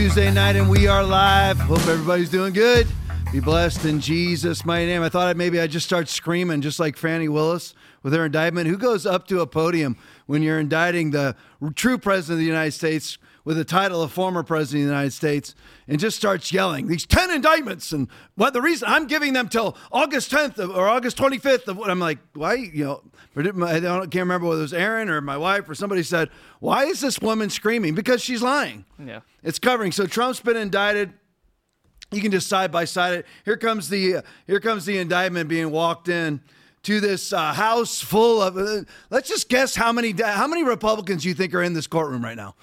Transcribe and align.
Tuesday 0.00 0.30
night, 0.30 0.56
and 0.56 0.66
we 0.70 0.86
are 0.86 1.04
live. 1.04 1.58
Hope 1.58 1.86
everybody's 1.86 2.30
doing 2.30 2.54
good. 2.54 2.86
Be 3.32 3.38
blessed 3.38 3.84
in 3.84 4.00
Jesus' 4.00 4.64
mighty 4.64 4.86
name. 4.86 5.02
I 5.02 5.10
thought 5.10 5.28
I'd, 5.28 5.36
maybe 5.36 5.60
I'd 5.60 5.70
just 5.70 5.84
start 5.84 6.08
screaming, 6.08 6.62
just 6.62 6.80
like 6.80 6.96
Fani 6.96 7.28
Willis 7.28 7.74
with 8.02 8.14
her 8.14 8.24
indictment. 8.24 8.66
Who 8.66 8.78
goes 8.78 9.04
up 9.04 9.28
to 9.28 9.40
a 9.40 9.46
podium 9.46 9.98
when 10.24 10.42
you're 10.42 10.58
indicting 10.58 11.10
the 11.10 11.36
true 11.74 11.98
president 11.98 12.36
of 12.36 12.38
the 12.38 12.46
United 12.46 12.70
States 12.70 13.18
with 13.44 13.56
the 13.56 13.64
title 13.64 14.02
of 14.02 14.12
former 14.12 14.42
president 14.42 14.84
of 14.84 14.88
the 14.88 14.94
United 14.94 15.12
States 15.12 15.54
and 15.88 15.98
just 15.98 16.16
starts 16.16 16.52
yelling 16.52 16.86
these 16.86 17.06
10 17.06 17.30
indictments 17.30 17.92
and 17.92 18.08
what 18.34 18.52
the 18.52 18.60
reason 18.60 18.88
I'm 18.88 19.06
giving 19.06 19.32
them 19.32 19.48
till 19.48 19.76
August 19.90 20.30
10th 20.30 20.58
of, 20.58 20.70
or 20.70 20.88
August 20.88 21.16
25th 21.16 21.68
of 21.68 21.76
what 21.76 21.90
I'm 21.90 22.00
like, 22.00 22.18
why, 22.34 22.54
you 22.54 22.84
know, 22.84 23.02
I 23.36 23.72
can't 23.80 24.14
remember 24.14 24.46
whether 24.46 24.60
it 24.60 24.62
was 24.62 24.74
Aaron 24.74 25.08
or 25.08 25.20
my 25.20 25.36
wife 25.36 25.68
or 25.68 25.74
somebody 25.74 26.02
said, 26.02 26.28
why 26.58 26.84
is 26.84 27.00
this 27.00 27.18
woman 27.20 27.48
screaming? 27.50 27.94
Because 27.94 28.22
she's 28.22 28.42
lying. 28.42 28.84
Yeah. 28.98 29.20
It's 29.42 29.58
covering. 29.58 29.92
So 29.92 30.06
Trump's 30.06 30.40
been 30.40 30.56
indicted. 30.56 31.12
You 32.12 32.20
can 32.20 32.32
just 32.32 32.48
side 32.48 32.72
by 32.72 32.84
side 32.86 33.14
it. 33.14 33.26
Here 33.44 33.56
comes 33.56 33.88
the 33.88 34.16
uh, 34.16 34.22
here 34.46 34.58
comes 34.58 34.84
the 34.84 34.98
indictment 34.98 35.48
being 35.48 35.70
walked 35.70 36.08
in 36.08 36.40
to 36.82 37.00
this 37.00 37.32
uh, 37.32 37.52
house 37.52 38.00
full 38.00 38.42
of. 38.42 38.56
Uh, 38.56 38.82
let's 39.10 39.28
just 39.28 39.48
guess 39.48 39.76
how 39.76 39.92
many 39.92 40.12
how 40.20 40.48
many 40.48 40.64
Republicans 40.64 41.24
you 41.24 41.34
think 41.34 41.54
are 41.54 41.62
in 41.62 41.72
this 41.72 41.86
courtroom 41.86 42.24
right 42.24 42.36
now. 42.36 42.56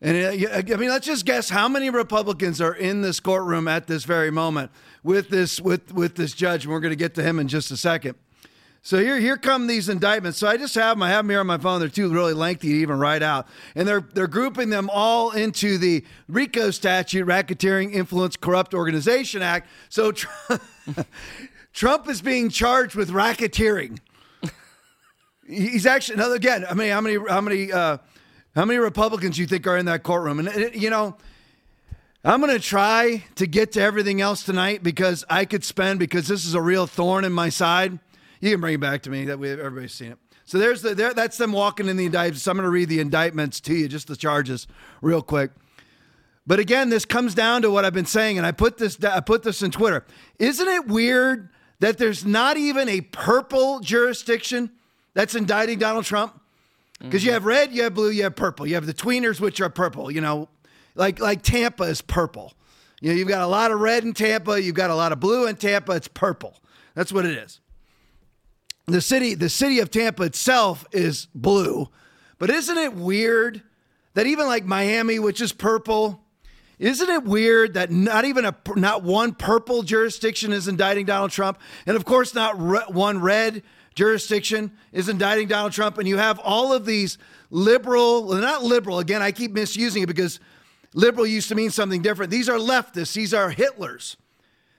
And 0.00 0.46
uh, 0.46 0.56
I 0.56 0.76
mean, 0.76 0.90
let's 0.90 1.06
just 1.06 1.24
guess 1.24 1.48
how 1.48 1.68
many 1.68 1.90
Republicans 1.90 2.60
are 2.60 2.74
in 2.74 3.02
this 3.02 3.18
courtroom 3.18 3.66
at 3.66 3.86
this 3.86 4.04
very 4.04 4.30
moment 4.30 4.70
with 5.02 5.28
this 5.28 5.60
with 5.60 5.92
with 5.92 6.14
this 6.14 6.32
judge. 6.32 6.64
And 6.64 6.72
we're 6.72 6.80
going 6.80 6.92
to 6.92 6.96
get 6.96 7.14
to 7.16 7.22
him 7.22 7.38
in 7.38 7.48
just 7.48 7.70
a 7.70 7.76
second. 7.76 8.14
So 8.80 8.98
here, 8.98 9.18
here 9.18 9.36
come 9.36 9.66
these 9.66 9.88
indictments. 9.88 10.38
So 10.38 10.46
I 10.46 10.56
just 10.56 10.74
have 10.76 10.96
them. 10.96 11.02
I 11.02 11.10
have 11.10 11.24
them 11.24 11.30
here 11.30 11.40
on 11.40 11.46
my 11.46 11.58
phone. 11.58 11.80
They're 11.80 11.88
too 11.88 12.10
really 12.10 12.32
lengthy 12.32 12.68
to 12.68 12.74
even 12.74 12.98
write 12.98 13.22
out, 13.22 13.48
and 13.74 13.88
they're 13.88 14.00
they're 14.00 14.28
grouping 14.28 14.70
them 14.70 14.88
all 14.92 15.32
into 15.32 15.78
the 15.78 16.04
RICO 16.28 16.70
statute, 16.70 17.26
Racketeering, 17.26 17.92
Influence, 17.92 18.36
Corrupt 18.36 18.74
Organization 18.74 19.42
Act. 19.42 19.68
So 19.88 20.12
Trump, 20.12 20.62
Trump 21.72 22.08
is 22.08 22.22
being 22.22 22.50
charged 22.50 22.94
with 22.94 23.10
racketeering. 23.10 23.98
He's 25.46 25.86
actually 25.86 26.18
now 26.18 26.32
again. 26.32 26.64
I 26.68 26.74
mean, 26.74 26.90
how 26.90 27.00
many 27.00 27.16
how 27.28 27.40
many 27.40 27.72
uh, 27.72 27.98
how 28.58 28.64
many 28.64 28.78
Republicans 28.78 29.38
you 29.38 29.46
think 29.46 29.66
are 29.66 29.76
in 29.76 29.86
that 29.86 30.02
courtroom? 30.02 30.40
And 30.40 30.74
you 30.74 30.90
know. 30.90 31.16
I'm 32.24 32.40
going 32.40 32.52
to 32.52 32.58
try 32.58 33.24
to 33.36 33.46
get 33.46 33.72
to 33.72 33.80
everything 33.80 34.20
else 34.20 34.42
tonight 34.42 34.82
because 34.82 35.24
I 35.30 35.44
could 35.44 35.64
spend 35.64 36.00
because 36.00 36.26
this 36.26 36.44
is 36.44 36.54
a 36.54 36.60
real 36.60 36.88
thorn 36.88 37.24
in 37.24 37.32
my 37.32 37.48
side. 37.48 38.00
You 38.40 38.50
can 38.50 38.60
bring 38.60 38.74
it 38.74 38.80
back 38.80 39.02
to 39.02 39.10
me. 39.10 39.26
That 39.26 39.38
we 39.38 39.50
everybody's 39.50 39.94
seen 39.94 40.12
it. 40.12 40.18
So 40.44 40.58
there's 40.58 40.82
the 40.82 40.96
there. 40.96 41.14
That's 41.14 41.38
them 41.38 41.52
walking 41.52 41.88
in 41.88 41.96
the 41.96 42.06
indictments. 42.06 42.42
So 42.42 42.50
I'm 42.50 42.56
going 42.56 42.64
to 42.64 42.70
read 42.70 42.88
the 42.88 42.98
indictments 42.98 43.60
to 43.60 43.74
you, 43.74 43.86
just 43.86 44.08
the 44.08 44.16
charges, 44.16 44.66
real 45.00 45.22
quick. 45.22 45.52
But 46.44 46.58
again, 46.58 46.88
this 46.88 47.04
comes 47.04 47.34
down 47.34 47.62
to 47.62 47.70
what 47.70 47.84
I've 47.84 47.94
been 47.94 48.04
saying, 48.04 48.36
and 48.36 48.46
I 48.46 48.50
put 48.50 48.78
this 48.78 49.02
I 49.04 49.20
put 49.20 49.44
this 49.44 49.62
in 49.62 49.70
Twitter. 49.70 50.04
Isn't 50.40 50.68
it 50.68 50.88
weird 50.88 51.50
that 51.78 51.98
there's 51.98 52.24
not 52.24 52.56
even 52.56 52.88
a 52.88 53.02
purple 53.02 53.78
jurisdiction 53.78 54.70
that's 55.14 55.36
indicting 55.36 55.78
Donald 55.78 56.04
Trump? 56.04 56.40
Because 56.98 57.20
mm-hmm. 57.20 57.26
you 57.26 57.32
have 57.32 57.44
red, 57.44 57.72
you 57.72 57.84
have 57.84 57.94
blue, 57.94 58.10
you 58.10 58.24
have 58.24 58.36
purple. 58.36 58.66
You 58.66 58.74
have 58.74 58.86
the 58.86 58.94
tweeners, 58.94 59.40
which 59.40 59.60
are 59.60 59.70
purple. 59.70 60.10
You 60.10 60.20
know, 60.20 60.48
like 60.94 61.20
like 61.20 61.42
Tampa 61.42 61.84
is 61.84 62.02
purple. 62.02 62.54
You 63.00 63.10
know, 63.10 63.16
you've 63.16 63.28
got 63.28 63.42
a 63.42 63.46
lot 63.46 63.70
of 63.70 63.80
red 63.80 64.04
in 64.04 64.12
Tampa. 64.12 64.60
You've 64.60 64.74
got 64.74 64.90
a 64.90 64.94
lot 64.94 65.12
of 65.12 65.20
blue 65.20 65.46
in 65.46 65.56
Tampa. 65.56 65.92
It's 65.92 66.08
purple. 66.08 66.56
That's 66.94 67.12
what 67.12 67.24
it 67.24 67.36
is 67.38 67.60
the 68.88 69.00
city 69.00 69.34
the 69.34 69.48
city 69.48 69.80
of 69.80 69.90
Tampa 69.90 70.24
itself 70.24 70.86
is 70.92 71.28
blue, 71.34 71.88
but 72.38 72.50
isn't 72.50 72.76
it 72.76 72.94
weird 72.94 73.62
that 74.14 74.26
even 74.26 74.46
like 74.46 74.64
Miami, 74.64 75.18
which 75.18 75.40
is 75.40 75.52
purple, 75.52 76.24
isn't 76.78 77.08
it 77.08 77.24
weird 77.24 77.74
that 77.74 77.90
not 77.90 78.24
even 78.24 78.44
a 78.44 78.54
not 78.74 79.02
one 79.02 79.34
purple 79.34 79.82
jurisdiction 79.82 80.52
is 80.52 80.66
indicting 80.68 81.06
Donald 81.06 81.30
Trump, 81.30 81.58
and 81.86 81.96
of 81.96 82.04
course 82.04 82.34
not 82.34 82.60
re, 82.60 82.80
one 82.88 83.20
red 83.20 83.62
jurisdiction 83.98 84.70
is 84.92 85.08
indicting 85.08 85.48
Donald 85.48 85.72
Trump, 85.72 85.98
and 85.98 86.06
you 86.06 86.18
have 86.18 86.38
all 86.38 86.72
of 86.72 86.86
these 86.86 87.18
liberal, 87.50 88.32
not 88.32 88.62
liberal 88.62 89.00
again. 89.00 89.22
I 89.22 89.32
keep 89.32 89.50
misusing 89.50 90.04
it 90.04 90.06
because 90.06 90.38
liberal 90.94 91.26
used 91.26 91.48
to 91.48 91.56
mean 91.56 91.70
something 91.70 92.00
different. 92.00 92.30
These 92.30 92.48
are 92.48 92.58
leftists. 92.58 93.12
These 93.12 93.34
are 93.34 93.52
Hitlers. 93.52 94.14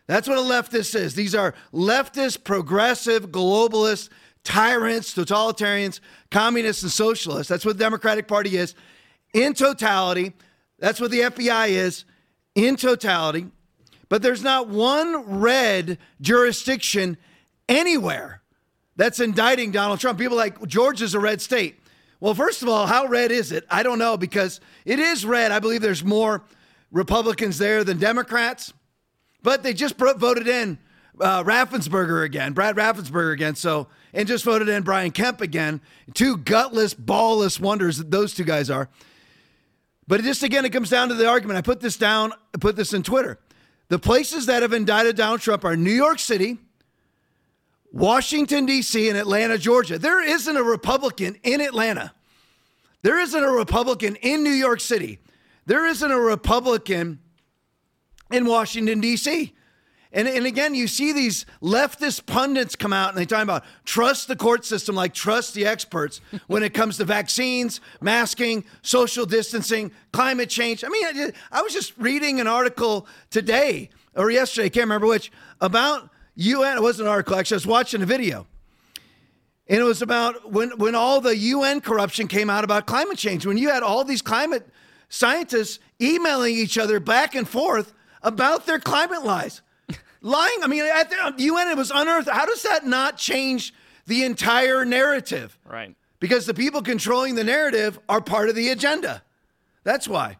That's 0.07 0.25
what 0.25 0.37
a 0.37 0.41
leftist 0.41 0.95
is. 0.95 1.15
These 1.15 1.35
are 1.35 1.53
leftist, 1.73 2.45
progressive, 2.45 3.29
globalist, 3.29 4.07
tyrants, 4.45 5.13
totalitarians, 5.13 5.99
communists, 6.31 6.81
and 6.83 6.91
socialists. 6.91 7.49
That's 7.49 7.65
what 7.65 7.77
the 7.77 7.83
Democratic 7.83 8.25
Party 8.25 8.55
is 8.55 8.73
in 9.33 9.53
totality. 9.53 10.31
That's 10.79 11.01
what 11.01 11.11
the 11.11 11.19
FBI 11.19 11.71
is 11.71 12.05
in 12.55 12.77
totality. 12.77 13.47
But 14.07 14.21
there's 14.21 14.43
not 14.43 14.69
one 14.69 15.41
red 15.41 15.97
jurisdiction 16.21 17.17
anywhere 17.67 18.38
that's 18.99 19.21
indicting 19.21 19.71
Donald 19.71 20.01
Trump. 20.01 20.19
People 20.19 20.35
like 20.35 20.61
Georgia's 20.67 21.15
a 21.15 21.21
red 21.21 21.41
state. 21.41 21.79
Well, 22.19 22.33
first 22.33 22.61
of 22.61 22.67
all, 22.67 22.85
how 22.85 23.05
red 23.05 23.31
is 23.31 23.53
it? 23.53 23.65
I 23.69 23.81
don't 23.81 23.97
know 23.97 24.17
because 24.17 24.59
it 24.83 24.99
is 24.99 25.25
red. 25.25 25.53
I 25.53 25.59
believe 25.59 25.81
there's 25.81 26.03
more 26.03 26.43
Republicans 26.91 27.57
there 27.57 27.85
than 27.85 27.97
Democrats. 27.97 28.73
But 29.41 29.63
they 29.63 29.73
just 29.73 29.95
voted 29.95 30.49
in 30.49 30.79
uh, 31.17 31.45
Raffensperger 31.45 32.25
again, 32.25 32.51
Brad 32.51 32.75
Raffensperger 32.75 33.31
again. 33.31 33.55
So, 33.55 33.87
and 34.13 34.27
just 34.27 34.43
voted 34.43 34.67
in 34.67 34.83
Brian 34.83 35.11
Kemp 35.11 35.39
again. 35.39 35.79
Two 36.13 36.35
gutless, 36.35 36.93
ballless 36.93 37.57
wonders 37.57 37.99
that 37.99 38.11
those 38.11 38.33
two 38.33 38.43
guys 38.43 38.69
are. 38.69 38.89
But 40.09 40.21
just 40.23 40.43
again, 40.43 40.65
it 40.65 40.71
comes 40.71 40.89
down 40.89 41.07
to 41.07 41.15
the 41.15 41.25
argument. 41.25 41.57
I 41.57 41.61
put 41.61 41.79
this 41.79 41.95
down, 41.95 42.33
I 42.53 42.57
put 42.57 42.75
this 42.75 42.93
in 42.93 43.03
Twitter. 43.03 43.39
The 43.87 43.97
places 43.97 44.47
that 44.47 44.61
have 44.61 44.73
indicted 44.73 45.15
Donald 45.15 45.39
Trump 45.39 45.63
are 45.63 45.77
New 45.77 45.89
York 45.89 46.19
City, 46.19 46.57
Washington, 47.91 48.65
D.C., 48.65 49.09
and 49.09 49.17
Atlanta, 49.17 49.57
Georgia. 49.57 49.97
There 49.97 50.21
isn't 50.21 50.55
a 50.55 50.63
Republican 50.63 51.37
in 51.43 51.61
Atlanta. 51.61 52.13
There 53.01 53.19
isn't 53.19 53.43
a 53.43 53.51
Republican 53.51 54.15
in 54.17 54.43
New 54.43 54.51
York 54.51 54.79
City. 54.79 55.19
There 55.65 55.85
isn't 55.85 56.11
a 56.11 56.19
Republican 56.19 57.19
in 58.31 58.45
Washington, 58.45 58.99
D.C. 58.99 59.53
And, 60.11 60.27
and 60.27 60.45
again, 60.45 60.73
you 60.73 60.87
see 60.87 61.13
these 61.13 61.45
leftist 61.61 62.25
pundits 62.25 62.75
come 62.75 62.93
out 62.93 63.09
and 63.09 63.17
they 63.17 63.25
talk 63.25 63.43
about 63.43 63.63
trust 63.85 64.27
the 64.27 64.35
court 64.35 64.65
system 64.65 64.95
like 64.95 65.13
trust 65.13 65.53
the 65.53 65.65
experts 65.65 66.21
when 66.47 66.63
it 66.63 66.73
comes 66.73 66.97
to 66.97 67.05
vaccines, 67.05 67.79
masking, 68.01 68.65
social 68.81 69.25
distancing, 69.25 69.91
climate 70.11 70.49
change. 70.49 70.83
I 70.83 70.89
mean, 70.89 71.05
I, 71.05 71.31
I 71.51 71.61
was 71.61 71.73
just 71.73 71.93
reading 71.97 72.39
an 72.39 72.47
article 72.47 73.07
today 73.29 73.89
or 74.15 74.29
yesterday, 74.31 74.65
I 74.65 74.69
can't 74.69 74.83
remember 74.83 75.07
which, 75.07 75.31
about 75.61 76.09
UN. 76.39 76.77
It 76.77 76.81
wasn't 76.81 77.07
an 77.07 77.11
article, 77.11 77.35
actually, 77.35 77.55
I 77.55 77.57
was 77.57 77.67
watching 77.67 78.01
a 78.01 78.05
video. 78.05 78.47
And 79.67 79.79
it 79.79 79.83
was 79.83 80.01
about 80.01 80.51
when, 80.51 80.71
when 80.77 80.95
all 80.95 81.21
the 81.21 81.35
UN 81.35 81.81
corruption 81.81 82.27
came 82.27 82.49
out 82.49 82.63
about 82.63 82.87
climate 82.87 83.17
change, 83.17 83.45
when 83.45 83.57
you 83.57 83.69
had 83.69 83.83
all 83.83 84.03
these 84.03 84.21
climate 84.21 84.67
scientists 85.09 85.79
emailing 86.01 86.55
each 86.55 86.77
other 86.77 86.99
back 86.99 87.35
and 87.35 87.47
forth 87.47 87.93
about 88.23 88.65
their 88.65 88.79
climate 88.79 89.23
lies. 89.23 89.61
Lying, 90.21 90.63
I 90.63 90.67
mean, 90.67 90.83
at 90.83 91.09
the 91.09 91.17
uh, 91.17 91.31
UN, 91.37 91.67
it 91.67 91.77
was 91.77 91.91
unearthed. 91.91 92.29
How 92.29 92.45
does 92.45 92.63
that 92.63 92.85
not 92.85 93.17
change 93.17 93.73
the 94.07 94.23
entire 94.23 94.85
narrative? 94.85 95.57
Right. 95.65 95.95
Because 96.19 96.45
the 96.45 96.53
people 96.53 96.81
controlling 96.81 97.35
the 97.35 97.43
narrative 97.43 97.99
are 98.09 98.21
part 98.21 98.49
of 98.49 98.55
the 98.55 98.69
agenda. 98.69 99.23
That's 99.83 100.07
why. 100.07 100.37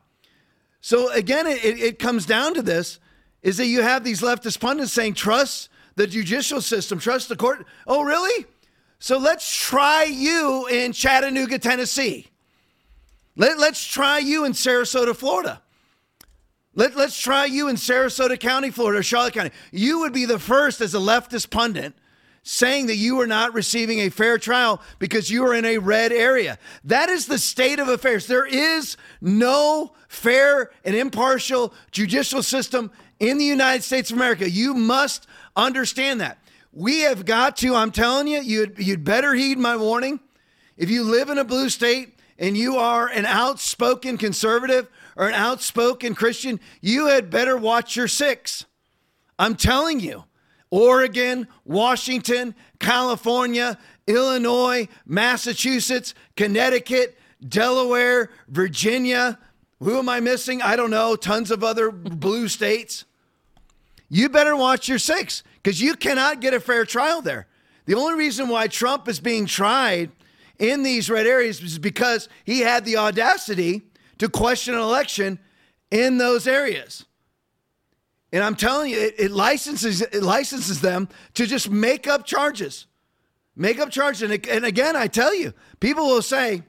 So 0.81 1.11
again, 1.11 1.45
it, 1.45 1.63
it 1.63 1.99
comes 1.99 2.25
down 2.25 2.53
to 2.55 2.61
this 2.61 2.99
is 3.41 3.57
that 3.57 3.67
you 3.67 3.81
have 3.81 4.03
these 4.03 4.21
leftist 4.21 4.59
pundits 4.59 4.91
saying, 4.91 5.13
trust 5.13 5.69
the 5.99 6.07
judicial 6.07 6.61
system, 6.61 6.97
trust 6.97 7.27
the 7.27 7.35
court. 7.35 7.65
Oh, 7.85 8.03
really? 8.03 8.45
So 8.99 9.17
let's 9.17 9.53
try 9.53 10.05
you 10.05 10.65
in 10.67 10.93
Chattanooga, 10.93 11.59
Tennessee. 11.59 12.27
Let, 13.35 13.59
let's 13.59 13.85
try 13.85 14.19
you 14.19 14.45
in 14.45 14.53
Sarasota, 14.53 15.13
Florida. 15.13 15.61
Let, 16.73 16.95
let's 16.95 17.19
try 17.19 17.45
you 17.45 17.67
in 17.67 17.75
Sarasota 17.75 18.39
County, 18.39 18.71
Florida, 18.71 18.99
or 18.99 19.03
Charlotte 19.03 19.33
County. 19.33 19.51
You 19.73 19.99
would 19.99 20.13
be 20.13 20.23
the 20.23 20.39
first 20.39 20.79
as 20.79 20.95
a 20.95 20.99
leftist 20.99 21.49
pundit 21.49 21.93
saying 22.43 22.87
that 22.87 22.95
you 22.95 23.19
are 23.19 23.27
not 23.27 23.53
receiving 23.53 23.99
a 23.99 24.09
fair 24.09 24.37
trial 24.37 24.81
because 24.99 25.29
you 25.29 25.45
are 25.45 25.53
in 25.53 25.65
a 25.65 25.79
red 25.79 26.13
area. 26.13 26.57
That 26.85 27.09
is 27.09 27.25
the 27.25 27.37
state 27.37 27.79
of 27.79 27.89
affairs. 27.89 28.25
There 28.25 28.45
is 28.45 28.95
no 29.19 29.91
fair 30.07 30.71
and 30.85 30.95
impartial 30.95 31.73
judicial 31.91 32.41
system 32.41 32.89
in 33.19 33.37
the 33.37 33.43
United 33.45 33.83
States 33.83 34.11
of 34.11 34.17
America. 34.17 34.49
You 34.49 34.73
must 34.73 35.27
understand 35.55 36.21
that. 36.21 36.39
We 36.71 37.01
have 37.01 37.25
got 37.25 37.57
to, 37.57 37.75
I'm 37.75 37.91
telling 37.91 38.27
you, 38.27 38.41
you'd, 38.41 38.77
you'd 38.77 39.03
better 39.03 39.33
heed 39.33 39.57
my 39.57 39.75
warning. 39.75 40.19
If 40.77 40.89
you 40.89 41.03
live 41.03 41.29
in 41.29 41.37
a 41.37 41.43
blue 41.43 41.69
state 41.69 42.17
and 42.37 42.55
you 42.55 42.77
are 42.77 43.07
an 43.07 43.25
outspoken 43.25 44.17
conservative 44.17 44.87
or 45.15 45.27
an 45.27 45.33
outspoken 45.33 46.15
Christian, 46.15 46.59
you 46.81 47.07
had 47.07 47.29
better 47.29 47.57
watch 47.57 47.95
your 47.95 48.07
six. 48.07 48.65
I'm 49.37 49.55
telling 49.55 49.99
you. 49.99 50.25
Oregon, 50.71 51.47
Washington, 51.65 52.53
California, 52.79 53.79
Illinois, 54.05 54.87
Massachusetts, 55.05 56.13
Connecticut, 56.35 57.17
Delaware, 57.47 58.29
Virginia, 58.47 59.39
Who 59.79 59.97
am 59.97 60.09
I 60.09 60.19
missing? 60.19 60.61
I 60.61 60.75
don't 60.75 60.91
know. 60.91 61.15
Tons 61.15 61.51
of 61.51 61.63
other 61.63 61.89
blue 61.91 62.47
states. 62.47 63.05
You 64.09 64.29
better 64.29 64.55
watch 64.55 64.87
your 64.87 64.99
six 64.99 65.43
because 65.61 65.81
you 65.81 65.95
cannot 65.95 66.41
get 66.41 66.53
a 66.53 66.59
fair 66.59 66.85
trial 66.85 67.21
there. 67.21 67.47
The 67.85 67.95
only 67.95 68.15
reason 68.15 68.49
why 68.49 68.67
Trump 68.67 69.07
is 69.07 69.19
being 69.19 69.45
tried 69.45 70.11
in 70.57 70.83
these 70.83 71.09
red 71.09 71.25
areas 71.25 71.61
is 71.61 71.79
because 71.79 72.27
he 72.43 72.59
had 72.59 72.85
the 72.85 72.97
audacity 72.97 73.83
to 74.17 74.29
question 74.29 74.73
an 74.73 74.81
election 74.81 75.39
in 75.89 76.17
those 76.17 76.47
areas. 76.47 77.05
And 78.31 78.43
I'm 78.43 78.55
telling 78.55 78.91
you, 78.91 78.99
it, 78.99 79.15
it 79.17 79.31
licenses 79.31 80.01
it 80.01 80.21
licenses 80.21 80.81
them 80.81 81.09
to 81.33 81.47
just 81.47 81.69
make 81.69 82.07
up 82.07 82.25
charges, 82.25 82.85
make 83.55 83.79
up 83.79 83.89
charges. 83.89 84.21
And, 84.21 84.45
and 84.47 84.65
again, 84.65 84.95
I 84.95 85.07
tell 85.07 85.33
you, 85.33 85.53
people 85.79 86.05
will 86.05 86.21
say 86.21 86.63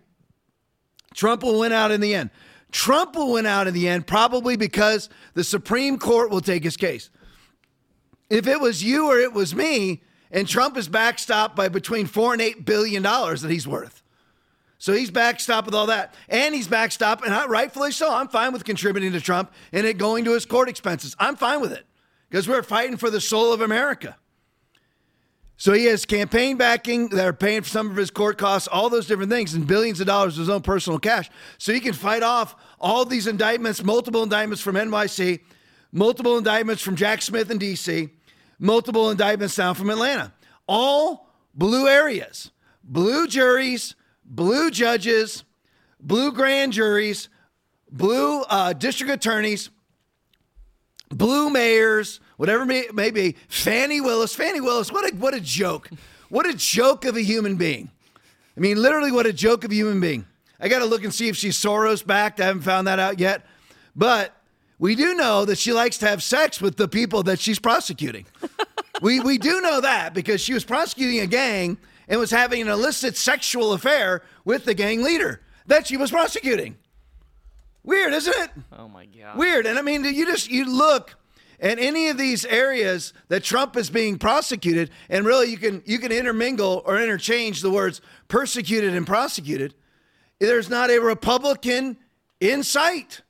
Trump 1.14 1.43
will 1.43 1.58
win 1.58 1.72
out 1.72 1.90
in 1.90 2.00
the 2.00 2.14
end. 2.14 2.31
Trump 2.70 3.16
will 3.16 3.32
win 3.32 3.46
out 3.46 3.66
in 3.66 3.75
the 3.75 3.88
end, 3.88 4.06
probably 4.06 4.56
because 4.56 5.08
the 5.34 5.44
Supreme 5.44 5.98
Court 5.98 6.31
will 6.31 6.40
take 6.40 6.62
his 6.62 6.76
case. 6.76 7.10
If 8.31 8.47
it 8.47 8.61
was 8.61 8.82
you 8.82 9.09
or 9.09 9.19
it 9.19 9.32
was 9.32 9.55
me, 9.55 10.03
and 10.31 10.49
Trump 10.49 10.77
is 10.77 10.88
backstopped 10.88 11.56
by 11.56 11.69
between 11.69 12.06
four 12.06 12.32
and 12.32 12.41
eight 12.41 12.65
billion 12.65 13.03
dollars 13.03 13.43
that 13.43 13.50
he's 13.50 13.67
worth. 13.67 14.03
So 14.79 14.94
he's 14.94 15.11
backstopped 15.11 15.67
with 15.67 15.75
all 15.75 15.87
that. 15.88 16.15
And 16.29 16.55
he's 16.55 16.67
backstopped, 16.69 17.23
and 17.23 17.35
I, 17.35 17.44
rightfully 17.47 17.93
so. 17.93 18.15
I'm 18.15 18.29
fine 18.29 18.53
with 18.53 18.65
contributing 18.65 19.12
to 19.12 19.21
Trump 19.21 19.53
and 19.73 19.87
it 19.87 19.99
going 19.99 20.25
to 20.25 20.32
his 20.32 20.47
court 20.47 20.71
expenses. 20.71 21.15
I'm 21.19 21.37
fine 21.37 21.61
with 21.61 21.73
it 21.73 21.85
because 22.31 22.49
we're 22.49 22.62
fighting 22.62 22.97
for 22.97 23.11
the 23.11 23.21
soul 23.21 23.53
of 23.53 23.61
America. 23.61 24.17
So 25.59 25.75
he 25.75 25.85
has 25.87 26.06
campaign 26.06 26.56
backing 26.56 27.09
that 27.09 27.27
are 27.27 27.35
paying 27.35 27.61
for 27.61 27.69
some 27.69 27.91
of 27.91 27.97
his 27.97 28.11
court 28.11 28.38
costs, 28.38 28.67
all 28.69 28.88
those 28.88 29.06
different 29.06 29.31
things, 29.31 29.53
and 29.53 29.67
billions 29.67 30.00
of 30.00 30.06
dollars 30.06 30.38
of 30.38 30.41
his 30.41 30.49
own 30.49 30.62
personal 30.62 30.99
cash. 30.99 31.29
So 31.59 31.75
he 31.75 31.81
can 31.81 31.93
fight 31.93 32.23
off 32.23 32.56
all 32.81 33.05
these 33.05 33.27
indictments, 33.27 33.85
multiple 33.85 34.23
indictments 34.23 34.62
from 34.62 34.77
NYC, 34.77 35.41
multiple 35.93 36.38
indictments 36.38 36.81
from 36.81 36.97
Jack 36.97 37.21
Smith 37.21 37.50
in 37.50 37.59
DC, 37.59 38.09
multiple 38.60 39.10
indictments 39.10 39.56
down 39.56 39.74
from 39.74 39.90
Atlanta. 39.90 40.32
All 40.68 41.28
blue 41.54 41.88
areas, 41.88 42.52
blue 42.84 43.26
juries, 43.26 43.96
blue 44.24 44.70
judges, 44.70 45.42
blue 45.98 46.30
grand 46.30 46.72
juries, 46.72 47.28
blue 47.90 48.42
uh, 48.42 48.72
district 48.74 49.12
attorneys, 49.12 49.70
blue 51.08 51.50
mayors, 51.50 52.20
whatever 52.36 52.64
may, 52.64 52.86
may 52.92 53.10
be. 53.10 53.34
Fani 53.48 54.00
Willis, 54.00 54.34
Fani 54.34 54.60
Willis, 54.60 54.92
what 54.92 55.12
a, 55.12 55.16
what 55.16 55.34
a 55.34 55.40
joke. 55.40 55.90
What 56.28 56.46
a 56.46 56.54
joke 56.54 57.04
of 57.04 57.16
a 57.16 57.22
human 57.22 57.56
being. 57.56 57.90
I 58.56 58.60
mean, 58.60 58.80
literally, 58.80 59.10
what 59.10 59.26
a 59.26 59.32
joke 59.32 59.64
of 59.64 59.72
a 59.72 59.74
human 59.74 60.00
being. 60.00 60.26
I 60.60 60.68
got 60.68 60.80
to 60.80 60.84
look 60.84 61.02
and 61.02 61.12
see 61.12 61.28
if 61.28 61.36
she's 61.36 61.56
Soros 61.56 62.06
backed. 62.06 62.40
I 62.40 62.44
haven't 62.44 62.62
found 62.62 62.86
that 62.86 62.98
out 62.98 63.18
yet. 63.18 63.44
But 63.96 64.36
we 64.78 64.94
do 64.94 65.14
know 65.14 65.44
that 65.44 65.58
she 65.58 65.72
likes 65.72 65.98
to 65.98 66.06
have 66.06 66.22
sex 66.22 66.60
with 66.60 66.76
the 66.76 66.86
people 66.86 67.22
that 67.24 67.40
she's 67.40 67.58
prosecuting. 67.58 68.26
We, 69.00 69.20
we 69.20 69.38
do 69.38 69.61
know 69.61 69.81
that 69.81 70.14
because 70.14 70.41
she 70.41 70.55
was 70.55 70.64
prosecuting 70.64 71.20
a 71.20 71.26
gang 71.26 71.79
and 72.08 72.19
was 72.19 72.31
having 72.31 72.61
an 72.61 72.69
illicit 72.69 73.17
sexual 73.17 73.73
affair 73.73 74.23
with 74.44 74.64
the 74.64 74.75
gang 74.75 75.02
leader 75.02 75.41
that 75.67 75.87
she 75.87 75.97
was 75.97 76.11
prosecuting. 76.11 76.76
Weird, 77.82 78.12
isn't 78.12 78.37
it? 78.37 78.50
Oh 78.76 78.88
my 78.88 79.06
god. 79.06 79.37
Weird. 79.37 79.67
And 79.67 79.79
I 79.79 79.82
mean, 79.82 80.05
you 80.05 80.26
just 80.26 80.50
you 80.50 80.64
look 80.64 81.17
at 81.61 81.79
any 81.79 82.08
of 82.08 82.19
these 82.19 82.44
areas 82.44 83.12
that 83.29 83.43
Trump 83.43 83.76
is 83.76 83.88
being 83.91 84.19
prosecuted, 84.19 84.91
and 85.08 85.25
really 85.25 85.50
you 85.50 85.56
can 85.56 85.82
you 85.87 85.99
can 85.99 86.12
intermingle 86.12 86.82
or 86.85 87.00
interchange 87.00 87.62
the 87.62 87.70
words 87.70 88.00
persecuted 88.29 88.94
and 88.94 89.06
prosecuted. 89.06 89.75
There's 90.38 90.69
not 90.69 90.91
a 90.91 90.99
Republican 90.99 91.96
in 92.41 92.62
sight. 92.62 93.23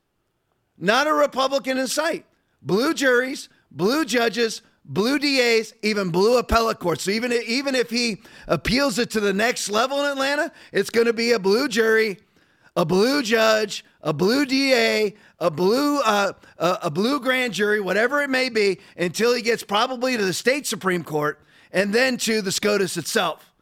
Not 0.77 1.07
a 1.07 1.13
Republican 1.13 1.77
in 1.77 1.87
sight. 1.87 2.25
Blue 2.61 2.93
juries, 2.93 3.49
blue 3.69 4.05
judges, 4.05 4.61
blue 4.91 5.17
DAs, 5.17 5.73
even 5.81 6.09
blue 6.09 6.37
appellate 6.37 6.79
courts. 6.79 7.03
So 7.03 7.11
even, 7.11 7.31
even 7.31 7.75
if 7.75 7.89
he 7.89 8.21
appeals 8.47 8.99
it 8.99 9.09
to 9.11 9.19
the 9.19 9.33
next 9.33 9.69
level 9.69 9.99
in 10.01 10.05
Atlanta, 10.05 10.51
it's 10.73 10.89
going 10.89 11.07
to 11.07 11.13
be 11.13 11.31
a 11.31 11.39
blue 11.39 11.69
jury, 11.69 12.19
a 12.75 12.85
blue 12.85 13.23
judge, 13.23 13.85
a 14.01 14.11
blue 14.11 14.45
DA, 14.45 15.15
a 15.39 15.49
blue 15.49 16.01
uh, 16.01 16.33
a, 16.57 16.77
a 16.83 16.91
blue 16.91 17.19
grand 17.19 17.53
jury, 17.53 17.79
whatever 17.79 18.21
it 18.21 18.29
may 18.29 18.49
be, 18.49 18.79
until 18.97 19.33
he 19.33 19.41
gets 19.41 19.63
probably 19.63 20.17
to 20.17 20.25
the 20.25 20.33
state 20.33 20.67
supreme 20.67 21.03
court 21.03 21.39
and 21.71 21.93
then 21.93 22.17
to 22.17 22.41
the 22.41 22.51
SCOTUS 22.51 22.97
itself. 22.97 23.53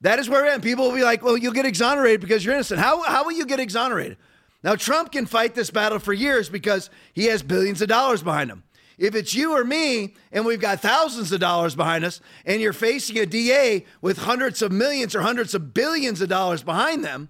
That 0.00 0.18
is 0.18 0.28
where. 0.28 0.58
People 0.60 0.86
will 0.86 0.94
be 0.94 1.04
like, 1.04 1.22
"Well, 1.22 1.36
you'll 1.36 1.52
get 1.52 1.66
exonerated 1.66 2.20
because 2.20 2.44
you're 2.44 2.54
innocent." 2.54 2.80
How 2.80 3.02
how 3.02 3.24
will 3.24 3.32
you 3.32 3.46
get 3.46 3.60
exonerated? 3.60 4.16
Now 4.62 4.76
Trump 4.76 5.12
can 5.12 5.26
fight 5.26 5.54
this 5.54 5.70
battle 5.70 5.98
for 5.98 6.14
years 6.14 6.48
because 6.48 6.88
he 7.12 7.26
has 7.26 7.42
billions 7.42 7.82
of 7.82 7.88
dollars 7.88 8.22
behind 8.22 8.50
him. 8.50 8.64
If 8.98 9.14
it's 9.14 9.34
you 9.34 9.52
or 9.56 9.64
me, 9.64 10.14
and 10.30 10.46
we've 10.46 10.60
got 10.60 10.80
thousands 10.80 11.32
of 11.32 11.40
dollars 11.40 11.74
behind 11.74 12.04
us, 12.04 12.20
and 12.46 12.60
you're 12.60 12.72
facing 12.72 13.18
a 13.18 13.26
DA 13.26 13.84
with 14.00 14.18
hundreds 14.18 14.62
of 14.62 14.70
millions 14.70 15.14
or 15.14 15.22
hundreds 15.22 15.54
of 15.54 15.74
billions 15.74 16.20
of 16.20 16.28
dollars 16.28 16.62
behind 16.62 17.04
them, 17.04 17.28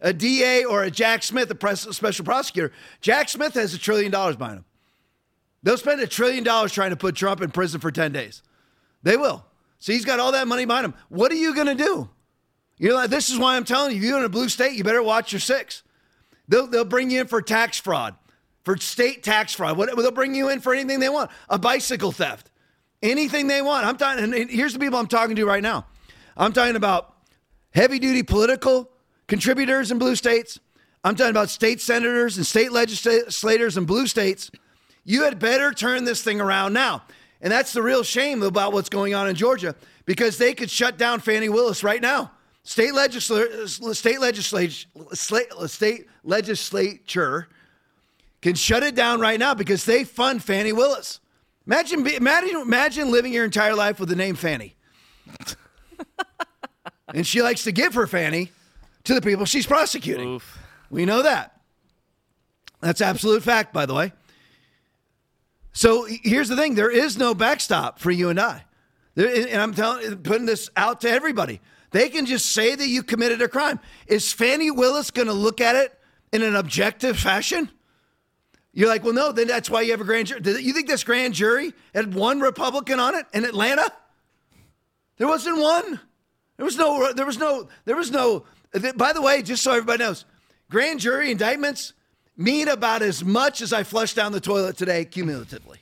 a 0.00 0.12
DA 0.12 0.64
or 0.64 0.82
a 0.82 0.90
Jack 0.90 1.22
Smith, 1.22 1.50
a 1.50 1.76
special 1.76 2.24
prosecutor, 2.24 2.72
Jack 3.00 3.28
Smith 3.28 3.54
has 3.54 3.72
a 3.72 3.78
trillion 3.78 4.10
dollars 4.10 4.36
behind 4.36 4.58
him. 4.58 4.64
They'll 5.62 5.76
spend 5.76 6.00
a 6.00 6.06
trillion 6.06 6.44
dollars 6.44 6.72
trying 6.72 6.90
to 6.90 6.96
put 6.96 7.16
Trump 7.16 7.40
in 7.40 7.50
prison 7.50 7.80
for 7.80 7.90
10 7.90 8.12
days. 8.12 8.42
They 9.02 9.16
will. 9.16 9.44
So 9.78 9.92
he's 9.92 10.04
got 10.04 10.20
all 10.20 10.32
that 10.32 10.48
money 10.48 10.64
behind 10.64 10.84
him. 10.84 10.94
What 11.08 11.32
are 11.32 11.36
you 11.36 11.54
going 11.54 11.66
to 11.66 11.74
do? 11.74 12.08
You're 12.78 12.94
like, 12.94 13.10
this 13.10 13.30
is 13.30 13.38
why 13.38 13.56
I'm 13.56 13.64
telling 13.64 13.92
you, 13.92 13.98
if 13.98 14.04
you're 14.04 14.18
in 14.18 14.24
a 14.24 14.28
blue 14.28 14.48
state, 14.48 14.76
you 14.76 14.84
better 14.84 15.02
watch 15.02 15.32
your 15.32 15.40
six. 15.40 15.82
They'll, 16.48 16.66
they'll 16.66 16.84
bring 16.84 17.10
you 17.10 17.22
in 17.22 17.26
for 17.26 17.42
tax 17.42 17.78
fraud, 17.78 18.14
for 18.66 18.76
state 18.78 19.22
tax 19.22 19.52
fraud. 19.52 19.76
What, 19.78 19.96
they'll 19.96 20.10
bring 20.10 20.34
you 20.34 20.48
in 20.48 20.58
for 20.58 20.74
anything 20.74 20.98
they 20.98 21.08
want, 21.08 21.30
a 21.48 21.56
bicycle 21.56 22.10
theft, 22.10 22.50
anything 23.00 23.46
they 23.46 23.62
want. 23.62 23.86
I'm 23.86 23.96
talking, 23.96 24.34
and 24.34 24.50
here's 24.50 24.72
the 24.72 24.80
people 24.80 24.98
I'm 24.98 25.06
talking 25.06 25.36
to 25.36 25.46
right 25.46 25.62
now. 25.62 25.86
I'm 26.36 26.52
talking 26.52 26.74
about 26.74 27.14
heavy 27.72 28.00
duty 28.00 28.24
political 28.24 28.90
contributors 29.28 29.92
in 29.92 29.98
blue 29.98 30.16
states. 30.16 30.58
I'm 31.04 31.14
talking 31.14 31.30
about 31.30 31.48
state 31.48 31.80
senators 31.80 32.38
and 32.38 32.44
state 32.44 32.72
legislators 32.72 33.76
in 33.76 33.84
blue 33.84 34.08
states. 34.08 34.50
You 35.04 35.22
had 35.22 35.38
better 35.38 35.72
turn 35.72 36.04
this 36.04 36.22
thing 36.22 36.40
around 36.40 36.72
now. 36.72 37.04
And 37.40 37.52
that's 37.52 37.72
the 37.72 37.82
real 37.82 38.02
shame 38.02 38.42
about 38.42 38.72
what's 38.72 38.88
going 38.88 39.14
on 39.14 39.28
in 39.28 39.36
Georgia 39.36 39.76
because 40.06 40.38
they 40.38 40.54
could 40.54 40.72
shut 40.72 40.98
down 40.98 41.20
Fani 41.20 41.50
Willis 41.50 41.84
right 41.84 42.02
now. 42.02 42.32
State 42.64 42.94
legislature, 42.94 43.68
state 43.68 44.18
legislature, 44.18 44.88
state 45.14 46.06
legislature 46.24 47.48
can 48.42 48.54
shut 48.54 48.82
it 48.82 48.94
down 48.94 49.20
right 49.20 49.38
now 49.38 49.54
because 49.54 49.84
they 49.84 50.04
fund 50.04 50.42
Fani 50.42 50.72
Willis. 50.72 51.20
Imagine, 51.66 52.06
imagine, 52.06 52.56
imagine 52.56 53.10
living 53.10 53.32
your 53.32 53.44
entire 53.44 53.74
life 53.74 53.98
with 53.98 54.08
the 54.08 54.16
name 54.16 54.36
Fannie. 54.36 54.76
and 57.14 57.26
she 57.26 57.42
likes 57.42 57.64
to 57.64 57.72
give 57.72 57.94
her 57.94 58.06
Fannie 58.06 58.52
to 59.04 59.14
the 59.14 59.20
people 59.20 59.44
she's 59.44 59.66
prosecuting. 59.66 60.34
Oof. 60.34 60.58
We 60.90 61.04
know 61.04 61.22
that. 61.22 61.60
That's 62.80 63.00
absolute 63.00 63.42
fact, 63.42 63.72
by 63.72 63.86
the 63.86 63.94
way. 63.94 64.12
So 65.72 66.06
here's 66.08 66.48
the 66.48 66.56
thing: 66.56 66.74
there 66.74 66.90
is 66.90 67.18
no 67.18 67.34
backstop 67.34 67.98
for 67.98 68.10
you 68.10 68.28
and 68.28 68.40
I, 68.40 68.64
and 69.16 69.60
I'm 69.60 69.74
telling, 69.74 70.18
putting 70.18 70.46
this 70.46 70.70
out 70.76 71.00
to 71.02 71.10
everybody. 71.10 71.60
They 71.90 72.08
can 72.08 72.26
just 72.26 72.46
say 72.46 72.74
that 72.74 72.86
you 72.86 73.02
committed 73.02 73.42
a 73.42 73.48
crime. 73.48 73.80
Is 74.06 74.32
Fani 74.32 74.70
Willis 74.70 75.10
going 75.10 75.28
to 75.28 75.34
look 75.34 75.60
at 75.60 75.76
it 75.76 75.98
in 76.32 76.42
an 76.42 76.54
objective 76.54 77.18
fashion? 77.18 77.70
You're 78.76 78.90
like, 78.90 79.04
well, 79.04 79.14
no, 79.14 79.32
then 79.32 79.48
that's 79.48 79.70
why 79.70 79.80
you 79.80 79.92
have 79.92 80.02
a 80.02 80.04
grand 80.04 80.26
jury. 80.26 80.42
You 80.62 80.74
think 80.74 80.86
this 80.86 81.02
grand 81.02 81.32
jury 81.32 81.72
had 81.94 82.12
one 82.12 82.40
Republican 82.40 83.00
on 83.00 83.14
it 83.14 83.24
in 83.32 83.46
Atlanta? 83.46 83.90
There 85.16 85.26
wasn't 85.26 85.58
one. 85.58 85.98
There 86.58 86.66
was 86.66 86.76
no, 86.76 87.10
there 87.14 87.24
was 87.24 87.38
no, 87.38 87.68
there 87.86 87.96
was 87.96 88.10
no, 88.10 88.44
by 88.96 89.14
the 89.14 89.22
way, 89.22 89.40
just 89.40 89.62
so 89.62 89.70
everybody 89.70 90.04
knows, 90.04 90.26
grand 90.70 91.00
jury 91.00 91.30
indictments 91.30 91.94
mean 92.36 92.68
about 92.68 93.00
as 93.00 93.24
much 93.24 93.62
as 93.62 93.72
I 93.72 93.82
flushed 93.82 94.14
down 94.14 94.32
the 94.32 94.40
toilet 94.40 94.76
today 94.76 95.06
cumulatively. 95.06 95.78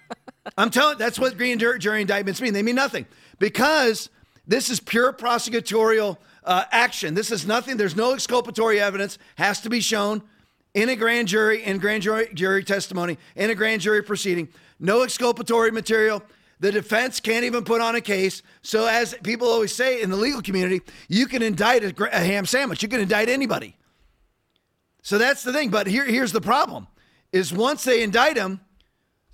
I'm 0.58 0.68
telling 0.68 0.98
that's 0.98 1.18
what 1.18 1.38
grand 1.38 1.60
jury 1.60 2.02
indictments 2.02 2.42
mean. 2.42 2.52
They 2.52 2.62
mean 2.62 2.74
nothing 2.74 3.06
because 3.38 4.10
this 4.46 4.68
is 4.68 4.80
pure 4.80 5.14
prosecutorial 5.14 6.18
uh, 6.44 6.64
action. 6.70 7.14
This 7.14 7.30
is 7.30 7.46
nothing. 7.46 7.78
There's 7.78 7.96
no 7.96 8.12
exculpatory 8.12 8.80
evidence. 8.80 9.16
Has 9.36 9.62
to 9.62 9.70
be 9.70 9.80
shown 9.80 10.22
in 10.74 10.88
a 10.88 10.96
grand 10.96 11.28
jury, 11.28 11.62
in 11.62 11.78
grand 11.78 12.02
jury, 12.02 12.28
jury 12.34 12.64
testimony, 12.64 13.16
in 13.36 13.50
a 13.50 13.54
grand 13.54 13.80
jury 13.80 14.02
proceeding. 14.02 14.48
No 14.80 15.02
exculpatory 15.02 15.70
material. 15.70 16.22
The 16.60 16.72
defense 16.72 17.20
can't 17.20 17.44
even 17.44 17.64
put 17.64 17.80
on 17.80 17.94
a 17.94 18.00
case. 18.00 18.42
So, 18.62 18.86
as 18.86 19.14
people 19.22 19.48
always 19.48 19.74
say 19.74 20.02
in 20.02 20.10
the 20.10 20.16
legal 20.16 20.42
community, 20.42 20.82
you 21.08 21.26
can 21.26 21.42
indict 21.42 21.84
a, 21.84 22.16
a 22.16 22.20
ham 22.20 22.46
sandwich. 22.46 22.82
You 22.82 22.88
can 22.88 23.00
indict 23.00 23.28
anybody. 23.28 23.76
So 25.02 25.18
that's 25.18 25.42
the 25.42 25.52
thing. 25.52 25.70
But 25.70 25.86
here, 25.86 26.04
here's 26.04 26.32
the 26.32 26.40
problem: 26.40 26.86
is 27.32 27.52
once 27.52 27.84
they 27.84 28.02
indict 28.02 28.36
him, 28.36 28.60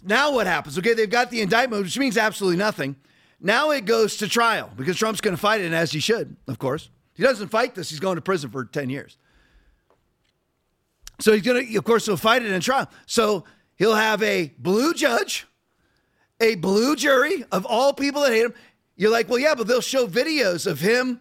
now 0.02 0.32
what 0.32 0.46
happens? 0.46 0.78
Okay, 0.78 0.94
they've 0.94 1.08
got 1.08 1.30
the 1.30 1.40
indictment, 1.40 1.82
which 1.82 1.98
means 1.98 2.16
absolutely 2.16 2.58
nothing. 2.58 2.96
Now 3.40 3.70
it 3.70 3.84
goes 3.86 4.16
to 4.18 4.28
trial 4.28 4.70
because 4.76 4.96
Trump's 4.96 5.20
going 5.20 5.36
to 5.36 5.40
fight 5.40 5.60
it, 5.60 5.72
as 5.72 5.92
he 5.92 6.00
should, 6.00 6.36
of 6.46 6.58
course. 6.58 6.90
He 7.14 7.22
doesn't 7.22 7.48
fight 7.48 7.74
this, 7.74 7.90
he's 7.90 8.00
going 8.00 8.16
to 8.16 8.22
prison 8.22 8.50
for 8.50 8.64
10 8.64 8.90
years. 8.90 9.16
So 11.20 11.32
he's 11.32 11.42
going 11.42 11.66
to, 11.66 11.76
of 11.76 11.84
course, 11.84 12.06
he'll 12.06 12.16
fight 12.16 12.42
it 12.42 12.50
in 12.50 12.60
trial. 12.60 12.88
So 13.06 13.44
he'll 13.76 13.94
have 13.94 14.22
a 14.22 14.52
blue 14.58 14.94
judge, 14.94 15.46
a 16.40 16.54
blue 16.56 16.96
jury 16.96 17.44
of 17.52 17.66
all 17.66 17.92
people 17.92 18.22
that 18.22 18.32
hate 18.32 18.46
him. 18.46 18.54
You're 18.96 19.10
like, 19.10 19.28
well, 19.28 19.38
yeah, 19.38 19.54
but 19.54 19.66
they'll 19.66 19.80
show 19.80 20.06
videos 20.06 20.66
of 20.66 20.80
him, 20.80 21.20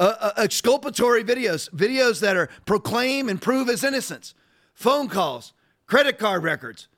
uh, 0.00 0.14
uh, 0.20 0.32
exculpatory 0.38 1.24
videos, 1.24 1.70
videos 1.70 2.20
that 2.20 2.36
are 2.36 2.48
proclaim 2.66 3.28
and 3.28 3.40
prove 3.40 3.68
his 3.68 3.84
innocence, 3.84 4.34
phone 4.74 5.08
calls, 5.08 5.52
credit 5.86 6.18
card 6.18 6.42
records, 6.42 6.88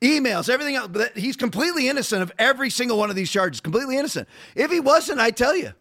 emails, 0.00 0.48
everything 0.48 0.76
else. 0.76 0.88
But 0.88 1.16
he's 1.16 1.36
completely 1.36 1.88
innocent 1.88 2.22
of 2.22 2.32
every 2.38 2.70
single 2.70 2.98
one 2.98 3.10
of 3.10 3.16
these 3.16 3.30
charges, 3.30 3.60
completely 3.60 3.96
innocent. 3.98 4.28
If 4.56 4.70
he 4.70 4.80
wasn't, 4.80 5.20
I 5.20 5.30
tell 5.30 5.56
you, 5.56 5.72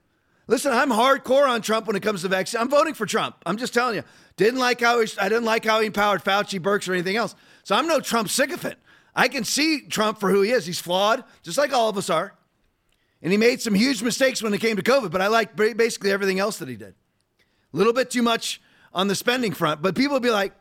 listen, 0.48 0.71
I'm 0.71 0.89
hardcore 0.89 1.48
on 1.48 1.62
Trump 1.62 1.88
when 1.88 1.95
it 1.95 2.03
comes 2.03 2.21
to 2.21 2.27
vaccine. 2.27 2.62
I'm 2.62 2.69
voting 2.69 2.93
for 2.93 3.05
Trump. 3.05 3.36
I'm 3.45 3.57
just 3.57 3.74
telling 3.74 3.95
you. 3.95 4.03
Didn't 4.38 4.60
like 4.60 4.81
how 4.81 5.00
he, 5.01 5.07
I 5.19 5.29
didn't 5.29 5.45
like 5.45 5.65
how 5.65 5.79
he 5.79 5.88
empowered 5.88 6.24
Fauci, 6.24 6.60
Birx, 6.60 6.88
or 6.88 6.93
anything 6.93 7.15
else. 7.15 7.36
So 7.63 7.75
I'm 7.75 7.88
no 7.88 8.00
Trump 8.00 8.29
sycophant. 8.29 8.77
I 9.15 9.27
can 9.27 9.43
see 9.43 9.81
Trump 9.81 10.19
for 10.19 10.29
who 10.29 10.41
he 10.41 10.51
is. 10.51 10.65
He's 10.65 10.79
flawed, 10.79 11.24
just 11.43 11.57
like 11.57 11.74
all 11.74 11.89
of 11.89 11.98
us 11.98 12.10
are. 12.10 12.33
And 13.21 13.31
he 13.31 13.38
made 13.38 13.62
some 13.62 13.75
huge 13.75 14.01
mistakes 14.01 14.41
when 14.41 14.53
it 14.53 14.62
came 14.62 14.77
to 14.77 14.81
COVID, 14.81 15.12
but 15.12 15.21
I 15.21 15.27
like 15.27 15.55
basically 15.55 16.12
everything 16.12 16.39
else 16.39 16.57
that 16.57 16.69
he 16.69 16.75
did. 16.75 16.95
A 17.74 17.77
little 17.77 17.93
bit 17.93 18.10
too 18.10 18.24
much 18.24 18.62
on 18.93 19.07
the 19.07 19.15
spending 19.15 19.53
front, 19.53 19.81
but 19.81 19.95
people 19.95 20.13
will 20.13 20.21
be 20.21 20.31
like, 20.31 20.53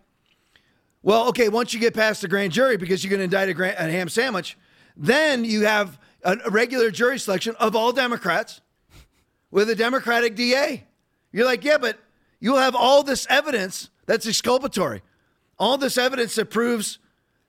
well, 1.03 1.29
okay, 1.29 1.49
once 1.49 1.73
you 1.73 1.81
get 1.81 1.95
past 1.95 2.21
the 2.21 2.29
grand 2.29 2.53
jury 2.53 2.77
because 2.77 3.03
you're 3.03 3.09
going 3.09 3.21
to 3.21 3.25
indict 3.25 3.49
a, 3.49 3.87
a 3.87 3.91
ham 3.91 4.09
sandwich, 4.09 4.59
then 4.97 5.45
you 5.45 5.65
have 5.65 5.99
a 6.23 6.51
regular 6.51 6.91
jury 6.91 7.19
selection 7.19 7.55
of 7.59 7.75
all 7.75 7.93
Democrats 7.93 8.61
with 9.51 9.71
a 9.71 9.75
Democratic 9.75 10.35
DA. 10.35 10.85
You're 11.33 11.45
like, 11.45 11.65
yeah, 11.65 11.79
but 11.79 11.99
you'll 12.41 12.59
have 12.59 12.75
all 12.75 13.03
this 13.03 13.27
evidence 13.31 13.91
that's 14.07 14.27
exculpatory, 14.27 15.03
all 15.59 15.79
this 15.79 15.99
evidence 15.99 16.35
that 16.37 16.47
proves 16.47 16.99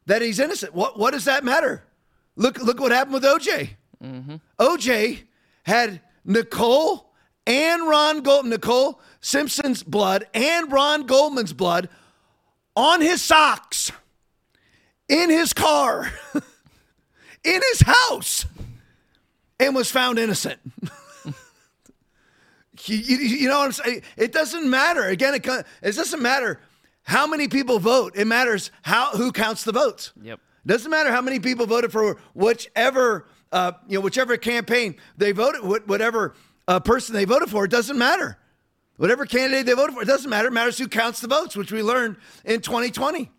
that 0.05 0.21
he's 0.21 0.39
innocent. 0.39 0.73
What, 0.73 0.97
what 0.97 1.11
does 1.11 1.25
that 1.25 1.43
matter? 1.43 1.83
Look, 2.35 2.59
look 2.59 2.79
what 2.79 2.91
happened 2.91 3.13
with 3.13 3.23
OJ. 3.23 3.69
Mm-hmm. 4.03 4.35
OJ 4.59 5.23
had 5.63 6.01
Nicole 6.25 7.11
and 7.45 7.87
Ron 7.87 8.21
Gold, 8.21 8.45
Nicole 8.45 8.99
Simpson's 9.19 9.83
blood 9.83 10.25
and 10.33 10.71
Ron 10.71 11.05
Goldman's 11.05 11.53
blood 11.53 11.89
on 12.75 13.01
his 13.01 13.21
socks, 13.21 13.91
in 15.09 15.29
his 15.29 15.53
car, 15.53 16.11
in 17.43 17.61
his 17.71 17.81
house, 17.81 18.45
and 19.59 19.75
was 19.75 19.91
found 19.91 20.17
innocent. 20.17 20.59
you, 22.85 22.97
you, 22.97 23.17
you, 23.17 23.47
know 23.47 23.59
what 23.59 23.65
I'm 23.65 23.71
saying? 23.71 24.01
It 24.17 24.31
doesn't 24.31 24.69
matter. 24.69 25.03
Again, 25.03 25.35
it, 25.35 25.45
it 25.45 25.95
doesn't 25.95 26.21
matter 26.21 26.59
how 27.03 27.27
many 27.27 27.47
people 27.47 27.79
vote. 27.79 28.13
It 28.15 28.25
matters 28.25 28.71
how 28.81 29.11
who 29.11 29.31
counts 29.31 29.63
the 29.63 29.71
votes. 29.71 30.13
Yep. 30.21 30.39
Doesn't 30.65 30.91
matter 30.91 31.11
how 31.11 31.21
many 31.21 31.39
people 31.39 31.65
voted 31.65 31.91
for 31.91 32.19
whichever 32.33 33.25
uh, 33.51 33.73
you 33.87 33.97
know 33.97 34.01
whichever 34.01 34.37
campaign 34.37 34.95
they 35.17 35.31
voted, 35.31 35.63
whatever 35.87 36.35
uh, 36.67 36.79
person 36.79 37.15
they 37.15 37.25
voted 37.25 37.49
for. 37.49 37.65
It 37.65 37.71
doesn't 37.71 37.97
matter. 37.97 38.37
Whatever 38.97 39.25
candidate 39.25 39.65
they 39.65 39.73
voted 39.73 39.95
for, 39.95 40.03
it 40.03 40.07
doesn't 40.07 40.29
matter. 40.29 40.49
It 40.49 40.53
matters 40.53 40.77
who 40.77 40.87
counts 40.87 41.21
the 41.21 41.27
votes, 41.27 41.55
which 41.55 41.71
we 41.71 41.81
learned 41.81 42.17
in 42.45 42.61
2020. 42.61 43.31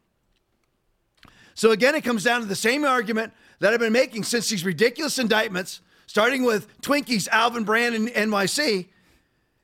So 1.55 1.71
again, 1.71 1.95
it 1.95 2.03
comes 2.03 2.25
down 2.25 2.41
to 2.41 2.47
the 2.47 2.57
same 2.57 2.85
argument 2.85 3.33
that 3.61 3.73
I've 3.73 3.79
been 3.79 3.93
making 3.93 4.25
since 4.25 4.49
these 4.49 4.65
ridiculous 4.65 5.19
indictments, 5.19 5.81
starting 6.07 6.43
with 6.43 6.81
Twinkies, 6.83 7.29
Alvin 7.29 7.65
Bragg, 7.65 7.95
and 7.95 8.09
NYC. 8.09 8.89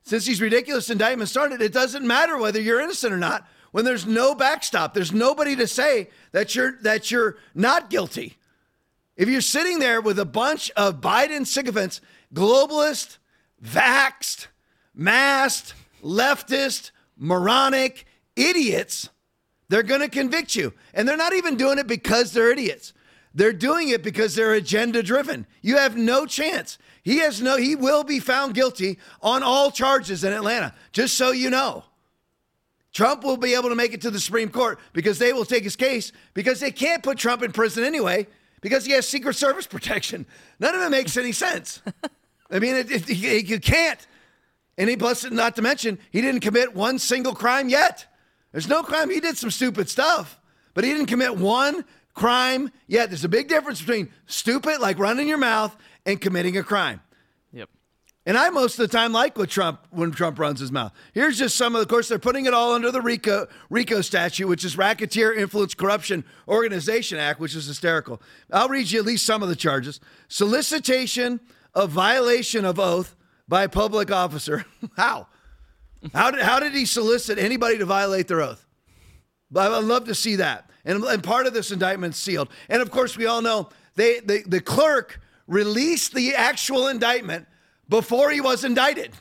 Since 0.09 0.25
these 0.25 0.41
ridiculous 0.41 0.89
indictments 0.89 1.31
started, 1.31 1.61
it 1.61 1.71
doesn't 1.71 2.07
matter 2.07 2.39
whether 2.39 2.59
you're 2.59 2.81
innocent 2.81 3.13
or 3.13 3.19
not. 3.19 3.47
When 3.73 3.85
there's 3.85 4.07
no 4.07 4.35
backstop, 4.35 4.95
there's 4.95 5.13
nobody 5.13 5.55
to 5.57 5.67
say 5.67 6.09
that 6.33 6.55
you're 6.55 6.79
that 6.81 7.11
you're 7.11 7.37
not 7.55 7.91
guilty. 7.91 8.39
If 9.17 9.29
you're 9.29 9.43
sitting 9.43 9.81
there 9.81 10.01
with 10.01 10.19
a 10.19 10.25
bunch 10.25 10.71
of 10.71 11.03
Biden 11.03 11.47
sycophants, 11.47 12.01
globalist, 12.33 13.19
vaxxed, 13.63 14.47
masked, 14.95 15.75
leftist, 16.03 16.91
moronic 17.19 18.07
idiots, 18.35 19.11
they're 19.69 19.83
going 19.83 20.01
to 20.01 20.09
convict 20.09 20.57
you. 20.57 20.73
And 20.95 21.07
they're 21.07 21.19
not 21.19 21.35
even 21.35 21.57
doing 21.57 21.79
it 21.79 21.87
because 21.87 22.33
they're 22.33 22.51
idiots. 22.51 22.95
They're 23.35 23.53
doing 23.53 23.91
it 23.91 24.03
because 24.03 24.35
they're 24.35 24.55
agenda 24.55 25.03
driven. 25.03 25.47
You 25.61 25.77
have 25.77 25.99
no 25.99 26.25
chance. 26.25 26.79
He 27.09 27.21
has 27.21 27.41
no 27.41 27.57
he 27.57 27.75
will 27.75 28.05
be 28.05 28.21
found 28.21 28.53
guilty 28.53 28.99
on 29.23 29.43
all 29.43 29.71
charges 29.71 30.25
in 30.25 30.35
Atlanta. 30.35 30.75
Just 30.93 31.17
so 31.17 31.31
you 31.31 31.49
know. 31.49 31.85
Trump 32.93 33.25
will 33.25 33.39
be 33.39 33.55
able 33.55 33.71
to 33.71 33.75
make 33.75 33.95
it 33.95 34.03
to 34.03 34.11
the 34.11 34.21
Supreme 34.21 34.51
Court 34.51 34.79
because 34.93 35.19
they 35.19 35.33
will 35.33 35.47
take 35.47 35.65
his 35.65 35.75
case 35.75 36.13
because 36.35 36.61
they 36.61 36.71
can't 36.71 37.03
put 37.03 37.17
Trump 37.17 37.43
in 37.43 37.51
prison 37.51 37.83
anyway 37.83 38.27
because 38.61 38.85
he 38.85 38.93
has 38.93 39.09
Secret 39.09 39.37
Service 39.37 39.67
protection. 39.75 40.27
None 40.61 40.75
of 40.75 40.83
it 40.83 40.91
makes 40.91 41.17
any 41.17 41.33
sense. 41.33 41.81
I 42.51 42.59
mean, 42.59 42.77
it, 42.77 42.91
it, 42.91 43.09
you 43.49 43.59
can't. 43.59 44.07
And 44.77 44.91
he 44.91 44.97
plus, 44.99 45.25
not 45.31 45.57
to 45.57 45.63
mention, 45.63 45.99
he 46.11 46.21
didn't 46.21 46.43
commit 46.43 46.75
one 46.75 46.99
single 46.99 47.35
crime 47.35 47.71
yet. 47.71 48.05
There's 48.53 48.69
no 48.69 48.83
crime. 48.83 49.09
He 49.09 49.21
did 49.21 49.39
some 49.39 49.51
stupid 49.51 49.89
stuff, 49.89 50.39
but 50.75 50.85
he 50.85 50.91
didn't 50.93 51.07
commit 51.07 51.39
one 51.39 51.87
crime 52.13 52.71
yet. 52.87 53.09
There's 53.09 53.25
a 53.25 53.31
big 53.31 53.49
difference 53.49 53.81
between 53.81 54.11
stupid, 54.27 54.81
like 54.81 54.99
running 54.99 55.27
your 55.27 55.39
mouth, 55.39 55.75
and 56.09 56.19
committing 56.21 56.57
a 56.57 56.63
crime. 56.63 57.03
Yep. 57.53 57.69
And 58.25 58.39
I 58.39 58.49
most 58.49 58.79
of 58.79 58.89
the 58.89 58.97
time 58.97 59.13
like 59.13 59.37
what 59.37 59.51
Trump 59.51 59.87
when 59.91 60.11
Trump 60.11 60.39
runs 60.39 60.59
his 60.59 60.73
mouth. 60.73 60.93
Here's 61.13 61.39
just 61.39 61.55
some 61.55 61.77
of, 61.77 61.83
of 61.83 61.89
course, 61.89 62.09
they're 62.09 62.19
putting 62.19 62.47
it 62.47 62.55
all 62.55 62.73
under 62.73 62.91
the 62.91 63.03
RICO 63.03 63.47
RICO 63.69 64.01
statute, 64.01 64.49
which 64.49 64.65
is 64.65 64.77
Racketeer 64.79 65.35
Influence 65.35 65.75
Corruption 65.75 66.25
Organization 66.49 67.19
Act, 67.19 67.41
which 67.41 67.55
is 67.55 67.67
hysterical. 67.67 68.23
I'll 68.51 68.71
read 68.71 68.91
you 68.91 68.99
at 68.99 69.05
least 69.05 69.27
some 69.27 69.43
of 69.43 69.51
the 69.51 69.57
charges: 69.57 70.01
solicitation 70.29 71.41
of 71.75 71.91
violation 71.91 72.65
of 72.65 72.81
oath 72.81 73.15
by 73.47 73.65
a 73.65 73.69
public 73.69 74.11
officer. 74.11 74.65
how? 74.97 75.29
How 76.15 76.31
did, 76.31 76.41
how 76.41 76.59
did 76.61 76.73
he 76.73 76.87
solicit 76.87 77.39
anybody 77.39 77.77
to 77.79 77.85
violate 77.85 78.29
their 78.29 78.41
oath? 78.41 78.67
But 79.51 79.73
I'd 79.73 79.85
love 79.85 80.07
to 80.07 80.15
see 80.15 80.37
that. 80.37 80.71
And, 80.85 81.03
and 81.05 81.23
part 81.23 81.47
of 81.47 81.55
this 81.55 81.71
indictment 81.71 82.15
sealed. 82.15 82.49
And 82.69 82.81
of 82.81 82.91
course, 82.91 83.17
we 83.17 83.27
all 83.27 83.43
know 83.43 83.69
they, 83.97 84.21
they, 84.21 84.43
the 84.43 84.61
clerk 84.61 85.21
released 85.49 86.15
the 86.15 86.37
actual 86.37 86.87
indictment 86.87 87.49
before 87.89 88.31
he 88.31 88.41
was 88.41 88.63
indicted. 88.63 89.13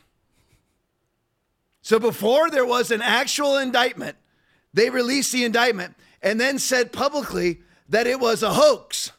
So 1.81 1.99
before 1.99 2.51
there 2.51 2.65
was 2.65 2.91
an 2.91 3.01
actual 3.01 3.57
indictment, 3.57 4.17
they 4.73 4.89
released 4.89 5.31
the 5.31 5.45
indictment 5.45 5.95
and 6.21 6.39
then 6.39 6.59
said 6.59 6.91
publicly 6.91 7.61
that 7.89 8.05
it 8.05 8.19
was 8.19 8.43
a 8.43 8.53
hoax. 8.53 9.11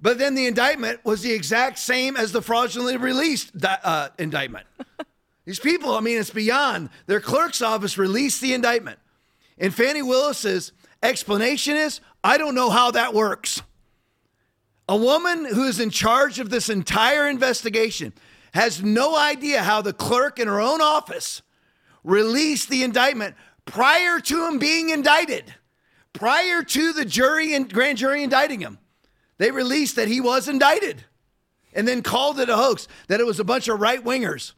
But 0.00 0.18
then 0.18 0.34
the 0.34 0.46
indictment 0.46 1.04
was 1.04 1.22
the 1.22 1.32
exact 1.32 1.78
same 1.78 2.16
as 2.16 2.32
the 2.32 2.42
fraudulently 2.42 2.96
released 2.96 3.52
uh, 3.64 4.08
indictment. 4.18 4.66
These 5.44 5.60
people, 5.60 5.94
I 5.94 6.00
mean, 6.00 6.18
it's 6.18 6.30
beyond. 6.30 6.90
Their 7.06 7.20
clerk's 7.20 7.62
office 7.62 7.96
released 7.96 8.40
the 8.40 8.52
indictment. 8.52 8.98
And 9.56 9.74
Fani 9.74 10.02
Willis's 10.02 10.72
explanation 11.02 11.76
is 11.76 12.00
I 12.22 12.36
don't 12.36 12.54
know 12.54 12.70
how 12.70 12.90
that 12.90 13.14
works. 13.14 13.62
A 14.88 14.96
woman 14.96 15.44
who 15.44 15.64
is 15.64 15.80
in 15.80 15.90
charge 15.90 16.38
of 16.38 16.48
this 16.48 16.70
entire 16.70 17.28
investigation 17.28 18.12
has 18.54 18.82
no 18.82 19.16
idea 19.16 19.62
how 19.62 19.82
the 19.82 19.92
clerk 19.92 20.38
in 20.38 20.48
her 20.48 20.60
own 20.60 20.80
office 20.80 21.42
released 22.04 22.70
the 22.70 22.82
indictment 22.82 23.36
prior 23.66 24.18
to 24.18 24.46
him 24.46 24.58
being 24.58 24.88
indicted, 24.88 25.54
prior 26.14 26.62
to 26.62 26.92
the 26.94 27.04
jury 27.04 27.54
and 27.54 27.70
grand 27.72 27.98
jury 27.98 28.22
indicting 28.22 28.60
him. 28.60 28.78
They 29.36 29.50
released 29.50 29.96
that 29.96 30.08
he 30.08 30.22
was 30.22 30.48
indicted 30.48 31.04
and 31.74 31.86
then 31.86 32.02
called 32.02 32.40
it 32.40 32.48
a 32.48 32.56
hoax, 32.56 32.88
that 33.08 33.20
it 33.20 33.26
was 33.26 33.38
a 33.38 33.44
bunch 33.44 33.68
of 33.68 33.78
right 33.78 34.02
wingers 34.02 34.54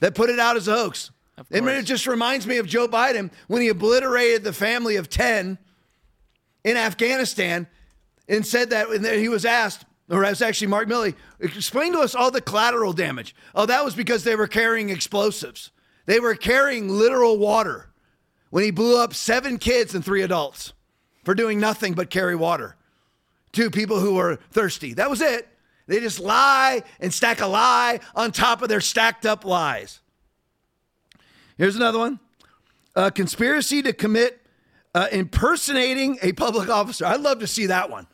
that 0.00 0.14
put 0.14 0.28
it 0.28 0.38
out 0.38 0.56
as 0.56 0.68
a 0.68 0.74
hoax. 0.74 1.10
It 1.50 1.82
just 1.84 2.06
reminds 2.06 2.46
me 2.46 2.58
of 2.58 2.66
Joe 2.66 2.86
Biden 2.86 3.30
when 3.48 3.62
he 3.62 3.68
obliterated 3.68 4.44
the 4.44 4.52
family 4.52 4.96
of 4.96 5.08
10 5.08 5.56
in 6.62 6.76
Afghanistan 6.76 7.66
and 8.28 8.46
said 8.46 8.70
that 8.70 8.88
when 8.88 9.04
he 9.04 9.28
was 9.28 9.44
asked, 9.44 9.84
or 10.08 10.24
as 10.24 10.42
actually 10.42 10.66
Mark 10.68 10.88
Milley, 10.88 11.14
explain 11.40 11.92
to 11.92 12.00
us 12.00 12.14
all 12.14 12.30
the 12.30 12.40
collateral 12.40 12.92
damage. 12.92 13.34
Oh, 13.54 13.66
that 13.66 13.84
was 13.84 13.94
because 13.94 14.24
they 14.24 14.36
were 14.36 14.46
carrying 14.46 14.90
explosives. 14.90 15.70
They 16.06 16.20
were 16.20 16.34
carrying 16.34 16.88
literal 16.88 17.38
water 17.38 17.90
when 18.50 18.64
he 18.64 18.70
blew 18.70 19.00
up 19.02 19.14
seven 19.14 19.58
kids 19.58 19.94
and 19.94 20.04
three 20.04 20.22
adults 20.22 20.72
for 21.24 21.34
doing 21.34 21.60
nothing 21.60 21.94
but 21.94 22.10
carry 22.10 22.36
water 22.36 22.76
to 23.52 23.70
people 23.70 24.00
who 24.00 24.14
were 24.14 24.36
thirsty. 24.50 24.94
That 24.94 25.10
was 25.10 25.20
it. 25.20 25.48
They 25.86 26.00
just 26.00 26.20
lie 26.20 26.82
and 27.00 27.12
stack 27.12 27.40
a 27.40 27.46
lie 27.46 28.00
on 28.14 28.32
top 28.32 28.62
of 28.62 28.68
their 28.68 28.80
stacked 28.80 29.26
up 29.26 29.44
lies. 29.44 30.00
Here's 31.56 31.76
another 31.76 31.98
one 31.98 32.20
a 32.94 33.10
conspiracy 33.10 33.82
to 33.82 33.92
commit 33.92 34.41
uh, 34.94 35.08
impersonating 35.12 36.18
a 36.22 36.32
public 36.32 36.68
officer. 36.68 37.06
I'd 37.06 37.20
love 37.20 37.40
to 37.40 37.46
see 37.46 37.66
that 37.66 37.90
one. 37.90 38.06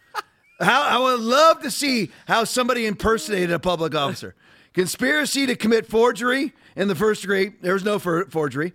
how, 0.61 0.83
I 0.83 0.99
would 0.99 1.21
love 1.21 1.63
to 1.63 1.71
see 1.71 2.11
how 2.27 2.45
somebody 2.45 2.87
impersonated 2.87 3.51
a 3.53 3.59
public 3.59 3.95
officer. 3.95 4.35
Conspiracy 4.75 5.47
to 5.47 5.57
commit 5.57 5.87
forgery 5.87 6.53
in 6.77 6.89
the 6.89 6.95
first 6.95 7.23
degree. 7.23 7.53
There 7.61 7.75
was 7.75 7.85
no 7.85 7.99
for- 7.99 8.27
forgery. 8.27 8.73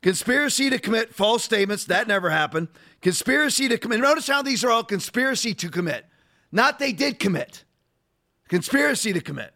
Conspiracy 0.00 0.70
to 0.70 0.78
commit 0.78 1.14
false 1.14 1.44
statements. 1.44 1.84
That 1.84 2.08
never 2.08 2.30
happened. 2.30 2.68
Conspiracy 3.02 3.68
to 3.68 3.78
commit. 3.78 4.00
Notice 4.00 4.26
how 4.26 4.42
these 4.42 4.64
are 4.64 4.70
all 4.70 4.82
conspiracy 4.82 5.54
to 5.54 5.68
commit. 5.68 6.06
Not 6.50 6.78
they 6.78 6.92
did 6.92 7.18
commit. 7.18 7.64
Conspiracy 8.48 9.12
to 9.12 9.20
commit. 9.20 9.54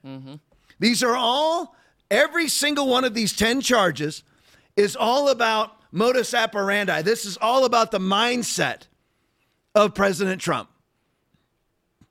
These 0.78 1.02
are 1.02 1.16
all, 1.16 1.74
every 2.10 2.48
single 2.48 2.88
one 2.88 3.04
of 3.04 3.14
these 3.14 3.34
10 3.34 3.60
charges 3.60 4.22
is 4.76 4.94
all 4.96 5.28
about 5.28 5.72
modus 5.96 6.34
operandi. 6.34 7.02
This 7.02 7.24
is 7.24 7.38
all 7.38 7.64
about 7.64 7.90
the 7.90 7.98
mindset 7.98 8.82
of 9.74 9.94
President 9.94 10.40
Trump. 10.40 10.68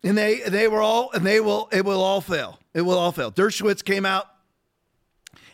And 0.03 0.17
they 0.17 0.41
they 0.41 0.67
were 0.67 0.81
all 0.81 1.11
and 1.13 1.25
they 1.25 1.39
will 1.39 1.69
it 1.71 1.85
will 1.85 2.03
all 2.03 2.21
fail. 2.21 2.59
It 2.73 2.81
will 2.81 2.97
all 2.97 3.11
fail. 3.11 3.31
Dershowitz 3.31 3.83
came 3.83 4.05
out 4.05 4.25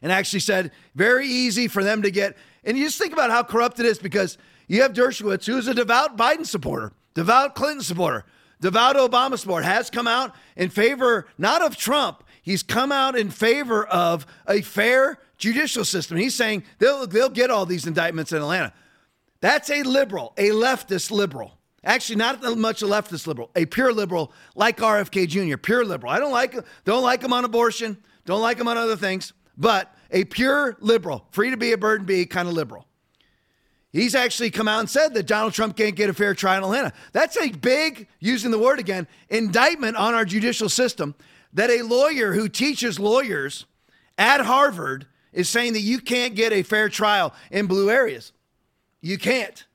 and 0.01 0.11
actually 0.11 0.39
said 0.39 0.71
very 0.95 1.27
easy 1.27 1.67
for 1.67 1.83
them 1.83 2.01
to 2.01 2.11
get 2.11 2.37
and 2.63 2.77
you 2.77 2.85
just 2.85 2.97
think 2.97 3.13
about 3.13 3.29
how 3.29 3.43
corrupt 3.43 3.79
it 3.79 3.85
is 3.85 3.99
because 3.99 4.37
you 4.67 4.81
have 4.81 4.93
Dershowitz, 4.93 5.45
who's 5.45 5.67
a 5.67 5.73
devout 5.73 6.17
Biden 6.17 6.45
supporter, 6.45 6.93
devout 7.13 7.55
Clinton 7.55 7.83
supporter, 7.83 8.23
devout 8.61 8.95
Obama 8.95 9.37
supporter, 9.37 9.65
has 9.65 9.89
come 9.89 10.07
out 10.07 10.33
in 10.55 10.69
favor 10.69 11.27
not 11.37 11.61
of 11.61 11.75
Trump, 11.75 12.23
he's 12.41 12.63
come 12.63 12.91
out 12.91 13.17
in 13.17 13.29
favor 13.29 13.85
of 13.85 14.25
a 14.47 14.61
fair 14.61 15.19
judicial 15.41 15.83
system. 15.83 16.17
He's 16.17 16.35
saying 16.35 16.63
they'll 16.77 17.05
they'll 17.05 17.29
get 17.29 17.51
all 17.51 17.65
these 17.65 17.85
indictments 17.85 18.31
in 18.31 18.37
Atlanta. 18.37 18.71
That's 19.41 19.69
a 19.69 19.83
liberal, 19.83 20.33
a 20.37 20.49
leftist 20.49 21.11
liberal. 21.11 21.57
Actually, 21.83 22.17
not 22.17 22.43
much 22.57 22.83
a 22.83 22.85
leftist 22.85 23.25
liberal, 23.25 23.49
a 23.55 23.65
pure 23.65 23.91
liberal 23.91 24.31
like 24.55 24.77
RFK 24.77 25.27
Jr., 25.27 25.57
pure 25.57 25.83
liberal. 25.83 26.13
I 26.13 26.19
don't 26.19 26.31
like 26.31 26.55
don't 26.85 27.03
like 27.03 27.21
him 27.23 27.33
on 27.33 27.43
abortion, 27.43 27.97
don't 28.25 28.41
like 28.41 28.57
him 28.57 28.67
on 28.67 28.77
other 28.77 28.95
things, 28.95 29.33
but 29.57 29.93
a 30.11 30.23
pure 30.25 30.77
liberal, 30.79 31.25
free 31.31 31.49
to 31.49 31.57
be 31.57 31.71
a 31.71 31.77
bird 31.77 32.01
and 32.01 32.07
be 32.07 32.25
kind 32.25 32.47
of 32.47 32.53
liberal. 32.53 32.85
He's 33.91 34.15
actually 34.15 34.51
come 34.51 34.69
out 34.69 34.79
and 34.79 34.89
said 34.89 35.13
that 35.15 35.27
Donald 35.27 35.53
Trump 35.53 35.75
can't 35.75 35.95
get 35.95 36.09
a 36.09 36.13
fair 36.13 36.33
trial 36.33 36.59
in 36.59 36.63
Atlanta. 36.63 36.93
That's 37.11 37.35
a 37.35 37.49
big, 37.49 38.07
using 38.19 38.51
the 38.51 38.59
word 38.59 38.79
again, 38.79 39.05
indictment 39.29 39.97
on 39.97 40.13
our 40.13 40.23
judicial 40.23 40.69
system 40.69 41.13
that 41.51 41.69
a 41.69 41.81
lawyer 41.81 42.31
who 42.31 42.47
teaches 42.47 42.99
lawyers 42.99 43.65
at 44.17 44.41
Harvard 44.41 45.07
is 45.33 45.49
saying 45.49 45.73
that 45.73 45.81
you 45.81 45.99
can't 45.99 46.35
get 46.35 46.53
a 46.53 46.63
fair 46.63 46.89
trial 46.89 47.33
in 47.51 47.67
blue 47.67 47.89
areas. 47.89 48.31
You 49.01 49.17
can't. 49.17 49.65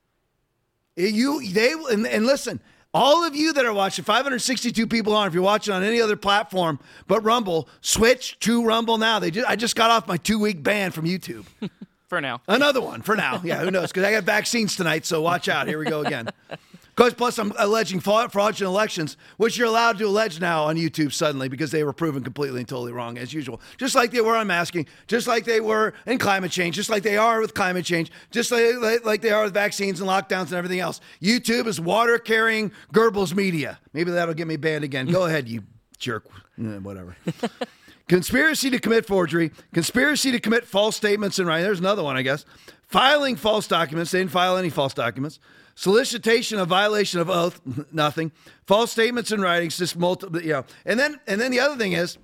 You 0.96 1.46
they 1.46 1.72
and, 1.72 2.06
and 2.06 2.24
listen, 2.24 2.60
all 2.94 3.24
of 3.24 3.36
you 3.36 3.52
that 3.52 3.66
are 3.66 3.74
watching, 3.74 4.04
562 4.04 4.86
people 4.86 5.14
on. 5.14 5.28
If 5.28 5.34
you're 5.34 5.42
watching 5.42 5.74
on 5.74 5.82
any 5.82 6.00
other 6.00 6.16
platform 6.16 6.78
but 7.06 7.22
Rumble, 7.22 7.68
switch 7.82 8.38
to 8.40 8.64
Rumble 8.64 8.96
now. 8.96 9.18
They 9.18 9.30
just, 9.30 9.48
I 9.48 9.56
just 9.56 9.76
got 9.76 9.90
off 9.90 10.08
my 10.08 10.16
two 10.16 10.38
week 10.38 10.62
ban 10.62 10.92
from 10.92 11.04
YouTube. 11.04 11.44
For 12.08 12.20
now. 12.20 12.40
Another 12.46 12.80
one 12.80 13.02
for 13.02 13.16
now. 13.16 13.40
Yeah, 13.42 13.58
who 13.58 13.72
knows? 13.72 13.88
Because 13.88 14.04
I 14.04 14.12
got 14.12 14.22
vaccines 14.22 14.76
tonight, 14.76 15.04
so 15.04 15.20
watch 15.20 15.48
out. 15.48 15.66
Here 15.66 15.76
we 15.76 15.86
go 15.86 16.02
again. 16.02 16.28
Because 16.96 17.12
plus, 17.12 17.38
I'm 17.38 17.52
alleging 17.58 18.00
fraudulent 18.00 18.60
elections, 18.60 19.18
which 19.36 19.58
you're 19.58 19.66
allowed 19.66 19.98
to 19.98 20.06
allege 20.06 20.40
now 20.40 20.64
on 20.64 20.76
YouTube 20.76 21.12
suddenly 21.12 21.46
because 21.50 21.70
they 21.70 21.84
were 21.84 21.92
proven 21.92 22.24
completely 22.24 22.60
and 22.60 22.68
totally 22.68 22.92
wrong 22.92 23.18
as 23.18 23.34
usual. 23.34 23.60
Just 23.76 23.94
like 23.94 24.12
they 24.12 24.22
were 24.22 24.34
on 24.34 24.46
masking, 24.46 24.86
just 25.06 25.26
like 25.26 25.44
they 25.44 25.60
were 25.60 25.92
in 26.06 26.16
climate 26.16 26.50
change, 26.50 26.74
just 26.74 26.88
like 26.88 27.02
they 27.02 27.18
are 27.18 27.42
with 27.42 27.52
climate 27.52 27.84
change, 27.84 28.10
just 28.30 28.50
like, 28.50 29.04
like 29.04 29.20
they 29.20 29.30
are 29.30 29.44
with 29.44 29.52
vaccines 29.52 30.00
and 30.00 30.08
lockdowns 30.08 30.46
and 30.46 30.54
everything 30.54 30.80
else. 30.80 31.02
YouTube 31.20 31.66
is 31.66 31.78
water 31.78 32.18
carrying 32.18 32.72
Goebbels 32.94 33.36
media. 33.36 33.78
Maybe 33.92 34.10
that'll 34.12 34.32
get 34.32 34.46
me 34.46 34.56
banned 34.56 34.84
again. 34.84 35.06
Go 35.06 35.26
ahead, 35.26 35.48
you 35.48 35.64
jerk. 35.98 36.24
Yeah, 36.56 36.78
whatever. 36.78 37.14
Conspiracy 38.08 38.70
to 38.70 38.78
commit 38.78 39.04
forgery, 39.04 39.50
conspiracy 39.74 40.30
to 40.30 40.38
commit 40.38 40.64
false 40.64 40.96
statements 40.96 41.40
and 41.40 41.48
writing. 41.48 41.64
There's 41.64 41.80
another 41.80 42.04
one, 42.04 42.16
I 42.16 42.22
guess. 42.22 42.46
Filing 42.86 43.34
false 43.34 43.66
documents. 43.66 44.12
They 44.12 44.20
didn't 44.20 44.30
file 44.30 44.56
any 44.56 44.70
false 44.70 44.94
documents. 44.94 45.40
Solicitation 45.76 46.58
of 46.58 46.68
violation 46.68 47.20
of 47.20 47.30
oath. 47.30 47.60
Nothing. 47.92 48.32
False 48.66 48.90
statements 48.90 49.30
in 49.30 49.40
writings, 49.40 49.76
Just 49.78 49.96
multiple. 49.96 50.42
You 50.42 50.52
know. 50.52 50.64
And 50.84 50.98
then 50.98 51.20
and 51.28 51.40
then 51.40 51.52
the 51.52 51.60
other 51.60 51.76
thing 51.76 51.92
is, 51.92 52.18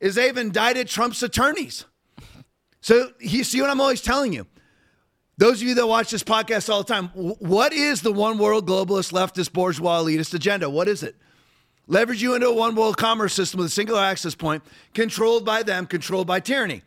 is 0.00 0.16
they've 0.16 0.36
indicted 0.36 0.88
Trump's 0.88 1.22
attorneys. 1.22 1.84
So 2.80 3.12
you 3.20 3.44
see 3.44 3.60
what 3.60 3.70
I'm 3.70 3.80
always 3.80 4.00
telling 4.02 4.32
you. 4.32 4.46
Those 5.36 5.62
of 5.62 5.68
you 5.68 5.74
that 5.76 5.86
watch 5.86 6.10
this 6.10 6.22
podcast 6.22 6.68
all 6.68 6.82
the 6.82 6.92
time, 6.92 7.08
what 7.08 7.72
is 7.72 8.02
the 8.02 8.12
one 8.12 8.38
world 8.38 8.66
globalist 8.68 9.12
leftist 9.12 9.52
bourgeois 9.52 10.02
elitist 10.02 10.34
agenda? 10.34 10.68
What 10.68 10.88
is 10.88 11.02
it? 11.02 11.16
leverage 11.86 12.22
you 12.22 12.34
into 12.34 12.48
a 12.48 12.54
one 12.54 12.74
world 12.74 12.96
commerce 12.96 13.34
system 13.34 13.58
with 13.58 13.66
a 13.66 13.70
singular 13.70 14.00
access 14.00 14.34
point, 14.34 14.62
controlled 14.94 15.44
by 15.44 15.62
them, 15.62 15.86
controlled 15.86 16.26
by 16.26 16.40
tyranny. 16.40 16.82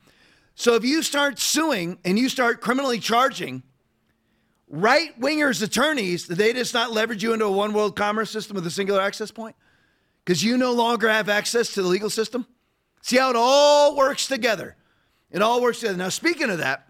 So 0.56 0.76
if 0.76 0.84
you 0.84 1.04
start 1.04 1.40
suing 1.40 2.00
and 2.04 2.18
you 2.18 2.30
start 2.30 2.62
criminally 2.62 3.00
charging 3.00 3.64
right 4.70 5.20
wingers 5.20 5.62
attorneys, 5.64 6.28
they 6.28 6.54
just 6.54 6.74
not 6.74 6.92
leverage 6.92 7.24
you 7.24 7.34
into 7.34 7.46
a 7.46 7.52
one 7.52 7.74
world 7.74 7.96
commerce 7.96 8.30
system 8.30 8.56
with 8.56 8.68
a 8.68 8.72
singular 8.72 9.02
access 9.02 9.32
point? 9.32 9.56
Because 10.24 10.44
you 10.44 10.58
no 10.58 10.74
longer 10.74 11.10
have 11.10 11.30
access 11.30 11.74
to 11.74 11.82
the 11.82 11.88
legal 11.88 12.10
system? 12.10 12.46
See 13.02 13.18
how 13.18 13.30
it 13.30 13.36
all 13.38 13.96
works 13.96 14.28
together. 14.28 14.76
It 15.32 15.42
all 15.42 15.62
works 15.62 15.80
together. 15.80 15.98
Now, 15.98 16.10
speaking 16.10 16.50
of 16.50 16.58
that, 16.58 16.88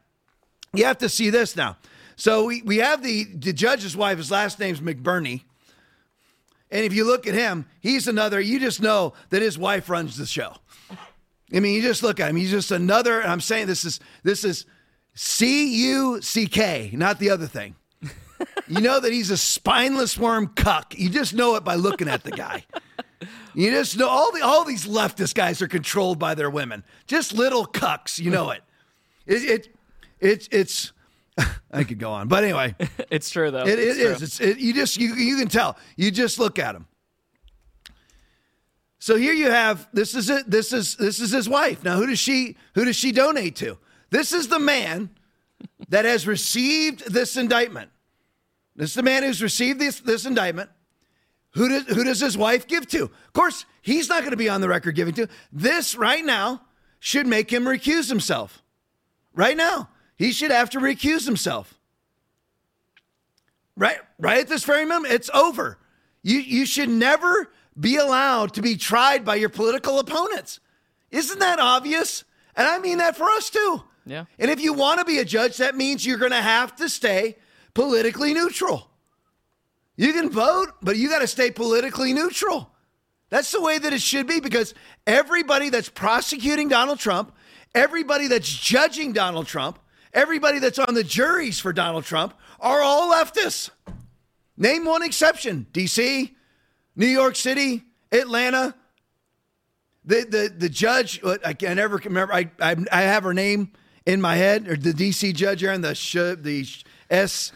you 0.73 0.85
have 0.85 0.97
to 0.99 1.09
see 1.09 1.29
this 1.29 1.55
now. 1.55 1.77
So 2.15 2.45
we, 2.45 2.63
we 2.63 2.77
have 2.77 3.03
the, 3.03 3.25
the 3.25 3.53
judge's 3.53 3.95
wife, 3.95 4.17
his 4.17 4.31
last 4.31 4.59
name's 4.59 4.81
McBurney. 4.81 5.43
And 6.71 6.83
if 6.83 6.93
you 6.93 7.05
look 7.05 7.27
at 7.27 7.33
him, 7.33 7.65
he's 7.79 8.07
another, 8.07 8.41
you 8.41 8.59
just 8.59 8.81
know 8.81 9.13
that 9.29 9.41
his 9.41 9.57
wife 9.57 9.89
runs 9.89 10.17
the 10.17 10.25
show. 10.25 10.53
I 11.53 11.59
mean, 11.59 11.75
you 11.75 11.81
just 11.81 12.03
look 12.03 12.19
at 12.19 12.29
him. 12.29 12.35
He's 12.35 12.51
just 12.51 12.71
another, 12.71 13.23
I'm 13.23 13.39
saying 13.39 13.67
this 13.67 13.85
is 13.85 13.99
this 14.23 14.43
is 14.43 14.65
C 15.19 15.87
U 15.87 16.21
C 16.21 16.45
K, 16.45 16.91
not 16.93 17.17
the 17.17 17.31
other 17.31 17.47
thing. 17.47 17.75
you 18.67 18.81
know 18.81 18.99
that 18.99 19.11
he's 19.11 19.31
a 19.31 19.37
spineless 19.37 20.15
worm 20.15 20.49
cuck. 20.49 20.93
You 20.95 21.09
just 21.09 21.33
know 21.33 21.55
it 21.55 21.63
by 21.63 21.73
looking 21.73 22.07
at 22.07 22.23
the 22.23 22.29
guy. 22.29 22.63
You 23.55 23.71
just 23.71 23.97
know 23.97 24.07
all 24.07 24.31
the 24.31 24.41
all 24.41 24.63
these 24.63 24.85
leftist 24.85 25.33
guys 25.33 25.59
are 25.63 25.67
controlled 25.67 26.19
by 26.19 26.35
their 26.35 26.51
women. 26.51 26.83
Just 27.07 27.33
little 27.33 27.65
cucks, 27.65 28.19
you 28.19 28.29
know 28.29 28.51
it. 28.51 28.61
It 29.25 29.43
it, 29.43 29.75
it 30.19 30.49
it's 30.51 30.93
I 31.71 31.83
could 31.83 31.97
go 31.97 32.11
on, 32.11 32.27
but 32.27 32.43
anyway, 32.43 32.75
it's 33.09 33.31
true 33.31 33.49
though. 33.49 33.65
It, 33.65 33.79
it's 33.79 33.97
it 33.97 34.05
is. 34.05 34.21
It's 34.21 34.39
it, 34.39 34.59
you 34.59 34.71
just 34.71 34.97
you 34.97 35.15
you 35.15 35.37
can 35.37 35.47
tell. 35.47 35.77
You 35.95 36.11
just 36.11 36.37
look 36.37 36.59
at 36.59 36.75
him. 36.75 36.85
So 38.99 39.15
here 39.15 39.33
you 39.33 39.49
have 39.49 39.89
this 39.93 40.13
is 40.13 40.29
it. 40.29 40.47
This 40.47 40.71
is 40.71 40.95
this 40.95 41.19
is 41.19 41.31
his 41.31 41.49
wife. 41.49 41.83
Now 41.83 41.97
who 41.97 42.05
does 42.05 42.19
she 42.19 42.55
who 42.75 42.85
does 42.85 42.95
she 42.95 43.11
donate 43.11 43.55
to? 43.55 43.79
This 44.09 44.31
is 44.31 44.47
the 44.47 44.59
man 44.59 45.09
that 45.89 46.05
has 46.05 46.27
received 46.27 47.11
this 47.11 47.37
indictment. 47.37 47.91
This 48.75 48.91
is 48.91 48.95
the 48.95 49.03
man 49.03 49.23
who's 49.23 49.41
received 49.41 49.79
this 49.79 49.99
this 49.99 50.25
indictment. 50.25 50.69
Who 51.51 51.69
does 51.69 51.83
who 51.87 52.03
does 52.03 52.19
his 52.19 52.37
wife 52.37 52.67
give 52.67 52.87
to? 52.89 53.03
Of 53.03 53.33
course, 53.33 53.65
he's 53.81 54.09
not 54.09 54.19
going 54.19 54.31
to 54.31 54.37
be 54.37 54.49
on 54.49 54.61
the 54.61 54.69
record 54.69 54.95
giving 54.95 55.13
to. 55.15 55.27
This 55.51 55.95
right 55.95 56.23
now 56.23 56.61
should 56.99 57.27
make 57.27 57.51
him 57.51 57.65
recuse 57.65 58.09
himself. 58.09 58.61
Right 59.33 59.57
now. 59.57 59.89
He 60.17 60.31
should 60.31 60.51
have 60.51 60.71
to 60.71 60.79
recuse 60.79 61.25
himself. 61.25 61.75
Right, 63.75 63.97
right 64.17 64.39
at 64.39 64.47
this 64.47 64.63
very 64.63 64.85
moment, 64.85 65.13
it's 65.13 65.29
over. 65.33 65.77
You 66.23 66.39
you 66.39 66.65
should 66.65 66.89
never 66.89 67.51
be 67.79 67.97
allowed 67.97 68.55
to 68.55 68.61
be 68.63 68.75
tried 68.75 69.23
by 69.23 69.35
your 69.35 69.49
political 69.49 69.99
opponents. 69.99 70.59
Isn't 71.11 71.39
that 71.39 71.59
obvious? 71.59 72.23
And 72.55 72.67
I 72.67 72.79
mean 72.79 72.97
that 72.97 73.15
for 73.15 73.29
us 73.29 73.51
too. 73.51 73.83
Yeah. 74.07 74.25
And 74.39 74.49
if 74.49 74.59
you 74.61 74.73
want 74.73 74.99
to 74.99 75.05
be 75.05 75.19
a 75.19 75.25
judge, 75.25 75.57
that 75.57 75.75
means 75.75 76.05
you're 76.05 76.17
going 76.17 76.31
to 76.31 76.41
have 76.41 76.75
to 76.77 76.89
stay 76.89 77.37
politically 77.73 78.33
neutral. 78.33 78.89
You 79.95 80.13
can 80.13 80.29
vote, 80.29 80.73
but 80.81 80.95
you 80.97 81.09
got 81.09 81.19
to 81.19 81.27
stay 81.27 81.51
politically 81.51 82.13
neutral. 82.13 82.71
That's 83.29 83.51
the 83.51 83.61
way 83.61 83.77
that 83.77 83.93
it 83.93 84.01
should 84.01 84.27
be 84.27 84.39
because 84.39 84.73
everybody 85.05 85.69
that's 85.69 85.89
prosecuting 85.89 86.69
Donald 86.69 86.99
Trump, 86.99 87.35
everybody 87.75 88.27
that's 88.27 88.47
judging 88.47 89.11
Donald 89.11 89.47
Trump, 89.47 89.79
everybody 90.13 90.59
that's 90.59 90.79
on 90.79 90.93
the 90.93 91.03
juries 91.03 91.59
for 91.59 91.73
Donald 91.73 92.05
Trump 92.05 92.33
are 92.59 92.81
all 92.81 93.11
leftists. 93.11 93.69
Name 94.55 94.85
one 94.85 95.03
exception 95.03 95.67
DC, 95.73 96.33
New 96.95 97.07
York 97.07 97.35
City, 97.35 97.83
Atlanta. 98.11 98.75
The, 100.05 100.25
the, 100.29 100.53
the 100.57 100.69
judge, 100.69 101.21
I 101.43 101.53
can 101.53 101.75
never 101.75 101.97
remember, 101.97 102.33
I, 102.33 102.49
I, 102.61 102.77
I 102.93 103.01
have 103.01 103.23
her 103.23 103.33
name 103.33 103.73
in 104.07 104.21
my 104.21 104.37
head, 104.37 104.69
or 104.69 104.77
the 104.77 104.93
DC 104.93 105.35
judge 105.35 105.63
Aaron, 105.63 105.81
the, 105.81 105.93
sh, 105.93 106.13
the 106.13 106.65
S 107.09 107.51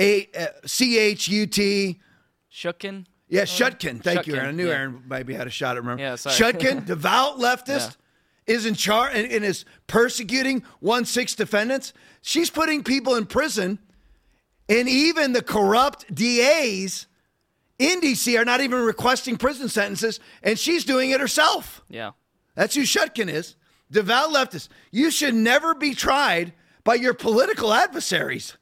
A 0.00 0.28
uh, 0.36 0.46
C 0.66 0.98
H 0.98 1.28
U 1.28 1.46
T. 1.46 2.00
Chutkan? 2.52 3.06
Yeah, 3.28 3.42
Chutkan. 3.42 4.02
Thank 4.02 4.20
Chutkan, 4.20 4.26
you, 4.26 4.34
Aaron. 4.34 4.48
I 4.48 4.50
knew 4.50 4.66
yeah. 4.66 4.74
Aaron 4.74 5.02
maybe 5.08 5.32
had 5.32 5.46
a 5.46 5.50
shot 5.50 5.76
at 5.76 5.82
remember. 5.82 6.02
Yeah, 6.02 6.16
sorry. 6.16 6.34
Chutkan, 6.34 6.84
devout 6.86 7.38
leftist, 7.38 7.96
is 8.46 8.66
in 8.66 8.74
charge 8.74 9.12
and, 9.14 9.30
and 9.30 9.44
is 9.44 9.64
persecuting 9.86 10.64
one 10.80 11.04
six 11.04 11.36
defendants. 11.36 11.92
She's 12.20 12.50
putting 12.50 12.82
people 12.82 13.14
in 13.14 13.24
prison, 13.24 13.78
and 14.68 14.88
even 14.88 15.32
the 15.32 15.42
corrupt 15.42 16.12
DAs 16.12 17.06
in 17.78 18.00
DC 18.00 18.38
are 18.38 18.44
not 18.44 18.60
even 18.60 18.80
requesting 18.80 19.36
prison 19.36 19.68
sentences, 19.68 20.18
and 20.42 20.58
she's 20.58 20.84
doing 20.84 21.10
it 21.10 21.20
herself. 21.20 21.80
Yeah. 21.88 22.10
That's 22.56 22.74
who 22.74 22.82
Chutkan 22.82 23.28
is. 23.28 23.54
Devout 23.92 24.30
leftist. 24.30 24.68
You 24.90 25.10
should 25.10 25.34
never 25.34 25.74
be 25.74 25.94
tried 25.94 26.52
by 26.82 26.94
your 26.94 27.14
political 27.14 27.72
adversaries. 27.72 28.56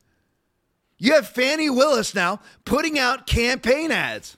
You 0.98 1.14
have 1.14 1.28
Fani 1.28 1.70
Willis 1.70 2.14
now 2.14 2.40
putting 2.66 2.98
out 2.98 3.26
campaign 3.26 3.90
ads. 3.90 4.36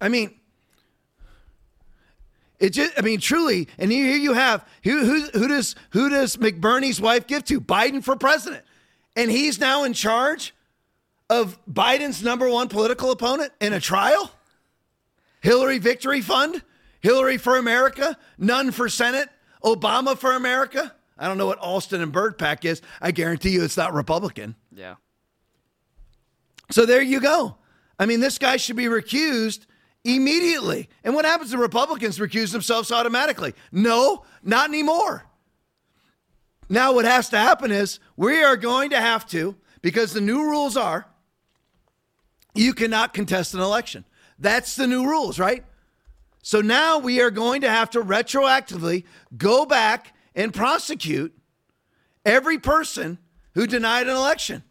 I 0.00 0.08
mean, 0.08 0.34
it 2.58 2.70
just, 2.70 2.92
I 2.96 3.02
mean, 3.02 3.20
truly, 3.20 3.68
and 3.78 3.92
here 3.92 4.16
you 4.16 4.32
have 4.32 4.66
who, 4.82 5.04
who, 5.04 5.38
who 5.38 5.48
does 5.48 5.74
who 5.90 6.08
does 6.08 6.36
McBurney's 6.36 7.00
wife 7.00 7.26
give 7.26 7.44
to? 7.46 7.60
Biden 7.60 8.02
for 8.02 8.16
president, 8.16 8.64
and 9.16 9.30
he's 9.30 9.58
now 9.58 9.84
in 9.84 9.92
charge 9.92 10.54
of 11.28 11.58
Biden's 11.70 12.22
number 12.22 12.48
one 12.48 12.68
political 12.68 13.10
opponent 13.10 13.52
in 13.60 13.72
a 13.72 13.80
trial. 13.80 14.30
Hillary 15.42 15.78
Victory 15.78 16.20
Fund, 16.20 16.62
Hillary 17.00 17.38
for 17.38 17.56
America, 17.56 18.16
Nunn 18.38 18.70
for 18.72 18.88
Senate, 18.88 19.28
Obama 19.64 20.16
for 20.16 20.32
America. 20.32 20.94
I 21.18 21.28
don't 21.28 21.38
know 21.38 21.46
what 21.46 21.58
Alston 21.58 22.00
and 22.00 22.12
Bird 22.12 22.38
PAC 22.38 22.64
is. 22.64 22.80
I 23.00 23.10
guarantee 23.10 23.50
you 23.50 23.64
it's 23.64 23.76
not 23.76 23.92
Republican. 23.92 24.54
Yeah. 24.72 24.94
So 26.70 26.86
there 26.86 27.02
you 27.02 27.20
go. 27.20 27.56
I 27.98 28.06
mean, 28.06 28.20
this 28.20 28.38
guy 28.38 28.56
should 28.56 28.76
be 28.76 28.86
recused 28.86 29.66
immediately. 30.04 30.88
And 31.04 31.14
what 31.14 31.24
happens 31.26 31.50
to 31.50 31.58
Republicans 31.58 32.18
recuse 32.18 32.52
themselves 32.52 32.90
automatically? 32.90 33.54
No, 33.70 34.24
not 34.42 34.68
anymore. 34.70 35.26
Now, 36.68 36.92
what 36.94 37.04
has 37.04 37.28
to 37.30 37.38
happen 37.38 37.70
is 37.70 37.98
we 38.16 38.42
are 38.42 38.56
going 38.56 38.90
to 38.90 39.00
have 39.00 39.26
to, 39.30 39.56
because 39.82 40.12
the 40.12 40.20
new 40.20 40.42
rules 40.44 40.76
are 40.76 41.06
you 42.54 42.72
cannot 42.74 43.12
contest 43.12 43.54
an 43.54 43.60
election. 43.60 44.04
That's 44.38 44.76
the 44.76 44.86
new 44.86 45.06
rules, 45.06 45.38
right? 45.38 45.64
So 46.42 46.60
now 46.60 46.98
we 46.98 47.20
are 47.20 47.30
going 47.30 47.60
to 47.62 47.70
have 47.70 47.90
to 47.90 48.02
retroactively 48.02 49.04
go 49.36 49.66
back 49.66 50.14
and 50.34 50.54
prosecute 50.54 51.36
every 52.24 52.58
person 52.58 53.18
who 53.54 53.66
denied 53.66 54.08
an 54.08 54.16
election. 54.16 54.62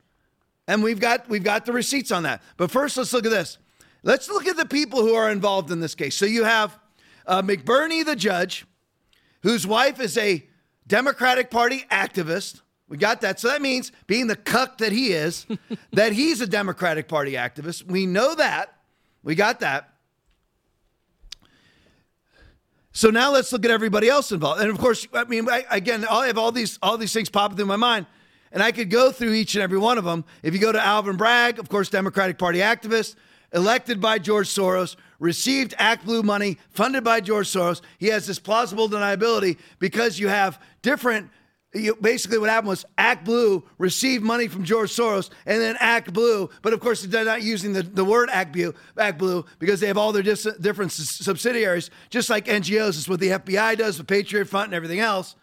And 0.67 0.83
we've 0.83 0.99
got 0.99 1.27
we've 1.29 1.43
got 1.43 1.65
the 1.65 1.73
receipts 1.73 2.11
on 2.11 2.23
that. 2.23 2.41
But 2.57 2.71
first 2.71 2.97
let's 2.97 3.13
look 3.13 3.25
at 3.25 3.31
this. 3.31 3.57
Let's 4.03 4.29
look 4.29 4.47
at 4.47 4.55
the 4.55 4.65
people 4.65 5.01
who 5.01 5.13
are 5.13 5.29
involved 5.29 5.71
in 5.71 5.79
this 5.79 5.95
case. 5.95 6.15
So 6.15 6.25
you 6.25 6.43
have 6.45 6.77
uh, 7.25 7.41
McBurney, 7.41 8.05
the 8.05 8.15
judge, 8.15 8.65
whose 9.43 9.67
wife 9.67 9.99
is 9.99 10.17
a 10.17 10.47
Democratic 10.87 11.51
Party 11.51 11.85
activist. 11.91 12.61
We 12.87 12.97
got 12.97 13.21
that. 13.21 13.39
So 13.39 13.49
that 13.49 13.61
means, 13.61 13.91
being 14.07 14.27
the 14.27 14.35
cuck 14.35 14.79
that 14.79 14.91
he 14.91 15.11
is, 15.11 15.45
that 15.93 16.13
he's 16.13 16.41
a 16.41 16.47
Democratic 16.47 17.07
Party 17.07 17.33
activist. 17.33 17.83
We 17.83 18.05
know 18.05 18.33
that. 18.35 18.73
We 19.21 19.35
got 19.35 19.59
that. 19.59 19.88
So 22.99 23.09
now 23.09 23.31
let's 23.31 23.53
look 23.53 23.63
at 23.63 23.71
everybody 23.71 24.09
else 24.09 24.33
involved. 24.33 24.59
And 24.59 24.69
of 24.69 24.77
course, 24.77 25.07
I 25.13 25.23
mean, 25.23 25.49
I, 25.49 25.63
again, 25.71 26.05
I 26.11 26.27
have 26.27 26.37
all 26.37 26.51
these 26.51 26.77
all 26.81 26.97
these 26.97 27.13
things 27.13 27.29
popping 27.29 27.55
through 27.55 27.67
my 27.67 27.77
mind, 27.77 28.07
and 28.51 28.61
I 28.61 28.73
could 28.73 28.89
go 28.89 29.09
through 29.09 29.31
each 29.35 29.55
and 29.55 29.63
every 29.63 29.77
one 29.77 29.97
of 29.97 30.03
them. 30.03 30.25
If 30.43 30.53
you 30.53 30.59
go 30.59 30.73
to 30.73 30.85
Alvin 30.85 31.15
Bragg, 31.15 31.59
of 31.59 31.69
course, 31.69 31.87
Democratic 31.87 32.37
Party 32.37 32.59
activist, 32.59 33.15
elected 33.53 34.01
by 34.01 34.19
George 34.19 34.49
Soros, 34.49 34.97
received 35.17 35.73
Act 35.77 36.03
Blue 36.03 36.23
money, 36.23 36.57
funded 36.71 37.05
by 37.05 37.21
George 37.21 37.47
Soros. 37.47 37.79
He 37.99 38.07
has 38.07 38.27
this 38.27 38.37
plausible 38.37 38.89
deniability 38.89 39.57
because 39.79 40.19
you 40.19 40.27
have 40.27 40.61
different 40.81 41.29
you, 41.73 41.95
basically 42.01 42.39
what 42.39 42.49
happened 42.49 42.69
was 42.69 42.85
Act 42.97 43.25
Blue 43.25 43.63
received 43.77 44.23
money 44.23 44.47
from 44.47 44.63
George 44.63 44.95
Soros 44.95 45.29
and 45.45 45.61
then 45.61 45.77
Act 45.79 46.11
Blue, 46.13 46.49
but 46.63 46.73
of 46.73 46.79
course 46.79 47.03
they're 47.03 47.23
not 47.23 47.43
using 47.43 47.73
the, 47.73 47.83
the 47.83 48.03
word 48.03 48.29
Act 48.31 48.53
Blue, 48.53 48.73
Act 48.97 49.19
Blue 49.19 49.45
because 49.59 49.79
they 49.79 49.87
have 49.87 49.97
all 49.97 50.11
their 50.11 50.23
dis- 50.23 50.47
different 50.59 50.91
subsidiaries, 50.91 51.91
just 52.09 52.29
like 52.29 52.45
NGOs. 52.45 52.89
It's 52.89 53.07
what 53.07 53.19
the 53.19 53.29
FBI 53.29 53.77
does, 53.77 53.97
the 53.97 54.03
Patriot 54.03 54.45
Front, 54.45 54.65
and 54.65 54.73
everything 54.73 54.99
else. 54.99 55.35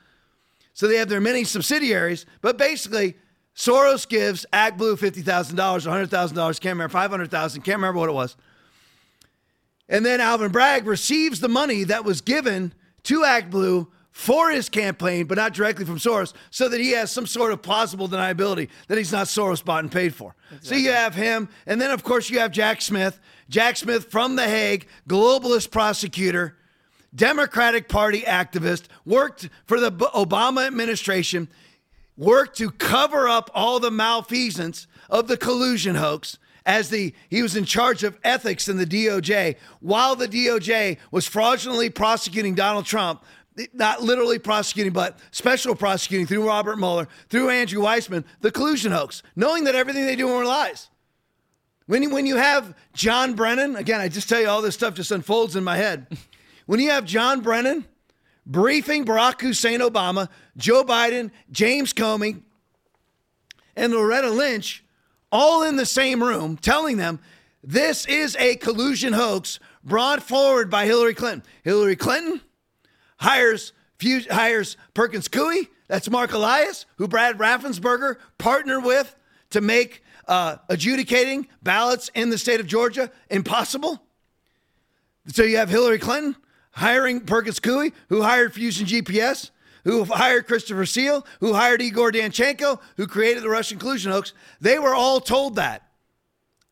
So 0.75 0.89
they 0.89 0.97
have 0.97 1.09
their 1.09 1.21
many 1.21 1.45
subsidiaries, 1.45 2.27
but 2.41 2.59
basically 2.59 3.17
Soros 3.55 4.07
gives 4.07 4.45
Act 4.53 4.79
Blue 4.79 4.97
$50,000, 4.97 5.55
$100,000, 5.55 6.61
can't 6.61 6.73
remember, 6.73 6.89
500000 6.89 7.63
can't 7.63 7.77
remember 7.77 8.01
what 8.01 8.09
it 8.09 8.13
was. 8.13 8.37
And 9.89 10.05
then 10.05 10.21
Alvin 10.21 10.51
Bragg 10.51 10.87
receives 10.87 11.39
the 11.39 11.49
money 11.49 11.85
that 11.85 12.05
was 12.05 12.21
given 12.21 12.75
to 13.05 13.25
Act 13.25 13.51
Blue 13.51 13.89
for 14.17 14.51
his 14.51 14.71
campaign, 14.71 15.27
but 15.27 15.37
not 15.37 15.53
directly 15.53 15.85
from 15.85 15.99
Soros, 15.99 16.33
so 16.51 16.71
that 16.71 16.81
he 16.81 16.93
has 16.93 17.13
some 17.13 17.27
sort 17.27 17.53
of 17.53 17.61
plausible 17.61 18.09
deniability 18.09 18.71
that 18.89 18.97
he's 18.97 19.13
not 19.13 19.27
Soros 19.27 19.63
bought 19.63 19.85
and 19.85 19.93
paid 19.93 20.15
for. 20.15 20.35
Exactly. 20.47 20.69
So 20.69 20.75
you 20.77 20.93
have 20.93 21.15
him, 21.15 21.51
and 21.67 21.79
then 21.79 21.91
of 21.91 22.03
course 22.03 22.31
you 22.31 22.39
have 22.39 22.51
Jack 22.51 22.81
Smith. 22.81 23.21
Jack 23.51 23.77
Smith 23.77 24.11
from 24.11 24.37
The 24.37 24.49
Hague, 24.49 24.87
globalist 25.07 25.71
prosecutor, 25.71 26.57
Democratic 27.15 27.91
Party 27.91 28.23
activist, 28.23 28.85
worked 29.05 29.51
for 29.67 29.79
the 29.79 29.93
Obama 29.93 30.67
administration, 30.67 31.47
worked 32.17 32.57
to 32.57 32.71
cover 32.71 33.29
up 33.29 33.51
all 33.55 33.81
the 33.81 33.91
malfeasance 33.91 34.87
of 35.11 35.29
the 35.29 35.37
collusion 35.37 35.95
hoax 35.95 36.39
as 36.67 36.91
the 36.91 37.15
he 37.31 37.43
was 37.43 37.57
in 37.57 37.65
charge 37.65 38.03
of 38.03 38.19
ethics 38.25 38.69
in 38.69 38.77
the 38.77 38.85
DOJ 38.85 39.57
while 39.81 40.17
the 40.17 40.27
DOJ 40.27 40.99
was 41.11 41.27
fraudulently 41.27 41.89
prosecuting 41.89 42.55
Donald 42.55 42.85
Trump 42.85 43.25
not 43.73 44.03
literally 44.03 44.39
prosecuting, 44.39 44.93
but 44.93 45.19
special 45.31 45.75
prosecuting 45.75 46.27
through 46.27 46.47
Robert 46.47 46.79
Mueller, 46.79 47.09
through 47.29 47.51
Andrew 47.51 47.83
Weissmann, 47.83 48.25
the 48.41 48.51
collusion 48.51 48.93
hoax, 48.93 49.23
knowing 49.35 49.65
that 49.65 49.75
everything 49.75 50.07
they 50.07 50.17
do 50.17 50.29
are 50.29 50.45
lies. 50.45 50.89
When 51.87 52.03
you, 52.03 52.11
when 52.11 52.27
you 52.27 52.37
have 52.37 52.75
John 52.95 53.35
Brennan, 53.35 53.77
again, 53.77 54.01
I 54.01 54.09
just 54.09 54.29
tell 54.29 54.41
you 54.41 54.49
all 54.49 54.61
this 54.61 54.75
stuff 54.75 54.95
just 54.95 55.11
unfolds 55.11 55.57
in 55.57 55.65
my 55.65 55.77
head. 55.77 56.07
When 56.67 56.81
you 56.81 56.91
have 56.91 57.05
John 57.05 57.43
Brennan 57.43 57.85
briefing 58.45 59.05
Barack 59.05 59.41
Hussein 59.41 59.79
Obama, 59.79 60.29
Joe 60.57 60.83
Biden, 60.83 61.31
James 61.53 61.93
Comey, 61.93 62.43
and 63.77 63.93
Loretta 63.93 64.31
Lynch 64.31 64.85
all 65.31 65.63
in 65.63 65.77
the 65.77 65.87
same 65.87 66.23
room 66.23 66.57
telling 66.57 66.97
them 66.97 67.21
this 67.63 68.07
is 68.07 68.37
a 68.41 68.57
collusion 68.57 69.13
hoax 69.13 69.61
brought 69.85 70.23
forward 70.23 70.71
by 70.71 70.87
Hillary 70.87 71.15
Clinton. 71.15 71.45
Hillary 71.63 71.97
Clinton 71.97 72.41
hires 73.17 73.73
hires 74.31 74.77
Perkins 74.95 75.29
Coie. 75.29 75.69
That's 75.89 76.11
Mark 76.11 76.33
Elias, 76.33 76.87
who 76.97 77.09
Brad 77.09 77.39
Raffensperger 77.39 78.17
partnered 78.39 78.85
with 78.85 79.15
to 79.51 79.61
make 79.61 80.03
uh, 80.27 80.57
adjudicating 80.69 81.47
ballots 81.63 82.11
in 82.15 82.31
the 82.31 82.39
state 82.39 82.61
of 82.61 82.67
Georgia 82.67 83.11
impossible. 83.31 84.03
So 85.29 85.43
you 85.43 85.57
have 85.57 85.69
Hillary 85.69 85.99
Clinton 85.99 86.37
hiring 86.73 87.21
Perkins 87.21 87.61
Coie, 87.61 87.93
who 88.09 88.23
hired 88.23 88.53
Fusion 88.53 88.87
GPS, 88.87 89.51
who 89.85 90.05
hired 90.05 90.47
Christopher 90.47 90.85
Steele, 90.85 91.25
who 91.41 91.55
hired 91.55 91.81
Igor 91.81 92.13
Danchenko, 92.13 92.81
who 92.97 93.07
created 93.07 93.43
the 93.43 93.49
Russian 93.49 93.79
collusion 93.79 94.13
hoax. 94.13 94.33
They 94.61 94.79
were 94.79 94.95
all 94.95 95.21
told 95.21 95.57
that. 95.57 95.83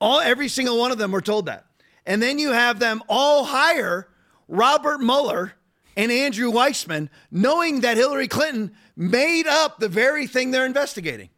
All 0.00 0.20
every 0.20 0.48
single 0.48 0.78
one 0.78 0.90
of 0.90 0.98
them 0.98 1.12
were 1.12 1.20
told 1.20 1.46
that. 1.46 1.64
And 2.04 2.20
then 2.20 2.38
you 2.38 2.50
have 2.52 2.78
them 2.78 3.02
all 3.08 3.44
hire 3.44 4.08
Robert 4.48 5.00
Mueller 5.00 5.54
and 5.96 6.10
Andrew 6.10 6.50
Weissmann, 6.50 7.08
knowing 7.30 7.80
that 7.80 7.96
Hillary 7.96 8.28
Clinton 8.28 8.74
made 8.96 9.46
up 9.46 9.78
the 9.78 9.88
very 9.88 10.26
thing 10.26 10.50
they're 10.50 10.66
investigating. 10.66 11.30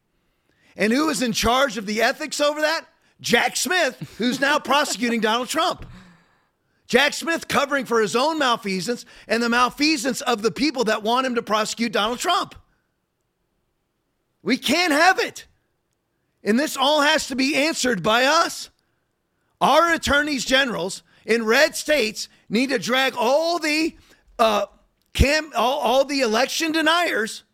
And 0.76 0.92
who 0.92 1.08
is 1.08 1.22
in 1.22 1.32
charge 1.32 1.78
of 1.78 1.86
the 1.86 2.02
ethics 2.02 2.40
over 2.40 2.60
that? 2.60 2.86
Jack 3.20 3.56
Smith, 3.56 4.14
who's 4.18 4.40
now 4.40 4.58
prosecuting 4.58 5.20
Donald 5.22 5.48
Trump. 5.48 5.86
Jack 6.86 7.14
Smith 7.14 7.48
covering 7.48 7.84
for 7.84 8.00
his 8.00 8.14
own 8.14 8.38
malfeasance 8.38 9.04
and 9.26 9.42
the 9.42 9.48
malfeasance 9.48 10.20
of 10.20 10.42
the 10.42 10.52
people 10.52 10.84
that 10.84 11.02
want 11.02 11.26
him 11.26 11.34
to 11.34 11.42
prosecute 11.42 11.92
Donald 11.92 12.18
Trump. 12.18 12.54
We 14.42 14.56
can't 14.56 14.92
have 14.92 15.18
it. 15.18 15.46
And 16.44 16.58
this 16.60 16.76
all 16.76 17.00
has 17.00 17.26
to 17.28 17.36
be 17.36 17.56
answered 17.56 18.04
by 18.04 18.24
us. 18.24 18.70
Our 19.60 19.92
attorneys 19.92 20.44
generals 20.44 21.02
in 21.24 21.44
red 21.44 21.74
states 21.74 22.28
need 22.48 22.68
to 22.68 22.78
drag 22.78 23.14
all 23.16 23.58
the 23.58 23.96
uh, 24.38 24.66
cam, 25.12 25.50
all, 25.56 25.78
all 25.78 26.04
the 26.04 26.20
election 26.20 26.72
deniers 26.72 27.44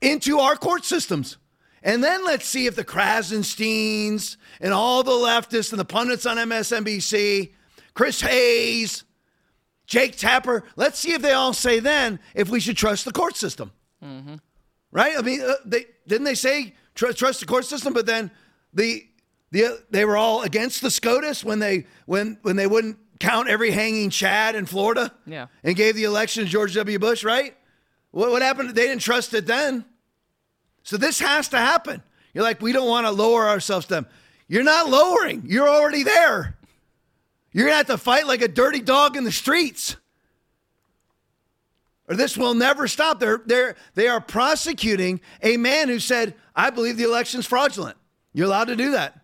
into 0.00 0.38
our 0.38 0.56
court 0.56 0.84
systems. 0.84 1.38
And 1.82 2.02
then 2.02 2.24
let's 2.24 2.46
see 2.46 2.66
if 2.66 2.76
the 2.76 2.84
Krassensteins 2.84 4.36
and 4.60 4.72
all 4.72 5.02
the 5.02 5.10
leftists 5.10 5.70
and 5.70 5.78
the 5.78 5.84
pundits 5.84 6.24
on 6.24 6.38
MSNBC, 6.38 7.52
Chris 7.92 8.22
Hayes, 8.22 9.04
Jake 9.86 10.16
Tapper, 10.16 10.64
let's 10.76 10.98
see 10.98 11.12
if 11.12 11.20
they 11.20 11.32
all 11.32 11.52
say 11.52 11.80
then 11.80 12.18
if 12.34 12.48
we 12.48 12.58
should 12.58 12.76
trust 12.76 13.04
the 13.04 13.12
court 13.12 13.36
system. 13.36 13.70
Mm-hmm. 14.02 14.36
Right? 14.92 15.14
I 15.18 15.22
mean, 15.22 15.42
uh, 15.42 15.54
they 15.64 15.86
didn't 16.06 16.24
they 16.24 16.34
say 16.34 16.74
tr- 16.94 17.12
trust 17.12 17.40
the 17.40 17.46
court 17.46 17.66
system, 17.66 17.92
but 17.92 18.06
then 18.06 18.30
the 18.72 19.06
the 19.50 19.82
they 19.90 20.04
were 20.04 20.16
all 20.16 20.42
against 20.42 20.80
the 20.80 20.90
SCOTUS 20.90 21.44
when 21.44 21.58
they 21.58 21.86
when 22.06 22.38
when 22.42 22.56
they 22.56 22.66
wouldn't 22.66 22.98
count 23.20 23.48
every 23.48 23.70
hanging 23.70 24.10
Chad 24.10 24.54
in 24.54 24.66
Florida? 24.66 25.12
Yeah. 25.26 25.46
And 25.62 25.76
gave 25.76 25.94
the 25.94 26.04
election 26.04 26.44
to 26.44 26.50
George 26.50 26.74
W. 26.74 26.98
Bush, 26.98 27.24
right? 27.24 27.56
What, 28.10 28.30
what 28.30 28.42
happened? 28.42 28.70
They 28.70 28.86
didn't 28.86 29.02
trust 29.02 29.32
it 29.34 29.46
then. 29.46 29.84
So 30.82 30.96
this 30.96 31.18
has 31.20 31.48
to 31.48 31.58
happen. 31.58 32.02
You're 32.34 32.44
like, 32.44 32.60
we 32.60 32.72
don't 32.72 32.88
want 32.88 33.06
to 33.06 33.10
lower 33.10 33.48
ourselves 33.48 33.86
to 33.86 33.94
them. 33.94 34.06
You're 34.48 34.64
not 34.64 34.88
lowering. 34.90 35.44
You're 35.46 35.68
already 35.68 36.02
there. 36.02 36.56
You're 37.52 37.64
going 37.66 37.72
to 37.72 37.76
have 37.76 37.86
to 37.86 37.98
fight 37.98 38.26
like 38.26 38.42
a 38.42 38.48
dirty 38.48 38.80
dog 38.80 39.16
in 39.16 39.24
the 39.24 39.32
streets. 39.32 39.96
or 42.08 42.16
this 42.16 42.36
will 42.36 42.54
never 42.54 42.86
stop. 42.88 43.20
They're, 43.20 43.40
they're, 43.46 43.76
they 43.94 44.08
are 44.08 44.20
prosecuting 44.20 45.20
a 45.42 45.56
man 45.56 45.88
who 45.88 45.98
said, 45.98 46.34
I 46.54 46.70
believe 46.70 46.96
the 46.96 47.04
election's 47.04 47.46
fraudulent. 47.46 47.96
You're 48.32 48.46
allowed 48.46 48.66
to 48.66 48.76
do 48.76 48.90
that. 48.90 49.20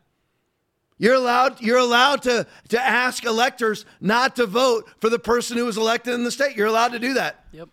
You're 1.00 1.14
allowed, 1.14 1.62
you're 1.62 1.78
allowed 1.78 2.20
to, 2.24 2.46
to 2.68 2.78
ask 2.78 3.24
electors 3.24 3.86
not 4.02 4.36
to 4.36 4.44
vote 4.44 4.86
for 5.00 5.08
the 5.08 5.18
person 5.18 5.56
who 5.56 5.64
was 5.64 5.78
elected 5.78 6.12
in 6.12 6.24
the 6.24 6.30
state. 6.30 6.58
You're 6.58 6.66
allowed 6.66 6.92
to 6.92 6.98
do 6.98 7.14
that. 7.14 7.42
Yep. 7.52 7.70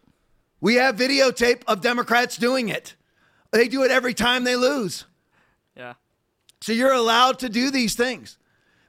We 0.62 0.76
have 0.76 0.96
videotape 0.96 1.62
of 1.68 1.82
Democrats 1.82 2.38
doing 2.38 2.70
it. 2.70 2.96
They 3.52 3.68
do 3.68 3.84
it 3.84 3.92
every 3.92 4.14
time 4.14 4.46
they 4.46 4.56
lose. 4.56 5.04
Yeah. 5.76 5.96
So 6.62 6.72
you're 6.72 6.94
allowed 6.94 7.40
to 7.40 7.50
do 7.50 7.70
these 7.70 7.96
things. 7.96 8.38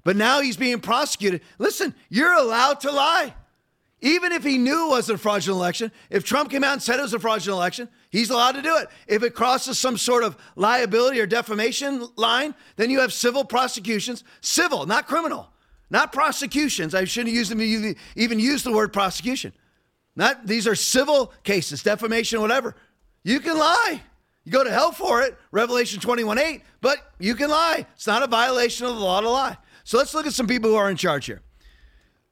But 0.05 0.15
now 0.15 0.41
he's 0.41 0.57
being 0.57 0.79
prosecuted. 0.79 1.41
Listen, 1.59 1.93
you're 2.09 2.33
allowed 2.33 2.79
to 2.83 2.93
lie. 2.93 3.35
Even 4.01 4.31
if 4.31 4.45
he 4.45 4.57
knew 4.57 4.87
it 4.87 4.91
was 4.91 5.11
a 5.11 5.19
fraudulent 5.19 5.59
election, 5.59 5.91
if 6.11 6.23
Trump 6.23 6.49
came 6.49 6.63
out 6.63 6.75
and 6.75 6.83
said 6.83 7.01
it 7.01 7.03
was 7.03 7.13
a 7.13 7.19
fraudulent 7.19 7.59
election, 7.59 7.89
he's 8.11 8.31
allowed 8.31 8.53
to 8.53 8.63
do 8.63 8.77
it. 8.77 8.89
If 9.07 9.23
it 9.23 9.35
crosses 9.35 9.79
some 9.79 9.97
sort 9.97 10.25
of 10.25 10.37
liability 10.57 11.21
or 11.21 11.27
defamation 11.27 12.09
line, 12.17 12.55
then 12.77 12.91
you 12.91 13.01
have 13.01 13.13
civil 13.13 13.45
prosecutions, 13.45 14.25
civil, 14.41 14.87
not 14.87 15.07
criminal, 15.07 15.51
not 15.91 16.13
prosecutions. 16.13 16.95
I 16.95 17.05
shouldn't 17.05 17.35
use 17.35 17.49
them 17.49 17.61
even 17.61 18.41
use 18.41 18.63
the 18.63 18.73
word 18.73 18.93
prosecution. 18.93 19.53
Not 20.17 20.47
these 20.47 20.67
are 20.67 20.75
civil 20.75 21.33
cases, 21.45 21.83
defamation, 21.83 22.41
whatever. 22.41 22.75
You 23.23 23.41
can 23.41 23.57
lie. 23.57 24.03
You 24.45 24.53
go 24.53 24.65
to 24.65 24.71
hell 24.71 24.93
for 24.93 25.23
it, 25.23 25.37
Revelation 25.53 26.01
21 26.01 26.39
8, 26.39 26.63
but 26.81 27.13
you 27.19 27.35
can 27.35 27.51
lie. 27.51 27.87
It's 27.95 28.07
not 28.07 28.23
a 28.23 28.27
violation 28.27 28.87
of 28.87 28.95
the 28.95 29.01
law 29.01 29.21
to 29.21 29.29
lie. 29.29 29.59
So 29.85 29.99
let's 29.99 30.15
look 30.15 30.27
at 30.27 30.33
some 30.33 30.47
people 30.47 30.71
who 30.71 30.77
are 30.77 30.91
in 30.91 30.97
charge 30.97 31.27
here. 31.27 31.43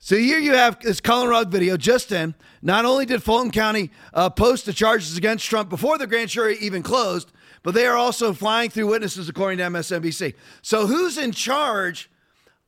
So 0.06 0.16
here 0.16 0.38
you 0.38 0.54
have 0.54 0.78
this 0.78 1.00
Collin 1.00 1.28
Rugg 1.28 1.48
video 1.48 1.76
just 1.76 2.12
in. 2.12 2.36
Not 2.62 2.84
only 2.84 3.06
did 3.06 3.24
Fulton 3.24 3.50
County 3.50 3.90
uh, 4.14 4.30
post 4.30 4.64
the 4.64 4.72
charges 4.72 5.16
against 5.16 5.44
Trump 5.44 5.68
before 5.68 5.98
the 5.98 6.06
grand 6.06 6.30
jury 6.30 6.56
even 6.60 6.84
closed, 6.84 7.32
but 7.64 7.74
they 7.74 7.88
are 7.88 7.96
also 7.96 8.32
flying 8.32 8.70
through 8.70 8.86
witnesses, 8.86 9.28
according 9.28 9.58
to 9.58 9.64
MSNBC. 9.64 10.34
So 10.62 10.86
who's 10.86 11.18
in 11.18 11.32
charge 11.32 12.08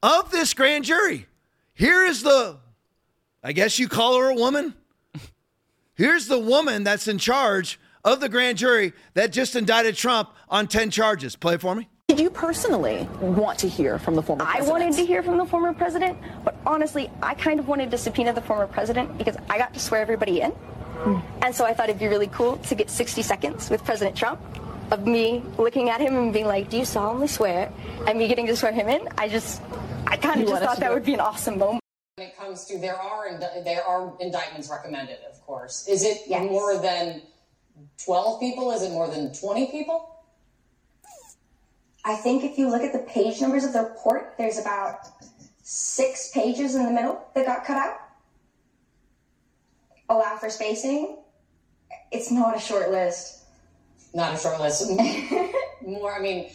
of 0.03 0.33
this 0.33 0.53
grand 0.53 0.85
jury? 0.85 1.27
Here 1.75 2.05
is 2.05 2.25
the, 2.25 2.59
I 3.45 3.53
guess 3.53 3.79
you 3.79 3.87
call 3.87 4.19
her 4.19 4.31
a 4.31 4.35
woman. 4.35 4.75
Here's 5.95 6.27
the 6.27 6.41
woman 6.41 6.83
that's 6.83 7.07
in 7.07 7.19
charge 7.19 7.79
of 8.05 8.19
the 8.19 8.29
grand 8.29 8.59
jury 8.59 8.95
that 9.15 9.31
just 9.31 9.55
indicted 9.55 9.95
Trump 9.95 10.31
on 10.49 10.67
10 10.67 10.91
charges. 10.91 11.37
Play 11.37 11.57
for 11.57 11.77
me. 11.77 11.89
Did 12.09 12.21
you 12.21 12.31
personally 12.31 13.07
want 13.21 13.59
to 13.59 13.69
hear 13.69 13.99
from 13.99 14.15
the 14.15 14.23
former 14.23 14.43
president? 14.43 14.67
I 14.67 14.73
wanted 14.73 14.95
to 14.95 15.05
hear 15.05 15.23
from 15.23 15.37
the 15.37 15.45
former 15.45 15.75
president, 15.75 16.17
but 16.43 16.57
honestly, 16.65 17.11
I 17.23 17.35
kind 17.35 17.61
of 17.61 17.69
wanted 17.69 17.91
to 17.91 17.99
subpoena 17.99 18.33
the 18.33 18.41
former 18.41 18.67
president 18.67 19.19
because 19.19 19.37
I 19.51 19.59
got 19.59 19.75
to 19.75 19.79
swear 19.79 20.01
everybody 20.01 20.41
in. 20.41 20.53
Hmm. 20.53 21.19
And 21.43 21.55
so 21.55 21.67
I 21.67 21.75
thought 21.75 21.91
it'd 21.91 22.01
be 22.01 22.07
really 22.07 22.29
cool 22.29 22.57
to 22.57 22.75
get 22.75 22.89
60 22.89 23.21
seconds 23.21 23.69
with 23.69 23.85
President 23.85 24.17
Trump 24.17 24.41
of 24.91 25.07
me 25.07 25.45
looking 25.59 25.91
at 25.91 26.01
him 26.01 26.17
and 26.17 26.33
being 26.33 26.47
like, 26.47 26.71
Do 26.71 26.79
you 26.79 26.87
solemnly 26.87 27.29
swear? 27.29 27.71
And 28.07 28.19
me 28.19 28.27
getting 28.27 28.47
to 28.47 28.57
swear 28.57 28.73
him 28.73 28.89
in. 28.89 29.07
I 29.19 29.29
just, 29.29 29.61
I 30.07 30.17
kind 30.17 30.41
of 30.41 30.49
just 30.49 30.63
thought 30.63 30.81
that 30.81 30.95
would 30.95 31.05
be 31.05 31.13
an 31.13 31.21
awesome 31.21 31.59
moment. 31.59 31.83
When 32.17 32.29
it 32.29 32.39
comes 32.39 32.65
to, 32.65 32.79
there 32.79 32.97
are, 32.97 33.39
there 33.65 33.85
are 33.85 34.15
indictments 34.19 34.71
recommended, 34.71 35.19
of 35.31 35.43
course. 35.43 35.87
Is 35.87 36.07
it 36.07 36.23
yes. 36.27 36.43
more 36.51 36.81
than 36.81 37.21
12 38.03 38.41
people? 38.41 38.73
Is 38.73 38.83
it 38.83 38.93
more 38.93 39.11
than 39.11 39.35
20 39.35 39.67
people? 39.67 40.18
I 42.05 42.15
think 42.15 42.45
if 42.45 42.59
you 42.59 42.71
look 42.71 42.83
at 42.83 42.93
the 42.93 43.01
page 43.01 43.41
numbers 43.41 43.65
of 43.65 43.73
the 43.73 43.83
report, 43.83 44.35
there's 44.39 44.59
about 44.59 45.01
six 45.63 46.31
pages 46.33 46.75
in 46.75 46.85
the 46.85 46.91
middle 46.91 47.23
that 47.35 47.45
got 47.47 47.65
cut 47.65 47.77
out. 47.77 47.99
Allow 50.09 50.37
for 50.37 50.49
spacing. 50.49 51.19
It's 52.11 52.31
not 52.31 52.57
a 52.57 52.61
short 52.61 52.91
list. 52.91 53.45
Not 54.15 54.35
a 54.35 54.39
short 54.39 54.61
list. 54.61 54.91
More, 55.83 56.17
I 56.17 56.21
mean, 56.21 56.51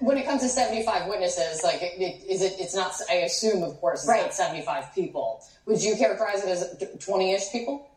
when 0.00 0.18
it 0.18 0.26
comes 0.26 0.42
to 0.42 0.48
75 0.48 1.08
witnesses, 1.08 1.62
like, 1.62 1.80
it, 1.82 2.22
is 2.28 2.42
it, 2.42 2.54
it's 2.58 2.74
not, 2.74 2.92
I 3.10 3.14
assume, 3.14 3.62
of 3.62 3.80
course, 3.80 4.00
it's 4.00 4.08
right. 4.08 4.22
not 4.22 4.34
75 4.34 4.94
people. 4.94 5.42
Would 5.66 5.82
you 5.82 5.96
characterize 5.96 6.44
it 6.44 6.50
as 6.50 7.04
20 7.04 7.32
ish 7.32 7.50
people? 7.50 7.90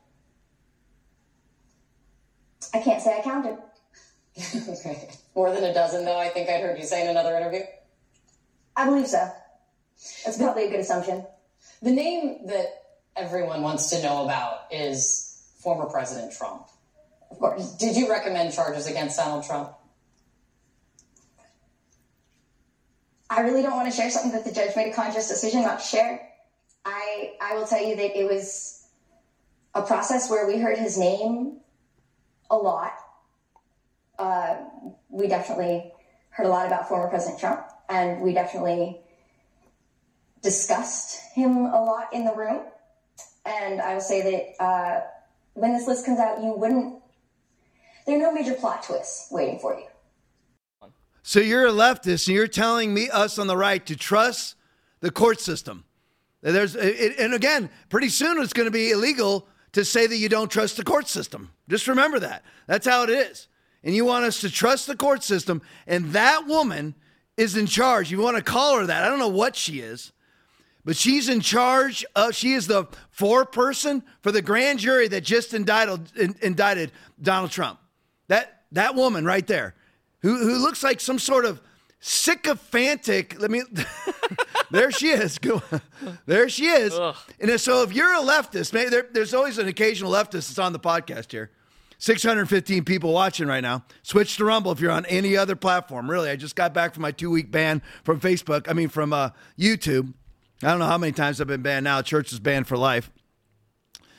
I 2.74 2.80
can't 2.80 3.02
say 3.02 3.20
I 3.20 3.22
counted. 3.22 3.58
okay. 4.70 5.10
More 5.36 5.52
than 5.52 5.66
a 5.66 5.74
dozen, 5.74 6.06
though, 6.06 6.18
I 6.18 6.30
think 6.30 6.50
I'd 6.50 6.62
heard 6.62 6.78
you 6.80 6.86
say 6.86 7.04
in 7.04 7.10
another 7.10 7.36
interview. 7.36 7.62
I 8.76 8.86
believe 8.86 9.08
so. 9.08 9.30
That's 10.24 10.38
probably 10.38 10.66
a 10.66 10.70
good 10.70 10.80
assumption. 10.80 11.26
The 11.82 11.92
name 11.92 12.48
that 12.48 12.68
everyone 13.16 13.62
wants 13.62 13.90
to 13.90 14.02
know 14.02 14.24
about 14.24 14.68
is 14.72 15.54
former 15.60 15.86
President 15.86 16.32
Trump. 16.32 16.68
Of 17.30 17.40
course. 17.40 17.76
Did 17.76 17.98
you 17.98 18.10
recommend 18.10 18.54
charges 18.54 18.88
against 18.88 19.18
Donald 19.18 19.46
Trump? 19.46 19.74
I 23.30 23.42
really 23.42 23.62
don't 23.62 23.76
want 23.76 23.90
to 23.90 23.96
share 23.96 24.10
something 24.10 24.32
that 24.32 24.46
the 24.46 24.52
judge 24.52 24.76
made 24.76 24.92
a 24.92 24.96
conscious 24.96 25.28
decision 25.28 25.64
not 25.64 25.80
to 25.80 25.86
share. 25.86 26.30
I 26.86 27.34
I 27.42 27.56
will 27.56 27.66
tell 27.66 27.84
you 27.84 27.96
that 27.96 28.18
it 28.18 28.26
was 28.26 28.88
a 29.74 29.82
process 29.82 30.30
where 30.30 30.48
we 30.48 30.58
heard 30.58 30.78
his 30.78 30.98
name 30.98 31.58
a 32.50 32.56
lot 32.56 32.94
uh, 34.18 34.56
we 35.16 35.28
definitely 35.28 35.92
heard 36.30 36.46
a 36.46 36.50
lot 36.50 36.68
about 36.68 36.90
former 36.90 37.08
President 37.08 37.40
Trump, 37.40 37.66
and 37.90 38.22
we 38.22 38.34
definitely 38.34 39.00
discussed 40.42 41.22
him 41.34 41.66
a 41.66 41.82
lot 41.82 42.14
in 42.14 42.26
the 42.26 42.34
room. 42.34 42.64
And 43.46 43.82
I 43.82 43.94
will 43.94 44.02
say 44.02 44.22
that 44.58 44.64
uh, 44.64 45.02
when 45.54 45.74
this 45.74 45.88
list 45.88 46.06
comes 46.06 46.20
out, 46.20 46.44
you 46.44 46.54
wouldn't. 46.54 47.02
There 48.06 48.18
are 48.18 48.20
no 48.20 48.34
major 48.34 48.54
plot 48.54 48.84
twists 48.84 49.32
waiting 49.32 49.60
for 49.60 49.80
you. 49.80 49.86
So 51.24 51.40
you're 51.40 51.66
a 51.66 51.72
leftist, 51.72 52.28
and 52.28 52.36
you're 52.36 52.48
telling 52.48 52.94
me, 52.94 53.10
us 53.10 53.40
on 53.40 53.48
the 53.48 53.58
right, 53.58 53.84
to 53.86 53.96
trust 53.96 54.56
the 55.00 55.12
court 55.12 55.40
system. 55.40 55.86
There's, 56.42 56.76
and 56.76 57.34
again, 57.34 57.72
pretty 57.90 58.10
soon 58.10 58.40
it's 58.40 58.54
going 58.54 58.68
to 58.68 58.72
be 58.72 58.92
illegal 58.92 59.48
to 59.72 59.84
say 59.84 60.06
that 60.06 60.18
you 60.18 60.30
don't 60.30 60.52
trust 60.52 60.78
the 60.78 60.84
court 60.84 61.08
system. 61.08 61.52
Just 61.68 61.88
remember 61.88 62.20
that. 62.20 62.44
That's 62.68 62.86
how 62.86 63.04
it 63.04 63.10
is 63.10 63.48
and 63.86 63.96
you 63.96 64.04
want 64.04 64.26
us 64.26 64.42
to 64.42 64.50
trust 64.50 64.88
the 64.88 64.96
court 64.96 65.24
system, 65.24 65.62
and 65.86 66.12
that 66.14 66.48
woman 66.48 66.96
is 67.38 67.56
in 67.56 67.68
charge. 67.68 68.12
You 68.12 68.20
want 68.20 68.36
to 68.36 68.44
call 68.44 68.80
her 68.80 68.86
that. 68.88 69.04
I 69.04 69.08
don't 69.08 69.20
know 69.20 69.28
what 69.28 69.56
she 69.56 69.80
is, 69.80 70.12
but 70.84 70.98
she's 70.98 71.30
in 71.30 71.40
charge. 71.40 72.04
Of, 72.16 72.36
she 72.36 72.54
is 72.54 72.66
the 72.66 72.86
foreperson 73.16 74.02
for 74.22 74.32
the 74.32 74.42
grand 74.42 74.80
jury 74.80 75.08
that 75.10 75.22
just 75.22 75.54
indicted, 75.54 76.38
indicted 76.42 76.92
Donald 77.22 77.52
Trump. 77.52 77.80
That, 78.28 78.64
that 78.72 78.96
woman 78.96 79.24
right 79.24 79.46
there, 79.46 79.76
who, 80.20 80.36
who 80.36 80.58
looks 80.58 80.84
like 80.84 81.00
some 81.00 81.20
sort 81.20 81.46
of 81.46 81.62
sycophantic. 82.00 83.40
Let 83.40 83.52
me. 83.52 83.62
there 84.72 84.90
she 84.90 85.10
is. 85.10 85.38
there 86.26 86.50
she 86.50 86.66
is. 86.66 86.96
Ugh. 86.96 87.16
And 87.40 87.62
so, 87.62 87.84
if 87.84 87.94
you're 87.94 88.14
a 88.14 88.22
leftist, 88.22 88.74
maybe 88.74 88.90
there, 88.90 89.08
there's 89.12 89.36
always 89.36 89.60
an 89.60 89.68
occasional 89.68 90.12
leftist 90.12 90.48
that's 90.48 90.58
on 90.58 90.74
the 90.74 90.80
podcast 90.80 91.32
here. 91.32 91.52
615 92.06 92.86
people 92.86 93.12
watching 93.12 93.48
right 93.48 93.62
now. 93.62 93.84
Switch 94.04 94.38
to 94.38 94.46
Rumble 94.46 94.72
if 94.72 94.80
you're 94.80 94.92
on 94.92 95.08
any 95.08 95.36
other 95.36 95.56
platform. 95.56 96.08
Really, 96.08 96.30
I 96.30 96.36
just 96.36 96.56
got 96.56 96.72
back 96.72 96.94
from 96.94 97.02
my 97.02 97.10
two 97.10 97.32
week 97.32 97.50
ban 97.50 97.82
from 98.04 98.20
Facebook. 98.20 98.70
I 98.70 98.74
mean, 98.74 98.90
from 98.90 99.12
uh, 99.12 99.32
YouTube. 99.58 100.14
I 100.62 100.68
don't 100.68 100.78
know 100.78 100.86
how 100.86 101.00
many 101.00 101.14
times 101.14 101.42
I've 101.42 101.48
been 101.48 101.64
banned 101.64 101.84
now. 101.84 102.04
Church 102.04 102.32
is 102.32 102.40
banned 102.40 102.68
for 102.68 102.78
life 102.78 103.10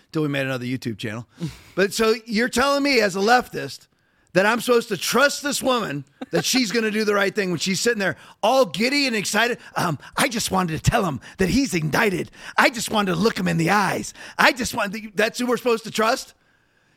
until 0.07 0.23
we 0.23 0.29
made 0.29 0.47
another 0.47 0.65
YouTube 0.65 0.99
channel. 0.99 1.29
but 1.77 1.93
so 1.93 2.17
you're 2.25 2.49
telling 2.49 2.83
me, 2.83 3.01
as 3.01 3.15
a 3.15 3.21
leftist, 3.21 3.87
that 4.33 4.47
I'm 4.47 4.61
supposed 4.61 4.89
to 4.89 4.97
trust 4.97 5.45
this 5.45 5.63
woman 5.63 6.05
that 6.33 6.45
she's 6.45 6.73
going 6.73 6.85
to 6.85 6.91
do 6.91 7.05
the 7.05 7.15
right 7.15 7.33
thing 7.33 7.51
when 7.51 7.61
she's 7.61 7.79
sitting 7.79 8.01
there 8.01 8.17
all 8.43 8.67
giddy 8.67 9.07
and 9.07 9.15
excited. 9.15 9.59
Um, 9.77 10.01
I 10.17 10.27
just 10.27 10.51
wanted 10.51 10.77
to 10.77 10.91
tell 10.91 11.05
him 11.05 11.21
that 11.39 11.51
he's 11.51 11.73
indicted. 11.73 12.33
I 12.59 12.69
just 12.69 12.91
wanted 12.91 13.13
to 13.13 13.19
look 13.19 13.39
him 13.39 13.47
in 13.47 13.59
the 13.59 13.71
eyes. 13.71 14.13
I 14.37 14.51
just 14.51 14.75
wanted. 14.75 15.13
That's 15.15 15.39
who 15.39 15.47
we're 15.47 15.57
supposed 15.57 15.85
to 15.85 15.93
trust. 15.93 16.35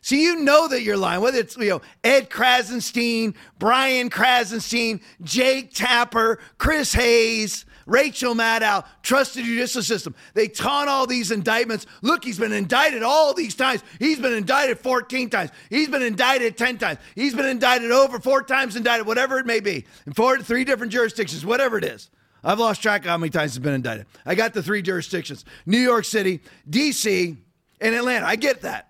So 0.01 0.15
you 0.15 0.38
know 0.38 0.67
that 0.67 0.81
you're 0.81 0.97
lying, 0.97 1.21
whether 1.21 1.39
it's 1.39 1.57
you 1.57 1.69
know 1.69 1.81
Ed 2.03 2.29
Krassenstein, 2.29 3.35
Brian 3.57 4.09
Krassenstein, 4.09 5.01
Jake 5.21 5.73
Tapper, 5.73 6.39
Chris 6.57 6.93
Hayes, 6.93 7.65
Rachel 7.85 8.35
Maddow, 8.35 8.85
trusted 9.01 9.45
judicial 9.45 9.81
system. 9.81 10.15
They 10.33 10.47
taunt 10.47 10.89
all 10.89 11.07
these 11.07 11.31
indictments. 11.31 11.85
Look, 12.01 12.23
he's 12.23 12.39
been 12.39 12.53
indicted 12.53 13.03
all 13.03 13.33
these 13.33 13.55
times. 13.55 13.83
He's 13.97 14.19
been 14.19 14.33
indicted 14.33 14.79
14 14.79 15.29
times. 15.29 15.51
He's 15.69 15.89
been 15.89 16.03
indicted 16.03 16.55
10 16.55 16.77
times. 16.77 16.99
He's 17.15 17.33
been 17.33 17.47
indicted 17.47 17.91
over 17.91 18.19
four 18.19 18.43
times 18.43 18.75
indicted, 18.75 19.07
whatever 19.07 19.39
it 19.39 19.45
may 19.45 19.59
be, 19.59 19.85
in 20.05 20.13
four, 20.13 20.38
to 20.38 20.43
three 20.43 20.63
different 20.63 20.93
jurisdictions, 20.93 21.45
whatever 21.45 21.77
it 21.77 21.83
is. 21.83 22.09
I've 22.43 22.59
lost 22.59 22.81
track 22.81 23.01
of 23.01 23.07
how 23.07 23.17
many 23.17 23.31
times 23.31 23.53
he's 23.53 23.59
been 23.59 23.73
indicted. 23.73 24.05
I 24.25 24.35
got 24.35 24.53
the 24.53 24.63
three 24.63 24.81
jurisdictions: 24.81 25.43
New 25.65 25.79
York 25.79 26.05
City, 26.05 26.39
D.C., 26.69 27.35
and 27.81 27.95
Atlanta. 27.95 28.25
I 28.25 28.38
get 28.38 28.62
that. 28.62 28.88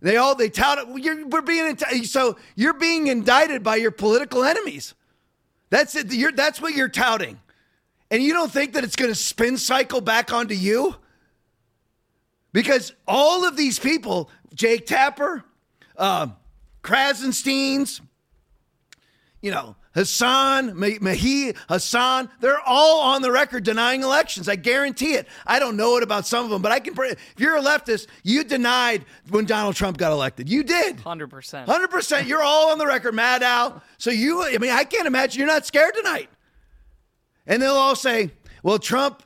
They 0.00 0.16
all 0.16 0.34
they 0.34 0.48
tout 0.48 0.78
it. 0.78 1.02
You're, 1.02 1.26
we're 1.26 1.42
being 1.42 1.76
so 2.04 2.36
you're 2.54 2.74
being 2.74 3.08
indicted 3.08 3.62
by 3.62 3.76
your 3.76 3.90
political 3.90 4.44
enemies. 4.44 4.94
That's 5.70 5.94
it. 5.96 6.12
You're, 6.12 6.32
that's 6.32 6.60
what 6.60 6.74
you're 6.74 6.88
touting, 6.88 7.38
and 8.10 8.22
you 8.22 8.32
don't 8.32 8.50
think 8.50 8.74
that 8.74 8.84
it's 8.84 8.96
going 8.96 9.10
to 9.10 9.14
spin 9.14 9.56
cycle 9.56 10.00
back 10.00 10.32
onto 10.32 10.54
you 10.54 10.94
because 12.52 12.92
all 13.06 13.44
of 13.44 13.56
these 13.56 13.78
people 13.78 14.30
Jake 14.54 14.86
Tapper, 14.86 15.44
uh, 15.96 16.28
Krassensteins, 16.82 18.00
you 19.40 19.50
know, 19.50 19.76
Hasan, 19.98 20.76
Mehdi, 20.76 21.56
Hasan, 21.68 22.30
they're 22.38 22.60
all 22.64 23.00
on 23.00 23.20
the 23.20 23.32
record 23.32 23.64
denying 23.64 24.04
elections. 24.04 24.48
I 24.48 24.54
guarantee 24.54 25.14
it. 25.14 25.26
I 25.44 25.58
don't 25.58 25.76
know 25.76 25.96
it 25.96 26.04
about 26.04 26.24
some 26.24 26.44
of 26.44 26.50
them, 26.50 26.62
but 26.62 26.70
I 26.70 26.78
can. 26.78 26.94
If 26.96 27.18
you're 27.36 27.56
a 27.56 27.60
leftist, 27.60 28.06
you 28.22 28.44
denied 28.44 29.04
when 29.30 29.44
Donald 29.44 29.74
Trump 29.74 29.96
got 29.96 30.12
elected. 30.12 30.48
You 30.48 30.62
did. 30.62 30.98
100%. 30.98 31.66
100%. 31.66 32.28
You're 32.28 32.44
all 32.44 32.70
on 32.70 32.78
the 32.78 32.86
record, 32.86 33.12
mad 33.12 33.42
out. 33.42 33.82
So 33.98 34.10
you, 34.10 34.44
I 34.44 34.58
mean, 34.58 34.70
I 34.70 34.84
can't 34.84 35.08
imagine 35.08 35.40
you're 35.40 35.48
not 35.48 35.66
scared 35.66 35.94
tonight. 35.96 36.30
And 37.48 37.60
they'll 37.60 37.74
all 37.74 37.96
say, 37.96 38.30
well, 38.62 38.78
Trump 38.78 39.24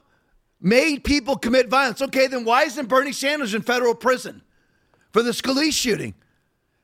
made 0.59 1.05
people 1.05 1.37
commit 1.37 1.69
violence. 1.69 2.01
Okay, 2.01 2.29
then 2.29 2.47
why 2.47 2.63
isn't 2.63 2.89
Bernie 2.89 3.13
Sanders 3.13 3.53
in 3.53 3.61
federal 3.61 3.95
prison 3.95 4.41
for 5.13 5.23
the 5.23 5.33
Scalise 5.33 5.75
shooting? 5.75 6.15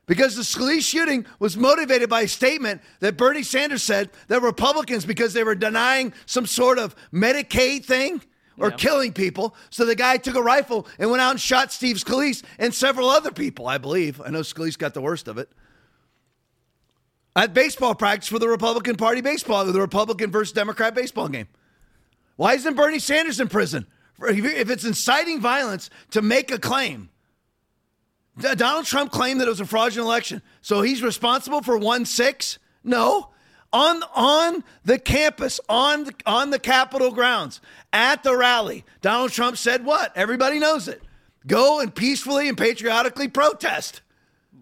Because 0.09 0.35
the 0.35 0.41
Scalise 0.41 0.81
shooting 0.81 1.23
was 1.37 1.55
motivated 1.55 2.09
by 2.09 2.21
a 2.21 2.27
statement 2.27 2.81
that 2.99 3.15
Bernie 3.15 3.43
Sanders 3.43 3.83
said 3.83 4.09
that 4.27 4.41
Republicans, 4.41 5.05
because 5.05 5.33
they 5.33 5.43
were 5.43 5.53
denying 5.53 6.13
some 6.25 6.47
sort 6.47 6.79
of 6.79 6.95
Medicaid 7.13 7.85
thing 7.85 8.19
or 8.57 8.71
yeah. 8.71 8.75
killing 8.75 9.13
people, 9.13 9.55
so 9.69 9.85
the 9.85 9.93
guy 9.93 10.17
took 10.17 10.33
a 10.33 10.41
rifle 10.41 10.87
and 10.97 11.11
went 11.11 11.21
out 11.21 11.29
and 11.29 11.39
shot 11.39 11.71
Steve 11.71 11.97
Scalise 11.97 12.41
and 12.57 12.73
several 12.73 13.07
other 13.07 13.29
people, 13.29 13.67
I 13.67 13.77
believe. 13.77 14.19
I 14.19 14.31
know 14.31 14.39
Scalise 14.39 14.79
got 14.79 14.95
the 14.95 15.01
worst 15.01 15.27
of 15.27 15.37
it. 15.37 15.47
At 17.35 17.53
baseball 17.53 17.93
practice 17.93 18.29
for 18.29 18.39
the 18.39 18.49
Republican 18.49 18.95
Party 18.95 19.21
baseball, 19.21 19.63
the 19.63 19.79
Republican 19.79 20.31
versus 20.31 20.53
Democrat 20.53 20.95
baseball 20.95 21.29
game. 21.29 21.47
Why 22.35 22.55
isn't 22.55 22.75
Bernie 22.75 22.97
Sanders 22.97 23.39
in 23.39 23.47
prison? 23.47 23.85
If 24.19 24.71
it's 24.71 24.85
inciting 24.85 25.39
violence 25.39 25.91
to 26.09 26.23
make 26.23 26.49
a 26.49 26.57
claim, 26.57 27.11
Donald 28.39 28.85
Trump 28.85 29.11
claimed 29.11 29.41
that 29.41 29.47
it 29.47 29.51
was 29.51 29.59
a 29.59 29.65
fraudulent 29.65 30.07
election. 30.07 30.41
So 30.61 30.81
he's 30.81 31.03
responsible 31.03 31.61
for 31.61 31.77
1 31.77 32.05
6? 32.05 32.59
No. 32.83 33.29
On, 33.71 34.01
on 34.15 34.63
the 34.83 34.97
campus, 34.97 35.59
on 35.69 36.05
the, 36.05 36.13
on 36.25 36.49
the 36.49 36.57
Capitol 36.57 37.11
grounds, 37.11 37.61
at 37.93 38.23
the 38.23 38.35
rally, 38.35 38.83
Donald 39.01 39.31
Trump 39.31 39.57
said 39.57 39.85
what? 39.85 40.11
Everybody 40.15 40.57
knows 40.57 40.87
it. 40.87 41.03
Go 41.45 41.79
and 41.79 41.93
peacefully 41.93 42.49
and 42.49 42.57
patriotically 42.57 43.27
protest. 43.27 44.01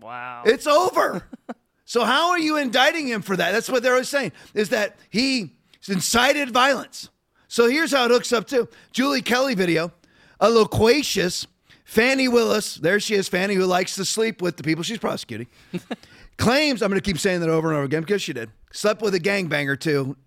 Wow. 0.01 0.43
It's 0.45 0.67
over. 0.67 1.27
so 1.85 2.03
how 2.03 2.31
are 2.31 2.39
you 2.39 2.57
indicting 2.57 3.07
him 3.07 3.21
for 3.21 3.35
that? 3.37 3.51
That's 3.51 3.69
what 3.69 3.81
they're 3.81 3.93
always 3.93 4.09
saying, 4.09 4.33
is 4.53 4.69
that 4.69 4.97
he 5.09 5.53
incited 5.87 6.51
violence. 6.51 7.09
So 7.47 7.69
here's 7.69 7.91
how 7.91 8.05
it 8.05 8.11
hooks 8.11 8.33
up 8.33 8.47
too. 8.47 8.67
Julie 8.91 9.21
Kelly 9.21 9.55
video, 9.55 9.93
a 10.39 10.49
loquacious 10.49 11.47
Fani 11.87 12.27
Willis, 12.27 12.75
there 12.75 12.99
she 12.99 13.15
is, 13.15 13.29
Fani, 13.29 13.55
who 13.55 13.63
likes 13.65 13.95
to 13.95 14.03
sleep 14.03 14.41
with 14.41 14.57
the 14.57 14.63
people 14.63 14.83
she's 14.83 14.97
prosecuting, 14.97 15.47
claims, 16.37 16.81
I'm 16.81 16.89
going 16.89 16.99
to 16.99 17.03
keep 17.03 17.17
saying 17.17 17.39
that 17.39 17.49
over 17.49 17.69
and 17.69 17.77
over 17.77 17.85
again 17.85 18.01
because 18.01 18.21
she 18.21 18.33
did, 18.33 18.51
slept 18.73 19.01
with 19.01 19.15
a 19.15 19.21
gangbanger 19.21 19.79
too, 19.79 20.17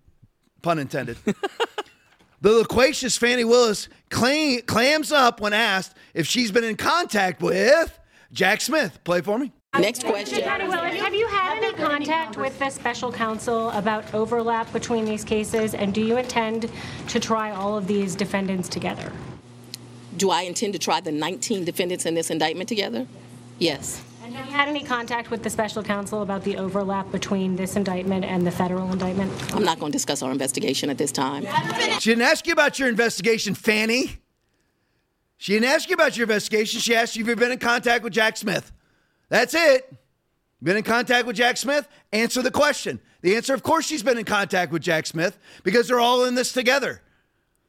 pun 0.63 0.79
intended. 0.79 1.17
the 2.41 2.51
loquacious 2.51 3.15
Fani 3.15 3.43
Willis 3.43 3.89
claim, 4.09 4.63
clams 4.63 5.11
up 5.11 5.39
when 5.39 5.53
asked 5.53 5.95
if 6.15 6.25
she's 6.25 6.51
been 6.51 6.63
in 6.63 6.77
contact 6.77 7.43
with 7.43 7.99
Jack 8.33 8.59
Smith. 8.59 8.99
Play 9.03 9.21
for 9.21 9.37
me. 9.37 9.51
Next 9.77 10.03
question. 10.03 10.41
Have 10.41 11.13
you 11.13 11.27
had 11.27 11.63
any 11.63 11.73
contact 11.73 12.37
with 12.37 12.57
the 12.57 12.71
special 12.71 13.11
counsel 13.11 13.69
about 13.69 14.11
overlap 14.15 14.73
between 14.73 15.05
these 15.05 15.23
cases, 15.23 15.75
and 15.75 15.93
do 15.93 16.01
you 16.01 16.17
intend 16.17 16.71
to 17.07 17.19
try 17.19 17.51
all 17.51 17.77
of 17.77 17.85
these 17.85 18.15
defendants 18.15 18.67
together? 18.67 19.11
Do 20.21 20.29
I 20.29 20.43
intend 20.43 20.73
to 20.73 20.77
try 20.77 21.01
the 21.01 21.11
19 21.11 21.65
defendants 21.65 22.05
in 22.05 22.13
this 22.13 22.29
indictment 22.29 22.69
together? 22.69 23.07
Yes. 23.57 24.03
And 24.23 24.35
have 24.35 24.45
you 24.45 24.51
had 24.51 24.67
any 24.67 24.83
contact 24.83 25.31
with 25.31 25.41
the 25.41 25.49
special 25.49 25.81
counsel 25.81 26.21
about 26.21 26.43
the 26.43 26.57
overlap 26.57 27.11
between 27.11 27.55
this 27.55 27.75
indictment 27.75 28.23
and 28.23 28.45
the 28.45 28.51
federal 28.51 28.91
indictment? 28.91 29.31
I'm 29.55 29.63
not 29.63 29.79
going 29.79 29.91
to 29.91 29.95
discuss 29.95 30.21
our 30.21 30.31
investigation 30.31 30.91
at 30.91 30.99
this 30.99 31.11
time. 31.11 31.47
She 31.99 32.11
didn't 32.11 32.21
ask 32.21 32.45
you 32.45 32.53
about 32.53 32.77
your 32.77 32.87
investigation, 32.87 33.55
Fani. 33.55 34.15
She 35.37 35.53
didn't 35.53 35.69
ask 35.69 35.89
you 35.89 35.95
about 35.95 36.15
your 36.15 36.25
investigation. 36.25 36.81
She 36.81 36.95
asked 36.95 37.15
you 37.15 37.23
if 37.23 37.27
you've 37.27 37.39
been 37.39 37.51
in 37.51 37.57
contact 37.57 38.03
with 38.03 38.13
Jack 38.13 38.37
Smith. 38.37 38.71
That's 39.29 39.55
it. 39.55 39.91
Been 40.61 40.77
in 40.77 40.83
contact 40.83 41.25
with 41.25 41.35
Jack 41.35 41.57
Smith? 41.57 41.87
Answer 42.13 42.43
the 42.43 42.51
question. 42.51 42.99
The 43.21 43.37
answer, 43.37 43.55
of 43.55 43.63
course, 43.63 43.87
she's 43.87 44.03
been 44.03 44.19
in 44.19 44.25
contact 44.25 44.71
with 44.71 44.83
Jack 44.83 45.07
Smith 45.07 45.39
because 45.63 45.87
they're 45.87 45.99
all 45.99 46.25
in 46.25 46.35
this 46.35 46.53
together. 46.53 47.01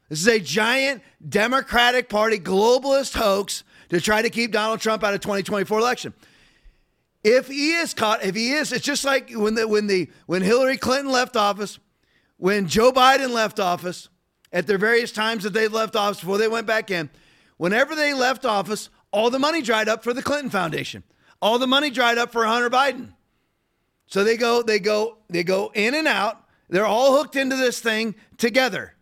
This 0.09 0.21
is 0.21 0.27
a 0.27 0.39
giant 0.39 1.01
Democratic 1.27 2.09
Party 2.09 2.39
globalist 2.39 3.15
hoax 3.15 3.63
to 3.89 4.01
try 4.01 4.21
to 4.21 4.29
keep 4.29 4.51
Donald 4.51 4.79
Trump 4.79 5.03
out 5.03 5.13
of 5.13 5.21
2024 5.21 5.79
election. 5.79 6.13
If 7.23 7.47
he 7.47 7.73
is 7.73 7.93
caught, 7.93 8.23
if 8.23 8.35
he 8.35 8.51
is, 8.51 8.71
it's 8.71 8.83
just 8.83 9.05
like 9.05 9.31
when 9.31 9.55
the 9.55 9.67
when 9.67 9.87
the 9.87 10.09
when 10.25 10.41
Hillary 10.41 10.77
Clinton 10.77 11.11
left 11.11 11.37
office, 11.37 11.79
when 12.37 12.67
Joe 12.67 12.91
Biden 12.91 13.31
left 13.31 13.59
office, 13.59 14.09
at 14.51 14.67
their 14.67 14.77
various 14.77 15.11
times 15.11 15.43
that 15.43 15.53
they 15.53 15.67
left 15.67 15.95
office 15.95 16.19
before 16.19 16.37
they 16.37 16.47
went 16.47 16.67
back 16.67 16.91
in, 16.91 17.09
whenever 17.57 17.95
they 17.95 18.13
left 18.13 18.45
office, 18.45 18.89
all 19.11 19.29
the 19.29 19.39
money 19.39 19.61
dried 19.61 19.89
up 19.89 20.03
for 20.03 20.13
the 20.13 20.21
Clinton 20.21 20.49
Foundation. 20.49 21.03
All 21.41 21.59
the 21.59 21.67
money 21.67 21.89
dried 21.89 22.17
up 22.17 22.31
for 22.31 22.45
Hunter 22.45 22.69
Biden. 22.69 23.13
So 24.05 24.23
they 24.23 24.37
go, 24.37 24.61
they 24.61 24.79
go, 24.79 25.17
they 25.29 25.43
go 25.43 25.71
in 25.73 25.93
and 25.93 26.07
out. 26.07 26.45
They're 26.69 26.85
all 26.85 27.17
hooked 27.17 27.35
into 27.35 27.55
this 27.55 27.79
thing 27.79 28.15
together. 28.37 28.95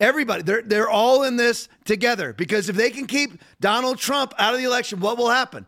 Everybody, 0.00 0.42
they're, 0.42 0.62
they're 0.62 0.88
all 0.88 1.24
in 1.24 1.36
this 1.36 1.68
together 1.84 2.32
because 2.32 2.70
if 2.70 2.76
they 2.76 2.90
can 2.90 3.06
keep 3.06 3.42
Donald 3.60 3.98
Trump 3.98 4.32
out 4.38 4.54
of 4.54 4.60
the 4.60 4.66
election, 4.66 4.98
what 4.98 5.18
will 5.18 5.28
happen? 5.28 5.66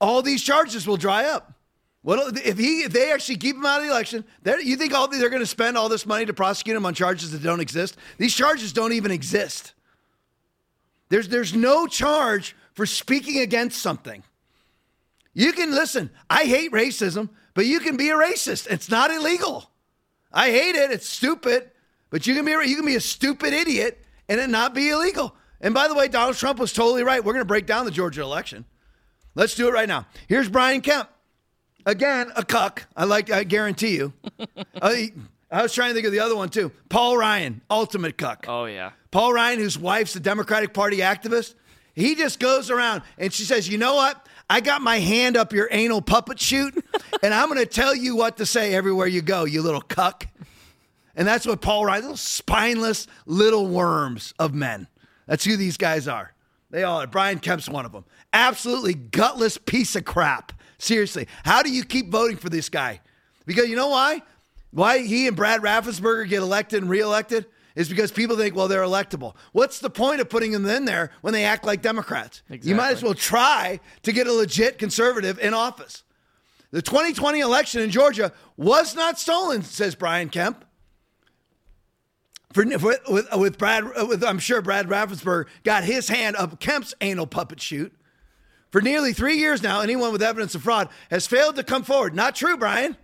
All 0.00 0.20
these 0.20 0.42
charges 0.42 0.86
will 0.86 0.98
dry 0.98 1.24
up. 1.24 1.54
What 2.02 2.36
if 2.46 2.58
he 2.58 2.82
if 2.82 2.92
they 2.92 3.10
actually 3.10 3.38
keep 3.38 3.56
him 3.56 3.66
out 3.66 3.80
of 3.80 3.86
the 3.86 3.90
election? 3.90 4.24
You 4.62 4.76
think 4.76 4.94
all 4.94 5.08
they're 5.08 5.30
going 5.30 5.40
to 5.40 5.46
spend 5.46 5.76
all 5.76 5.88
this 5.88 6.06
money 6.06 6.26
to 6.26 6.34
prosecute 6.34 6.76
him 6.76 6.86
on 6.86 6.94
charges 6.94 7.32
that 7.32 7.42
don't 7.42 7.58
exist? 7.58 7.96
These 8.18 8.34
charges 8.34 8.72
don't 8.72 8.92
even 8.92 9.10
exist. 9.10 9.72
There's 11.08 11.28
there's 11.28 11.54
no 11.54 11.88
charge 11.88 12.54
for 12.74 12.86
speaking 12.86 13.40
against 13.40 13.80
something. 13.80 14.22
You 15.34 15.52
can 15.52 15.72
listen. 15.72 16.10
I 16.30 16.44
hate 16.44 16.70
racism, 16.70 17.30
but 17.54 17.66
you 17.66 17.80
can 17.80 17.96
be 17.96 18.10
a 18.10 18.14
racist. 18.14 18.68
It's 18.70 18.88
not 18.88 19.10
illegal. 19.10 19.70
I 20.32 20.50
hate 20.50 20.76
it. 20.76 20.92
It's 20.92 21.08
stupid. 21.08 21.70
But 22.16 22.26
you 22.26 22.34
can 22.34 22.46
be 22.46 22.52
you 22.52 22.76
can 22.76 22.86
be 22.86 22.94
a 22.94 23.00
stupid 23.00 23.52
idiot 23.52 24.02
and 24.26 24.40
it 24.40 24.48
not 24.48 24.72
be 24.72 24.88
illegal. 24.88 25.34
And 25.60 25.74
by 25.74 25.86
the 25.86 25.94
way, 25.94 26.08
Donald 26.08 26.34
Trump 26.34 26.58
was 26.58 26.72
totally 26.72 27.02
right. 27.02 27.22
We're 27.22 27.34
going 27.34 27.44
to 27.44 27.46
break 27.46 27.66
down 27.66 27.84
the 27.84 27.90
Georgia 27.90 28.22
election. 28.22 28.64
Let's 29.34 29.54
do 29.54 29.68
it 29.68 29.72
right 29.72 29.86
now. 29.86 30.06
Here's 30.26 30.48
Brian 30.48 30.80
Kemp. 30.80 31.10
Again, 31.84 32.32
a 32.34 32.42
cuck. 32.42 32.86
I 32.96 33.04
like. 33.04 33.30
I 33.30 33.44
guarantee 33.44 33.96
you. 33.96 34.14
Uh, 34.48 34.62
I, 34.82 35.12
I 35.50 35.62
was 35.62 35.74
trying 35.74 35.90
to 35.90 35.94
think 35.94 36.06
of 36.06 36.12
the 36.12 36.20
other 36.20 36.34
one 36.34 36.48
too. 36.48 36.72
Paul 36.88 37.18
Ryan, 37.18 37.60
ultimate 37.70 38.16
cuck. 38.16 38.46
Oh 38.48 38.64
yeah. 38.64 38.92
Paul 39.10 39.34
Ryan, 39.34 39.58
whose 39.58 39.78
wife's 39.78 40.16
a 40.16 40.20
Democratic 40.20 40.72
Party 40.72 40.98
activist. 40.98 41.52
He 41.92 42.14
just 42.14 42.40
goes 42.40 42.70
around 42.70 43.02
and 43.18 43.30
she 43.30 43.42
says, 43.42 43.68
"You 43.68 43.76
know 43.76 43.94
what? 43.94 44.26
I 44.48 44.62
got 44.62 44.80
my 44.80 45.00
hand 45.00 45.36
up 45.36 45.52
your 45.52 45.68
anal 45.70 46.00
puppet 46.00 46.40
shoot, 46.40 46.82
and 47.22 47.34
I'm 47.34 47.48
going 47.50 47.60
to 47.60 47.66
tell 47.66 47.94
you 47.94 48.16
what 48.16 48.38
to 48.38 48.46
say 48.46 48.74
everywhere 48.74 49.06
you 49.06 49.20
go, 49.20 49.44
you 49.44 49.60
little 49.60 49.82
cuck." 49.82 50.26
And 51.16 51.26
that's 51.26 51.46
what 51.46 51.62
Paul 51.62 51.86
Ryan, 51.86 52.02
little 52.02 52.16
spineless 52.18 53.06
little 53.24 53.66
worms 53.66 54.34
of 54.38 54.54
men. 54.54 54.86
That's 55.26 55.44
who 55.44 55.56
these 55.56 55.78
guys 55.78 56.06
are. 56.06 56.34
They 56.70 56.84
all 56.84 57.00
are. 57.00 57.06
Brian 57.06 57.38
Kemp's 57.38 57.68
one 57.68 57.86
of 57.86 57.92
them. 57.92 58.04
Absolutely 58.32 58.94
gutless 58.94 59.56
piece 59.56 59.96
of 59.96 60.04
crap. 60.04 60.52
Seriously. 60.78 61.26
How 61.42 61.62
do 61.62 61.72
you 61.72 61.84
keep 61.84 62.10
voting 62.10 62.36
for 62.36 62.50
this 62.50 62.68
guy? 62.68 63.00
Because 63.46 63.68
you 63.68 63.76
know 63.76 63.88
why? 63.88 64.20
Why 64.72 64.98
he 64.98 65.26
and 65.26 65.34
Brad 65.34 65.62
Raffensperger 65.62 66.28
get 66.28 66.42
elected 66.42 66.82
and 66.82 66.90
reelected 66.90 67.46
is 67.74 67.88
because 67.88 68.12
people 68.12 68.36
think, 68.36 68.54
well, 68.54 68.68
they're 68.68 68.82
electable. 68.82 69.34
What's 69.52 69.78
the 69.78 69.88
point 69.88 70.20
of 70.20 70.28
putting 70.28 70.52
them 70.52 70.66
in 70.66 70.84
there 70.84 71.12
when 71.22 71.32
they 71.32 71.44
act 71.44 71.64
like 71.64 71.80
Democrats? 71.80 72.42
Exactly. 72.50 72.70
You 72.70 72.76
might 72.76 72.92
as 72.92 73.02
well 73.02 73.14
try 73.14 73.80
to 74.02 74.12
get 74.12 74.26
a 74.26 74.32
legit 74.32 74.78
conservative 74.78 75.38
in 75.38 75.54
office. 75.54 76.02
The 76.72 76.82
2020 76.82 77.40
election 77.40 77.80
in 77.80 77.90
Georgia 77.90 78.32
was 78.58 78.94
not 78.94 79.18
stolen, 79.18 79.62
says 79.62 79.94
Brian 79.94 80.28
Kemp 80.28 80.65
for, 82.56 82.78
for 82.78 82.96
with, 83.08 83.28
with 83.36 83.58
Brad, 83.58 83.84
with, 84.08 84.24
I'm 84.24 84.38
sure 84.38 84.62
Brad 84.62 84.88
Raffensperger 84.88 85.44
got 85.62 85.84
his 85.84 86.08
hand 86.08 86.36
up 86.36 86.58
Kemp's 86.58 86.94
anal 87.02 87.26
puppet 87.26 87.60
shoot. 87.60 87.92
For 88.72 88.80
nearly 88.80 89.12
three 89.12 89.36
years 89.36 89.62
now, 89.62 89.82
anyone 89.82 90.10
with 90.10 90.22
evidence 90.22 90.54
of 90.54 90.62
fraud 90.62 90.88
has 91.10 91.26
failed 91.26 91.56
to 91.56 91.62
come 91.62 91.82
forward. 91.82 92.14
Not 92.14 92.34
true, 92.34 92.56
Brian. 92.56 92.96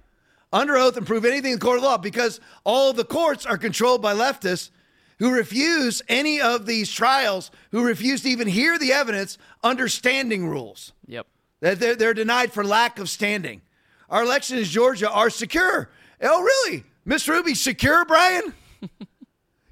Under 0.55 0.77
oath 0.77 0.97
and 0.97 1.07
prove 1.07 1.27
anything 1.27 1.53
in 1.53 1.59
the 1.59 1.65
court 1.65 1.79
of 1.79 1.85
law 1.85 1.99
because 1.99 2.41
all 2.65 2.95
the 2.95 3.05
courts 3.05 3.45
are 3.45 3.59
controlled 3.59 4.01
by 4.01 4.15
leftists 4.15 4.71
who 5.19 5.31
refuse 5.31 6.01
any 6.09 6.41
of 6.41 6.65
these 6.65 6.91
trials, 6.91 7.51
who 7.73 7.85
refuse 7.85 8.23
to 8.23 8.31
even 8.31 8.49
hear 8.49 8.79
the 8.79 8.93
evidence 8.93 9.37
under 9.63 9.87
standing 9.87 10.49
rules. 10.49 10.93
Yep. 11.07 11.27
That 11.61 11.79
they're, 11.79 11.95
they're 11.95 12.15
denied 12.15 12.53
for 12.53 12.65
lack 12.65 12.99
of 12.99 13.11
standing. 13.11 13.61
Our 14.09 14.25
elections 14.25 14.61
in 14.61 14.65
Georgia 14.65 15.11
are 15.11 15.31
secure. 15.31 15.91
Oh, 16.23 16.43
really? 16.43 16.85
Miss 17.05 17.29
Ruby, 17.29 17.55
secure, 17.55 18.05
Brian? 18.07 18.55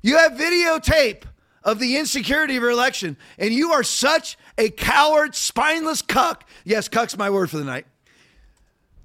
You 0.03 0.17
have 0.17 0.33
videotape 0.33 1.25
of 1.63 1.79
the 1.79 1.97
insecurity 1.97 2.57
of 2.57 2.63
your 2.63 2.71
election, 2.71 3.17
and 3.39 3.53
you 3.53 3.73
are 3.73 3.83
such 3.83 4.39
a 4.57 4.71
coward, 4.71 5.35
spineless 5.35 6.03
cuck. 6.03 6.49
Yes, 6.65 6.89
cuck's 6.89 7.17
my 7.17 7.31
word 7.31 7.51
for 7.51 7.59
the 7.59 7.65
night. 7.65 7.87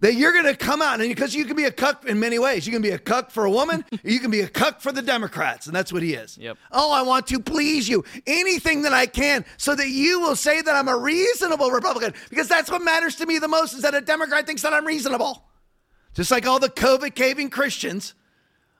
That 0.01 0.13
you're 0.13 0.33
going 0.33 0.45
to 0.45 0.55
come 0.55 0.81
out, 0.81 0.99
and 0.99 1.09
because 1.09 1.33
you 1.33 1.45
can 1.45 1.55
be 1.55 1.63
a 1.63 1.71
cuck 1.71 2.05
in 2.05 2.19
many 2.19 2.37
ways. 2.37 2.67
You 2.67 2.73
can 2.73 2.81
be 2.81 2.91
a 2.91 2.99
cuck 2.99 3.31
for 3.31 3.45
a 3.45 3.51
woman, 3.51 3.83
you 4.03 4.19
can 4.19 4.29
be 4.29 4.41
a 4.41 4.47
cuck 4.47 4.81
for 4.81 4.91
the 4.91 5.01
Democrats, 5.01 5.67
and 5.67 5.75
that's 5.75 5.91
what 5.91 6.03
he 6.03 6.13
is. 6.13 6.37
Yep. 6.37 6.57
Oh, 6.71 6.91
I 6.91 7.01
want 7.01 7.27
to 7.27 7.39
please 7.39 7.89
you. 7.89 8.03
Anything 8.27 8.83
that 8.83 8.93
I 8.93 9.05
can 9.05 9.45
so 9.57 9.73
that 9.75 9.89
you 9.89 10.19
will 10.19 10.35
say 10.35 10.61
that 10.61 10.75
I'm 10.75 10.87
a 10.87 10.97
reasonable 10.97 11.71
Republican, 11.71 12.13
because 12.29 12.47
that's 12.47 12.69
what 12.69 12.83
matters 12.83 13.15
to 13.17 13.25
me 13.25 13.39
the 13.39 13.47
most 13.47 13.73
is 13.73 13.81
that 13.81 13.95
a 13.95 14.01
Democrat 14.01 14.45
thinks 14.45 14.61
that 14.61 14.73
I'm 14.73 14.85
reasonable. 14.85 15.43
Just 16.13 16.31
like 16.31 16.45
all 16.45 16.59
the 16.59 16.69
COVID 16.69 17.15
caving 17.15 17.49
Christians 17.49 18.13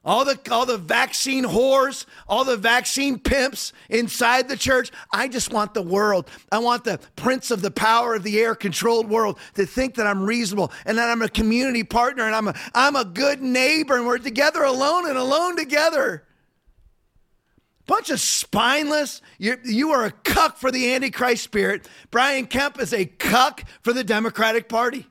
all 0.06 0.24
the 0.24 0.40
all 0.52 0.66
the 0.66 0.78
vaccine 0.78 1.44
whores, 1.44 2.06
all 2.28 2.46
the 2.46 2.58
vaccine 2.58 3.18
pimps 3.18 3.74
inside 3.90 4.48
the 4.48 4.56
church. 4.56 4.92
I 5.12 5.28
just 5.28 5.52
want 5.52 5.74
the 5.74 5.82
world. 5.82 6.30
I 6.52 6.60
want 6.60 6.84
the 6.84 7.00
prince 7.16 7.50
of 7.50 7.62
the 7.62 7.72
power 7.72 8.16
of 8.16 8.24
the 8.24 8.40
air 8.40 8.54
controlled 8.54 9.10
world 9.10 9.40
to 9.56 9.66
think 9.66 9.96
that 9.96 10.06
I'm 10.06 10.24
reasonable 10.24 10.72
and 10.86 10.98
that 11.00 11.10
I'm 11.10 11.24
a 11.24 11.30
community 11.30 11.84
partner 11.84 12.26
and 12.26 12.36
I'm 12.36 12.48
a 12.48 12.56
I'm 12.76 12.96
a 12.96 13.06
good 13.06 13.42
neighbor 13.42 13.98
and 13.98 14.06
we're 14.06 14.20
together 14.20 14.64
alone 14.64 15.10
and 15.10 15.18
alone 15.18 15.58
together. 15.58 16.24
Bunch 17.88 18.10
of 18.10 18.20
spineless. 18.20 19.22
You, 19.38 19.58
you 19.64 19.92
are 19.92 20.06
a 20.06 20.12
cuck 20.12 20.58
for 20.58 20.72
the 20.72 20.94
Antichrist 20.94 21.44
spirit. 21.44 21.88
Brian 22.10 22.48
Kemp 22.48 22.80
is 22.80 22.94
a 22.94 23.06
cuck 23.06 23.64
for 23.84 23.94
the 23.94 24.04
Democratic 24.04 24.68
Party. 24.68 25.06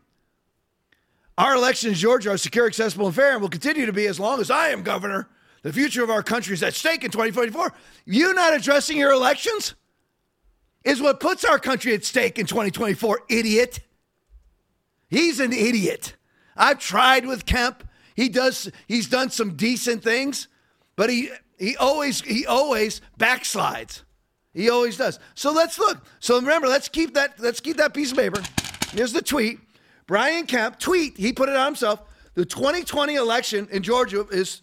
Our 1.37 1.55
elections 1.55 1.95
in 1.95 1.99
Georgia 1.99 2.31
are 2.31 2.39
secure, 2.39 2.67
accessible, 2.67 3.07
and 3.07 3.15
fair, 3.15 3.33
and 3.33 3.43
will 3.43 3.49
continue 3.49 3.87
to 3.87 3.93
be 3.93 4.07
as 4.07 4.21
long 4.21 4.41
as 4.41 4.51
I 4.51 4.69
am 4.69 4.83
governor. 4.83 5.29
The 5.63 5.73
future 5.73 6.05
of 6.05 6.11
our 6.11 6.23
country 6.23 6.55
is 6.55 6.63
at 6.63 6.75
stake 6.75 7.05
in 7.05 7.11
2024. 7.11 7.73
You 8.05 8.35
not 8.35 8.55
addressing 8.55 8.99
your 8.99 9.13
elections 9.13 9.75
is 10.85 11.01
what 11.01 11.19
puts 11.21 11.45
our 11.45 11.59
country 11.59 11.95
at 11.95 12.05
stake 12.05 12.39
in 12.39 12.47
2024, 12.47 13.23
idiot. 13.29 13.81
He's 15.09 15.41
an 15.41 15.53
idiot. 15.53 16.17
I've 16.57 16.79
tried 16.79 17.27
with 17.27 17.47
Kemp. 17.47 17.89
He 18.15 18.29
does 18.29 18.71
he's 18.87 19.09
done 19.09 19.31
some 19.31 19.57
decent 19.57 20.05
things, 20.05 20.49
but 20.95 21.11
he 21.11 21.31
he 21.59 21.77
always 21.77 22.21
he 22.21 22.47
always 22.47 23.01
backslides. 23.19 24.03
He 24.53 24.71
always 24.71 24.97
does. 24.97 25.19
So 25.35 25.53
let's 25.53 25.79
look. 25.79 26.05
So 26.21 26.37
remember, 26.37 26.69
let's 26.69 26.89
keep 26.89 27.15
that 27.15 27.41
let's 27.41 27.61
keep 27.61 27.79
that 27.79 27.93
piece 27.93 28.13
of 28.13 28.19
paper. 28.19 28.41
Here's 28.93 29.13
the 29.13 29.23
tweet. 29.23 29.59
Brian 30.07 30.47
Kemp 30.47 30.79
tweet, 30.79 31.17
he 31.17 31.33
put 31.33 31.49
it 31.49 31.57
on 31.57 31.65
himself. 31.67 32.03
The 32.35 32.45
2020 32.45 33.15
election 33.15 33.69
in 33.71 33.83
Georgia 33.83 34.27
is 34.31 34.61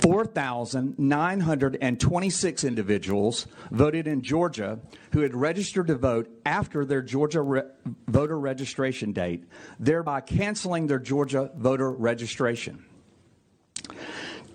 4,926 0.00 2.64
individuals 2.64 3.46
voted 3.70 4.06
in 4.06 4.22
Georgia 4.22 4.78
who 5.12 5.20
had 5.20 5.34
registered 5.34 5.88
to 5.88 5.94
vote 5.94 6.30
after 6.46 6.86
their 6.86 7.02
Georgia 7.02 7.42
re- 7.42 7.64
voter 8.08 8.38
registration 8.38 9.12
date, 9.12 9.44
thereby 9.78 10.22
canceling 10.22 10.86
their 10.86 10.98
Georgia 10.98 11.50
voter 11.54 11.90
registration. 11.90 12.82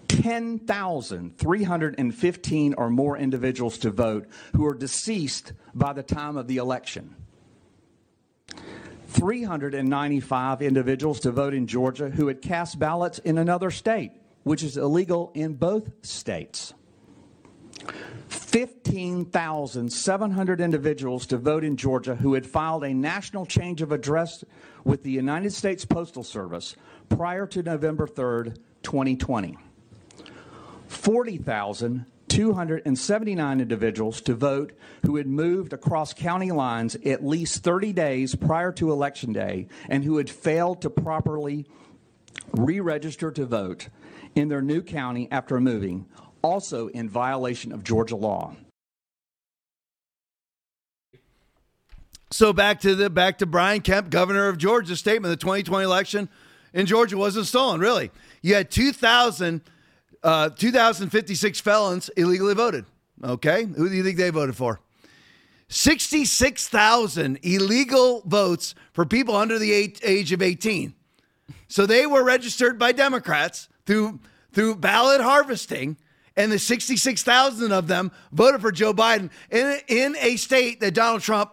10,315 0.08 2.74
or 2.76 2.90
more 2.90 3.18
individuals 3.18 3.78
to 3.78 3.92
vote 3.92 4.28
who 4.56 4.66
are 4.66 4.74
deceased 4.74 5.52
by 5.74 5.92
the 5.94 6.04
time 6.04 6.36
of 6.38 6.48
the 6.48 6.58
election. 6.58 7.16
395 9.08 10.62
individuals 10.62 11.22
to 11.22 11.32
vote 11.32 11.54
in 11.54 11.68
Georgia 11.68 12.10
who 12.10 12.28
had 12.28 12.42
cast 12.42 12.78
ballots 12.80 13.20
in 13.20 13.38
another 13.38 13.72
state 13.72 14.12
which 14.46 14.64
is 14.64 14.78
illegal 14.78 15.32
in 15.34 15.56
both 15.56 15.92
states. 16.06 16.74
15,700 18.30 20.62
individuals 20.62 21.26
to 21.26 21.38
vote 21.38 21.64
in 21.64 21.76
Georgia 21.76 22.14
who 22.16 22.36
had 22.36 22.46
filed 22.46 22.84
a 22.84 22.94
national 22.94 23.48
change 23.48 23.82
of 23.82 23.92
address 23.92 24.44
with 24.84 25.02
the 25.04 25.12
United 25.12 25.52
States 25.52 25.84
Postal 25.84 26.24
Service 26.24 26.76
prior 27.10 27.48
to 27.48 27.64
November 27.64 28.06
3rd, 28.08 28.58
2020. 28.84 29.58
40,279 30.88 33.60
individuals 33.60 34.22
to 34.22 34.36
vote 34.36 34.74
who 35.04 35.16
had 35.16 35.26
moved 35.26 35.74
across 35.74 36.14
county 36.14 36.52
lines 36.52 36.96
at 37.04 37.26
least 37.26 37.64
30 37.64 37.94
days 37.94 38.36
prior 38.36 38.72
to 38.74 38.92
Election 38.92 39.34
Day 39.34 39.68
and 39.90 40.04
who 40.04 40.18
had 40.18 40.30
failed 40.30 40.84
to 40.84 40.92
properly 40.92 41.66
re 42.54 42.80
register 42.80 43.32
to 43.32 43.48
vote 43.48 43.90
in 44.36 44.50
their 44.50 44.62
new 44.62 44.82
county 44.82 45.28
after 45.32 45.60
moving, 45.60 46.06
also 46.42 46.88
in 46.88 47.10
violation 47.10 47.72
of 47.72 47.84
Georgia 47.84 48.16
law. 48.16 48.56
So 52.32 52.52
back 52.52 52.82
to 52.82 52.96
the 52.96 53.10
back 53.10 53.38
to 53.38 53.46
Brian 53.46 53.82
Kemp, 53.82 54.10
governor 54.10 54.48
of 54.48 54.58
Georgia's 54.58 55.00
statement: 55.00 55.32
the 55.32 55.38
2020 55.38 55.86
election 55.86 56.30
in 56.74 56.86
Georgia 56.86 57.18
wasn't 57.18 57.48
stolen. 57.48 57.80
Really, 57.80 58.12
you 58.42 58.56
had 58.56 58.70
2,000, 58.70 59.62
uh, 60.22 60.50
2,056 60.50 61.60
felons 61.62 62.10
illegally 62.18 62.54
voted. 62.54 62.86
Okay, 63.24 63.64
who 63.64 63.88
do 63.88 63.96
you 63.96 64.04
think 64.04 64.18
they 64.18 64.30
voted 64.30 64.56
for? 64.56 64.82
66,000 65.70 67.40
illegal 67.42 68.22
votes 68.26 68.76
for 68.94 69.06
people 69.06 69.36
under 69.36 69.58
the 69.58 69.72
age 69.72 70.32
of 70.32 70.42
18. 70.42 70.94
So 71.68 71.86
they 71.86 72.06
were 72.06 72.24
registered 72.24 72.78
by 72.78 72.92
Democrats 72.92 73.68
through 73.86 74.20
through 74.54 74.76
ballot 74.76 75.22
harvesting, 75.22 75.98
and 76.38 76.52
the 76.52 76.58
66,000 76.58 77.72
of 77.72 77.88
them 77.88 78.12
voted 78.32 78.62
for 78.62 78.72
Joe 78.72 78.94
Biden 78.94 79.30
in, 79.52 79.80
in 79.88 80.16
a 80.20 80.38
state 80.38 80.80
that 80.80 80.94
Donald 80.94 81.22
Trump 81.22 81.52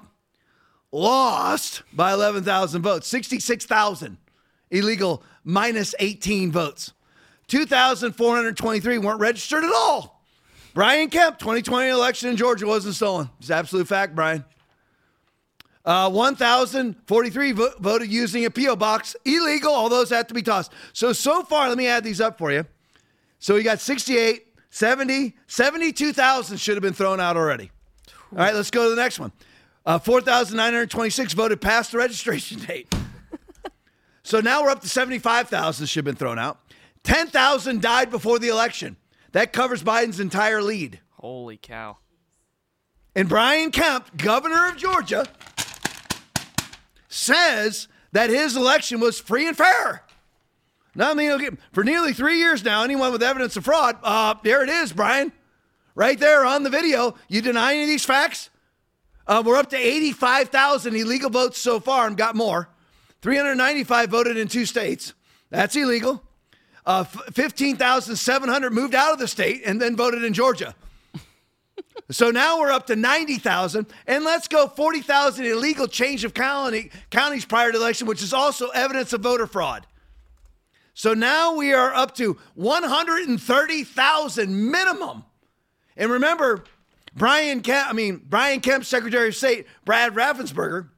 lost 0.92 1.82
by 1.92 2.12
11,000 2.12 2.80
votes. 2.80 3.08
66,000 3.08 4.18
illegal 4.70 5.22
minus 5.44 5.94
18 5.98 6.52
votes. 6.52 6.92
2,423 7.48 8.98
weren't 8.98 9.20
registered 9.20 9.64
at 9.64 9.72
all. 9.72 10.22
Brian 10.74 11.10
Kemp, 11.10 11.38
2020 11.38 11.90
election 11.90 12.30
in 12.30 12.36
Georgia 12.36 12.66
wasn't 12.66 12.94
stolen. 12.94 13.28
It's 13.40 13.50
absolute 13.50 13.88
fact, 13.88 14.14
Brian. 14.14 14.44
Uh, 15.84 16.08
1,043 16.10 17.52
vo- 17.52 17.70
voted 17.80 18.08
using 18.12 18.44
a 18.44 18.50
P.O. 18.50 18.76
box. 18.76 19.16
Illegal. 19.24 19.72
All 19.72 19.88
those 19.88 20.10
have 20.10 20.28
to 20.28 20.34
be 20.34 20.42
tossed. 20.42 20.72
So, 20.92 21.12
so 21.12 21.42
far, 21.42 21.68
let 21.68 21.76
me 21.76 21.88
add 21.88 22.04
these 22.04 22.20
up 22.20 22.38
for 22.38 22.52
you. 22.52 22.64
So, 23.40 23.54
we 23.54 23.62
got 23.64 23.80
68, 23.80 24.46
70, 24.70 25.34
72,000 25.48 26.56
should 26.58 26.76
have 26.76 26.82
been 26.82 26.92
thrown 26.92 27.18
out 27.18 27.36
already. 27.36 27.70
All 28.30 28.38
right, 28.38 28.54
let's 28.54 28.70
go 28.70 28.84
to 28.84 28.90
the 28.90 29.00
next 29.02 29.18
one. 29.18 29.32
Uh, 29.84 29.98
4,926 29.98 31.32
voted 31.32 31.60
past 31.60 31.90
the 31.92 31.98
registration 31.98 32.58
date. 32.66 32.94
so 34.22 34.40
now 34.40 34.62
we're 34.62 34.70
up 34.70 34.80
to 34.82 34.88
75,000 34.88 35.86
should 35.86 35.98
have 35.98 36.04
been 36.04 36.14
thrown 36.14 36.38
out. 36.38 36.60
10,000 37.02 37.82
died 37.82 38.10
before 38.10 38.38
the 38.38 38.48
election. 38.48 38.96
That 39.32 39.52
covers 39.52 39.82
Biden's 39.82 40.20
entire 40.20 40.62
lead. 40.62 41.00
Holy 41.18 41.56
cow. 41.56 41.96
And 43.16 43.28
Brian 43.28 43.70
Kemp, 43.72 44.16
governor 44.16 44.68
of 44.68 44.76
Georgia, 44.76 45.26
says 47.12 47.88
that 48.12 48.30
his 48.30 48.56
election 48.56 49.00
was 49.00 49.20
free 49.20 49.46
and 49.46 49.56
fair. 49.56 50.02
Now, 50.94 51.10
I 51.10 51.14
mean, 51.14 51.58
for 51.72 51.84
nearly 51.84 52.12
three 52.12 52.38
years 52.38 52.62
now, 52.64 52.82
anyone 52.82 53.12
with 53.12 53.22
evidence 53.22 53.56
of 53.56 53.64
fraud, 53.64 53.96
uh, 54.02 54.34
there 54.42 54.62
it 54.62 54.68
is, 54.68 54.92
Brian, 54.92 55.32
right 55.94 56.18
there 56.18 56.44
on 56.44 56.62
the 56.62 56.70
video. 56.70 57.14
You 57.28 57.40
deny 57.40 57.72
any 57.72 57.82
of 57.82 57.88
these 57.88 58.04
facts? 58.04 58.50
Uh, 59.26 59.42
we're 59.44 59.56
up 59.56 59.70
to 59.70 59.76
85,000 59.76 60.94
illegal 60.96 61.30
votes 61.30 61.58
so 61.58 61.80
far 61.80 62.06
and 62.06 62.16
got 62.16 62.34
more. 62.34 62.68
395 63.22 64.10
voted 64.10 64.36
in 64.36 64.48
two 64.48 64.66
states. 64.66 65.14
That's 65.50 65.76
illegal. 65.76 66.22
uh, 66.84 67.04
15,700 67.04 68.72
moved 68.72 68.94
out 68.94 69.12
of 69.12 69.18
the 69.18 69.28
state 69.28 69.62
and 69.64 69.80
then 69.80 69.96
voted 69.96 70.24
in 70.24 70.32
Georgia. 70.34 70.74
So 72.11 72.30
now 72.30 72.61
we're 72.61 72.70
up 72.70 72.86
to 72.88 72.97
90,000. 72.97 73.86
And 74.07 74.24
let's 74.24 74.49
go 74.49 74.68
40,000 74.68 75.45
illegal 75.45 75.86
change 75.88 76.24
of 76.24 76.32
county, 76.34 76.90
counties 77.11 77.45
prior 77.45 77.70
to 77.72 77.78
election, 77.78 78.07
which 78.07 78.22
is 78.22 78.32
also 78.32 78.68
evidence 78.68 79.12
of 79.12 79.20
voter 79.22 79.47
fraud. 79.47 79.86
So 80.95 81.14
now 81.14 81.57
we 81.57 81.72
are 81.72 81.95
up 81.95 82.14
to 82.16 82.38
130,000 82.55 84.70
minimum. 84.70 85.24
And 85.97 86.11
remember, 86.11 86.64
Brian 87.14 87.62
Kemp, 87.62 87.88
I 87.88 87.93
mean, 87.93 88.20
Brian 88.28 88.61
Kemp, 88.61 88.84
Secretary 88.84 89.28
of 89.28 89.36
State, 89.36 89.66
Brad 89.84 90.14
Raffensperger, 90.14 90.88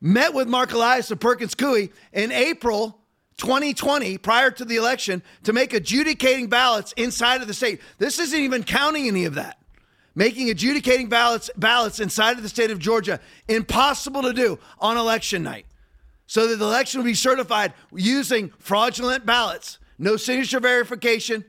met 0.00 0.34
with 0.34 0.48
Marc 0.48 0.72
Elias 0.72 1.10
of 1.10 1.20
Perkins 1.20 1.54
Coie 1.54 1.90
in 2.12 2.32
April 2.32 3.03
2020, 3.36 4.18
prior 4.18 4.50
to 4.50 4.64
the 4.64 4.76
election, 4.76 5.22
to 5.42 5.52
make 5.52 5.72
adjudicating 5.72 6.48
ballots 6.48 6.92
inside 6.96 7.40
of 7.40 7.48
the 7.48 7.54
state. 7.54 7.80
This 7.98 8.18
isn't 8.18 8.38
even 8.38 8.62
counting 8.62 9.08
any 9.08 9.24
of 9.24 9.34
that. 9.34 9.58
Making 10.14 10.50
adjudicating 10.50 11.08
ballots 11.08 11.50
ballots 11.56 11.98
inside 11.98 12.36
of 12.36 12.44
the 12.44 12.48
state 12.48 12.70
of 12.70 12.78
Georgia 12.78 13.18
impossible 13.48 14.22
to 14.22 14.32
do 14.32 14.58
on 14.78 14.96
election 14.96 15.42
night. 15.42 15.66
So 16.26 16.46
that 16.46 16.56
the 16.56 16.64
election 16.64 17.00
will 17.00 17.06
be 17.06 17.14
certified 17.14 17.74
using 17.92 18.52
fraudulent 18.58 19.26
ballots. 19.26 19.78
No 19.98 20.16
signature 20.16 20.60
verification, 20.60 21.44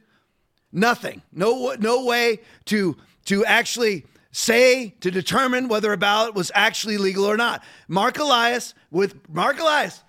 nothing. 0.72 1.22
No 1.32 1.76
no 1.80 2.06
way 2.06 2.40
to 2.66 2.98
to 3.26 3.46
actually 3.46 4.06
say 4.32 4.96
to 5.00 5.12
determine 5.12 5.68
whether 5.68 5.94
a 5.94 5.98
ballot 5.98 6.34
was 6.34 6.52
actually 6.56 6.98
legal 6.98 7.26
or 7.26 7.38
not. 7.38 7.64
Marc 7.88 8.18
Elias, 8.18 8.74
with 8.90 9.16
Marc 9.30 9.60
Elias, 9.60 10.04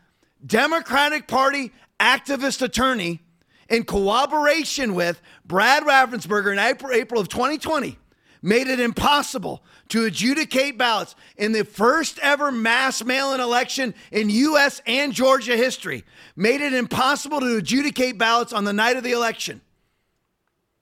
Democratic 0.44 1.26
Party 1.26 1.72
activist 1.98 2.62
attorney, 2.62 3.22
in 3.68 3.84
cooperation 3.84 4.94
with 4.94 5.20
Brad 5.44 5.82
Raffensperger 5.82 6.52
in 6.52 6.58
April, 6.58 7.20
of 7.20 7.28
2020, 7.28 7.98
made 8.42 8.68
it 8.68 8.78
impossible 8.78 9.62
to 9.88 10.04
adjudicate 10.04 10.78
ballots 10.78 11.14
in 11.36 11.52
the 11.52 11.64
first 11.64 12.18
ever 12.20 12.52
mass 12.52 13.02
mail 13.04 13.32
in 13.32 13.40
election 13.40 13.94
in 14.12 14.30
U.S. 14.30 14.80
and 14.86 15.12
Georgia 15.12 15.56
history, 15.56 16.04
made 16.36 16.60
it 16.60 16.74
impossible 16.74 17.40
to 17.40 17.56
adjudicate 17.56 18.18
ballots 18.18 18.52
on 18.52 18.64
the 18.64 18.72
night 18.72 18.96
of 18.96 19.02
the 19.02 19.12
election. 19.12 19.60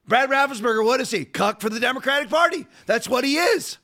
Brad 0.07 0.29
Raffensperger, 0.29 0.85
what 0.85 1.01
is 1.01 1.09
he? 1.09 1.25
Cuck 1.25 1.61
for 1.61 1.69
the 1.69 1.79
Democratic 1.79 2.29
Party. 2.29 2.67
That's 2.85 3.09
what 3.09 3.23
he 3.23 3.37
is. 3.37 3.79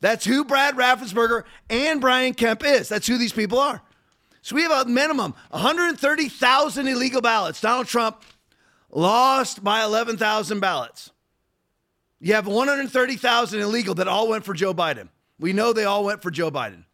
That's 0.00 0.26
who 0.26 0.44
Brad 0.44 0.74
Raffensperger 0.74 1.44
and 1.70 1.98
Brian 1.98 2.34
Kemp 2.34 2.62
is. 2.62 2.90
That's 2.90 3.06
who 3.06 3.16
these 3.16 3.32
people 3.32 3.58
are. 3.58 3.80
So 4.44 4.54
we 4.56 4.62
have 4.62 4.86
a 4.86 4.90
minimum 4.90 5.34
130,000 5.52 6.86
illegal 6.86 7.22
ballots. 7.22 7.62
Donald 7.62 7.86
Trump 7.86 8.22
lost 8.90 9.64
by 9.64 9.82
11,000 9.82 10.60
ballots. 10.60 11.12
You 12.20 12.34
have 12.34 12.46
130,000 12.46 13.60
illegal 13.60 13.94
that 13.94 14.06
all 14.06 14.28
went 14.28 14.44
for 14.44 14.52
Joe 14.52 14.74
Biden. 14.74 15.08
We 15.40 15.54
know 15.54 15.72
they 15.72 15.86
all 15.86 16.04
went 16.04 16.20
for 16.20 16.30
Joe 16.30 16.50
Biden. 16.50 16.84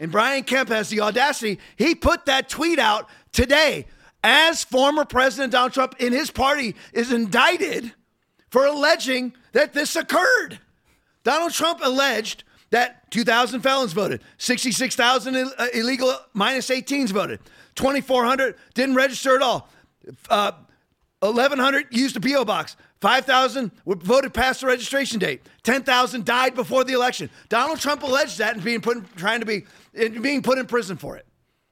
And 0.00 0.10
Brian 0.10 0.42
Kemp 0.42 0.70
has 0.70 0.88
the 0.88 1.02
audacity. 1.02 1.60
He 1.76 1.94
put 1.94 2.26
that 2.26 2.48
tweet 2.48 2.80
out 2.80 3.08
today 3.30 3.86
as 4.24 4.64
former 4.64 5.04
President 5.04 5.52
Donald 5.52 5.72
Trump 5.72 5.94
in 6.00 6.12
his 6.12 6.32
party 6.32 6.74
is 6.92 7.12
indicted 7.12 7.92
for 8.50 8.66
alleging 8.66 9.34
that 9.52 9.72
this 9.72 9.94
occurred. 9.94 10.58
Donald 11.22 11.52
Trump 11.52 11.78
alleged 11.80 12.42
that 12.70 13.10
2,000 13.10 13.60
felons 13.60 13.92
voted, 13.92 14.22
66,000 14.38 15.36
uh, 15.36 15.66
illegal 15.74 16.14
minus 16.34 16.68
18s 16.68 17.10
voted, 17.10 17.40
2,400 17.74 18.56
didn't 18.74 18.94
register 18.94 19.36
at 19.36 19.42
all, 19.42 19.68
uh, 20.30 20.52
1,100 21.20 21.86
used 21.90 22.16
a 22.16 22.20
P.O. 22.20 22.44
box, 22.44 22.76
5,000 23.00 23.70
voted 23.86 24.34
past 24.34 24.60
the 24.60 24.66
registration 24.66 25.18
date, 25.18 25.42
10,000 25.62 26.24
died 26.24 26.54
before 26.54 26.84
the 26.84 26.92
election. 26.92 27.30
Donald 27.48 27.80
Trump 27.80 28.02
alleged 28.02 28.38
that 28.38 28.54
and 28.54 28.64
being 28.64 28.80
put 28.80 28.96
in, 28.98 29.04
trying 29.16 29.40
to 29.40 29.46
be 29.46 29.64
being 30.20 30.42
put 30.42 30.58
in 30.58 30.66
prison 30.66 30.96
for 30.96 31.16
it 31.16 31.28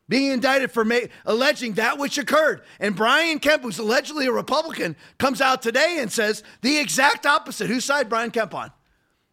being 0.09 0.33
indicted 0.33 0.71
for 0.71 0.85
ma- 0.85 0.99
alleging 1.25 1.75
that 1.75 1.99
which 1.99 2.19
occurred. 2.19 2.63
And 2.79 2.95
Brian 2.95 3.39
Kemp, 3.39 3.63
who's 3.63 3.79
allegedly 3.79 4.27
a 4.27 4.33
Republican, 4.33 4.97
comes 5.19 5.41
out 5.41 5.63
today 5.63 5.99
and 6.01 6.11
says 6.11 6.43
the 6.63 6.79
exact 6.79 7.27
opposite. 7.27 7.69
Whose 7.69 7.85
side 7.85 8.09
Brian 8.09 8.31
Kemp 8.31 8.55
on? 8.55 8.71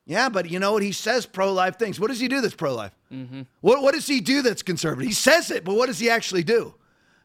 Yeah, 0.05 0.27
but 0.29 0.49
you 0.49 0.59
know 0.59 0.73
what? 0.73 0.83
He 0.83 0.91
says 0.91 1.25
pro 1.25 1.53
life 1.53 1.77
things. 1.79 1.99
What 1.99 2.07
does 2.09 2.19
he 2.19 2.27
do 2.27 2.41
that's 2.41 2.55
pro 2.55 2.75
life? 2.75 2.91
Mm-hmm. 3.11 3.43
What, 3.61 3.81
what 3.81 3.93
does 3.93 4.05
he 4.07 4.19
do 4.19 4.41
that's 4.41 4.61
conservative? 4.61 5.07
He 5.07 5.13
says 5.13 5.49
it, 5.49 5.63
but 5.63 5.75
what 5.75 5.85
does 5.87 5.99
he 5.99 6.09
actually 6.09 6.43
do? 6.43 6.75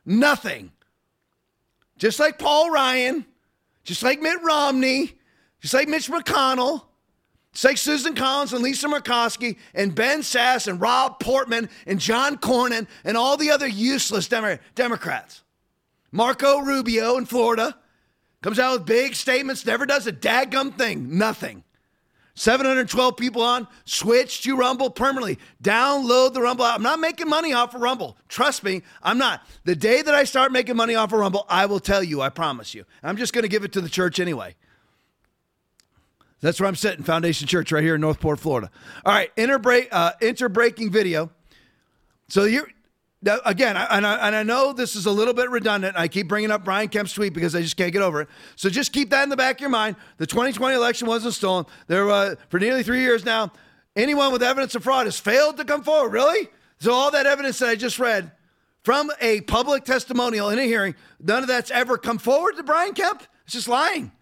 Nothing. 0.06 0.70
Just 1.98 2.20
like 2.20 2.38
Paul 2.38 2.70
Ryan, 2.70 3.26
just 3.82 4.02
like 4.04 4.20
Mitt 4.22 4.40
Romney, 4.42 5.12
just 5.60 5.74
like 5.74 5.88
Mitch 5.88 6.08
McConnell, 6.08 6.82
it's 7.52 7.64
like 7.64 7.78
Susan 7.78 8.14
Collins 8.14 8.52
and 8.52 8.62
Lisa 8.62 8.86
Murkowski 8.86 9.56
and 9.74 9.92
Ben 9.92 10.20
Sasse 10.20 10.68
and 10.68 10.80
Rob 10.80 11.18
Portman 11.18 11.68
and 11.86 11.98
John 11.98 12.36
Cornyn 12.36 12.86
and 13.02 13.16
all 13.16 13.36
the 13.36 13.50
other 13.50 13.66
useless 13.66 14.28
Demo- 14.28 14.58
Democrats. 14.76 15.42
Marco 16.12 16.60
Rubio 16.60 17.16
in 17.16 17.26
Florida 17.26 17.76
comes 18.42 18.60
out 18.60 18.78
with 18.78 18.86
big 18.86 19.16
statements, 19.16 19.66
never 19.66 19.84
does 19.86 20.06
a 20.06 20.12
daggum 20.12 20.72
thing, 20.78 21.18
nothing. 21.18 21.64
712 22.38 23.16
people 23.16 23.42
on, 23.42 23.66
switch 23.84 24.42
to 24.42 24.56
Rumble 24.56 24.90
permanently. 24.90 25.40
Download 25.60 26.32
the 26.32 26.40
Rumble. 26.40 26.64
I'm 26.64 26.84
not 26.84 27.00
making 27.00 27.28
money 27.28 27.52
off 27.52 27.74
of 27.74 27.80
Rumble. 27.80 28.16
Trust 28.28 28.62
me, 28.62 28.82
I'm 29.02 29.18
not. 29.18 29.44
The 29.64 29.74
day 29.74 30.02
that 30.02 30.14
I 30.14 30.22
start 30.22 30.52
making 30.52 30.76
money 30.76 30.94
off 30.94 31.12
of 31.12 31.18
Rumble, 31.18 31.44
I 31.48 31.66
will 31.66 31.80
tell 31.80 32.00
you, 32.00 32.20
I 32.20 32.28
promise 32.28 32.74
you. 32.74 32.84
I'm 33.02 33.16
just 33.16 33.32
going 33.32 33.42
to 33.42 33.48
give 33.48 33.64
it 33.64 33.72
to 33.72 33.80
the 33.80 33.88
church 33.88 34.20
anyway. 34.20 34.54
That's 36.40 36.60
where 36.60 36.68
I'm 36.68 36.76
sitting, 36.76 37.02
Foundation 37.04 37.48
Church, 37.48 37.72
right 37.72 37.82
here 37.82 37.96
in 37.96 38.00
North 38.00 38.20
Port, 38.20 38.38
Florida. 38.38 38.70
All 39.04 39.12
right, 39.12 39.34
interbreak, 39.34 39.88
uh, 39.90 40.12
interbreaking 40.22 40.92
video. 40.92 41.32
So 42.28 42.44
you're 42.44 42.68
now, 42.68 42.77
again, 43.22 43.76
and, 43.76 44.06
I, 44.06 44.26
and 44.26 44.36
I 44.36 44.42
know 44.42 44.72
this 44.72 44.94
is 44.94 45.06
a 45.06 45.10
little 45.10 45.34
bit 45.34 45.50
redundant. 45.50 45.96
I 45.96 46.08
keep 46.08 46.28
bringing 46.28 46.50
up 46.50 46.64
Brian 46.64 46.88
Kemp's 46.88 47.12
tweet 47.12 47.32
because 47.32 47.54
I 47.54 47.62
just 47.62 47.76
can't 47.76 47.92
get 47.92 48.02
over 48.02 48.22
it. 48.22 48.28
So 48.56 48.70
just 48.70 48.92
keep 48.92 49.10
that 49.10 49.22
in 49.22 49.28
the 49.28 49.36
back 49.36 49.56
of 49.56 49.60
your 49.60 49.70
mind. 49.70 49.96
The 50.18 50.26
2020 50.26 50.74
election 50.74 51.08
wasn't 51.08 51.34
stolen. 51.34 51.66
There, 51.86 52.08
uh, 52.10 52.36
for 52.48 52.60
nearly 52.60 52.82
three 52.82 53.00
years 53.00 53.24
now, 53.24 53.52
anyone 53.96 54.32
with 54.32 54.42
evidence 54.42 54.74
of 54.74 54.84
fraud 54.84 55.06
has 55.06 55.18
failed 55.18 55.56
to 55.56 55.64
come 55.64 55.82
forward. 55.82 56.12
Really? 56.12 56.48
So 56.78 56.92
all 56.92 57.10
that 57.10 57.26
evidence 57.26 57.58
that 57.58 57.68
I 57.68 57.74
just 57.74 57.98
read 57.98 58.30
from 58.82 59.10
a 59.20 59.40
public 59.42 59.84
testimonial 59.84 60.50
in 60.50 60.58
a 60.58 60.64
hearing, 60.64 60.94
none 61.20 61.42
of 61.42 61.48
that's 61.48 61.70
ever 61.70 61.98
come 61.98 62.18
forward 62.18 62.56
to 62.56 62.62
Brian 62.62 62.94
Kemp. 62.94 63.22
It's 63.44 63.54
just 63.54 63.68
lying. 63.68 64.12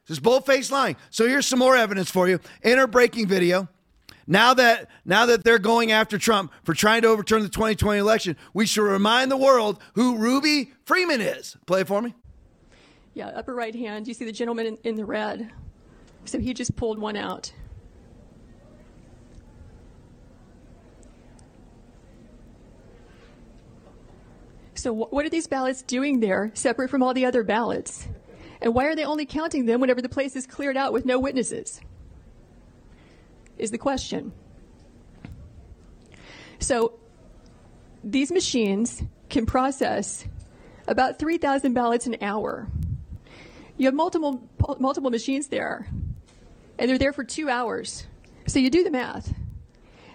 It's 0.00 0.08
just 0.08 0.22
bold-faced 0.22 0.72
lying. 0.72 0.96
So 1.10 1.28
here's 1.28 1.46
some 1.46 1.58
more 1.58 1.76
evidence 1.76 2.10
for 2.10 2.28
you. 2.28 2.40
Inter-breaking 2.62 3.28
video. 3.28 3.68
Now 4.30 4.52
that 4.54 4.90
now 5.06 5.24
that 5.24 5.42
they're 5.42 5.58
going 5.58 5.90
after 5.90 6.18
Trump 6.18 6.52
for 6.62 6.74
trying 6.74 7.00
to 7.02 7.08
overturn 7.08 7.42
the 7.42 7.48
2020 7.48 7.98
election, 7.98 8.36
we 8.52 8.66
should 8.66 8.84
remind 8.84 9.30
the 9.30 9.38
world 9.38 9.80
who 9.94 10.18
Ruby 10.18 10.70
Freeman 10.84 11.22
is. 11.22 11.56
Play 11.66 11.80
it 11.80 11.88
for 11.88 12.02
me. 12.02 12.14
Yeah, 13.14 13.28
upper 13.28 13.54
right 13.54 13.74
hand. 13.74 14.06
You 14.06 14.12
see 14.12 14.26
the 14.26 14.32
gentleman 14.32 14.66
in, 14.66 14.78
in 14.84 14.96
the 14.96 15.06
red. 15.06 15.50
So 16.26 16.38
he 16.38 16.52
just 16.52 16.76
pulled 16.76 16.98
one 16.98 17.16
out. 17.16 17.52
So 24.74 24.92
what 24.92 25.24
are 25.24 25.30
these 25.30 25.48
ballots 25.48 25.82
doing 25.82 26.20
there, 26.20 26.52
separate 26.54 26.90
from 26.90 27.02
all 27.02 27.14
the 27.14 27.24
other 27.24 27.42
ballots? 27.42 28.06
And 28.60 28.74
why 28.74 28.84
are 28.84 28.94
they 28.94 29.04
only 29.04 29.24
counting 29.24 29.64
them 29.64 29.80
whenever 29.80 30.02
the 30.02 30.08
place 30.08 30.36
is 30.36 30.46
cleared 30.46 30.76
out 30.76 30.92
with 30.92 31.06
no 31.06 31.18
witnesses? 31.18 31.80
Is 33.58 33.70
the 33.70 33.78
question. 33.78 34.32
So 36.60 36.94
these 38.04 38.30
machines 38.30 39.02
can 39.28 39.46
process 39.46 40.24
about 40.86 41.18
3,000 41.18 41.74
ballots 41.74 42.06
an 42.06 42.16
hour. 42.22 42.68
You 43.76 43.86
have 43.86 43.94
multiple, 43.94 44.48
multiple 44.78 45.10
machines 45.10 45.48
there, 45.48 45.88
and 46.78 46.88
they're 46.88 46.98
there 46.98 47.12
for 47.12 47.24
two 47.24 47.48
hours. 47.48 48.06
So 48.46 48.58
you 48.58 48.70
do 48.70 48.82
the 48.82 48.90
math. 48.90 49.34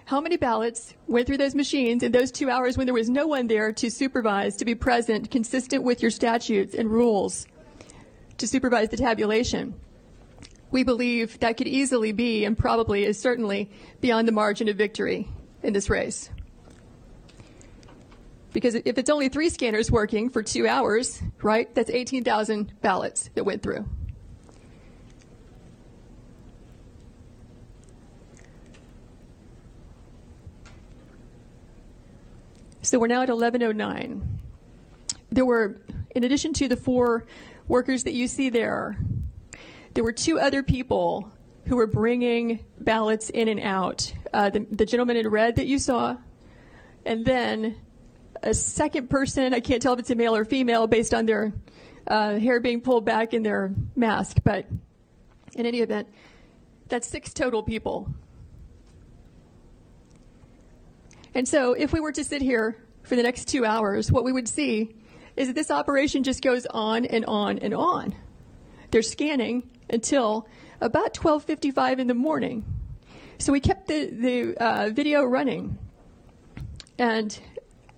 How 0.06 0.20
many 0.20 0.36
ballots 0.36 0.94
went 1.06 1.26
through 1.26 1.38
those 1.38 1.54
machines 1.54 2.02
in 2.02 2.12
those 2.12 2.30
two 2.30 2.50
hours 2.50 2.76
when 2.76 2.86
there 2.86 2.94
was 2.94 3.08
no 3.08 3.26
one 3.26 3.46
there 3.46 3.72
to 3.72 3.90
supervise, 3.90 4.56
to 4.56 4.64
be 4.64 4.74
present, 4.74 5.30
consistent 5.30 5.82
with 5.82 6.02
your 6.02 6.10
statutes 6.10 6.74
and 6.74 6.90
rules? 6.90 7.46
to 8.38 8.46
supervise 8.46 8.88
the 8.88 8.96
tabulation. 8.96 9.74
We 10.74 10.82
believe 10.82 11.38
that 11.38 11.56
could 11.56 11.68
easily 11.68 12.10
be, 12.10 12.44
and 12.44 12.58
probably 12.58 13.04
is 13.04 13.16
certainly, 13.16 13.70
beyond 14.00 14.26
the 14.26 14.32
margin 14.32 14.68
of 14.68 14.76
victory 14.76 15.28
in 15.62 15.72
this 15.72 15.88
race. 15.88 16.30
Because 18.52 18.74
if 18.74 18.98
it's 18.98 19.08
only 19.08 19.28
three 19.28 19.50
scanners 19.50 19.88
working 19.88 20.30
for 20.30 20.42
two 20.42 20.66
hours, 20.66 21.22
right, 21.40 21.72
that's 21.76 21.90
18,000 21.90 22.72
ballots 22.80 23.30
that 23.36 23.44
went 23.44 23.62
through. 23.62 23.88
So 32.82 32.98
we're 32.98 33.06
now 33.06 33.22
at 33.22 33.28
1109. 33.28 34.40
there 35.30 35.44
were, 35.44 35.80
in 36.16 36.24
addition 36.24 36.52
to 36.54 36.66
the 36.66 36.76
four 36.76 37.26
workers 37.68 38.02
that 38.02 38.12
you 38.12 38.26
see 38.26 38.50
there, 38.50 38.98
there 39.94 40.04
were 40.04 40.12
two 40.12 40.38
other 40.38 40.62
people 40.62 41.30
who 41.66 41.76
were 41.76 41.86
bringing 41.86 42.64
ballots 42.80 43.30
in 43.30 43.48
and 43.48 43.60
out. 43.60 44.12
Uh, 44.32 44.50
the, 44.50 44.66
the 44.70 44.84
gentleman 44.84 45.16
in 45.16 45.28
red 45.28 45.56
that 45.56 45.66
you 45.66 45.78
saw, 45.78 46.16
and 47.06 47.24
then 47.24 47.76
a 48.42 48.52
second 48.52 49.08
person. 49.08 49.54
I 49.54 49.60
can't 49.60 49.80
tell 49.80 49.94
if 49.94 50.00
it's 50.00 50.10
a 50.10 50.14
male 50.14 50.36
or 50.36 50.44
female 50.44 50.86
based 50.86 51.14
on 51.14 51.26
their 51.26 51.52
uh, 52.06 52.38
hair 52.38 52.60
being 52.60 52.80
pulled 52.80 53.04
back 53.04 53.32
in 53.32 53.42
their 53.42 53.72
mask, 53.96 54.38
but 54.44 54.66
in 55.54 55.66
any 55.66 55.80
event, 55.80 56.08
that's 56.88 57.08
six 57.08 57.32
total 57.32 57.62
people. 57.62 58.12
And 61.34 61.48
so, 61.48 61.72
if 61.72 61.92
we 61.92 62.00
were 62.00 62.12
to 62.12 62.22
sit 62.22 62.42
here 62.42 62.76
for 63.02 63.16
the 63.16 63.22
next 63.22 63.48
two 63.48 63.64
hours, 63.64 64.12
what 64.12 64.24
we 64.24 64.32
would 64.32 64.48
see 64.48 64.94
is 65.36 65.48
that 65.48 65.54
this 65.54 65.70
operation 65.70 66.22
just 66.22 66.42
goes 66.42 66.66
on 66.66 67.04
and 67.06 67.24
on 67.24 67.58
and 67.58 67.74
on. 67.74 68.14
They're 68.90 69.02
scanning 69.02 69.68
until 69.94 70.46
about 70.80 71.14
12:55 71.14 71.98
in 71.98 72.06
the 72.08 72.14
morning. 72.14 72.64
So 73.38 73.52
we 73.52 73.60
kept 73.60 73.88
the 73.88 74.06
the 74.10 74.56
uh, 74.62 74.90
video 74.90 75.24
running, 75.24 75.78
and 76.98 77.38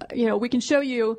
uh, 0.01 0.07
you 0.15 0.27
know 0.27 0.37
we 0.37 0.49
can 0.49 0.61
show 0.61 0.81
you 0.81 1.19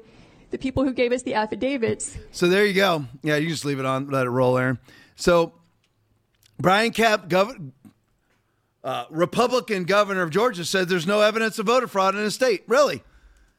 the 0.52 0.58
people 0.58 0.84
who 0.84 0.94
gave 0.94 1.12
us 1.12 1.24
the 1.24 1.34
affidavits. 1.34 2.18
So 2.32 2.48
there 2.48 2.66
you 2.66 2.74
go. 2.74 3.06
Yeah, 3.22 3.36
you 3.36 3.50
just 3.50 3.66
leave 3.66 3.80
it 3.80 3.86
on, 3.86 4.10
let 4.10 4.26
it 4.26 4.30
roll, 4.30 4.58
Aaron. 4.58 4.80
So 5.16 5.54
Brian 6.60 6.92
Kemp, 6.92 7.28
gov- 7.28 7.72
uh, 8.84 9.06
Republican 9.10 9.84
governor 9.84 10.22
of 10.22 10.30
Georgia, 10.30 10.64
said 10.64 10.88
there's 10.88 11.08
no 11.08 11.22
evidence 11.22 11.60
of 11.60 11.66
voter 11.66 11.88
fraud 11.88 12.16
in 12.16 12.24
the 12.24 12.32
state. 12.32 12.64
Really? 12.68 13.04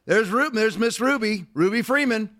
There's 0.07 0.31
Ru- 0.31 0.51
there's 0.51 0.79
Miss 0.79 1.01
Ruby, 1.01 1.45
Ruby 1.53 1.83
Freeman, 1.83 2.31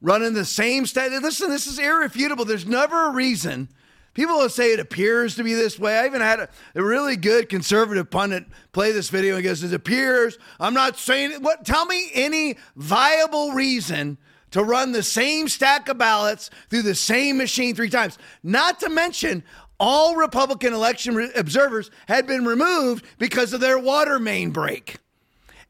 running 0.00 0.34
the 0.34 0.44
same 0.44 0.86
state. 0.86 1.10
Listen, 1.10 1.50
this 1.50 1.66
is 1.66 1.78
irrefutable. 1.78 2.44
There's 2.44 2.66
never 2.66 3.08
a 3.08 3.10
reason. 3.12 3.68
People 4.12 4.38
will 4.38 4.48
say 4.48 4.72
it 4.72 4.80
appears 4.80 5.36
to 5.36 5.44
be 5.44 5.54
this 5.54 5.78
way. 5.78 5.98
I 5.98 6.06
even 6.06 6.20
had 6.20 6.40
a, 6.40 6.48
a, 6.74 6.82
really 6.82 7.16
good 7.16 7.48
conservative 7.48 8.10
pundit 8.10 8.44
play 8.72 8.90
this 8.90 9.08
video 9.08 9.36
and 9.36 9.44
goes, 9.44 9.62
"It 9.62 9.72
appears." 9.72 10.36
I'm 10.58 10.74
not 10.74 10.98
saying 10.98 11.32
it. 11.32 11.42
What? 11.42 11.64
Tell 11.64 11.86
me 11.86 12.10
any 12.12 12.56
viable 12.74 13.52
reason 13.52 14.18
to 14.50 14.64
run 14.64 14.90
the 14.90 15.02
same 15.04 15.48
stack 15.48 15.88
of 15.88 15.98
ballots 15.98 16.50
through 16.68 16.82
the 16.82 16.94
same 16.94 17.36
machine 17.36 17.76
three 17.76 17.88
times. 17.88 18.18
Not 18.42 18.80
to 18.80 18.88
mention, 18.88 19.44
all 19.78 20.16
Republican 20.16 20.74
election 20.74 21.14
re- 21.14 21.30
observers 21.36 21.90
had 22.08 22.26
been 22.26 22.44
removed 22.44 23.04
because 23.18 23.52
of 23.52 23.60
their 23.60 23.78
water 23.78 24.18
main 24.18 24.50
break. 24.50 24.98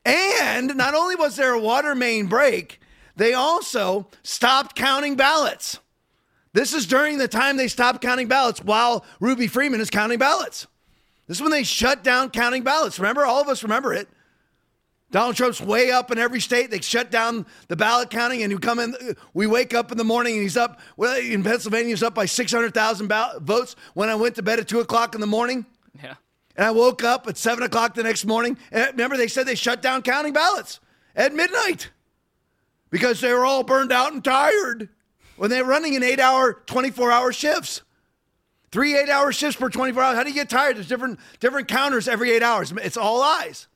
And 0.04 0.76
not 0.76 0.94
only 0.94 1.14
was 1.14 1.36
there 1.36 1.52
a 1.52 1.60
water 1.60 1.94
main 1.94 2.26
break, 2.26 2.80
they 3.20 3.34
also 3.34 4.08
stopped 4.22 4.74
counting 4.74 5.14
ballots. 5.14 5.78
This 6.54 6.72
is 6.72 6.86
during 6.86 7.18
the 7.18 7.28
time 7.28 7.58
they 7.58 7.68
stopped 7.68 8.00
counting 8.00 8.28
ballots 8.28 8.64
while 8.64 9.04
Ruby 9.20 9.46
Freeman 9.46 9.80
is 9.80 9.90
counting 9.90 10.18
ballots. 10.18 10.66
This 11.26 11.36
is 11.36 11.42
when 11.42 11.52
they 11.52 11.62
shut 11.62 12.02
down 12.02 12.30
counting 12.30 12.62
ballots. 12.62 12.98
Remember, 12.98 13.26
all 13.26 13.42
of 13.42 13.48
us 13.48 13.62
remember 13.62 13.92
it. 13.92 14.08
Donald 15.10 15.36
Trump's 15.36 15.60
way 15.60 15.90
up 15.90 16.10
in 16.10 16.18
every 16.18 16.40
state. 16.40 16.70
They 16.70 16.80
shut 16.80 17.10
down 17.10 17.44
the 17.68 17.76
ballot 17.76 18.10
counting, 18.10 18.42
and 18.42 18.50
you 18.50 18.58
come 18.58 18.78
in. 18.78 18.94
We 19.34 19.46
wake 19.46 19.74
up 19.74 19.92
in 19.92 19.98
the 19.98 20.04
morning, 20.04 20.34
and 20.34 20.42
he's 20.42 20.56
up. 20.56 20.80
Well, 20.96 21.16
in 21.20 21.42
Pennsylvania, 21.42 21.90
he's 21.90 22.02
up 22.02 22.14
by 22.14 22.26
six 22.26 22.52
hundred 22.52 22.72
thousand 22.72 23.12
votes. 23.42 23.76
When 23.94 24.08
I 24.08 24.14
went 24.14 24.36
to 24.36 24.42
bed 24.42 24.60
at 24.60 24.66
two 24.66 24.80
o'clock 24.80 25.14
in 25.14 25.20
the 25.20 25.26
morning, 25.26 25.66
yeah, 26.00 26.14
and 26.56 26.64
I 26.64 26.70
woke 26.70 27.04
up 27.04 27.26
at 27.28 27.36
seven 27.36 27.64
o'clock 27.64 27.94
the 27.94 28.02
next 28.02 28.24
morning. 28.24 28.56
And 28.72 28.86
remember, 28.92 29.16
they 29.16 29.28
said 29.28 29.46
they 29.46 29.56
shut 29.56 29.82
down 29.82 30.02
counting 30.02 30.32
ballots 30.32 30.80
at 31.14 31.34
midnight 31.34 31.90
because 32.90 33.20
they 33.20 33.32
were 33.32 33.44
all 33.44 33.62
burned 33.62 33.92
out 33.92 34.12
and 34.12 34.22
tired 34.22 34.88
when 35.36 35.50
they're 35.50 35.64
running 35.64 35.96
an 35.96 36.02
eight-hour, 36.02 36.62
twenty-four-hour 36.66 37.32
shifts. 37.32 37.82
Three 38.72 38.96
eight-hour 38.96 39.32
shifts 39.32 39.58
per 39.58 39.68
twenty-four 39.68 40.02
hours. 40.02 40.16
How 40.16 40.22
do 40.22 40.28
you 40.28 40.34
get 40.34 40.48
tired? 40.48 40.76
There's 40.76 40.88
different 40.88 41.18
different 41.40 41.68
counters 41.68 42.06
every 42.06 42.30
eight 42.30 42.42
hours. 42.42 42.72
It's 42.72 42.96
all 42.96 43.22
eyes. 43.22 43.66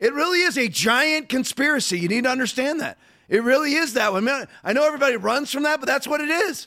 It 0.00 0.12
really 0.12 0.40
is 0.40 0.58
a 0.58 0.68
giant 0.68 1.28
conspiracy. 1.28 2.00
You 2.00 2.08
need 2.08 2.24
to 2.24 2.30
understand 2.30 2.80
that. 2.80 2.98
It 3.28 3.42
really 3.42 3.74
is 3.74 3.94
that 3.94 4.12
one. 4.12 4.28
I 4.28 4.72
know 4.72 4.84
everybody 4.84 5.16
runs 5.16 5.52
from 5.52 5.62
that, 5.62 5.80
but 5.80 5.86
that's 5.86 6.08
what 6.08 6.20
it 6.20 6.28
is. 6.28 6.66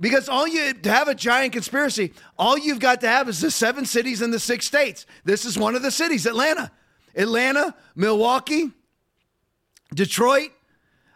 Because 0.00 0.28
all 0.28 0.46
you 0.46 0.74
to 0.74 0.90
have 0.90 1.08
a 1.08 1.14
giant 1.14 1.54
conspiracy, 1.54 2.12
all 2.38 2.56
you've 2.56 2.78
got 2.78 3.00
to 3.00 3.08
have 3.08 3.28
is 3.28 3.40
the 3.40 3.50
seven 3.50 3.84
cities 3.84 4.22
and 4.22 4.32
the 4.32 4.38
six 4.38 4.66
states. 4.66 5.06
This 5.24 5.44
is 5.44 5.58
one 5.58 5.74
of 5.74 5.82
the 5.82 5.90
cities, 5.90 6.26
Atlanta. 6.26 6.70
Atlanta, 7.16 7.74
Milwaukee, 7.96 8.70
Detroit, 9.94 10.50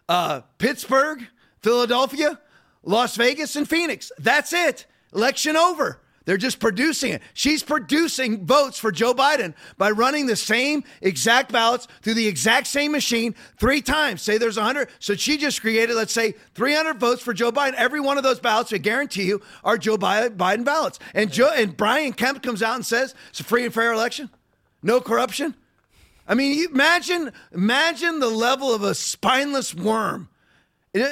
uh, 0.09 0.43
Pittsburgh, 0.59 1.27
Philadelphia, 1.61 2.39
Las 2.83 3.17
Vegas, 3.17 3.57
and 3.57 3.69
Phoenix. 3.69 4.11
That's 4.19 4.53
it. 4.53 4.87
Election 5.15 5.57
over. 5.57 6.01
They're 6.25 6.37
just 6.37 6.61
producing 6.61 7.13
it. 7.13 7.23
She's 7.35 7.63
producing 7.63 8.47
votes 8.47 8.79
for 8.79 8.93
Joe 8.93 9.13
Biden 9.13 9.55
by 9.77 9.91
running 9.91 10.27
the 10.27 10.37
same 10.37 10.85
exact 11.01 11.51
ballots 11.51 11.89
through 12.01 12.15
the 12.15 12.29
exact 12.29 12.69
same 12.69 12.93
machine 12.93 13.35
three 13.59 13.83
times. 13.83 14.23
Say 14.23 14.39
there's 14.39 14.57
100. 14.57 14.89
So 15.01 15.15
she 15.15 15.37
just 15.37 15.61
created, 15.61 15.97
let's 15.97 16.13
say, 16.13 16.35
300 16.55 17.01
votes 17.01 17.23
for 17.23 17.33
Joe 17.33 17.51
Biden. 17.51 17.75
Every 17.75 18.01
one 18.01 18.19
of 18.19 18.23
those 18.23 18.39
ballots, 18.39 18.73
I 18.73 18.79
guarantee 18.79 19.25
you, 19.25 19.43
are 19.65 19.77
Joe 19.77 19.99
Biden 19.99 20.65
ballots. 20.65 20.99
And 21.15 21.33
Joe 21.33 21.51
and 21.55 21.77
Brian 21.77 22.13
Kemp 22.13 22.43
comes 22.43 22.63
out 22.63 22.77
and 22.77 22.87
says 22.87 23.15
it's 23.31 23.41
a 23.41 23.45
free 23.45 23.65
and 23.65 23.75
fair 23.75 23.93
election, 23.93 24.31
no 24.83 25.01
corruption. 25.01 25.55
I 26.27 26.35
mean, 26.35 26.69
imagine, 26.71 27.33
imagine 27.53 28.21
the 28.21 28.29
level 28.29 28.73
of 28.75 28.83
a 28.83 28.95
spineless 28.95 29.75
worm. 29.75 30.29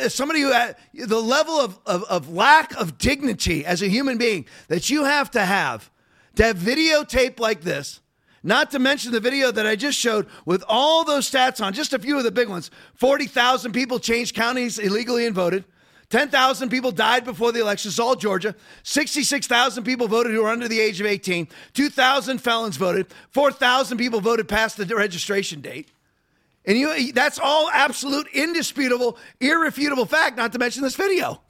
Somebody 0.08 0.42
who 0.42 0.52
had 0.52 0.76
the 0.94 1.20
level 1.20 1.54
of, 1.54 1.78
of, 1.86 2.04
of, 2.04 2.32
lack 2.32 2.74
of 2.78 2.98
dignity 2.98 3.64
as 3.64 3.80
a 3.80 3.88
human 3.88 4.18
being 4.18 4.44
that 4.68 4.90
you 4.90 5.04
have 5.04 5.30
to 5.30 5.44
have 5.44 5.90
to 6.36 6.44
have 6.44 6.58
videotape 6.58 7.40
like 7.40 7.62
this 7.62 8.00
not 8.42 8.70
to 8.70 8.78
mention 8.78 9.12
the 9.12 9.20
video 9.20 9.50
that 9.50 9.66
i 9.66 9.74
just 9.74 9.98
showed 9.98 10.26
with 10.44 10.62
all 10.68 11.04
those 11.04 11.30
stats 11.30 11.64
on 11.64 11.72
just 11.72 11.92
a 11.92 11.98
few 11.98 12.16
of 12.16 12.24
the 12.24 12.30
big 12.30 12.48
ones. 12.48 12.70
40000 12.94 13.72
people 13.72 13.98
changed 13.98 14.34
counties 14.34 14.78
illegally 14.78 15.26
and 15.26 15.34
voted 15.34 15.64
10,000 16.10 16.70
people 16.70 16.90
died 16.90 17.24
before 17.24 17.52
the 17.52 17.60
election. 17.60 17.88
It's 17.88 18.00
all 18.00 18.16
Georgia. 18.16 18.56
66,000 18.82 19.84
people 19.84 20.08
voted 20.08 20.32
who 20.32 20.42
were 20.42 20.48
under 20.48 20.66
the 20.66 20.80
age 20.80 21.00
of 21.00 21.06
18. 21.06 21.48
2,000 21.72 22.38
felons 22.38 22.76
voted. 22.76 23.06
4,000 23.30 23.96
people 23.96 24.20
voted 24.20 24.48
past 24.48 24.76
the 24.76 24.84
registration 24.96 25.60
date. 25.60 25.88
And 26.66 26.76
you, 26.76 27.12
that's 27.12 27.38
all 27.38 27.70
absolute, 27.70 28.26
indisputable, 28.32 29.18
irrefutable 29.40 30.04
fact, 30.04 30.36
not 30.36 30.52
to 30.52 30.58
mention 30.58 30.82
this 30.82 30.96
video. 30.96 31.40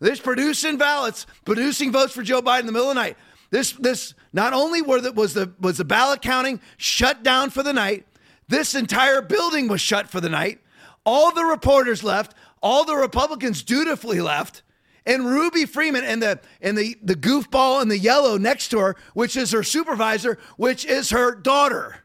This 0.00 0.18
producing 0.18 0.76
ballots, 0.76 1.26
producing 1.44 1.92
votes 1.92 2.12
for 2.12 2.22
Joe 2.22 2.42
Biden 2.42 2.60
in 2.60 2.66
the 2.66 2.72
middle 2.72 2.90
of 2.90 2.96
the 2.96 3.00
night. 3.00 3.16
This, 3.50 3.72
this 3.72 4.14
not 4.32 4.52
only 4.52 4.82
were 4.82 5.00
the, 5.00 5.12
was, 5.12 5.34
the, 5.34 5.52
was 5.60 5.78
the 5.78 5.84
ballot 5.84 6.20
counting 6.20 6.60
shut 6.78 7.22
down 7.22 7.50
for 7.50 7.62
the 7.62 7.72
night, 7.72 8.06
this 8.48 8.74
entire 8.74 9.22
building 9.22 9.68
was 9.68 9.80
shut 9.80 10.08
for 10.08 10.20
the 10.20 10.28
night. 10.28 10.60
All 11.06 11.32
the 11.32 11.44
reporters 11.44 12.02
left, 12.04 12.34
all 12.62 12.84
the 12.84 12.96
Republicans 12.96 13.62
dutifully 13.62 14.20
left, 14.20 14.62
and 15.06 15.26
Ruby 15.26 15.64
Freeman 15.64 16.04
and 16.04 16.22
the 16.22 16.40
and 16.60 16.76
the, 16.76 16.96
the 17.02 17.14
goofball 17.14 17.82
in 17.82 17.88
the 17.88 17.98
yellow 17.98 18.36
next 18.36 18.68
to 18.68 18.78
her, 18.78 18.96
which 19.14 19.36
is 19.36 19.50
her 19.52 19.62
supervisor, 19.62 20.38
which 20.56 20.84
is 20.84 21.10
her 21.10 21.34
daughter 21.34 22.04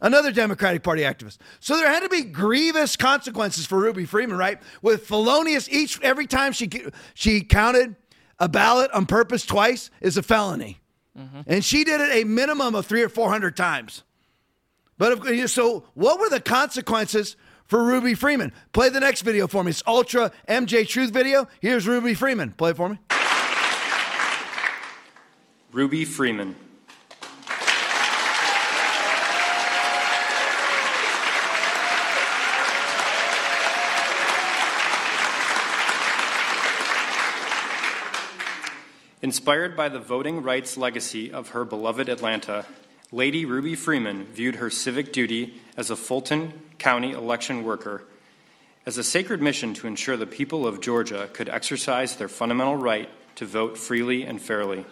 another 0.00 0.32
Democratic 0.32 0.82
Party 0.82 1.02
activist. 1.02 1.38
So 1.60 1.76
there 1.76 1.88
had 1.88 2.00
to 2.00 2.08
be 2.08 2.22
grievous 2.22 2.96
consequences 2.96 3.66
for 3.66 3.78
Ruby 3.78 4.04
Freeman, 4.04 4.36
right? 4.36 4.60
With 4.82 5.06
felonious 5.06 5.68
each 5.68 6.00
every 6.02 6.26
time 6.26 6.52
she 6.52 6.70
she 7.14 7.42
counted 7.42 7.96
a 8.38 8.48
ballot 8.48 8.90
on 8.92 9.06
purpose 9.06 9.46
twice 9.46 9.90
is 10.00 10.16
a 10.16 10.22
felony, 10.22 10.80
mm-hmm. 11.18 11.40
and 11.46 11.64
she 11.64 11.84
did 11.84 12.00
it 12.00 12.10
a 12.12 12.24
minimum 12.24 12.74
of 12.74 12.86
three 12.86 13.02
or 13.02 13.08
four 13.08 13.30
hundred 13.30 13.56
times. 13.56 14.02
But 14.98 15.26
if, 15.26 15.50
so, 15.50 15.84
what 15.92 16.18
were 16.18 16.30
the 16.30 16.40
consequences 16.40 17.36
for 17.66 17.84
Ruby 17.84 18.14
Freeman? 18.14 18.52
Play 18.72 18.88
the 18.88 19.00
next 19.00 19.22
video 19.22 19.46
for 19.46 19.64
me. 19.64 19.70
It's 19.70 19.82
Ultra 19.86 20.32
MJ 20.48 20.86
Truth 20.86 21.10
video. 21.10 21.48
Here's 21.60 21.86
Ruby 21.86 22.14
Freeman. 22.14 22.52
Play 22.52 22.70
it 22.70 22.76
for 22.76 22.88
me. 22.88 22.98
Ruby 25.72 26.04
Freeman. 26.04 26.56
Inspired 39.22 39.76
by 39.76 39.88
the 39.88 39.98
voting 39.98 40.42
rights 40.42 40.76
legacy 40.76 41.32
of 41.32 41.48
her 41.48 41.64
beloved 41.64 42.08
Atlanta, 42.08 42.64
Lady 43.12 43.44
Ruby 43.44 43.74
Freeman 43.74 44.24
viewed 44.24 44.56
her 44.56 44.70
civic 44.70 45.12
duty 45.12 45.60
as 45.76 45.90
a 45.90 45.96
Fulton 45.96 46.52
County 46.78 47.12
election 47.12 47.62
worker 47.62 48.02
as 48.84 48.98
a 48.98 49.04
sacred 49.04 49.42
mission 49.42 49.74
to 49.74 49.88
ensure 49.88 50.16
the 50.16 50.26
people 50.26 50.66
of 50.66 50.80
Georgia 50.80 51.28
could 51.32 51.48
exercise 51.48 52.16
their 52.16 52.28
fundamental 52.28 52.76
right 52.76 53.08
to 53.34 53.44
vote 53.44 53.76
freely 53.76 54.22
and 54.24 54.40
fairly. 54.40 54.86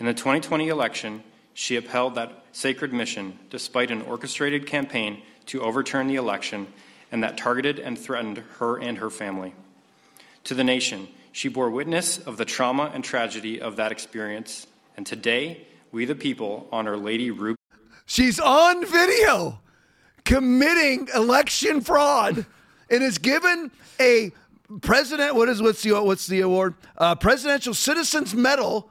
In 0.00 0.06
the 0.06 0.14
2020 0.14 0.68
election, 0.68 1.22
she 1.52 1.76
upheld 1.76 2.14
that 2.14 2.44
sacred 2.52 2.92
mission 2.92 3.38
despite 3.50 3.90
an 3.90 4.02
orchestrated 4.02 4.66
campaign 4.66 5.22
to 5.46 5.60
overturn 5.60 6.08
the 6.08 6.16
election 6.16 6.66
and 7.12 7.22
that 7.22 7.36
targeted 7.36 7.78
and 7.78 7.98
threatened 7.98 8.38
her 8.58 8.78
and 8.78 8.98
her 8.98 9.10
family. 9.10 9.54
To 10.44 10.54
the 10.54 10.64
nation, 10.64 11.08
she 11.30 11.48
bore 11.48 11.70
witness 11.70 12.18
of 12.18 12.38
the 12.38 12.44
trauma 12.44 12.90
and 12.92 13.04
tragedy 13.04 13.60
of 13.60 13.76
that 13.76 13.92
experience, 13.92 14.66
and 14.96 15.06
today, 15.06 15.66
we 15.94 16.04
the 16.04 16.14
people 16.14 16.66
honor 16.72 16.96
Lady 16.96 17.30
Ruby. 17.30 17.56
She's 18.04 18.40
on 18.40 18.84
video 18.84 19.60
committing 20.24 21.08
election 21.14 21.80
fraud 21.80 22.44
and 22.90 23.02
is 23.02 23.18
given 23.18 23.70
a 24.00 24.32
president. 24.82 25.36
What 25.36 25.48
is 25.48 25.62
what's 25.62 25.82
the 25.82 25.92
what's 26.02 26.26
the 26.26 26.40
award? 26.40 26.74
Uh, 26.98 27.14
Presidential 27.14 27.74
Citizens 27.74 28.34
Medal 28.34 28.90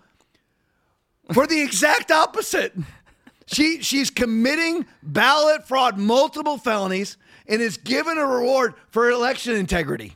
for 1.34 1.45
the 1.45 1.62
exact 1.62 2.10
opposite. 2.10 2.74
She 3.47 3.82
she's 3.82 4.10
committing 4.10 4.86
ballot 5.04 5.68
fraud, 5.68 5.97
multiple 5.97 6.58
felonies, 6.58 7.18
and 7.47 7.62
is 7.62 7.76
given 7.76 8.18
a 8.18 8.26
reward 8.26 8.76
for 8.89 9.10
election 9.10 9.56
integrity. 9.56 10.16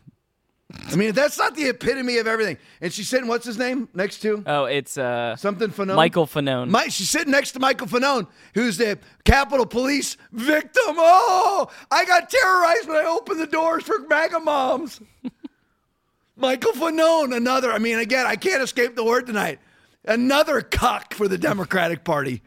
I 0.73 0.95
mean, 0.97 1.13
that's 1.13 1.37
not 1.37 1.55
the 1.55 1.69
epitome 1.69 2.17
of 2.17 2.27
everything. 2.27 2.57
And 2.81 2.91
she's 2.91 3.07
sitting, 3.07 3.27
what's 3.27 3.45
his 3.45 3.57
name 3.57 3.87
next 3.93 4.19
to? 4.19 4.43
Oh, 4.45 4.65
it's 4.65 4.97
uh 4.97 5.35
something 5.37 5.69
Fanone. 5.69 5.95
Michael 5.95 6.27
Fanone. 6.27 6.69
My, 6.69 6.87
she's 6.87 7.09
sitting 7.09 7.31
next 7.31 7.53
to 7.53 7.59
Michael 7.59 7.87
Fanone, 7.87 8.27
who's 8.53 8.77
the 8.77 8.99
Capitol 9.23 9.65
Police 9.65 10.17
victim. 10.33 10.95
Oh, 10.97 11.69
I 11.89 12.03
got 12.03 12.29
terrorized 12.29 12.87
when 12.87 12.97
I 12.97 13.07
opened 13.07 13.39
the 13.39 13.47
doors 13.47 13.83
for 13.83 13.99
MAGA 14.09 14.41
moms. 14.41 14.99
Michael 16.35 16.73
Fanone, 16.73 17.35
another. 17.35 17.71
I 17.71 17.79
mean, 17.79 17.99
again, 17.99 18.25
I 18.25 18.35
can't 18.35 18.61
escape 18.61 18.95
the 18.95 19.05
word 19.05 19.25
tonight. 19.25 19.59
Another 20.03 20.61
cuck 20.61 21.13
for 21.13 21.29
the 21.29 21.37
Democratic 21.37 22.03
Party. 22.03 22.41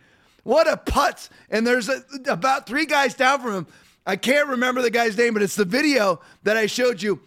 What 0.44 0.70
a 0.70 0.76
putz. 0.76 1.30
And 1.50 1.66
there's 1.66 1.88
a, 1.88 2.02
about 2.28 2.66
three 2.66 2.86
guys 2.86 3.14
down 3.14 3.40
from 3.40 3.54
him. 3.54 3.66
I 4.06 4.16
can't 4.16 4.48
remember 4.48 4.82
the 4.82 4.90
guy's 4.90 5.16
name, 5.16 5.34
but 5.34 5.42
it's 5.42 5.56
the 5.56 5.64
video 5.64 6.20
that 6.42 6.56
I 6.56 6.66
showed 6.66 7.02
you 7.02 7.20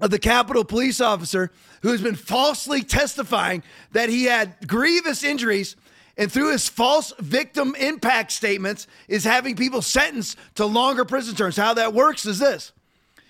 of 0.00 0.10
the 0.10 0.18
Capitol 0.18 0.64
police 0.64 1.00
officer 1.00 1.50
who's 1.82 2.00
been 2.00 2.14
falsely 2.14 2.82
testifying 2.82 3.62
that 3.92 4.08
he 4.08 4.24
had 4.24 4.56
grievous 4.66 5.22
injuries 5.22 5.76
and 6.16 6.30
through 6.30 6.52
his 6.52 6.68
false 6.68 7.12
victim 7.18 7.74
impact 7.78 8.32
statements 8.32 8.86
is 9.08 9.24
having 9.24 9.56
people 9.56 9.80
sentenced 9.80 10.36
to 10.56 10.66
longer 10.66 11.04
prison 11.04 11.34
terms. 11.34 11.56
How 11.56 11.74
that 11.74 11.94
works 11.94 12.26
is 12.26 12.38
this. 12.38 12.72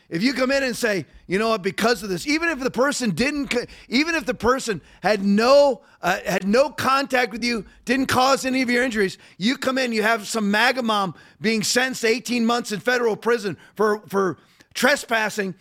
If 0.09 0.25
you 0.25 0.33
come 0.33 0.51
in 0.51 0.65
and 0.65 0.77
say, 0.77 1.07
you 1.29 1.39
know 1.39 1.51
what, 1.51 1.63
because 1.63 2.03
of 2.03 2.09
this, 2.09 2.27
even 2.27 2.49
if 2.49 2.59
the 2.59 2.71
person 2.71 3.11
didn't, 3.11 3.55
even 3.89 4.17
if 4.17 4.27
the 4.27 4.35
person 4.35 4.81
had 5.05 5.25
no 5.25 5.83
uh, 6.03 6.19
had 6.27 6.49
no 6.49 6.71
contact 6.71 7.31
with 7.31 7.45
you, 7.45 7.65
didn't 7.85 8.07
cause 8.07 8.45
any 8.45 8.61
of 8.63 8.71
your 8.71 8.83
injuries, 8.83 9.19
you 9.39 9.57
come 9.57 9.79
in, 9.79 9.93
you 9.93 10.03
have 10.03 10.27
some 10.27 10.51
MAGA 10.51 10.83
mom 10.83 11.15
being 11.41 11.63
sentenced 11.63 12.01
to 12.01 12.09
18 12.09 12.45
months 12.45 12.73
in 12.73 12.81
federal 12.81 13.17
prison 13.17 13.57
for 13.77 14.01
for 14.09 14.39
trespassing 14.75 15.55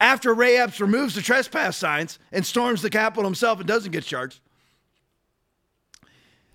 after 0.00 0.34
Ray 0.34 0.56
Epps 0.56 0.80
removes 0.80 1.14
the 1.14 1.22
trespass 1.22 1.76
signs 1.76 2.18
and 2.32 2.44
storms 2.44 2.82
the 2.82 2.90
Capitol 2.90 3.24
himself 3.24 3.58
and 3.58 3.66
doesn't 3.68 3.92
get 3.92 4.04
charged. 4.04 4.40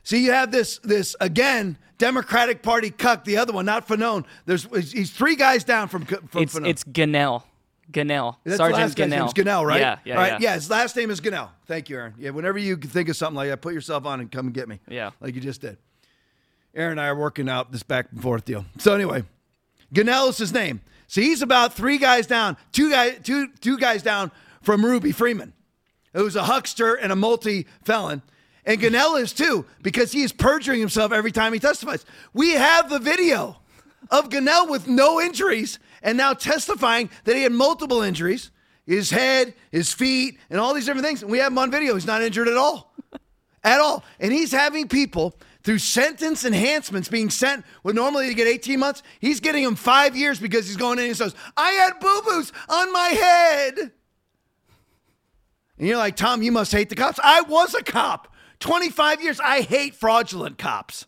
See, 0.04 0.24
you 0.24 0.32
have 0.32 0.52
this 0.52 0.80
this 0.80 1.16
again 1.20 1.78
Democratic 1.98 2.64
Party 2.64 2.90
cuck, 2.90 3.24
the 3.24 3.38
other 3.38 3.54
one, 3.54 3.66
not 3.66 3.88
Fanone. 3.88 4.26
There's 4.46 4.66
he's 4.92 5.12
three 5.12 5.36
guys 5.36 5.64
down 5.64 5.88
from 5.88 6.06
from 6.06 6.42
it's. 6.42 6.56
It's. 6.56 6.84
Gonell. 7.92 8.38
That's 8.44 8.58
Sergeant 8.58 8.76
the 8.78 8.82
last 8.82 8.96
guy's 8.96 9.10
name 9.10 9.46
Gonell. 9.46 9.66
right? 9.66 9.82
Yeah, 9.82 9.98
yeah, 10.06 10.16
All 10.16 10.22
right, 10.22 10.42
yeah. 10.42 10.50
yeah. 10.50 10.54
His 10.54 10.70
last 10.70 10.96
name 10.96 11.10
is 11.10 11.20
Gonell. 11.20 11.50
Thank 11.66 11.90
you, 11.90 11.98
Aaron. 11.98 12.14
Yeah, 12.18 12.30
whenever 12.30 12.58
you 12.58 12.78
think 12.78 13.10
of 13.10 13.16
something 13.18 13.36
like 13.36 13.50
that, 13.50 13.62
put 13.62 13.74
yourself 13.74 14.06
on 14.06 14.20
and 14.22 14.32
come 14.32 14.46
and 14.48 14.56
get 14.56 14.70
me. 14.70 14.80
Yeah. 14.88 15.12
like 15.20 15.36
you 15.36 15.42
just 15.42 15.62
did. 15.62 15.78
Aaron 16.74 16.92
and 16.92 17.02
I 17.02 17.08
are 17.08 17.16
working 17.16 17.50
out 17.50 17.72
this 17.72 17.84
back 17.84 18.08
and 18.12 18.22
forth 18.22 18.46
deal. 18.46 18.66
So 18.78 18.94
anyway, 18.94 19.24
Gonell 19.94 20.30
is 20.30 20.38
his 20.38 20.54
name. 20.54 20.80
So 21.12 21.20
he's 21.20 21.42
about 21.42 21.74
three 21.74 21.98
guys 21.98 22.26
down, 22.26 22.56
two 22.72 22.90
guys, 22.90 23.20
two 23.22 23.50
two 23.60 23.78
guys 23.78 24.02
down 24.02 24.32
from 24.62 24.86
Ruby 24.86 25.12
Freeman, 25.12 25.52
who's 26.14 26.38
a 26.38 26.44
huckster 26.44 26.94
and 26.96 27.12
a 27.12 27.18
multi 27.18 27.68
felon. 27.84 28.22
And 28.66 28.80
Gonell 28.80 29.22
is 29.22 29.34
too, 29.34 29.66
because 29.82 30.14
he 30.14 30.22
is 30.22 30.32
perjuring 30.32 30.80
himself 30.80 31.12
every 31.12 31.34
time 31.34 31.52
he 31.52 31.60
testifies. 31.60 32.06
We 32.34 32.52
have 32.52 32.90
the 32.90 32.98
video 32.98 33.58
of 34.10 34.30
Gonell 34.30 34.70
with 34.70 34.88
no 34.88 35.20
injuries 35.20 35.80
and 36.02 36.18
now 36.18 36.32
testifying 36.32 37.10
that 37.26 37.36
he 37.36 37.44
had 37.44 37.52
multiple 37.52 38.02
injuries 38.02 38.50
his 38.86 39.10
head, 39.10 39.54
his 39.70 39.92
feet, 39.92 40.40
and 40.50 40.62
all 40.62 40.74
these 40.74 40.86
different 40.86 41.06
things. 41.06 41.24
And 41.24 41.30
we 41.30 41.40
have 41.40 41.52
him 41.52 41.58
on 41.58 41.72
video. 41.72 41.94
He's 41.94 42.06
not 42.06 42.22
injured 42.22 42.48
at 42.48 42.56
all. 42.56 42.96
At 43.66 43.82
all. 43.82 44.06
And 44.18 44.32
he's 44.32 44.54
having 44.54 44.88
people 44.88 45.38
through 45.64 45.80
sentence 45.80 46.44
enhancements 46.46 47.08
being 47.08 47.30
sent 47.30 47.66
would 47.84 47.96
normally 47.96 48.28
to 48.28 48.34
get 48.34 48.48
18 48.48 48.80
months. 48.80 49.04
He's 49.20 49.40
getting 49.40 49.64
him 49.64 49.76
five 49.76 50.16
years 50.16 50.40
because 50.40 50.68
he's 50.68 50.78
going 50.78 51.00
in 51.00 51.06
and 51.06 51.18
says, 51.18 51.36
I 51.56 51.72
had 51.72 52.00
boo 52.00 52.22
boos 52.26 52.52
on 52.70 52.92
my 52.92 53.08
head. 53.10 53.92
And 55.78 55.88
you're 55.88 55.98
like, 55.98 56.16
Tom, 56.16 56.42
you 56.42 56.52
must 56.52 56.72
hate 56.72 56.90
the 56.90 56.96
cops. 56.96 57.20
I 57.24 57.42
was 57.42 57.74
a 57.74 57.84
cop. 57.84 58.34
25 58.60 59.22
years. 59.22 59.40
I 59.40 59.62
hate 59.62 59.96
fraudulent 59.96 60.58
cops. 60.58 61.08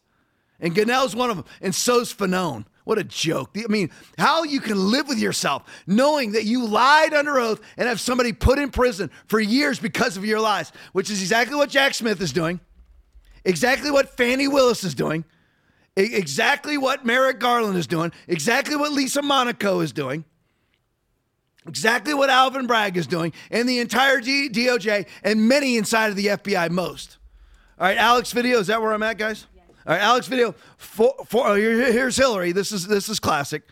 And 0.60 0.76
Gonell's 0.76 1.16
one 1.16 1.30
of 1.30 1.38
them. 1.38 1.46
And 1.62 1.76
so's 1.76 2.14
Fanone. 2.14 2.66
What 2.84 2.98
a 2.98 3.04
joke. 3.04 3.56
I 3.58 3.68
mean, 3.68 3.92
how 4.18 4.44
you 4.44 4.60
can 4.60 4.92
live 4.92 5.08
with 5.08 5.18
yourself 5.18 5.64
knowing 5.88 6.34
that 6.34 6.44
you 6.44 6.66
lied 6.66 7.14
under 7.14 7.40
oath 7.40 7.62
and 7.78 7.88
have 7.88 8.02
somebody 8.02 8.34
put 8.34 8.60
in 8.60 8.72
prison 8.72 9.10
for 9.28 9.40
years 9.40 9.80
because 9.80 10.18
of 10.18 10.26
your 10.26 10.40
lies, 10.40 10.72
which 10.92 11.10
is 11.10 11.22
exactly 11.22 11.56
what 11.56 11.70
Jack 11.70 11.94
Smith 11.94 12.20
is 12.20 12.34
doing, 12.34 12.60
exactly 13.46 13.92
what 13.92 14.10
Fani 14.10 14.48
Willis 14.48 14.84
is 14.84 14.96
doing, 14.96 15.26
exactly 15.96 16.78
what 16.78 17.06
Merrick 17.06 17.40
Garland 17.40 17.78
is 17.78 17.88
doing, 17.88 18.12
exactly 18.28 18.76
what 18.76 18.92
Lisa 18.92 19.22
Monaco 19.22 19.80
is 19.80 19.92
doing. 19.92 20.26
Exactly 21.66 22.14
what 22.14 22.30
Alvin 22.30 22.68
Bragg 22.68 22.98
is 22.98 23.08
doing, 23.08 23.32
and 23.50 23.70
the 23.70 23.80
entire 23.80 24.20
D- 24.20 24.50
DOJ, 24.50 25.08
and 25.24 25.48
many 25.48 25.78
inside 25.78 26.10
of 26.10 26.18
the 26.18 26.26
FBI, 26.28 26.70
most. 26.70 27.20
All 27.80 27.88
right, 27.88 27.98
Alex 27.98 28.34
Video, 28.34 28.60
is 28.60 28.68
that 28.68 28.82
where 28.82 28.92
I'm 28.92 29.02
at, 29.04 29.18
guys? 29.18 29.48
All 29.88 29.94
right, 29.94 30.02
Alex 30.02 30.28
Video. 30.28 30.56
For, 30.78 31.14
for, 31.26 31.48
oh, 31.48 31.56
here's 31.56 32.18
Hillary. 32.18 32.52
This 32.52 32.72
is 32.72 32.88
this 32.88 33.08
is 33.08 33.20
classic. 33.20 33.64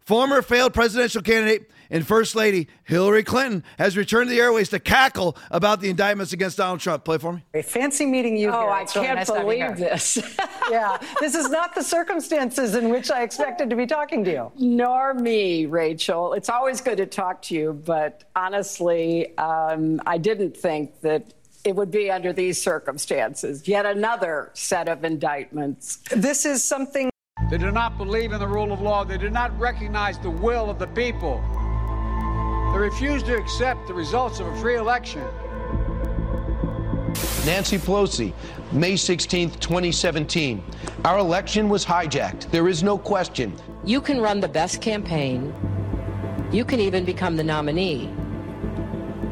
Former 0.00 0.40
failed 0.42 0.72
presidential 0.72 1.22
candidate 1.22 1.70
and 1.90 2.06
First 2.06 2.34
Lady 2.34 2.68
Hillary 2.84 3.22
Clinton 3.24 3.64
has 3.78 3.96
returned 3.96 4.28
to 4.28 4.34
the 4.34 4.40
airways 4.40 4.68
to 4.70 4.78
cackle 4.80 5.36
about 5.50 5.80
the 5.80 5.90
indictments 5.90 6.32
against 6.32 6.56
Donald 6.56 6.80
Trump. 6.80 7.04
Play 7.04 7.18
for 7.18 7.32
me. 7.32 7.62
Fancy 7.62 8.06
meeting 8.06 8.36
you 8.36 8.50
Oh, 8.50 8.60
here. 8.62 8.70
I 8.70 8.82
It's 8.82 8.92
can't 8.92 9.16
nice 9.16 9.26
to 9.28 9.34
have 9.34 9.42
you 9.42 9.66
believe 9.66 9.76
this. 9.78 10.18
yeah, 10.70 10.98
this 11.20 11.34
is 11.34 11.48
not 11.50 11.74
the 11.74 11.82
circumstances 11.82 12.74
in 12.74 12.88
which 12.90 13.10
I 13.10 13.22
expected 13.22 13.70
to 13.70 13.76
be 13.76 13.86
talking 13.86 14.24
to 14.24 14.30
you. 14.32 14.52
Nor 14.58 15.14
me, 15.14 15.66
Rachel. 15.66 16.32
It's 16.34 16.48
always 16.48 16.80
good 16.80 16.96
to 16.98 17.06
talk 17.06 17.42
to 17.42 17.54
you, 17.54 17.72
but 17.84 18.24
honestly, 18.34 19.36
um, 19.38 20.00
I 20.06 20.18
didn't 20.18 20.56
think 20.56 21.00
that 21.02 21.34
it 21.64 21.74
would 21.74 21.90
be 21.90 22.10
under 22.10 22.32
these 22.32 22.62
circumstances. 22.62 23.66
Yet 23.66 23.86
another 23.86 24.50
set 24.54 24.88
of 24.88 25.04
indictments. 25.04 25.98
This 26.14 26.44
is 26.46 26.62
something. 26.62 27.10
They 27.50 27.58
do 27.58 27.70
not 27.70 27.98
believe 27.98 28.32
in 28.32 28.38
the 28.38 28.46
rule 28.46 28.72
of 28.72 28.80
law. 28.80 29.04
They 29.04 29.18
do 29.18 29.30
not 29.30 29.56
recognize 29.58 30.18
the 30.18 30.30
will 30.30 30.70
of 30.70 30.78
the 30.78 30.86
people. 30.88 31.42
They 32.72 32.78
refuse 32.78 33.22
to 33.24 33.36
accept 33.36 33.86
the 33.86 33.94
results 33.94 34.40
of 34.40 34.46
a 34.46 34.56
free 34.60 34.76
election. 34.76 35.24
Nancy 37.46 37.78
Pelosi, 37.78 38.32
May 38.72 38.94
16th, 38.94 39.58
2017. 39.60 40.62
Our 41.04 41.18
election 41.18 41.68
was 41.68 41.84
hijacked. 41.84 42.50
There 42.50 42.68
is 42.68 42.82
no 42.82 42.98
question. 42.98 43.54
You 43.84 44.00
can 44.00 44.20
run 44.20 44.40
the 44.40 44.48
best 44.48 44.82
campaign. 44.82 45.54
You 46.52 46.64
can 46.64 46.80
even 46.80 47.04
become 47.04 47.36
the 47.36 47.44
nominee. 47.44 48.12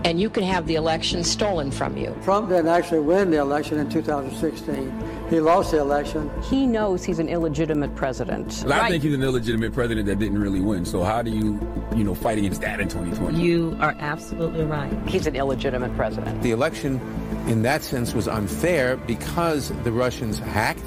And 0.04 0.20
you 0.20 0.30
can 0.30 0.44
have 0.44 0.66
the 0.66 0.76
election 0.76 1.24
stolen 1.24 1.70
from 1.70 1.96
you. 1.96 2.16
Trump 2.22 2.48
didn't 2.50 2.68
actually 2.68 3.00
win 3.00 3.30
the 3.30 3.38
election 3.38 3.78
in 3.78 3.90
2016. 3.90 5.13
He 5.30 5.40
lost 5.40 5.70
the 5.70 5.78
election. 5.78 6.30
He 6.42 6.66
knows 6.66 7.02
he's 7.02 7.18
an 7.18 7.28
illegitimate 7.28 7.94
president. 7.96 8.64
I 8.68 8.90
think 8.90 9.02
he's 9.02 9.14
an 9.14 9.22
illegitimate 9.22 9.72
president 9.72 10.06
that 10.06 10.18
didn't 10.18 10.38
really 10.38 10.60
win. 10.60 10.84
So 10.84 11.02
how 11.02 11.22
do 11.22 11.30
you, 11.30 11.58
you 11.96 12.04
know, 12.04 12.14
fight 12.14 12.38
against 12.38 12.60
that 12.60 12.78
in 12.78 12.88
2020? 12.88 13.42
You 13.42 13.76
are 13.80 13.96
absolutely 13.98 14.64
right. 14.64 14.92
He's 15.08 15.26
an 15.26 15.34
illegitimate 15.34 15.96
president. 15.96 16.42
The 16.42 16.50
election, 16.50 17.00
in 17.48 17.62
that 17.62 17.82
sense, 17.82 18.12
was 18.12 18.28
unfair 18.28 18.98
because 18.98 19.70
the 19.82 19.92
Russians 19.92 20.38
hacked. 20.38 20.84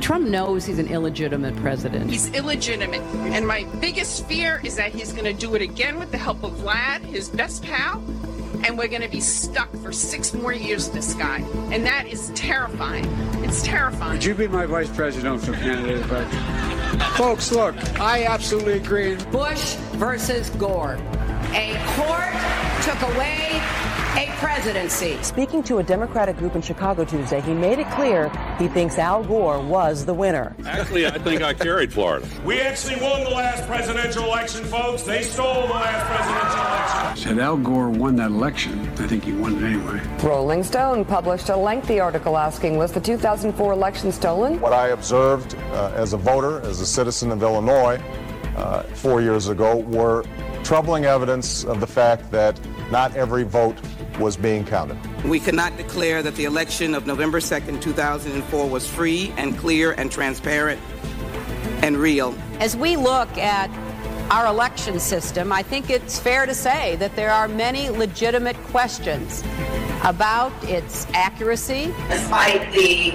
Trump 0.00 0.28
knows 0.28 0.66
he's 0.66 0.80
an 0.80 0.88
illegitimate 0.88 1.56
president. 1.56 2.10
He's 2.10 2.28
illegitimate. 2.34 3.00
And 3.32 3.46
my 3.46 3.64
biggest 3.80 4.26
fear 4.26 4.60
is 4.64 4.76
that 4.76 4.92
he's 4.92 5.12
going 5.12 5.24
to 5.24 5.32
do 5.32 5.54
it 5.54 5.62
again 5.62 5.98
with 5.98 6.10
the 6.10 6.18
help 6.18 6.42
of 6.42 6.52
Vlad, 6.54 7.00
his 7.02 7.28
best 7.28 7.62
pal. 7.62 8.02
And 8.64 8.78
we're 8.78 8.88
going 8.88 9.02
to 9.02 9.08
be 9.08 9.20
stuck 9.20 9.70
for 9.76 9.92
six 9.92 10.32
more 10.34 10.52
years 10.52 10.86
with 10.86 10.94
this 10.94 11.14
guy. 11.14 11.38
And 11.72 11.84
that 11.84 12.06
is 12.06 12.30
terrifying. 12.34 13.04
It's 13.44 13.62
terrifying. 13.62 14.12
Would 14.12 14.24
you 14.24 14.34
be 14.34 14.48
my 14.48 14.66
vice 14.66 14.90
presidential 14.90 15.54
candidate? 15.54 16.08
But 16.08 16.26
folks, 17.16 17.52
look, 17.52 17.74
I 18.00 18.24
absolutely 18.24 18.74
agree. 18.74 19.16
Bush 19.30 19.74
versus 19.94 20.50
Gore. 20.50 20.98
A 21.52 21.76
court 21.94 22.34
took 22.82 23.00
away 23.14 23.60
a 24.16 24.26
presidency. 24.38 25.22
Speaking 25.22 25.62
to 25.64 25.78
a 25.78 25.82
Democratic 25.82 26.38
group 26.38 26.54
in 26.54 26.62
Chicago 26.62 27.04
Tuesday, 27.04 27.40
he 27.42 27.52
made 27.52 27.78
it 27.78 27.88
clear 27.90 28.30
he 28.58 28.66
thinks 28.66 28.98
Al 28.98 29.22
Gore 29.22 29.60
was 29.60 30.06
the 30.06 30.14
winner. 30.14 30.56
Actually, 30.64 31.06
I 31.06 31.18
think 31.18 31.42
I 31.42 31.52
carried 31.52 31.92
Florida. 31.92 32.26
We 32.44 32.60
actually 32.60 32.96
won 33.00 33.24
the 33.24 33.30
last 33.30 33.66
presidential 33.66 34.24
election, 34.24 34.64
folks. 34.64 35.02
They 35.02 35.22
stole 35.22 35.66
the 35.66 35.74
last 35.74 36.06
presidential 36.06 36.60
election. 36.60 37.16
Said 37.16 37.38
Al 37.38 37.58
Gore 37.58 37.90
won 37.90 38.16
that 38.16 38.30
election. 38.30 38.88
I 38.98 39.06
think 39.06 39.24
he 39.24 39.32
won 39.32 39.56
it 39.56 39.66
anyway. 39.66 40.00
Rolling 40.22 40.62
Stone 40.62 41.04
published 41.04 41.50
a 41.50 41.56
lengthy 41.56 42.00
article 42.00 42.38
asking 42.38 42.78
Was 42.78 42.92
the 42.92 43.00
2004 43.00 43.72
election 43.72 44.12
stolen? 44.12 44.58
What 44.60 44.72
I 44.72 44.88
observed 44.88 45.54
uh, 45.72 45.92
as 45.94 46.14
a 46.14 46.16
voter, 46.16 46.60
as 46.62 46.80
a 46.80 46.86
citizen 46.86 47.30
of 47.32 47.42
Illinois, 47.42 48.02
uh, 48.56 48.82
four 48.94 49.20
years 49.20 49.48
ago 49.48 49.76
were 49.76 50.24
troubling 50.64 51.04
evidence 51.04 51.64
of 51.64 51.80
the 51.80 51.86
fact 51.86 52.30
that 52.30 52.58
not 52.90 53.14
every 53.14 53.44
vote 53.44 53.76
was 54.18 54.36
being 54.36 54.64
counted. 54.64 54.98
We 55.24 55.40
cannot 55.40 55.76
declare 55.76 56.22
that 56.22 56.34
the 56.36 56.44
election 56.44 56.94
of 56.94 57.06
November 57.06 57.40
2nd, 57.40 57.80
2004 57.80 58.68
was 58.68 58.88
free 58.88 59.32
and 59.36 59.56
clear 59.58 59.92
and 59.92 60.10
transparent 60.10 60.80
and 61.82 61.96
real. 61.96 62.34
As 62.60 62.76
we 62.76 62.96
look 62.96 63.28
at 63.38 63.70
our 64.30 64.46
election 64.46 64.98
system, 64.98 65.52
I 65.52 65.62
think 65.62 65.90
it's 65.90 66.18
fair 66.18 66.46
to 66.46 66.54
say 66.54 66.96
that 66.96 67.14
there 67.14 67.30
are 67.30 67.46
many 67.46 67.90
legitimate 67.90 68.56
questions 68.64 69.42
about 70.04 70.52
its 70.64 71.06
accuracy. 71.14 71.94
Despite 72.08 72.72
the 72.72 73.12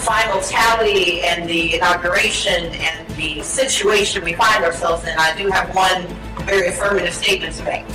final 0.00 0.40
tally 0.42 1.22
and 1.22 1.48
the 1.48 1.74
inauguration 1.74 2.66
and 2.66 3.08
the 3.16 3.42
situation 3.42 4.22
we 4.22 4.34
find 4.34 4.64
ourselves 4.64 5.04
in, 5.04 5.16
I 5.18 5.36
do 5.36 5.48
have 5.48 5.74
one 5.74 6.06
very 6.44 6.68
affirmative 6.68 7.14
statement 7.14 7.54
to 7.56 7.64
make. 7.64 7.86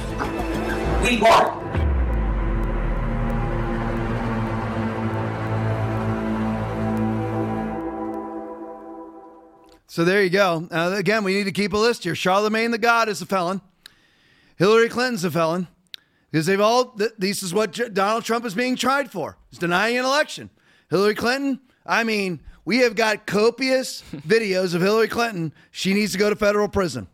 We 1.03 1.21
won. 1.21 1.62
So 9.93 10.03
there 10.03 10.23
you 10.23 10.31
go. 10.31 10.67
Uh, 10.71 10.95
again, 10.97 11.23
we 11.23 11.35
need 11.35 11.43
to 11.43 11.51
keep 11.51 11.71
a 11.71 11.77
list 11.77 12.03
here. 12.03 12.15
Charlemagne 12.15 12.71
the 12.71 12.79
God 12.79 13.09
is 13.09 13.21
a 13.21 13.27
felon. 13.27 13.61
Hillary 14.55 14.89
Clinton's 14.89 15.23
a 15.23 15.29
felon 15.29 15.67
because 16.31 16.47
they've 16.47 16.59
all. 16.59 16.93
Th- 16.93 17.11
this 17.19 17.43
is 17.43 17.53
what 17.53 17.73
J- 17.73 17.89
Donald 17.89 18.23
Trump 18.23 18.43
is 18.43 18.55
being 18.55 18.75
tried 18.75 19.11
for: 19.11 19.37
is 19.51 19.59
denying 19.59 19.99
an 19.99 20.03
election. 20.03 20.49
Hillary 20.89 21.13
Clinton. 21.13 21.59
I 21.85 22.03
mean, 22.03 22.39
we 22.65 22.79
have 22.79 22.95
got 22.95 23.27
copious 23.27 24.01
videos 24.15 24.73
of 24.73 24.81
Hillary 24.81 25.07
Clinton. 25.07 25.53
She 25.69 25.93
needs 25.93 26.11
to 26.13 26.17
go 26.17 26.27
to 26.27 26.35
federal 26.35 26.67
prison. 26.67 27.07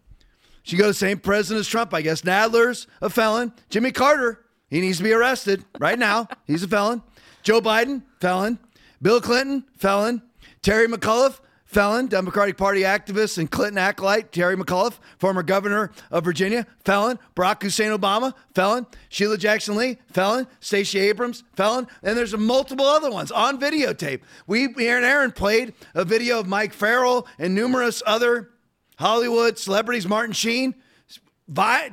She 0.64 0.78
goes 0.78 0.98
the 0.98 1.06
same 1.06 1.20
prison 1.20 1.58
as 1.58 1.68
Trump, 1.68 1.94
I 1.94 2.02
guess. 2.02 2.22
Nadler's 2.22 2.88
a 3.02 3.10
felon. 3.10 3.52
Jimmy 3.70 3.92
Carter, 3.92 4.46
he 4.70 4.80
needs 4.80 5.00
to 5.00 5.04
be 5.04 5.12
arrested 5.12 5.66
right 5.80 6.00
now. 6.00 6.30
He's 6.48 6.64
a 6.64 6.68
felon. 6.70 7.04
Joe 7.44 7.60
Biden, 7.60 8.04
felon. 8.22 8.58
Bill 9.02 9.20
Clinton, 9.20 9.66
felon. 9.78 10.22
Terry 10.62 10.88
McAuliffe, 10.88 11.40
felon. 11.70 12.08
Democratic 12.08 12.58
Party 12.58 12.82
activist 12.82 13.38
and 13.38 13.50
Clinton 13.50 13.78
acolyte. 13.78 14.32
Terry 14.32 14.58
McAuliffe, 14.58 14.98
former 15.20 15.44
governor 15.44 15.92
of 16.12 16.26
Virginia, 16.26 16.66
felon. 16.84 17.18
Barack 17.36 17.62
Hussein 17.62 17.92
Obama, 17.92 18.34
felon. 18.54 18.86
Sheila 19.08 19.38
Jackson 19.38 19.78
Lee, 19.78 19.98
felon. 20.12 20.48
Stacey 20.60 21.00
Abrams, 21.00 21.44
felon. 21.56 21.88
And 22.04 22.18
there's 22.18 22.36
multiple 22.36 22.86
other 22.86 23.12
ones 23.12 23.32
on 23.32 23.60
videotape. 23.60 24.22
We, 24.48 24.74
Aaron 24.80 25.04
Aaron 25.04 25.32
played 25.32 25.74
a 25.94 26.04
video 26.04 26.40
of 26.40 26.48
Mike 26.48 26.74
Farrell 26.74 27.28
and 27.38 27.54
numerous 27.54 28.02
other 28.06 28.50
Hollywood 28.98 29.58
celebrities, 29.58 30.08
Martin 30.08 30.34
Sheen, 30.34 30.76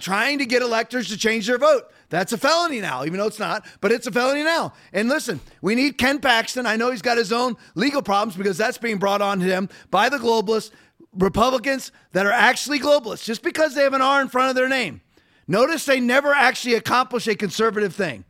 trying 0.00 0.38
to 0.38 0.46
get 0.46 0.62
electors 0.62 1.08
to 1.08 1.18
change 1.18 1.46
their 1.46 1.58
vote. 1.58 1.92
That's 2.08 2.32
a 2.32 2.38
felony 2.38 2.80
now, 2.80 3.04
even 3.04 3.18
though 3.18 3.26
it's 3.26 3.38
not, 3.38 3.66
but 3.80 3.90
it's 3.90 4.06
a 4.06 4.12
felony 4.12 4.44
now. 4.44 4.72
And 4.92 5.08
listen, 5.08 5.40
we 5.60 5.74
need 5.74 5.98
Ken 5.98 6.20
Paxton. 6.20 6.64
I 6.66 6.76
know 6.76 6.90
he's 6.90 7.02
got 7.02 7.18
his 7.18 7.32
own 7.32 7.56
legal 7.74 8.02
problems 8.02 8.36
because 8.36 8.56
that's 8.56 8.78
being 8.78 8.98
brought 8.98 9.22
on 9.22 9.40
to 9.40 9.44
him 9.44 9.68
by 9.90 10.08
the 10.08 10.18
globalists, 10.18 10.70
Republicans 11.12 11.90
that 12.12 12.26
are 12.26 12.32
actually 12.32 12.78
globalists, 12.78 13.24
just 13.24 13.42
because 13.42 13.74
they 13.74 13.82
have 13.82 13.94
an 13.94 14.02
R 14.02 14.20
in 14.20 14.28
front 14.28 14.50
of 14.50 14.54
their 14.54 14.68
name. 14.68 15.00
Notice 15.48 15.84
they 15.84 16.00
never 16.00 16.32
actually 16.32 16.74
accomplish 16.74 17.26
a 17.26 17.34
conservative 17.34 17.94
thing. 17.94 18.24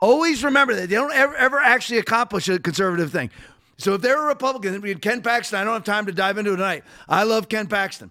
Always 0.00 0.44
remember 0.44 0.74
that 0.74 0.88
they 0.88 0.94
don't 0.94 1.12
ever, 1.12 1.34
ever 1.34 1.58
actually 1.58 1.98
accomplish 1.98 2.48
a 2.48 2.58
conservative 2.58 3.10
thing. 3.10 3.30
So 3.78 3.94
if 3.94 4.00
they're 4.00 4.22
a 4.22 4.26
Republican, 4.26 4.98
Ken 4.98 5.22
Paxton. 5.22 5.58
I 5.58 5.64
don't 5.64 5.74
have 5.74 5.84
time 5.84 6.06
to 6.06 6.12
dive 6.12 6.38
into 6.38 6.52
it 6.52 6.56
tonight. 6.56 6.84
I 7.08 7.24
love 7.24 7.48
Ken 7.48 7.66
Paxton. 7.66 8.10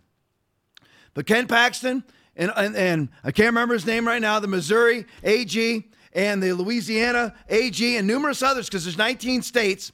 But 1.13 1.25
Ken 1.25 1.47
Paxton, 1.47 2.03
and, 2.37 2.51
and, 2.55 2.75
and 2.75 3.09
I 3.23 3.31
can't 3.31 3.47
remember 3.47 3.73
his 3.73 3.85
name 3.85 4.07
right 4.07 4.21
now, 4.21 4.39
the 4.39 4.47
Missouri 4.47 5.05
AG 5.23 5.89
and 6.13 6.41
the 6.41 6.53
Louisiana 6.53 7.33
AG 7.49 7.97
and 7.97 8.07
numerous 8.07 8.41
others, 8.41 8.67
because 8.67 8.85
there's 8.85 8.97
19 8.97 9.41
states, 9.41 9.91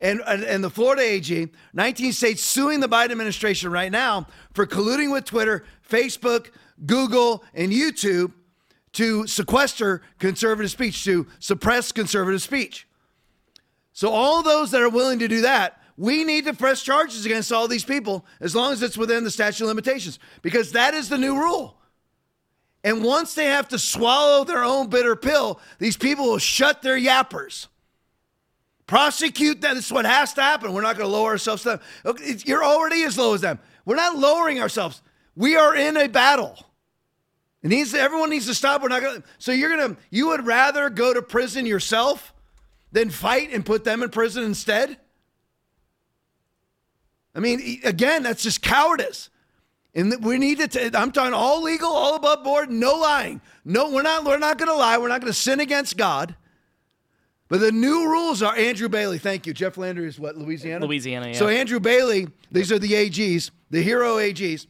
and, 0.00 0.20
and, 0.26 0.42
and 0.42 0.64
the 0.64 0.70
Florida 0.70 1.02
AG, 1.02 1.48
19 1.74 2.12
states 2.12 2.42
suing 2.42 2.80
the 2.80 2.88
Biden 2.88 3.12
administration 3.12 3.70
right 3.70 3.92
now 3.92 4.26
for 4.52 4.66
colluding 4.66 5.12
with 5.12 5.24
Twitter, 5.24 5.64
Facebook, 5.88 6.50
Google, 6.84 7.44
and 7.54 7.70
YouTube 7.70 8.32
to 8.92 9.26
sequester 9.26 10.02
conservative 10.18 10.70
speech, 10.70 11.04
to 11.04 11.26
suppress 11.38 11.92
conservative 11.92 12.42
speech. 12.42 12.88
So, 13.92 14.10
all 14.10 14.42
those 14.42 14.70
that 14.70 14.82
are 14.82 14.88
willing 14.88 15.18
to 15.20 15.28
do 15.28 15.42
that, 15.42 15.80
we 15.96 16.24
need 16.24 16.44
to 16.46 16.54
press 16.54 16.82
charges 16.82 17.24
against 17.24 17.52
all 17.52 17.68
these 17.68 17.84
people 17.84 18.24
as 18.40 18.54
long 18.54 18.72
as 18.72 18.82
it's 18.82 18.98
within 18.98 19.24
the 19.24 19.30
statute 19.30 19.64
of 19.64 19.68
limitations, 19.68 20.18
because 20.42 20.72
that 20.72 20.94
is 20.94 21.08
the 21.08 21.18
new 21.18 21.36
rule. 21.36 21.76
And 22.82 23.02
once 23.02 23.34
they 23.34 23.46
have 23.46 23.68
to 23.68 23.78
swallow 23.78 24.44
their 24.44 24.62
own 24.62 24.88
bitter 24.88 25.16
pill, 25.16 25.60
these 25.78 25.96
people 25.96 26.26
will 26.26 26.38
shut 26.38 26.82
their 26.82 26.98
yappers. 26.98 27.68
Prosecute 28.86 29.62
them. 29.62 29.76
This 29.76 29.86
is 29.86 29.92
what 29.92 30.04
has 30.04 30.34
to 30.34 30.42
happen. 30.42 30.74
We're 30.74 30.82
not 30.82 30.98
going 30.98 31.08
to 31.08 31.16
lower 31.16 31.30
ourselves 31.30 31.62
to 31.62 31.80
them. 32.04 32.16
You're 32.44 32.64
already 32.64 33.04
as 33.04 33.16
low 33.16 33.32
as 33.32 33.40
them. 33.40 33.58
We're 33.86 33.96
not 33.96 34.18
lowering 34.18 34.60
ourselves. 34.60 35.00
We 35.34 35.56
are 35.56 35.74
in 35.74 35.96
a 35.96 36.08
battle. 36.08 36.58
It 37.62 37.68
needs 37.68 37.92
to, 37.92 37.98
everyone 37.98 38.28
needs 38.28 38.46
to 38.46 38.54
stop. 38.54 38.82
We're 38.82 38.88
not 38.88 39.00
going 39.00 39.22
to. 39.22 39.28
So 39.38 39.52
you're 39.52 39.74
going 39.74 39.94
to, 39.94 40.00
you 40.10 40.28
would 40.28 40.44
rather 40.44 40.90
go 40.90 41.14
to 41.14 41.22
prison 41.22 41.64
yourself 41.64 42.34
than 42.92 43.08
fight 43.08 43.50
and 43.52 43.64
put 43.64 43.84
them 43.84 44.02
in 44.02 44.10
prison 44.10 44.44
instead? 44.44 44.98
I 47.34 47.40
mean, 47.40 47.80
again, 47.84 48.22
that's 48.22 48.42
just 48.42 48.62
cowardice. 48.62 49.30
And 49.94 50.24
we 50.24 50.38
need 50.38 50.58
to. 50.58 50.68
T- 50.68 50.90
I'm 50.96 51.12
talking 51.12 51.34
all 51.34 51.62
legal, 51.62 51.90
all 51.90 52.16
above 52.16 52.42
board, 52.42 52.70
no 52.70 52.96
lying. 52.96 53.40
No, 53.64 53.90
we're 53.90 54.02
not. 54.02 54.24
We're 54.24 54.38
not 54.38 54.58
going 54.58 54.68
to 54.68 54.76
lie. 54.76 54.98
We're 54.98 55.08
not 55.08 55.20
going 55.20 55.32
to 55.32 55.38
sin 55.38 55.60
against 55.60 55.96
God. 55.96 56.34
But 57.48 57.60
the 57.60 57.70
new 57.70 58.08
rules 58.08 58.42
are 58.42 58.56
Andrew 58.56 58.88
Bailey. 58.88 59.18
Thank 59.18 59.46
you. 59.46 59.52
Jeff 59.52 59.76
Landry 59.76 60.06
is 60.08 60.18
what 60.18 60.36
Louisiana. 60.36 60.84
Louisiana. 60.86 61.28
Yeah. 61.28 61.34
So 61.34 61.48
Andrew 61.48 61.78
Bailey. 61.78 62.26
These 62.50 62.72
are 62.72 62.78
the 62.78 62.92
AGs, 62.92 63.50
the 63.70 63.82
hero 63.82 64.16
AGs. 64.16 64.66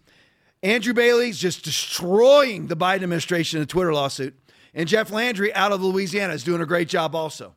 Andrew 0.62 0.94
Bailey's 0.94 1.38
just 1.38 1.62
destroying 1.62 2.66
the 2.68 2.76
Biden 2.76 3.02
administration 3.02 3.58
in 3.58 3.64
a 3.64 3.66
Twitter 3.66 3.92
lawsuit, 3.92 4.34
and 4.72 4.88
Jeff 4.88 5.10
Landry 5.10 5.54
out 5.54 5.72
of 5.72 5.82
Louisiana 5.82 6.32
is 6.32 6.42
doing 6.42 6.62
a 6.62 6.66
great 6.66 6.88
job 6.88 7.14
also. 7.14 7.54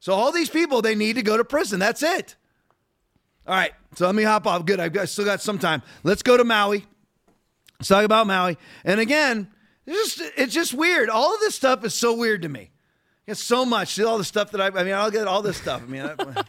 So 0.00 0.14
all 0.14 0.32
these 0.32 0.48
people, 0.48 0.82
they 0.82 0.94
need 0.94 1.16
to 1.16 1.22
go 1.22 1.36
to 1.36 1.44
prison. 1.44 1.78
That's 1.78 2.02
it. 2.02 2.36
All 3.46 3.54
right. 3.54 3.72
So 3.94 4.06
let 4.06 4.14
me 4.14 4.22
hop 4.22 4.46
off. 4.46 4.64
Good. 4.66 4.80
I've 4.80 4.92
got, 4.92 5.08
still 5.08 5.24
got 5.24 5.40
some 5.40 5.58
time. 5.58 5.82
Let's 6.02 6.22
go 6.22 6.36
to 6.36 6.44
Maui. 6.44 6.84
Let's 7.78 7.88
talk 7.88 8.04
about 8.04 8.26
Maui. 8.26 8.58
And 8.84 9.00
again, 9.00 9.48
it's 9.86 10.16
just, 10.16 10.32
it's 10.36 10.54
just 10.54 10.74
weird. 10.74 11.08
All 11.08 11.34
of 11.34 11.40
this 11.40 11.54
stuff 11.54 11.84
is 11.84 11.94
so 11.94 12.14
weird 12.14 12.42
to 12.42 12.48
me. 12.48 12.70
It's 13.26 13.42
so 13.42 13.64
much. 13.64 13.94
See 13.94 14.04
all 14.04 14.18
the 14.18 14.24
stuff 14.24 14.52
that 14.52 14.60
I, 14.60 14.66
I 14.66 14.84
mean, 14.84 14.94
I'll 14.94 15.10
get 15.10 15.26
all 15.26 15.42
this 15.42 15.56
stuff. 15.56 15.82
I 15.82 15.86
mean, 15.86 16.02
I, 16.02 16.14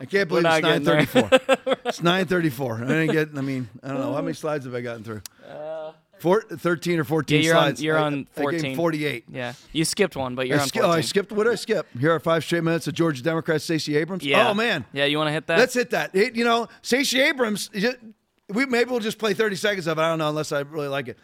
I 0.00 0.04
can't 0.04 0.28
believe 0.28 0.44
it's 0.44 0.62
not 0.62 0.62
getting 0.62 0.84
934. 0.84 1.76
it's 1.86 2.02
934. 2.02 2.74
I 2.74 2.78
didn't 2.80 3.12
get, 3.12 3.28
I 3.36 3.40
mean, 3.40 3.68
I 3.82 3.88
don't 3.88 4.00
know. 4.00 4.14
How 4.14 4.20
many 4.20 4.34
slides 4.34 4.64
have 4.64 4.74
I 4.74 4.80
gotten 4.80 5.04
through? 5.04 5.22
Uh, 5.48 5.92
Four, 6.22 6.42
13 6.42 7.00
or 7.00 7.04
14 7.04 7.36
Yeah, 7.40 7.44
you're 7.44 7.54
slides. 7.54 7.80
on. 7.80 7.84
You're 7.84 7.98
I- 7.98 8.02
on 8.02 8.12
I 8.14 8.16
gave 8.16 8.26
14. 8.60 8.76
48. 8.76 9.24
Yeah, 9.28 9.52
you 9.72 9.84
skipped 9.84 10.14
one, 10.16 10.34
but 10.36 10.46
you're 10.46 10.58
I 10.58 10.62
on 10.62 10.68
ski- 10.68 10.78
14. 10.78 10.90
oh, 10.94 10.96
I 10.96 11.00
skipped. 11.00 11.32
What 11.32 11.44
did 11.44 11.52
I 11.52 11.56
skip? 11.56 11.86
Here 11.98 12.14
are 12.14 12.20
five 12.20 12.44
straight 12.44 12.62
minutes 12.62 12.86
of 12.86 12.94
Georgia 12.94 13.22
Democrat 13.22 13.60
Stacey 13.60 13.96
Abrams. 13.96 14.24
Yeah. 14.24 14.48
Oh 14.48 14.54
man. 14.54 14.84
Yeah, 14.92 15.04
you 15.06 15.18
want 15.18 15.28
to 15.28 15.32
hit 15.32 15.48
that? 15.48 15.58
Let's 15.58 15.74
hit 15.74 15.90
that. 15.90 16.14
It- 16.14 16.36
you 16.36 16.44
know, 16.44 16.68
Stacey 16.80 17.20
Abrams. 17.20 17.68
it- 17.72 18.00
We 18.48 18.66
maybe 18.66 18.90
we'll 18.90 19.00
just 19.00 19.18
play 19.18 19.34
30 19.34 19.56
seconds 19.56 19.86
of 19.86 19.98
it. 19.98 20.00
I 20.00 20.08
don't 20.08 20.18
know 20.18 20.28
unless 20.28 20.52
I 20.52 20.60
really 20.60 20.88
like 20.88 21.08
it. 21.08 21.18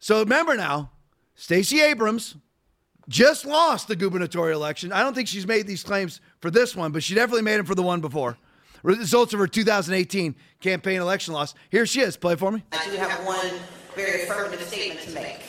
So 0.00 0.18
remember 0.20 0.56
now, 0.56 0.90
Stacey 1.36 1.80
Abrams 1.80 2.34
just 3.08 3.44
lost 3.44 3.86
the 3.86 3.94
gubernatorial 3.96 4.58
election. 4.60 4.90
I 4.92 5.02
don't 5.02 5.14
think 5.14 5.28
she's 5.28 5.46
made 5.46 5.66
these 5.66 5.82
claims 5.82 6.20
for 6.40 6.50
this 6.50 6.74
one, 6.74 6.90
but 6.90 7.02
she 7.02 7.14
definitely 7.14 7.42
made 7.42 7.58
them 7.58 7.66
for 7.66 7.74
the 7.74 7.82
one 7.82 8.00
before. 8.00 8.36
Results 8.82 9.32
of 9.32 9.38
her 9.38 9.46
2018 9.46 10.34
campaign 10.60 11.00
election 11.00 11.34
loss. 11.34 11.54
Here 11.70 11.86
she 11.86 12.00
is. 12.00 12.16
Play 12.16 12.34
for 12.36 12.50
me. 12.50 12.64
I 12.72 12.84
do 12.90 12.96
have 12.96 13.24
one 13.26 13.50
very 13.94 14.22
affirmative 14.22 14.62
statement 14.62 15.00
to 15.02 15.10
make. 15.12 15.40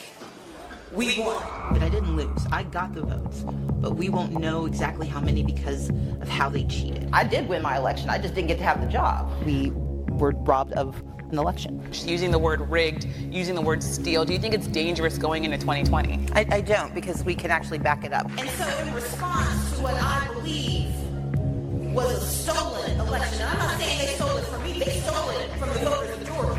We 0.92 1.18
won. 1.18 1.42
But 1.72 1.82
I 1.82 1.88
didn't 1.88 2.16
lose. 2.16 2.46
I 2.52 2.62
got 2.62 2.94
the 2.94 3.02
votes. 3.02 3.44
But 3.80 3.96
we 3.96 4.08
won't 4.08 4.32
know 4.32 4.66
exactly 4.66 5.06
how 5.06 5.20
many 5.20 5.42
because 5.42 5.90
of 5.90 6.28
how 6.28 6.48
they 6.48 6.64
cheated. 6.64 7.08
I 7.12 7.24
did 7.24 7.48
win 7.48 7.62
my 7.62 7.76
election. 7.76 8.08
I 8.08 8.18
just 8.18 8.34
didn't 8.34 8.48
get 8.48 8.58
to 8.58 8.64
have 8.64 8.80
the 8.80 8.86
job. 8.86 9.30
We 9.44 9.72
were 10.10 10.30
robbed 10.30 10.72
of 10.72 11.02
an 11.30 11.38
election. 11.38 11.84
Just 11.90 12.08
using 12.08 12.30
the 12.30 12.38
word 12.38 12.60
rigged, 12.70 13.06
using 13.30 13.54
the 13.54 13.60
word 13.60 13.82
steal, 13.82 14.24
do 14.24 14.32
you 14.32 14.38
think 14.38 14.54
it's 14.54 14.68
dangerous 14.68 15.18
going 15.18 15.44
into 15.44 15.58
2020? 15.58 16.28
I, 16.32 16.46
I 16.50 16.60
don't, 16.60 16.94
because 16.94 17.24
we 17.24 17.34
can 17.34 17.50
actually 17.50 17.78
back 17.78 18.04
it 18.04 18.12
up. 18.12 18.30
And 18.38 18.48
so, 18.50 18.78
in 18.78 18.94
response 18.94 19.76
to 19.76 19.82
what 19.82 19.94
I 19.94 20.28
believe 20.34 20.94
was 21.92 22.22
a 22.22 22.26
stolen 22.26 23.00
election, 23.00 23.46
I'm 23.48 23.58
not 23.58 23.78
saying 23.78 23.98
they 23.98 24.14
stole 24.14 24.36
it 24.36 24.44
from 24.44 24.62
me, 24.62 24.78
they 24.78 25.00
stole 25.00 25.30
it 25.30 25.50
from 25.58 25.68
the 25.70 25.90
voters 25.90 26.10
of 26.10 26.14
Georgia. 26.14 26.15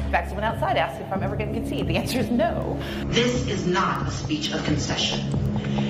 In 0.08 0.14
fact, 0.14 0.30
someone 0.30 0.46
outside 0.46 0.78
asked 0.78 1.02
if 1.02 1.12
I'm 1.12 1.22
ever 1.22 1.36
going 1.36 1.54
to 1.54 1.60
concede. 1.60 1.86
The 1.86 1.98
answer 1.98 2.20
is 2.20 2.32
no. 2.32 2.80
This 3.08 3.46
is 3.50 3.68
not 3.68 4.08
a 4.08 4.12
speech 4.12 4.54
of 4.54 4.64
concession. 4.64 5.20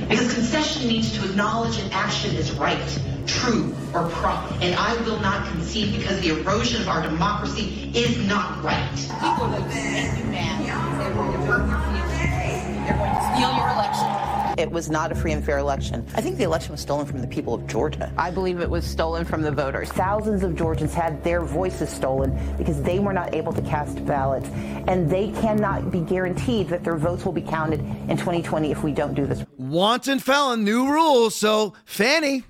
Because 0.09 0.33
concession 0.33 0.87
means 0.87 1.15
to 1.19 1.29
acknowledge 1.29 1.77
an 1.77 1.91
action 1.91 2.35
is 2.35 2.51
right, 2.53 2.99
true, 3.27 3.75
or 3.93 4.09
proper. 4.09 4.55
And 4.55 4.73
I 4.73 4.95
will 5.03 5.19
not 5.19 5.47
concede 5.51 5.95
because 5.99 6.19
the 6.21 6.29
erosion 6.29 6.81
of 6.81 6.87
our 6.87 7.03
democracy 7.03 7.91
is 7.93 8.17
not 8.25 8.63
right. 8.63 8.89
People 8.95 9.29
are 9.29 9.59
going 9.59 9.69
to 9.69 9.91
make 9.91 10.17
you 10.17 10.25
mad. 10.31 10.99
They're 10.99 11.13
going 11.13 11.33
to 11.33 11.37
hurt 11.45 11.69
your 11.69 11.79
feelings. 11.79 12.87
They're 12.87 12.97
going 12.97 13.13
to 13.13 13.35
steal 13.35 13.55
your 13.55 13.69
election. 13.69 14.26
It 14.57 14.71
was 14.71 14.89
not 14.89 15.11
a 15.11 15.15
free 15.15 15.33
and 15.33 15.45
fair 15.45 15.59
election. 15.59 16.03
I 16.15 16.21
think 16.21 16.37
the 16.37 16.43
election 16.43 16.71
was 16.71 16.81
stolen 16.81 17.05
from 17.05 17.21
the 17.21 17.27
people 17.27 17.53
of 17.53 17.67
Georgia. 17.67 18.11
I 18.17 18.31
believe 18.31 18.59
it 18.59 18.69
was 18.69 18.85
stolen 18.85 19.23
from 19.23 19.43
the 19.43 19.51
voters. 19.51 19.89
Thousands 19.89 20.41
of 20.41 20.55
Georgians 20.55 20.95
had 20.95 21.23
their 21.23 21.41
voices 21.43 21.91
stolen 21.91 22.35
because 22.57 22.81
they 22.81 22.97
were 22.97 23.13
not 23.13 23.35
able 23.35 23.53
to 23.53 23.61
cast 23.61 24.03
ballots. 24.07 24.49
And 24.87 25.07
they 25.11 25.29
cannot 25.29 25.91
be 25.91 25.99
guaranteed 25.99 26.69
that 26.69 26.83
their 26.83 26.95
votes 26.95 27.23
will 27.23 27.33
be 27.33 27.41
counted 27.41 27.81
in 27.81 28.17
2020 28.17 28.71
if 28.71 28.83
we 28.83 28.91
don't 28.93 29.13
do 29.13 29.27
this. 29.27 29.45
Wanton 29.57 30.17
felon, 30.17 30.63
new 30.63 30.91
rules. 30.91 31.35
So, 31.35 31.75
Fani, 31.85 32.43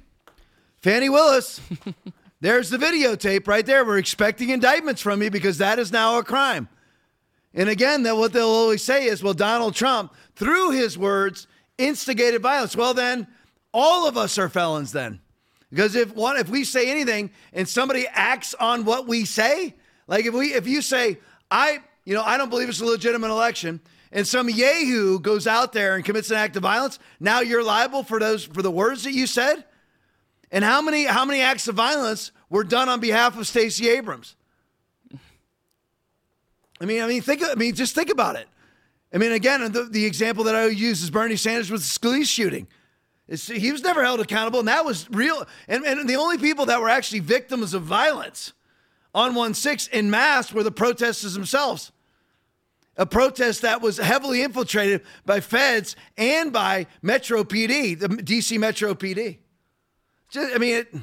Fani 0.80 1.10
Willis, 1.10 1.60
there's 2.40 2.70
the 2.70 2.78
videotape 2.78 3.50
right 3.50 3.66
there. 3.66 3.84
We're 3.84 3.98
expecting 3.98 4.50
indictments 4.50 5.02
from 5.02 5.22
you 5.22 5.30
because 5.30 5.58
that 5.58 5.78
is 5.78 5.92
now 5.92 6.20
a 6.20 6.24
crime. 6.24 6.70
And 7.54 7.68
again, 7.68 8.04
that 8.04 8.16
what 8.16 8.32
they'll 8.32 8.48
always 8.48 8.84
say 8.84 9.08
is, 9.08 9.22
well, 9.22 9.34
Donald 9.34 9.76
Trump, 9.76 10.14
through 10.36 10.72
his 10.72 10.98
words, 10.98 11.48
instigated 11.78 12.42
violence. 12.42 12.76
Well, 12.76 12.94
then 12.94 13.28
all 13.74 14.08
of 14.08 14.18
us 14.18 14.38
are 14.38 14.50
felons 14.50 14.92
then. 14.92 15.20
Because 15.70 15.96
if 15.96 16.16
one 16.16 16.38
if 16.38 16.50
we 16.50 16.64
say 16.64 16.90
anything 16.90 17.30
and 17.54 17.68
somebody 17.68 18.08
acts 18.08 18.54
on 18.54 18.86
what 18.86 19.08
we 19.08 19.26
say, 19.26 19.76
like 20.08 20.26
if 20.26 20.34
we 20.34 20.54
if 20.54 20.68
you 20.68 20.82
say, 20.82 21.20
I, 21.52 21.80
you 22.06 22.14
know, 22.14 22.24
I 22.24 22.38
don't 22.38 22.50
believe 22.50 22.70
it's 22.70 22.80
a 22.80 22.86
legitimate 22.86 23.30
election, 23.30 23.82
and 24.12 24.26
some 24.26 24.50
yahoo 24.50 25.20
goes 25.20 25.46
out 25.46 25.74
there 25.74 25.96
and 25.96 26.06
commits 26.06 26.32
an 26.32 26.38
act 26.38 26.56
of 26.56 26.64
violence, 26.64 27.00
now 27.20 27.42
you're 27.42 27.64
liable 27.64 28.04
for 28.04 28.20
those 28.20 28.46
for 28.46 28.62
the 28.62 28.72
words 28.72 29.04
that 29.04 29.12
you 29.12 29.28
said? 29.28 29.66
And 30.52 30.64
how 30.64 30.82
many 30.82 31.06
how 31.06 31.26
many 31.26 31.42
acts 31.42 31.68
of 31.68 31.76
violence 31.76 32.32
were 32.50 32.64
done 32.64 32.88
on 32.88 33.02
behalf 33.02 33.38
of 33.38 33.46
Stacey 33.46 33.90
Abrams? 33.90 34.36
I 36.80 36.86
mean, 36.86 37.02
I 37.02 37.08
mean, 37.08 37.22
think. 37.22 37.44
I 37.44 37.56
mean, 37.56 37.76
just 37.76 37.96
think 37.96 38.10
about 38.10 38.36
it. 38.36 38.48
I 39.14 39.18
mean, 39.18 39.32
again, 39.32 39.72
the, 39.72 39.84
the 39.84 40.06
example 40.06 40.44
that 40.46 40.56
I 40.56 40.68
use 40.68 41.02
is 41.02 41.10
Bernie 41.10 41.38
Sanders 41.38 41.72
with 41.72 41.82
the 41.82 41.88
Scalise 41.88 42.28
shooting. 42.28 42.68
It's, 43.28 43.48
he 43.48 43.72
was 43.72 43.84
never 43.84 44.04
held 44.04 44.20
accountable, 44.20 44.60
and 44.60 44.68
that 44.68 44.86
was 44.86 45.10
real. 45.10 45.46
And, 45.68 45.86
and 45.86 46.08
the 46.08 46.16
only 46.16 46.38
people 46.38 46.66
that 46.68 46.82
were 46.82 46.90
actually 46.90 47.20
victims 47.20 47.74
of 47.74 47.84
violence 47.84 48.54
on 49.14 49.36
1 49.36 49.54
6 49.54 49.88
in 49.88 50.10
mass 50.10 50.54
were 50.54 50.64
the 50.64 50.72
protesters 50.72 51.34
themselves. 51.34 51.92
A 52.98 53.06
protest 53.06 53.62
that 53.62 53.82
was 53.82 53.98
heavily 53.98 54.42
infiltrated 54.42 55.04
by 55.26 55.40
feds 55.40 55.96
and 56.18 56.52
by 56.52 56.88
Metro 57.02 57.44
PD, 57.44 57.98
the 58.00 58.08
DC 58.08 58.58
Metro 58.58 58.94
PD. 58.96 59.38
Just, 60.30 60.56
I 60.56 60.58
mean, 60.58 60.78
it, 60.78 60.94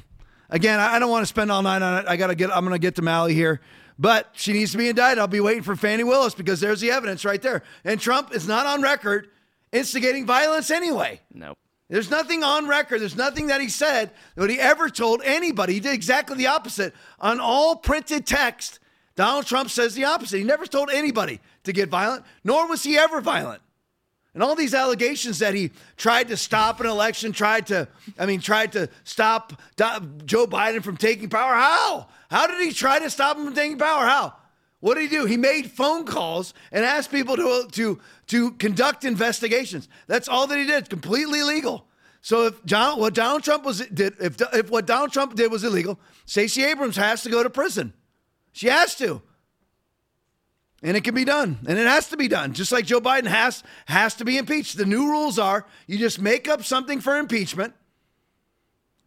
again, 0.50 0.80
I 0.80 0.98
don't 0.98 1.10
want 1.10 1.22
to 1.22 1.26
spend 1.26 1.52
all 1.52 1.62
night 1.62 1.82
on 1.82 2.02
it. 2.02 2.08
I 2.08 2.16
got 2.16 2.28
to 2.28 2.34
get, 2.34 2.50
I'm 2.50 2.64
going 2.64 2.74
to 2.74 2.80
get 2.80 2.96
to 2.96 3.02
Malley 3.02 3.34
here. 3.34 3.60
But 3.98 4.30
she 4.32 4.52
needs 4.52 4.72
to 4.72 4.78
be 4.78 4.88
indicted. 4.88 5.18
I'll 5.18 5.26
be 5.28 5.40
waiting 5.40 5.62
for 5.62 5.76
Fani 5.76 6.04
Willis 6.04 6.34
because 6.34 6.60
there's 6.60 6.80
the 6.80 6.90
evidence 6.90 7.24
right 7.24 7.40
there. 7.40 7.62
And 7.84 8.00
Trump 8.00 8.34
is 8.34 8.48
not 8.48 8.66
on 8.66 8.82
record 8.82 9.28
instigating 9.72 10.26
violence 10.26 10.70
anyway. 10.70 11.20
Nope. 11.32 11.58
There's 11.88 12.10
nothing 12.10 12.42
on 12.42 12.66
record. 12.66 13.00
There's 13.00 13.16
nothing 13.16 13.48
that 13.48 13.60
he 13.60 13.68
said 13.68 14.10
that 14.36 14.50
he 14.50 14.58
ever 14.58 14.88
told 14.88 15.20
anybody. 15.24 15.74
He 15.74 15.80
did 15.80 15.94
exactly 15.94 16.36
the 16.36 16.46
opposite. 16.46 16.94
On 17.20 17.38
all 17.38 17.76
printed 17.76 18.26
text, 18.26 18.80
Donald 19.16 19.46
Trump 19.46 19.70
says 19.70 19.94
the 19.94 20.04
opposite. 20.06 20.38
He 20.38 20.44
never 20.44 20.66
told 20.66 20.90
anybody 20.90 21.40
to 21.64 21.72
get 21.72 21.88
violent, 21.88 22.24
nor 22.42 22.66
was 22.66 22.82
he 22.82 22.98
ever 22.98 23.20
violent. 23.20 23.62
And 24.32 24.42
all 24.42 24.56
these 24.56 24.74
allegations 24.74 25.38
that 25.38 25.54
he 25.54 25.70
tried 25.96 26.28
to 26.28 26.36
stop 26.36 26.80
an 26.80 26.86
election, 26.86 27.30
tried 27.30 27.68
to, 27.68 27.86
I 28.18 28.26
mean, 28.26 28.40
tried 28.40 28.72
to 28.72 28.88
stop 29.04 29.52
Joe 29.76 30.46
Biden 30.48 30.82
from 30.82 30.96
taking 30.96 31.28
power. 31.28 31.54
How? 31.54 32.08
How 32.34 32.48
did 32.48 32.60
he 32.66 32.72
try 32.72 32.98
to 32.98 33.08
stop 33.10 33.36
him 33.36 33.44
from 33.44 33.54
taking 33.54 33.78
power? 33.78 34.04
How? 34.06 34.34
What 34.80 34.94
did 34.94 35.02
he 35.02 35.16
do? 35.16 35.24
He 35.24 35.36
made 35.36 35.70
phone 35.70 36.04
calls 36.04 36.52
and 36.72 36.84
asked 36.84 37.12
people 37.12 37.36
to, 37.36 37.48
uh, 37.48 37.68
to, 37.70 38.00
to 38.26 38.50
conduct 38.54 39.04
investigations. 39.04 39.88
That's 40.08 40.28
all 40.28 40.48
that 40.48 40.58
he 40.58 40.66
did. 40.66 40.90
Completely 40.90 41.44
legal. 41.44 41.86
So 42.22 42.46
if 42.46 42.64
John, 42.64 42.98
what 42.98 43.14
Donald 43.14 43.44
Trump 43.44 43.64
was 43.64 43.86
did, 43.86 44.16
if, 44.20 44.42
if 44.52 44.68
what 44.68 44.84
Donald 44.84 45.12
Trump 45.12 45.36
did 45.36 45.52
was 45.52 45.62
illegal, 45.62 46.00
Stacey 46.26 46.64
Abrams 46.64 46.96
has 46.96 47.22
to 47.22 47.30
go 47.30 47.44
to 47.44 47.48
prison. 47.50 47.92
She 48.50 48.66
has 48.66 48.96
to. 48.96 49.22
And 50.82 50.96
it 50.96 51.04
can 51.04 51.14
be 51.14 51.24
done. 51.24 51.60
And 51.68 51.78
it 51.78 51.86
has 51.86 52.08
to 52.08 52.16
be 52.16 52.26
done. 52.26 52.52
Just 52.52 52.72
like 52.72 52.84
Joe 52.84 53.00
Biden 53.00 53.26
has 53.26 53.62
has 53.86 54.16
to 54.16 54.24
be 54.24 54.38
impeached. 54.38 54.76
The 54.76 54.86
new 54.86 55.08
rules 55.08 55.38
are 55.38 55.66
you 55.86 55.98
just 55.98 56.20
make 56.20 56.48
up 56.48 56.64
something 56.64 57.00
for 57.00 57.16
impeachment, 57.16 57.74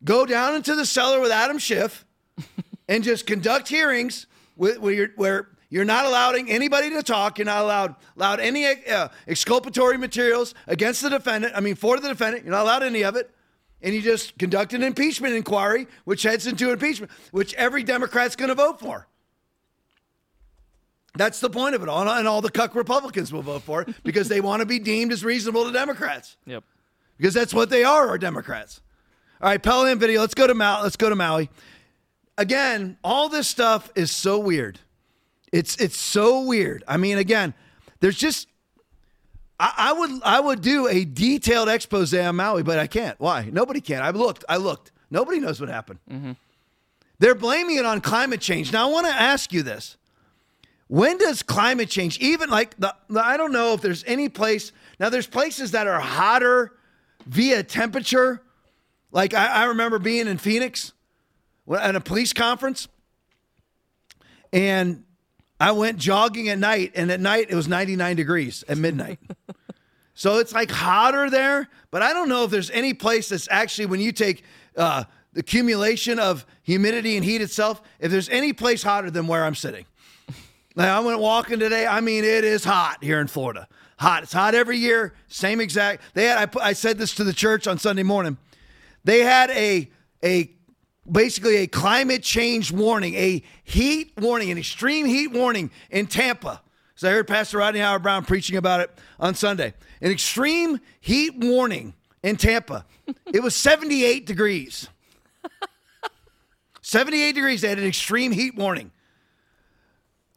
go 0.01 0.25
down 0.25 0.55
into 0.55 0.75
the 0.75 0.85
cellar 0.85 1.19
with 1.19 1.31
Adam 1.31 1.57
Schiff, 1.57 2.05
and 2.87 3.03
just 3.03 3.27
conduct 3.27 3.67
hearings 3.67 4.27
where 4.55 4.91
you're, 4.91 5.09
where 5.15 5.49
you're 5.69 5.85
not 5.85 6.05
allowing 6.05 6.49
anybody 6.49 6.89
to 6.91 7.03
talk. 7.03 7.37
You're 7.37 7.45
not 7.45 7.63
allowed 7.63 7.95
allowed 8.15 8.39
any 8.39 8.65
uh, 8.65 9.09
exculpatory 9.27 9.97
materials 9.97 10.53
against 10.67 11.01
the 11.01 11.09
defendant. 11.09 11.53
I 11.55 11.59
mean, 11.59 11.75
for 11.75 11.99
the 11.99 12.07
defendant, 12.07 12.45
you're 12.45 12.53
not 12.53 12.63
allowed 12.63 12.83
any 12.83 13.03
of 13.03 13.15
it. 13.15 13.31
And 13.81 13.93
you 13.93 14.01
just 14.01 14.37
conduct 14.39 14.73
an 14.73 14.81
impeachment 14.81 15.35
inquiry, 15.35 15.87
which 16.03 16.23
heads 16.23 16.47
into 16.47 16.71
impeachment, 16.71 17.11
which 17.31 17.53
every 17.55 17.83
Democrat's 17.83 18.35
going 18.35 18.49
to 18.49 18.55
vote 18.55 18.79
for. 18.79 19.07
That's 21.15 21.39
the 21.39 21.49
point 21.49 21.75
of 21.75 21.83
it 21.83 21.89
all. 21.89 22.07
And 22.07 22.27
all 22.27 22.41
the 22.41 22.49
cuck 22.49 22.73
Republicans 22.73 23.31
will 23.31 23.43
vote 23.43 23.63
for 23.63 23.81
it 23.81 23.89
because 24.03 24.29
they 24.29 24.41
want 24.41 24.61
to 24.61 24.65
be 24.65 24.79
deemed 24.79 25.11
as 25.11 25.23
reasonable 25.23 25.65
to 25.65 25.71
Democrats. 25.71 26.37
Yep. 26.45 26.63
Because 27.17 27.33
that's 27.33 27.53
what 27.53 27.69
they 27.69 27.83
are, 27.83 28.07
are 28.09 28.17
Democrats. 28.17 28.81
All 29.41 29.49
right, 29.49 29.61
Pelican 29.61 29.99
video. 29.99 30.21
Let's 30.21 30.33
go 30.33 30.47
to 30.47 30.55
Mal. 30.55 30.81
Let's 30.81 30.95
go 30.95 31.09
to 31.09 31.15
Maui 31.15 31.49
again, 32.37 32.97
all 33.03 33.29
this 33.29 33.47
stuff 33.47 33.91
is 33.95 34.11
so 34.11 34.39
weird. 34.39 34.79
It's 35.51 35.75
it's 35.77 35.97
so 35.97 36.41
weird. 36.41 36.83
I 36.87 36.97
mean, 36.97 37.17
again, 37.17 37.53
there's 37.99 38.17
just 38.17 38.47
I, 39.59 39.73
I, 39.77 39.93
would 39.93 40.11
I 40.23 40.39
would 40.39 40.61
do 40.61 40.87
a 40.87 41.03
detailed 41.05 41.69
expose 41.69 42.13
on 42.13 42.35
Maui, 42.35 42.63
but 42.63 42.79
I 42.79 42.87
can't. 42.87 43.19
Why? 43.19 43.49
Nobody 43.51 43.81
can. 43.81 44.03
I 44.03 44.11
looked. 44.11 44.45
I 44.47 44.57
looked. 44.57 44.91
Nobody 45.09 45.39
knows 45.39 45.59
what 45.59 45.69
happened. 45.69 45.99
Mm-hmm. 46.11 46.33
They're 47.19 47.35
blaming 47.35 47.77
it 47.77 47.85
on 47.85 48.01
climate 48.01 48.41
change. 48.41 48.71
Now 48.71 48.89
I 48.89 48.91
want 48.91 49.07
to 49.07 49.13
ask 49.13 49.51
you 49.51 49.63
this: 49.63 49.97
When 50.87 51.17
does 51.17 51.41
climate 51.41 51.89
change, 51.89 52.19
even 52.19 52.49
like 52.49 52.77
the, 52.77 52.93
the 53.09 53.25
I 53.25 53.37
don't 53.37 53.51
know 53.51 53.73
if 53.73 53.81
there's 53.81 54.03
any 54.05 54.29
place 54.29 54.71
now. 54.99 55.09
There's 55.09 55.27
places 55.27 55.71
that 55.71 55.87
are 55.87 55.99
hotter 55.99 56.73
via 57.25 57.63
temperature. 57.63 58.43
Like 59.11 59.33
I, 59.33 59.47
I 59.47 59.63
remember 59.65 59.97
being 59.97 60.27
in 60.27 60.37
Phoenix 60.37 60.91
at 61.75 61.95
a 61.95 62.01
police 62.01 62.33
conference, 62.33 62.87
and 64.53 65.03
I 65.59 65.71
went 65.71 65.97
jogging 65.97 66.49
at 66.49 66.59
night, 66.59 66.91
and 66.95 67.11
at 67.11 67.19
night 67.19 67.47
it 67.49 67.55
was 67.55 67.67
99 67.67 68.15
degrees 68.15 68.63
at 68.67 68.77
midnight. 68.77 69.19
so 70.13 70.37
it's 70.37 70.53
like 70.53 70.69
hotter 70.69 71.29
there, 71.29 71.67
but 71.91 72.01
I 72.01 72.13
don't 72.13 72.29
know 72.29 72.43
if 72.43 72.51
there's 72.51 72.69
any 72.71 72.93
place 72.93 73.29
that's 73.29 73.47
actually 73.49 73.87
when 73.87 73.99
you 73.99 74.11
take 74.11 74.43
uh, 74.75 75.03
the 75.33 75.39
accumulation 75.39 76.19
of 76.19 76.45
humidity 76.63 77.15
and 77.15 77.25
heat 77.25 77.41
itself, 77.41 77.81
if 77.99 78.11
there's 78.11 78.29
any 78.29 78.53
place 78.53 78.83
hotter 78.83 79.09
than 79.09 79.27
where 79.27 79.43
I'm 79.43 79.55
sitting. 79.55 79.85
Like 80.75 80.89
I 80.89 80.99
went 80.99 81.19
walking 81.19 81.57
today. 81.57 81.87
I 81.87 82.01
mean, 82.01 82.23
it 82.23 82.43
is 82.43 82.63
hot 82.63 83.03
here 83.03 83.19
in 83.19 83.25
Florida. 83.25 83.67
Hot. 83.97 84.21
It's 84.21 84.31
hot 84.31 84.53
every 84.53 84.77
year. 84.77 85.15
Same 85.27 85.59
exact. 85.59 86.03
They 86.13 86.25
had. 86.25 86.37
I, 86.37 86.45
put, 86.45 86.61
I 86.61 86.73
said 86.73 86.99
this 86.99 87.15
to 87.15 87.23
the 87.23 87.33
church 87.33 87.65
on 87.65 87.79
Sunday 87.79 88.03
morning. 88.03 88.37
They 89.03 89.21
had 89.21 89.49
a 89.49 89.89
a 90.23 90.51
basically 91.11 91.57
a 91.57 91.67
climate 91.67 92.23
change 92.23 92.71
warning, 92.71 93.15
a 93.15 93.43
heat 93.63 94.13
warning, 94.17 94.51
an 94.51 94.57
extreme 94.57 95.05
heat 95.05 95.27
warning 95.27 95.71
in 95.89 96.07
Tampa. 96.07 96.61
So 96.95 97.09
I 97.09 97.11
heard 97.11 97.27
Pastor 97.27 97.59
Rodney 97.59 97.79
Howard-Browne 97.79 98.25
preaching 98.25 98.57
about 98.57 98.79
it 98.79 98.91
on 99.19 99.35
Sunday. 99.35 99.73
An 100.01 100.11
extreme 100.11 100.79
heat 100.99 101.35
warning 101.37 101.93
in 102.23 102.35
Tampa. 102.35 102.85
it 103.33 103.41
was 103.41 103.55
78 103.55 104.25
degrees. 104.25 104.89
78 106.81 107.33
degrees. 107.33 107.61
They 107.61 107.69
had 107.69 107.79
an 107.79 107.85
extreme 107.85 108.31
heat 108.31 108.55
warning. 108.55 108.91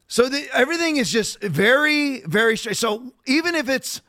So 0.07 0.29
the, 0.29 0.49
everything 0.53 0.97
is 0.97 1.11
just 1.11 1.41
very, 1.41 2.21
very 2.23 2.57
straight. 2.57 2.77
So 2.77 3.13
even 3.27 3.55
if 3.55 3.69
it's 3.69 4.03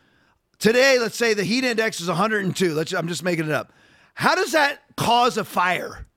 today, 0.57 0.97
let's 0.99 1.15
say 1.15 1.33
the 1.33 1.43
heat 1.43 1.63
index 1.63 2.01
is 2.01 2.07
102. 2.07 2.73
Let's, 2.73 2.91
I'm 2.93 3.07
just 3.07 3.23
making 3.23 3.45
it 3.45 3.51
up. 3.51 3.71
How 4.15 4.35
does 4.35 4.51
that 4.51 4.81
cause 4.97 5.37
a 5.37 5.45
fire? 5.45 6.07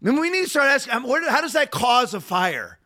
Then 0.00 0.20
we 0.20 0.30
need 0.30 0.44
to 0.44 0.50
start 0.50 0.68
asking, 0.68 0.94
um, 0.94 1.04
how 1.04 1.40
does 1.40 1.54
that 1.54 1.70
cause 1.70 2.14
a 2.14 2.20
fire? 2.20 2.78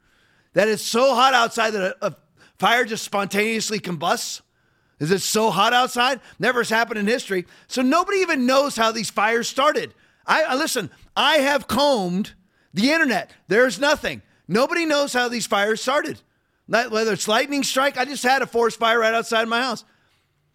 that 0.55 0.69
it's 0.69 0.83
so 0.83 1.15
hot 1.15 1.35
outside 1.35 1.71
that 1.71 1.97
a, 2.01 2.07
a 2.07 2.17
fire 2.59 2.85
just 2.85 3.05
spontaneously 3.05 3.79
combusts? 3.79 4.43
Is 4.99 5.11
it 5.11 5.21
so 5.21 5.51
hot 5.51 5.73
outside? 5.73 6.21
Never 6.39 6.61
has 6.61 6.69
happened 6.69 6.99
in 6.99 7.07
history. 7.07 7.47
So 7.67 7.83
nobody 7.83 8.19
even 8.19 8.47
knows 8.47 8.77
how 8.77 8.93
these 8.93 9.11
fires 9.11 9.49
started. 9.49 9.95
I, 10.27 10.45
I 10.45 10.55
listen. 10.55 10.91
I 11.17 11.39
have 11.39 11.67
combed 11.67 12.35
the 12.73 12.93
internet. 12.93 13.33
There's 13.49 13.81
nothing. 13.81 14.23
Nobody 14.47 14.87
knows 14.87 15.13
how 15.13 15.29
these 15.29 15.47
fires 15.47 15.81
started. 15.81 16.21
Whether 16.69 17.15
it's 17.15 17.27
lightning 17.27 17.65
strike, 17.65 17.99
I 17.99 18.05
just 18.05 18.23
had 18.23 18.43
a 18.43 18.47
forest 18.47 18.79
fire 18.79 19.01
right 19.01 19.15
outside 19.15 19.49
my 19.49 19.61
house. 19.61 19.85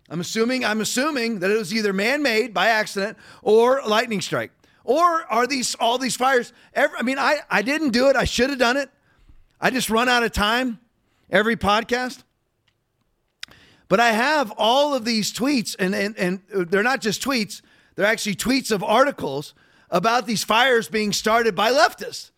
I'm 0.09 0.21
assuming 0.21 0.63
I'm 0.63 0.79
assuming 0.79 1.39
that 1.39 1.51
it 1.51 1.57
was 1.57 1.73
either 1.73 1.91
man-made 1.91 2.53
by 2.53 2.69
accident 2.69 3.17
or 3.41 3.81
lightning 3.85 4.21
strike. 4.21 4.51
Or 4.87 5.25
are 5.29 5.45
these 5.45 5.75
all 5.75 5.97
these 5.97 6.15
fires? 6.15 6.53
Every, 6.73 6.97
I 6.97 7.01
mean, 7.03 7.19
I 7.19 7.39
I 7.49 7.61
didn't 7.61 7.89
do 7.89 8.07
it. 8.07 8.15
I 8.15 8.23
should 8.23 8.49
have 8.49 8.57
done 8.57 8.77
it. 8.77 8.89
I 9.59 9.69
just 9.69 9.89
run 9.89 10.07
out 10.07 10.23
of 10.23 10.31
time 10.31 10.79
every 11.29 11.57
podcast. 11.57 12.23
But 13.89 13.99
I 13.99 14.11
have 14.11 14.51
all 14.57 14.93
of 14.93 15.05
these 15.05 15.31
tweets, 15.33 15.75
and, 15.77 15.93
and, 15.93 16.17
and 16.17 16.41
uh, 16.53 16.65
they're 16.67 16.83
not 16.83 17.01
just 17.01 17.21
tweets, 17.21 17.61
they're 17.95 18.05
actually 18.05 18.35
tweets 18.35 18.71
of 18.71 18.83
articles 18.83 19.53
about 19.89 20.25
these 20.25 20.43
fires 20.43 20.89
being 20.89 21.13
started 21.13 21.55
by 21.55 21.71
leftists 21.71 22.31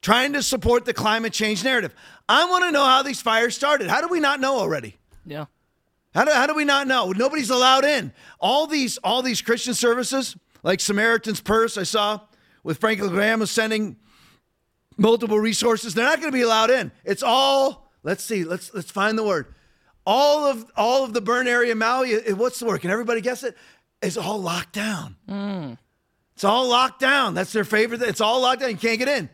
trying 0.00 0.32
to 0.32 0.42
support 0.42 0.84
the 0.84 0.92
climate 0.92 1.32
change 1.32 1.62
narrative. 1.64 1.94
I 2.28 2.44
want 2.46 2.64
to 2.64 2.72
know 2.72 2.84
how 2.84 3.02
these 3.02 3.20
fires 3.20 3.54
started. 3.54 3.88
How 3.88 4.00
do 4.00 4.08
we 4.08 4.20
not 4.20 4.40
know 4.40 4.56
already? 4.58 4.96
Yeah. 5.24 5.46
How 6.14 6.24
do, 6.24 6.32
how 6.32 6.46
do 6.46 6.54
we 6.54 6.64
not 6.64 6.86
know? 6.86 7.12
Nobody's 7.12 7.50
allowed 7.50 7.84
in. 7.84 8.12
All 8.38 8.66
these 8.66 8.98
all 8.98 9.22
these 9.22 9.40
Christian 9.40 9.74
services, 9.74 10.36
like 10.62 10.80
Samaritan's 10.80 11.40
Purse, 11.40 11.76
I 11.76 11.82
saw 11.82 12.20
with 12.62 12.78
Franklin 12.78 13.10
Graham 13.10 13.40
was 13.40 13.50
sending 13.50 13.96
multiple 14.96 15.38
resources. 15.38 15.94
They're 15.94 16.04
not 16.04 16.20
going 16.20 16.30
to 16.30 16.36
be 16.36 16.42
allowed 16.42 16.70
in. 16.70 16.92
It's 17.04 17.22
all. 17.22 17.90
Let's 18.02 18.24
see. 18.24 18.44
Let's 18.44 18.72
let's 18.74 18.90
find 18.90 19.16
the 19.16 19.24
word. 19.24 19.54
All 20.04 20.44
of 20.44 20.66
all 20.76 21.04
of 21.04 21.12
the 21.12 21.20
burn 21.20 21.46
area 21.46 21.74
Maui. 21.74 22.16
What's 22.32 22.58
the 22.58 22.66
word? 22.66 22.80
Can 22.80 22.90
everybody 22.90 23.20
guess 23.20 23.42
it? 23.44 23.56
It's 24.00 24.16
all 24.16 24.40
locked 24.40 24.72
down. 24.72 25.16
Mm. 25.28 25.78
It's 26.34 26.44
all 26.44 26.68
locked 26.68 27.00
down. 27.00 27.34
That's 27.34 27.52
their 27.52 27.64
favorite. 27.64 28.02
It's 28.02 28.20
all 28.20 28.40
locked 28.40 28.60
down. 28.60 28.70
You 28.70 28.76
can't 28.76 28.98
get 28.98 29.08
in. 29.08 29.30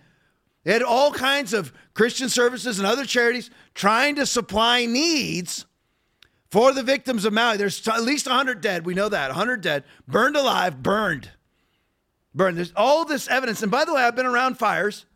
They 0.64 0.72
had 0.72 0.83
all 0.83 1.11
kinds 1.12 1.55
of 1.55 1.72
Christian 1.95 2.29
services 2.29 2.79
and 2.79 2.87
other 2.87 3.07
charities 3.07 3.51
trying 3.74 4.16
to 4.16 4.26
supply 4.26 4.85
needs 4.85 5.64
for 6.51 6.72
the 6.72 6.82
victims 6.82 7.24
of 7.24 7.32
Maui. 7.32 7.57
There's 7.57 7.86
at 7.88 8.03
least 8.03 8.26
100 8.26 8.61
dead. 8.61 8.86
We 8.86 8.94
know 8.94 9.09
that. 9.09 9.28
100 9.28 9.61
dead, 9.61 9.84
burned 10.07 10.36
alive, 10.36 10.82
burned. 10.82 11.30
Burned. 12.34 12.57
There's 12.57 12.72
all 12.76 13.05
this 13.05 13.28
evidence. 13.28 13.62
And 13.62 13.70
by 13.70 13.84
the 13.84 13.94
way, 13.94 14.03
I've 14.03 14.16
been 14.16 14.26
around 14.26 14.59
fires 14.59 15.07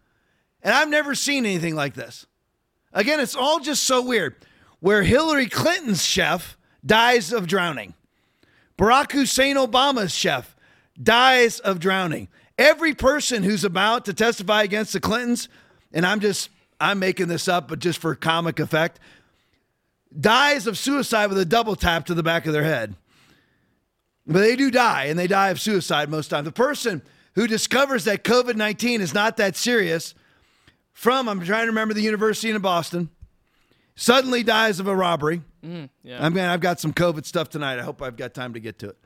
and 0.63 0.75
I've 0.75 0.89
never 0.89 1.15
seen 1.15 1.45
anything 1.47 1.75
like 1.75 1.95
this. 1.95 2.27
Again, 2.93 3.21
it's 3.21 3.37
all 3.37 3.61
just 3.61 3.85
so 3.85 4.03
weird. 4.03 4.37
Where 4.81 5.03
Hillary 5.03 5.47
Clinton's 5.49 6.05
chef 6.05 6.57
dies 6.85 7.33
of 7.33 7.47
drowning, 7.47 7.95
Barack 8.77 9.13
Hussein 9.13 9.57
Obama's 9.57 10.13
chef 10.13 10.57
dies 11.01 11.61
of 11.61 11.79
drowning. 11.79 12.29
Every 12.59 12.93
person 12.93 13.45
who's 13.45 13.65
about 13.65 14.05
to 14.07 14.13
testify 14.13 14.63
against 14.63 14.93
the 14.93 15.01
Clintons, 15.01 15.49
and 15.93 16.05
I'm 16.05 16.21
just, 16.21 16.51
I'm 16.81 16.99
making 16.99 17.29
this 17.29 17.47
up, 17.47 17.69
but 17.69 17.79
just 17.79 18.01
for 18.01 18.15
comic 18.15 18.59
effect, 18.59 18.99
dies 20.21 20.67
of 20.67 20.79
suicide 20.79 21.29
with 21.29 21.39
a 21.39 21.45
double 21.45 21.77
tap 21.77 22.07
to 22.07 22.15
the 22.15 22.23
back 22.23 22.47
of 22.47 22.53
their 22.53 22.65
head. 22.65 22.95
But 24.27 24.41
they 24.41 24.57
do 24.57 24.71
die, 24.71 25.07
and 25.07 25.19
they 25.19 25.27
die 25.27 25.51
of 25.51 25.61
suicide 25.61 26.09
most 26.09 26.29
times. 26.29 26.45
The 26.45 26.53
person 26.53 27.03
who 27.35 27.47
discovers 27.47 28.05
that 28.05 28.25
COVID 28.25 28.57
19 28.57 29.01
is 29.01 29.15
not 29.15 29.37
that 29.39 29.57
serious 29.57 30.15
from, 30.93 31.29
I'm 31.29 31.41
trying 31.45 31.65
to 31.65 31.71
remember 31.71 31.95
the 31.95 32.03
university 32.03 32.51
in 32.51 32.61
Boston, 32.61 33.11
suddenly 33.97 34.43
dies 34.43 34.79
of 34.79 34.87
a 34.87 34.95
robbery. 34.95 35.43
Mm, 35.65 35.89
yeah. 36.03 36.25
I 36.25 36.29
mean, 36.29 36.45
I've 36.45 36.61
got 36.61 36.81
some 36.81 36.93
COVID 36.93 37.25
stuff 37.25 37.49
tonight. 37.49 37.79
I 37.79 37.83
hope 37.83 38.03
I've 38.03 38.17
got 38.17 38.35
time 38.35 38.55
to 38.55 38.61
get 38.61 38.79
to 38.81 38.91
it. 38.91 38.99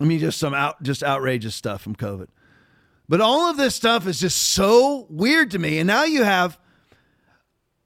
I 0.00 0.04
mean, 0.04 0.18
just 0.18 0.38
some 0.38 0.54
out, 0.54 0.82
just 0.82 1.02
outrageous 1.02 1.54
stuff 1.54 1.82
from 1.82 1.94
COVID. 1.94 2.28
But 3.08 3.20
all 3.20 3.50
of 3.50 3.56
this 3.56 3.74
stuff 3.74 4.06
is 4.06 4.18
just 4.18 4.36
so 4.36 5.06
weird 5.10 5.50
to 5.52 5.58
me. 5.58 5.78
And 5.78 5.86
now 5.86 6.04
you 6.04 6.24
have, 6.24 6.58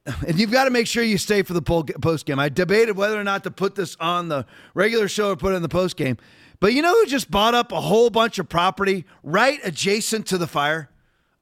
and 0.27 0.39
you've 0.39 0.51
got 0.51 0.65
to 0.65 0.71
make 0.71 0.87
sure 0.87 1.03
you 1.03 1.19
stay 1.19 1.43
for 1.43 1.53
the 1.53 1.63
post 1.63 2.27
game. 2.27 2.39
I 2.39 2.49
debated 2.49 2.97
whether 2.97 3.19
or 3.21 3.25
not 3.25 3.45
to 3.45 3.51
put 3.51 3.75
this 3.75 3.97
on 4.01 4.29
the 4.29 4.47
regular 4.75 5.09
show 5.09 5.31
or 5.31 5.37
put 5.37 5.53
it 5.53 5.57
in 5.57 5.63
the 5.63 5.69
post 5.69 5.97
game. 5.97 6.17
But 6.61 6.73
you 6.73 6.83
know 6.83 6.93
who 6.95 7.07
just 7.07 7.31
bought 7.31 7.55
up 7.55 7.73
a 7.73 7.81
whole 7.81 8.09
bunch 8.11 8.39
of 8.39 8.49
property 8.49 9.05
right 9.23 9.61
adjacent 9.63 10.27
to 10.29 10.39
the 10.39 10.47
fire? 10.47 10.89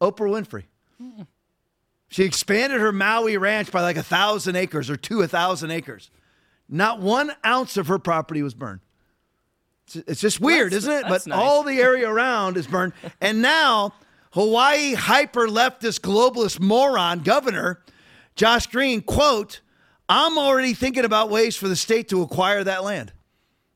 Oprah 0.01 0.29
Winfrey. 0.29 0.65
She 2.09 2.25
expanded 2.25 2.81
her 2.81 2.93
Maui 2.93 3.37
ranch 3.37 3.71
by 3.71 3.81
like 3.83 3.97
a 3.97 4.03
thousand 4.03 4.57
acres 4.57 4.91
or 4.91 4.97
two 4.97 5.23
a 5.23 5.29
thousand 5.29 5.71
acres. 5.71 6.11
Not 6.69 7.01
one 7.01 7.33
ounce 7.45 7.77
of 7.77 7.89
her 7.89 7.99
property 7.99 8.43
was 8.43 8.55
burned. 8.55 8.81
It's 9.95 10.21
just 10.21 10.41
weird, 10.41 10.73
That's- 10.73 10.85
isn't 10.85 10.93
it? 10.93 11.09
But 11.09 11.27
nice. 11.27 11.39
all 11.39 11.63
the 11.63 11.79
area 11.81 12.09
around 12.09 12.57
is 12.57 12.67
burned. 12.67 12.95
and 13.21 13.43
now, 13.43 13.95
Hawaii 14.33 14.95
hyper 14.95 15.47
leftist 15.47 16.01
globalist 16.01 16.59
moron 16.59 17.21
governor 17.21 17.81
Josh 18.37 18.67
Green, 18.67 19.01
quote, 19.01 19.61
I'm 20.09 20.39
already 20.39 20.75
thinking 20.75 21.05
about 21.05 21.31
ways 21.31 21.55
for 21.55 21.69
the 21.69 21.77
state 21.77 22.09
to 22.09 22.23
acquire 22.23 22.65
that 22.65 22.83
land. 22.83 23.13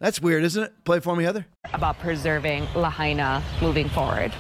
That's 0.01 0.21
weird, 0.21 0.43
isn't 0.43 0.61
it? 0.61 0.85
Play 0.85 0.99
for 0.99 1.15
me, 1.15 1.23
Heather. 1.23 1.47
about 1.73 2.01
preserving 2.01 2.67
Lahaina 2.75 3.41
moving 3.63 3.89
forward. 3.89 4.33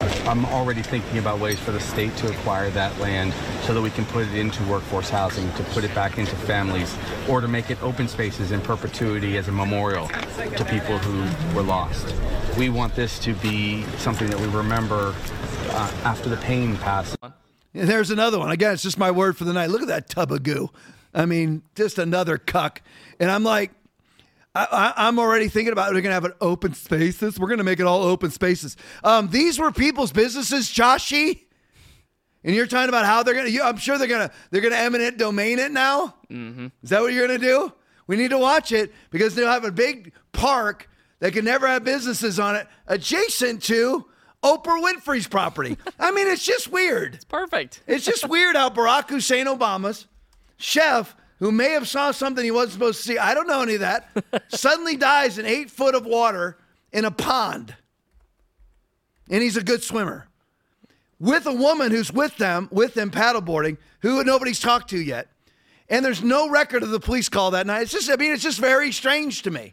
I'm 0.00 0.44
already 0.46 0.82
thinking 0.82 1.18
about 1.18 1.40
ways 1.40 1.58
for 1.58 1.72
the 1.72 1.80
state 1.80 2.16
to 2.18 2.30
acquire 2.30 2.70
that 2.70 2.96
land 3.00 3.34
so 3.64 3.74
that 3.74 3.82
we 3.82 3.90
can 3.90 4.04
put 4.06 4.28
it 4.28 4.34
into 4.34 4.62
workforce 4.64 5.10
housing, 5.10 5.52
to 5.54 5.64
put 5.64 5.82
it 5.82 5.92
back 5.92 6.16
into 6.18 6.36
families, 6.36 6.96
or 7.28 7.40
to 7.40 7.48
make 7.48 7.70
it 7.70 7.82
open 7.82 8.06
spaces 8.06 8.52
in 8.52 8.60
perpetuity 8.60 9.36
as 9.38 9.48
a 9.48 9.52
memorial 9.52 10.06
to 10.06 10.64
people 10.66 10.98
who 10.98 11.56
were 11.56 11.62
lost. 11.62 12.14
We 12.56 12.68
want 12.68 12.94
this 12.94 13.18
to 13.20 13.34
be 13.34 13.82
something 13.98 14.30
that 14.30 14.38
we 14.38 14.46
remember 14.46 15.14
uh, 15.70 15.92
after 16.04 16.28
the 16.28 16.36
pain 16.36 16.76
passes. 16.76 17.16
And 17.74 17.88
there's 17.88 18.10
another 18.10 18.38
one. 18.38 18.50
Again, 18.50 18.72
it's 18.72 18.82
just 18.82 18.98
my 18.98 19.10
word 19.10 19.36
for 19.36 19.44
the 19.44 19.52
night. 19.52 19.70
Look 19.70 19.82
at 19.82 19.88
that 19.88 20.08
tub 20.08 20.30
of 20.30 20.42
goo. 20.42 20.70
I 21.12 21.26
mean, 21.26 21.62
just 21.74 21.98
another 21.98 22.38
cuck. 22.38 22.82
And 23.18 23.30
I'm 23.30 23.44
like, 23.44 23.72
I, 24.54 24.66
I, 24.96 25.08
I'm 25.08 25.18
already 25.18 25.48
thinking 25.48 25.72
about 25.72 25.92
we're 25.92 26.00
gonna 26.00 26.14
have 26.14 26.24
an 26.24 26.34
open 26.40 26.74
spaces. 26.74 27.38
We're 27.38 27.48
gonna 27.48 27.64
make 27.64 27.80
it 27.80 27.86
all 27.86 28.02
open 28.02 28.30
spaces. 28.30 28.76
Um, 29.02 29.28
these 29.30 29.58
were 29.58 29.72
people's 29.72 30.12
businesses, 30.12 30.68
Joshy. 30.68 31.40
And 32.44 32.54
you're 32.54 32.66
talking 32.66 32.88
about 32.88 33.06
how 33.06 33.22
they're 33.22 33.34
gonna. 33.34 33.48
You, 33.48 33.62
I'm 33.62 33.78
sure 33.78 33.98
they're 33.98 34.06
gonna 34.06 34.30
they're 34.50 34.60
gonna 34.60 34.76
eminent 34.76 35.18
domain 35.18 35.58
it 35.58 35.72
now. 35.72 36.14
Mm-hmm. 36.30 36.66
Is 36.82 36.90
that 36.90 37.00
what 37.00 37.12
you're 37.12 37.26
gonna 37.26 37.38
do? 37.38 37.72
We 38.06 38.16
need 38.16 38.30
to 38.30 38.38
watch 38.38 38.70
it 38.70 38.92
because 39.10 39.34
they'll 39.34 39.48
have 39.48 39.64
a 39.64 39.72
big 39.72 40.12
park 40.32 40.88
that 41.20 41.32
can 41.32 41.44
never 41.44 41.66
have 41.66 41.84
businesses 41.84 42.38
on 42.38 42.54
it 42.54 42.66
adjacent 42.86 43.62
to 43.64 44.04
Oprah 44.44 44.82
Winfrey's 44.82 45.26
property. 45.26 45.78
I 45.98 46.10
mean, 46.10 46.28
it's 46.28 46.44
just 46.44 46.70
weird. 46.70 47.14
It's 47.14 47.24
perfect. 47.24 47.82
It's 47.86 48.04
just 48.04 48.28
weird 48.28 48.56
how 48.56 48.68
Barack 48.68 49.08
Hussein 49.08 49.46
Obama's 49.46 50.06
chef, 50.58 51.16
who 51.38 51.50
may 51.50 51.70
have 51.70 51.88
saw 51.88 52.10
something 52.10 52.44
he 52.44 52.50
wasn't 52.50 52.74
supposed 52.74 52.98
to 52.98 53.08
see, 53.08 53.18
I 53.18 53.32
don't 53.32 53.48
know 53.48 53.62
any 53.62 53.74
of 53.74 53.80
that, 53.80 54.08
suddenly 54.48 54.96
dies 54.96 55.38
in 55.38 55.46
eight 55.46 55.70
foot 55.70 55.94
of 55.94 56.04
water 56.04 56.58
in 56.92 57.06
a 57.06 57.10
pond. 57.10 57.74
And 59.30 59.42
he's 59.42 59.56
a 59.56 59.64
good 59.64 59.82
swimmer. 59.82 60.28
With 61.18 61.46
a 61.46 61.54
woman 61.54 61.90
who's 61.90 62.12
with 62.12 62.36
them, 62.36 62.68
with 62.70 62.92
them 62.92 63.10
paddleboarding, 63.10 63.78
who 64.00 64.22
nobody's 64.24 64.60
talked 64.60 64.90
to 64.90 65.00
yet. 65.00 65.28
And 65.88 66.04
there's 66.04 66.22
no 66.22 66.50
record 66.50 66.82
of 66.82 66.90
the 66.90 67.00
police 67.00 67.30
call 67.30 67.52
that 67.52 67.66
night. 67.66 67.82
It's 67.82 67.92
just, 67.92 68.10
I 68.10 68.16
mean, 68.16 68.32
it's 68.32 68.42
just 68.42 68.58
very 68.58 68.92
strange 68.92 69.42
to 69.42 69.50
me. 69.50 69.72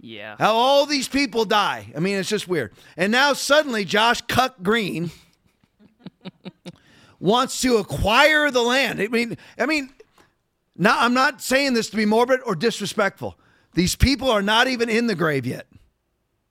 Yeah. 0.00 0.36
How 0.38 0.54
all 0.54 0.86
these 0.86 1.08
people 1.08 1.44
die. 1.44 1.92
I 1.94 2.00
mean, 2.00 2.16
it's 2.16 2.28
just 2.28 2.48
weird. 2.48 2.72
And 2.96 3.12
now 3.12 3.32
suddenly 3.34 3.84
Josh 3.84 4.22
Cuck 4.22 4.62
Green 4.62 5.10
wants 7.20 7.60
to 7.62 7.76
acquire 7.76 8.50
the 8.50 8.62
land. 8.62 9.00
I 9.00 9.08
mean, 9.08 9.36
I 9.58 9.66
mean, 9.66 9.90
now 10.76 10.98
I'm 10.98 11.14
not 11.14 11.42
saying 11.42 11.74
this 11.74 11.90
to 11.90 11.96
be 11.96 12.06
morbid 12.06 12.40
or 12.46 12.54
disrespectful. 12.54 13.38
These 13.74 13.94
people 13.94 14.30
are 14.30 14.42
not 14.42 14.68
even 14.68 14.88
in 14.88 15.06
the 15.06 15.14
grave 15.14 15.46
yet. 15.46 15.66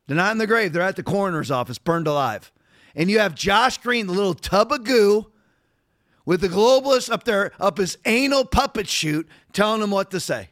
They're 0.08 0.16
not 0.16 0.32
in 0.32 0.38
the 0.38 0.48
grave. 0.48 0.74
They're 0.74 0.82
at 0.82 0.96
the 0.96 1.04
coroner's 1.04 1.52
office, 1.52 1.78
burned 1.78 2.08
alive. 2.08 2.52
And 2.96 3.10
you 3.10 3.20
have 3.20 3.36
Josh 3.36 3.78
Green, 3.78 4.08
the 4.08 4.14
little 4.14 4.34
tub 4.34 4.72
of 4.72 4.84
goo, 4.84 5.32
with 6.26 6.42
the 6.42 6.48
globalists 6.48 7.12
up 7.12 7.24
there, 7.24 7.52
up 7.60 7.78
his 7.78 7.98
anal 8.06 8.46
puppet 8.46 8.88
shoot, 8.88 9.28
telling 9.54 9.82
him 9.82 9.92
what 9.92 10.12
to 10.12 10.20
say. 10.20 10.50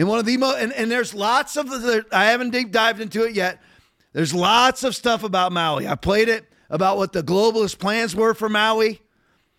And 0.00 0.08
one 0.08 0.18
of 0.18 0.24
the 0.24 0.38
most, 0.38 0.56
and, 0.56 0.72
and 0.72 0.90
there's 0.90 1.12
lots 1.12 1.58
of, 1.58 1.68
the, 1.68 2.06
I 2.10 2.24
haven't 2.24 2.52
deep 2.52 2.72
dived 2.72 3.02
into 3.02 3.24
it 3.24 3.34
yet. 3.34 3.60
There's 4.14 4.32
lots 4.32 4.82
of 4.82 4.96
stuff 4.96 5.24
about 5.24 5.52
Maui. 5.52 5.86
I 5.86 5.94
played 5.94 6.30
it 6.30 6.46
about 6.70 6.96
what 6.96 7.12
the 7.12 7.22
globalist 7.22 7.78
plans 7.78 8.16
were 8.16 8.32
for 8.32 8.48
Maui. 8.48 9.02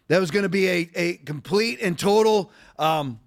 That 0.08 0.20
was 0.20 0.32
going 0.32 0.42
to 0.42 0.50
be 0.50 0.68
a, 0.68 0.90
a 0.96 1.18
complete 1.18 1.78
and 1.80 1.98
total 1.98 2.52
um, 2.80 3.20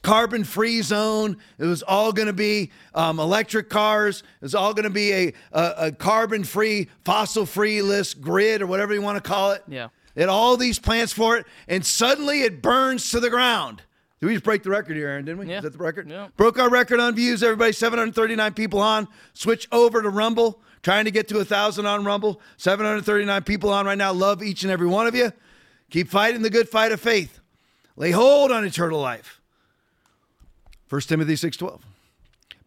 carbon 0.00 0.44
free 0.44 0.80
zone. 0.80 1.36
It 1.58 1.66
was 1.66 1.82
all 1.82 2.10
going 2.10 2.28
to 2.28 2.32
be 2.32 2.72
um, 2.94 3.20
electric 3.20 3.68
cars. 3.68 4.20
It 4.20 4.44
was 4.44 4.54
all 4.54 4.72
going 4.72 4.84
to 4.84 4.88
be 4.88 5.12
a, 5.12 5.32
a, 5.52 5.74
a 5.76 5.92
carbon 5.92 6.42
free, 6.44 6.88
fossil 7.04 7.44
free 7.44 7.82
list 7.82 8.22
grid 8.22 8.62
or 8.62 8.66
whatever 8.66 8.94
you 8.94 9.02
want 9.02 9.22
to 9.22 9.28
call 9.28 9.50
it. 9.50 9.62
Yeah. 9.68 9.88
They 10.14 10.22
had 10.22 10.30
all 10.30 10.56
these 10.56 10.78
plans 10.78 11.12
for 11.12 11.36
it, 11.36 11.44
and 11.68 11.84
suddenly 11.84 12.40
it 12.40 12.62
burns 12.62 13.10
to 13.10 13.20
the 13.20 13.28
ground. 13.28 13.82
Did 14.20 14.26
we 14.26 14.32
just 14.32 14.44
break 14.44 14.62
the 14.62 14.70
record 14.70 14.96
here, 14.96 15.08
Aaron? 15.08 15.24
Didn't 15.26 15.38
we? 15.38 15.48
Yeah. 15.48 15.58
Is 15.58 15.64
that 15.64 15.72
the 15.72 15.78
record? 15.78 16.10
Yeah. 16.10 16.28
Broke 16.36 16.58
our 16.58 16.70
record 16.70 17.00
on 17.00 17.14
views. 17.14 17.42
Everybody, 17.42 17.72
739 17.72 18.54
people 18.54 18.80
on. 18.80 19.08
Switch 19.34 19.68
over 19.72 20.00
to 20.00 20.08
Rumble. 20.08 20.60
Trying 20.82 21.04
to 21.04 21.10
get 21.10 21.28
to 21.28 21.38
a 21.38 21.44
thousand 21.44 21.86
on 21.86 22.04
Rumble. 22.04 22.40
739 22.56 23.42
people 23.42 23.70
on 23.70 23.86
right 23.86 23.98
now. 23.98 24.12
Love 24.12 24.42
each 24.42 24.62
and 24.62 24.72
every 24.72 24.86
one 24.86 25.06
of 25.06 25.14
you. 25.14 25.32
Keep 25.90 26.08
fighting 26.08 26.42
the 26.42 26.50
good 26.50 26.68
fight 26.68 26.92
of 26.92 27.00
faith. 27.00 27.40
Lay 27.96 28.10
hold 28.10 28.52
on 28.52 28.64
eternal 28.64 29.00
life. 29.00 29.40
1 30.88 31.00
Timothy 31.02 31.34
6:12. 31.34 31.80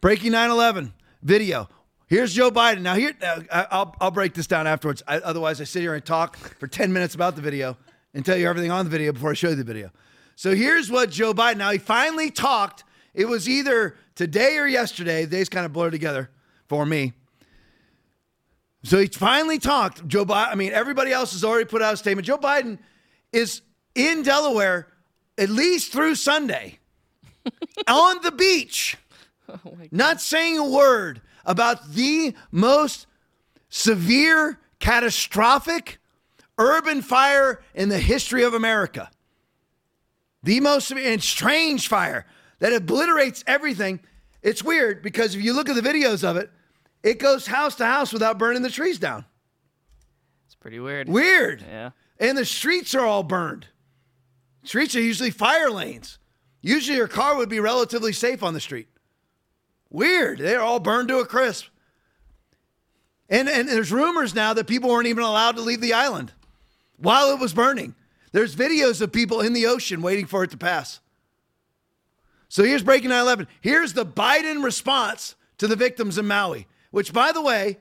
Breaking 0.00 0.32
9/11 0.32 0.92
video. 1.22 1.68
Here's 2.06 2.34
Joe 2.34 2.50
Biden. 2.50 2.82
Now 2.82 2.94
here 2.94 3.14
I'll 3.50 3.94
I'll 4.00 4.10
break 4.10 4.34
this 4.34 4.46
down 4.46 4.66
afterwards. 4.66 5.02
I, 5.06 5.18
otherwise 5.18 5.60
I 5.60 5.64
sit 5.64 5.80
here 5.80 5.94
and 5.94 6.04
talk 6.04 6.36
for 6.36 6.66
10 6.66 6.92
minutes 6.92 7.14
about 7.14 7.36
the 7.36 7.42
video 7.42 7.76
and 8.14 8.24
tell 8.24 8.36
you 8.36 8.48
everything 8.48 8.70
on 8.70 8.84
the 8.84 8.90
video 8.90 9.12
before 9.12 9.30
I 9.30 9.34
show 9.34 9.50
you 9.50 9.54
the 9.54 9.64
video. 9.64 9.90
So 10.40 10.54
here's 10.54 10.90
what 10.90 11.10
Joe 11.10 11.34
Biden. 11.34 11.58
Now 11.58 11.70
he 11.70 11.76
finally 11.76 12.30
talked. 12.30 12.84
It 13.12 13.26
was 13.26 13.46
either 13.46 13.98
today 14.14 14.56
or 14.56 14.66
yesterday. 14.66 15.26
The 15.26 15.36
days 15.36 15.50
kind 15.50 15.66
of 15.66 15.74
blur 15.74 15.90
together 15.90 16.30
for 16.66 16.86
me. 16.86 17.12
So 18.82 18.96
he 18.96 19.06
finally 19.08 19.58
talked. 19.58 20.08
Joe 20.08 20.24
Biden, 20.24 20.48
I 20.48 20.54
mean, 20.54 20.72
everybody 20.72 21.12
else 21.12 21.32
has 21.32 21.44
already 21.44 21.66
put 21.66 21.82
out 21.82 21.92
a 21.92 21.96
statement. 21.98 22.26
Joe 22.26 22.38
Biden 22.38 22.78
is 23.34 23.60
in 23.94 24.22
Delaware 24.22 24.86
at 25.36 25.50
least 25.50 25.92
through 25.92 26.14
Sunday 26.14 26.78
on 27.86 28.22
the 28.22 28.32
beach, 28.32 28.96
oh 29.46 29.58
not 29.90 30.22
saying 30.22 30.56
a 30.56 30.64
word 30.64 31.20
about 31.44 31.92
the 31.92 32.34
most 32.50 33.06
severe, 33.68 34.58
catastrophic 34.78 35.98
urban 36.56 37.02
fire 37.02 37.60
in 37.74 37.90
the 37.90 37.98
history 37.98 38.42
of 38.42 38.54
America. 38.54 39.10
The 40.42 40.60
most 40.60 40.90
and 40.90 41.22
strange 41.22 41.88
fire 41.88 42.26
that 42.60 42.72
obliterates 42.72 43.44
everything. 43.46 44.00
It's 44.42 44.62
weird 44.62 45.02
because 45.02 45.34
if 45.34 45.42
you 45.42 45.52
look 45.52 45.68
at 45.68 45.74
the 45.74 45.82
videos 45.82 46.24
of 46.24 46.36
it, 46.36 46.50
it 47.02 47.18
goes 47.18 47.46
house 47.46 47.74
to 47.76 47.86
house 47.86 48.12
without 48.12 48.38
burning 48.38 48.62
the 48.62 48.70
trees 48.70 48.98
down. 48.98 49.24
It's 50.46 50.54
pretty 50.54 50.80
weird. 50.80 51.08
Weird. 51.08 51.64
Yeah. 51.68 51.90
And 52.18 52.36
the 52.36 52.44
streets 52.44 52.94
are 52.94 53.04
all 53.04 53.22
burned. 53.22 53.66
Streets 54.64 54.94
are 54.96 55.00
usually 55.00 55.30
fire 55.30 55.70
lanes. 55.70 56.18
Usually 56.62 56.96
your 56.96 57.08
car 57.08 57.36
would 57.36 57.48
be 57.48 57.60
relatively 57.60 58.12
safe 58.12 58.42
on 58.42 58.52
the 58.52 58.60
street. 58.60 58.88
Weird. 59.88 60.38
They're 60.38 60.60
all 60.60 60.80
burned 60.80 61.08
to 61.08 61.18
a 61.18 61.26
crisp. 61.26 61.66
And, 63.28 63.48
and 63.48 63.68
there's 63.68 63.92
rumors 63.92 64.34
now 64.34 64.52
that 64.54 64.66
people 64.66 64.90
weren't 64.90 65.06
even 65.06 65.24
allowed 65.24 65.56
to 65.56 65.62
leave 65.62 65.80
the 65.80 65.94
island 65.94 66.32
while 66.96 67.32
it 67.32 67.38
was 67.38 67.54
burning. 67.54 67.94
There's 68.32 68.54
videos 68.54 69.00
of 69.00 69.12
people 69.12 69.40
in 69.40 69.52
the 69.52 69.66
ocean 69.66 70.02
waiting 70.02 70.26
for 70.26 70.44
it 70.44 70.50
to 70.50 70.56
pass. 70.56 71.00
So 72.48 72.64
here's 72.64 72.82
breaking 72.82 73.10
9 73.10 73.20
11. 73.20 73.48
Here's 73.60 73.92
the 73.92 74.04
Biden 74.06 74.62
response 74.62 75.36
to 75.58 75.66
the 75.66 75.76
victims 75.76 76.18
in 76.18 76.26
Maui, 76.26 76.66
which, 76.90 77.12
by 77.12 77.32
the 77.32 77.42
way, 77.42 77.78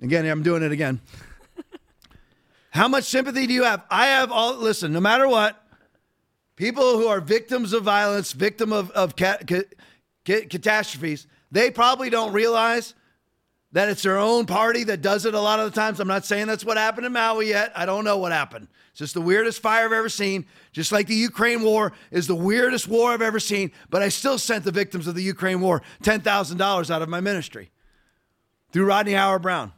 again, 0.00 0.26
I'm 0.26 0.42
doing 0.42 0.62
it 0.62 0.72
again. 0.72 1.00
How 2.70 2.88
much 2.88 3.04
sympathy 3.04 3.46
do 3.46 3.52
you 3.54 3.64
have? 3.64 3.84
I 3.90 4.06
have 4.06 4.32
all, 4.32 4.56
listen, 4.56 4.92
no 4.92 5.00
matter 5.00 5.28
what, 5.28 5.64
people 6.56 6.98
who 6.98 7.06
are 7.06 7.20
victims 7.20 7.72
of 7.72 7.84
violence, 7.84 8.32
victim 8.32 8.72
of, 8.72 8.90
of 8.92 9.16
ca- 9.16 9.38
ca- 9.46 9.68
ca- 10.24 10.46
catastrophes, 10.46 11.26
they 11.52 11.70
probably 11.70 12.10
don't 12.10 12.32
realize 12.32 12.94
that 13.74 13.88
it's 13.88 14.02
their 14.02 14.18
own 14.18 14.46
party 14.46 14.84
that 14.84 15.02
does 15.02 15.26
it 15.26 15.34
a 15.34 15.40
lot 15.40 15.58
of 15.58 15.70
the 15.70 15.78
times. 15.78 15.98
I'm 15.98 16.06
not 16.06 16.24
saying 16.24 16.46
that's 16.46 16.64
what 16.64 16.76
happened 16.76 17.06
in 17.06 17.12
Maui 17.12 17.48
yet. 17.48 17.72
I 17.74 17.84
don't 17.84 18.04
know 18.04 18.16
what 18.16 18.30
happened. 18.30 18.68
It's 18.90 19.00
just 19.00 19.14
the 19.14 19.20
weirdest 19.20 19.60
fire 19.60 19.86
I've 19.86 19.92
ever 19.92 20.08
seen. 20.08 20.46
Just 20.70 20.92
like 20.92 21.08
the 21.08 21.16
Ukraine 21.16 21.60
war 21.60 21.92
is 22.12 22.28
the 22.28 22.36
weirdest 22.36 22.86
war 22.86 23.10
I've 23.10 23.20
ever 23.20 23.40
seen. 23.40 23.72
But 23.90 24.00
I 24.00 24.10
still 24.10 24.38
sent 24.38 24.62
the 24.62 24.70
victims 24.70 25.08
of 25.08 25.16
the 25.16 25.24
Ukraine 25.24 25.60
war 25.60 25.82
$10,000 26.04 26.90
out 26.90 27.02
of 27.02 27.08
my 27.08 27.20
ministry 27.20 27.72
through 28.70 28.86
Rodney 28.86 29.14
Howard-Browne. 29.14 29.72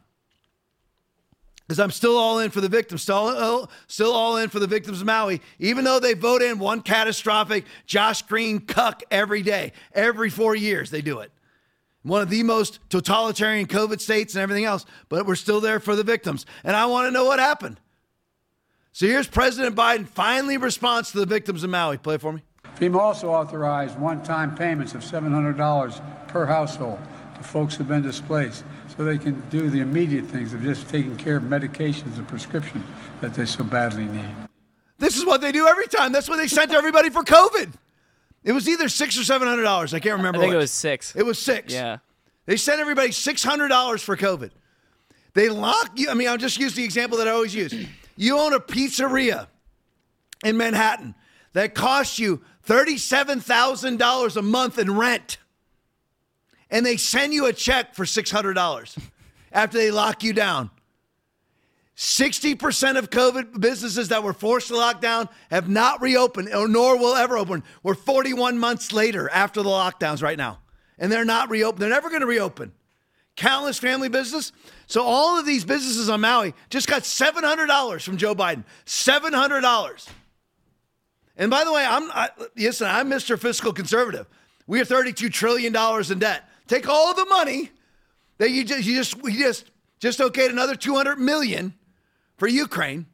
Because 1.65 1.79
I'm 1.79 1.91
still 1.91 2.17
all 2.17 2.37
in 2.37 2.51
for 2.51 2.61
the 2.61 2.69
victims, 2.69 3.01
still, 3.01 3.27
uh, 3.27 3.65
still 3.87 4.13
all 4.13 4.37
in 4.37 4.49
for 4.49 4.59
the 4.59 4.67
victims 4.67 5.01
of 5.01 5.07
Maui, 5.07 5.41
even 5.57 5.83
though 5.83 5.99
they 5.99 6.13
vote 6.13 6.43
in 6.43 6.59
one 6.59 6.81
catastrophic 6.81 7.65
Josh 7.87 8.21
Green 8.21 8.59
cuck 8.59 9.01
every 9.09 9.41
day, 9.41 9.73
every 9.91 10.29
four 10.29 10.55
years 10.55 10.91
they 10.91 11.01
do 11.01 11.19
it 11.19 11.31
one 12.03 12.21
of 12.21 12.29
the 12.29 12.43
most 12.43 12.79
totalitarian 12.89 13.67
COVID 13.67 13.99
states 13.99 14.35
and 14.35 14.41
everything 14.41 14.65
else, 14.65 14.85
but 15.09 15.25
we're 15.25 15.35
still 15.35 15.59
there 15.59 15.79
for 15.79 15.95
the 15.95 16.03
victims. 16.03 16.45
And 16.63 16.75
I 16.75 16.85
want 16.85 17.07
to 17.07 17.11
know 17.11 17.25
what 17.25 17.39
happened. 17.39 17.79
So 18.91 19.05
here's 19.05 19.27
President 19.27 19.75
Biden 19.75 20.07
finally 20.07 20.57
responds 20.57 21.11
to 21.11 21.19
the 21.19 21.25
victims 21.25 21.63
of 21.63 21.69
Maui. 21.69 21.97
Play 21.97 22.15
it 22.15 22.21
for 22.21 22.33
me. 22.33 22.41
FEMA 22.77 22.97
also 22.97 23.29
authorized 23.29 23.99
one-time 23.99 24.55
payments 24.55 24.93
of 24.93 25.01
$700 25.01 26.27
per 26.27 26.45
household 26.45 26.99
to 27.35 27.43
folks 27.43 27.75
who've 27.75 27.87
been 27.87 28.01
displaced 28.01 28.63
so 28.95 29.03
they 29.03 29.17
can 29.17 29.39
do 29.49 29.69
the 29.69 29.79
immediate 29.79 30.25
things 30.25 30.53
of 30.53 30.61
just 30.61 30.87
taking 30.89 31.15
care 31.17 31.37
of 31.37 31.43
medications 31.43 32.17
and 32.17 32.27
prescriptions 32.27 32.85
that 33.21 33.33
they 33.33 33.45
so 33.45 33.63
badly 33.63 34.05
need. 34.05 34.35
This 34.99 35.17
is 35.17 35.25
what 35.25 35.41
they 35.41 35.51
do 35.51 35.67
every 35.67 35.87
time. 35.87 36.11
That's 36.11 36.29
what 36.29 36.37
they 36.37 36.47
sent 36.47 36.71
everybody 36.71 37.09
for 37.09 37.23
COVID. 37.23 37.73
It 38.43 38.51
was 38.51 38.67
either 38.69 38.87
six 38.89 39.19
or 39.19 39.23
seven 39.23 39.47
hundred 39.47 39.63
dollars. 39.63 39.93
I 39.93 39.99
can't 39.99 40.17
remember. 40.17 40.39
I 40.39 40.41
think 40.41 40.51
which. 40.51 40.55
it 40.55 40.61
was 40.61 40.71
six. 40.71 41.15
It 41.15 41.25
was 41.25 41.39
six. 41.39 41.73
Yeah. 41.73 41.97
They 42.45 42.57
sent 42.57 42.79
everybody 42.79 43.11
six 43.11 43.43
hundred 43.43 43.67
dollars 43.69 44.01
for 44.01 44.15
COVID. 44.15 44.51
They 45.33 45.49
lock 45.49 45.91
you. 45.95 46.09
I 46.09 46.13
mean, 46.13 46.27
I'll 46.27 46.37
just 46.37 46.57
use 46.59 46.73
the 46.73 46.83
example 46.83 47.17
that 47.19 47.27
I 47.27 47.31
always 47.31 47.53
use. 47.53 47.73
You 48.19 48.39
own 48.39 48.51
a 48.51 48.59
pizzeria 48.59 49.45
in 50.43 50.57
Manhattan 50.57 51.13
that 51.53 51.75
costs 51.75 52.17
you 52.17 52.41
thirty-seven 52.63 53.41
thousand 53.41 53.97
dollars 53.97 54.35
a 54.35 54.41
month 54.41 54.79
in 54.79 54.97
rent, 54.97 55.37
and 56.71 56.83
they 56.83 56.97
send 56.97 57.31
you 57.31 57.45
a 57.45 57.53
check 57.53 57.93
for 57.93 58.07
six 58.07 58.31
hundred 58.31 58.53
dollars 58.55 58.97
after 59.51 59.77
they 59.77 59.91
lock 59.91 60.23
you 60.23 60.33
down. 60.33 60.71
60% 61.97 62.97
of 62.97 63.09
COVID 63.09 63.59
businesses 63.59 64.09
that 64.09 64.21
were 64.21 64.33
forced 64.33 64.67
to 64.67 64.77
lock 64.77 65.01
down 65.01 65.27
have 65.49 65.67
not 65.67 65.99
reopened 65.99 66.53
or 66.53 66.67
nor 66.67 66.95
will 66.95 67.15
ever 67.15 67.35
open. 67.35 67.63
We're 67.81 67.95
41 67.95 68.59
months 68.59 68.93
later 68.93 69.27
after 69.31 69.63
the 69.63 69.69
lockdowns 69.69 70.21
right 70.21 70.37
now. 70.37 70.59
And 70.99 71.11
they're 71.11 71.25
not 71.25 71.49
reopened. 71.49 71.81
They're 71.81 71.89
never 71.89 72.09
going 72.09 72.21
to 72.21 72.27
reopen. 72.27 72.71
Countless 73.35 73.79
family 73.79 74.09
business. 74.09 74.51
So 74.85 75.01
all 75.01 75.39
of 75.39 75.47
these 75.47 75.65
businesses 75.65 76.07
on 76.07 76.21
Maui 76.21 76.53
just 76.69 76.87
got 76.87 77.01
$700 77.01 78.03
from 78.03 78.17
Joe 78.17 78.35
Biden. 78.35 78.63
$700. 78.85 80.07
And 81.35 81.49
by 81.49 81.63
the 81.63 81.73
way, 81.73 81.83
I'm 81.83 82.11
I, 82.11 82.29
listen, 82.55 82.87
I'm 82.87 83.09
Mr. 83.09 83.39
Fiscal 83.39 83.73
Conservative. 83.73 84.27
We 84.67 84.79
are 84.81 84.85
32 84.85 85.29
trillion 85.29 85.73
dollars 85.73 86.11
in 86.11 86.19
debt. 86.19 86.47
Take 86.67 86.87
all 86.87 87.15
the 87.15 87.25
money 87.25 87.71
that 88.37 88.51
you 88.51 88.63
just 88.63 88.85
you 88.87 88.95
just 88.95 89.21
we 89.21 89.35
just 89.37 89.71
just 89.99 90.19
okayed 90.19 90.49
another 90.49 90.75
200 90.75 91.19
million 91.19 91.73
for 92.37 92.47
Ukraine. 92.47 93.05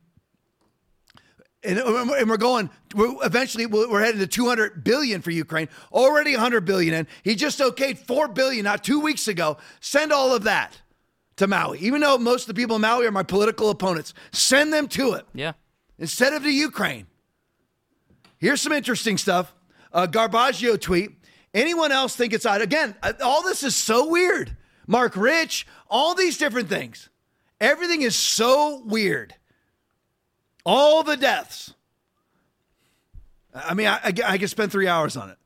And, 1.65 1.79
and 1.79 2.29
we're 2.29 2.37
going, 2.37 2.69
we're 2.93 3.15
eventually 3.25 3.65
we're 3.65 4.01
headed 4.01 4.19
to 4.19 4.27
200 4.27 4.83
billion 4.83 5.21
for 5.21 5.31
Ukraine. 5.31 5.69
Already 5.93 6.33
100 6.33 6.65
billion 6.65 6.93
in. 6.93 7.07
He 7.23 7.35
just 7.35 7.59
okayed 7.59 7.99
4 7.99 8.27
billion 8.27 8.65
not 8.65 8.83
two 8.83 8.99
weeks 8.99 9.29
ago. 9.29 9.57
Send 9.79 10.11
all 10.11 10.35
of 10.35 10.43
that 10.43 10.81
to 11.37 11.47
Maui. 11.47 11.79
Even 11.79 12.01
though 12.01 12.17
most 12.17 12.43
of 12.43 12.47
the 12.47 12.61
people 12.61 12.75
in 12.75 12.81
Maui 12.81 13.05
are 13.05 13.11
my 13.11 13.23
political 13.23 13.69
opponents, 13.69 14.13
send 14.33 14.73
them 14.73 14.87
to 14.89 15.13
it. 15.13 15.25
Yeah. 15.33 15.53
Instead 15.97 16.33
of 16.33 16.43
to 16.43 16.51
Ukraine. 16.51 17.07
Here's 18.37 18.61
some 18.61 18.73
interesting 18.73 19.17
stuff. 19.17 19.53
A 19.93 20.05
Garbaggio 20.05 20.79
tweet. 20.79 21.11
Anyone 21.53 21.91
else 21.91 22.15
think 22.15 22.33
it's 22.33 22.45
odd? 22.45 22.61
Again, 22.61 22.95
all 23.23 23.43
this 23.43 23.63
is 23.63 23.75
so 23.75 24.09
weird. 24.09 24.57
Mark 24.85 25.15
Rich, 25.15 25.65
all 25.89 26.13
these 26.13 26.37
different 26.37 26.67
things. 26.67 27.09
Everything 27.63 28.01
is 28.01 28.13
so 28.13 28.81
weird. 28.85 29.33
All 30.65 31.01
the 31.01 31.15
deaths. 31.15 31.73
I 33.55 33.73
mean, 33.73 33.87
I, 33.87 33.99
I, 34.03 34.13
I 34.25 34.37
could 34.37 34.49
spend 34.49 34.69
three 34.69 34.89
hours 34.89 35.15
on 35.15 35.29
it. 35.29 35.37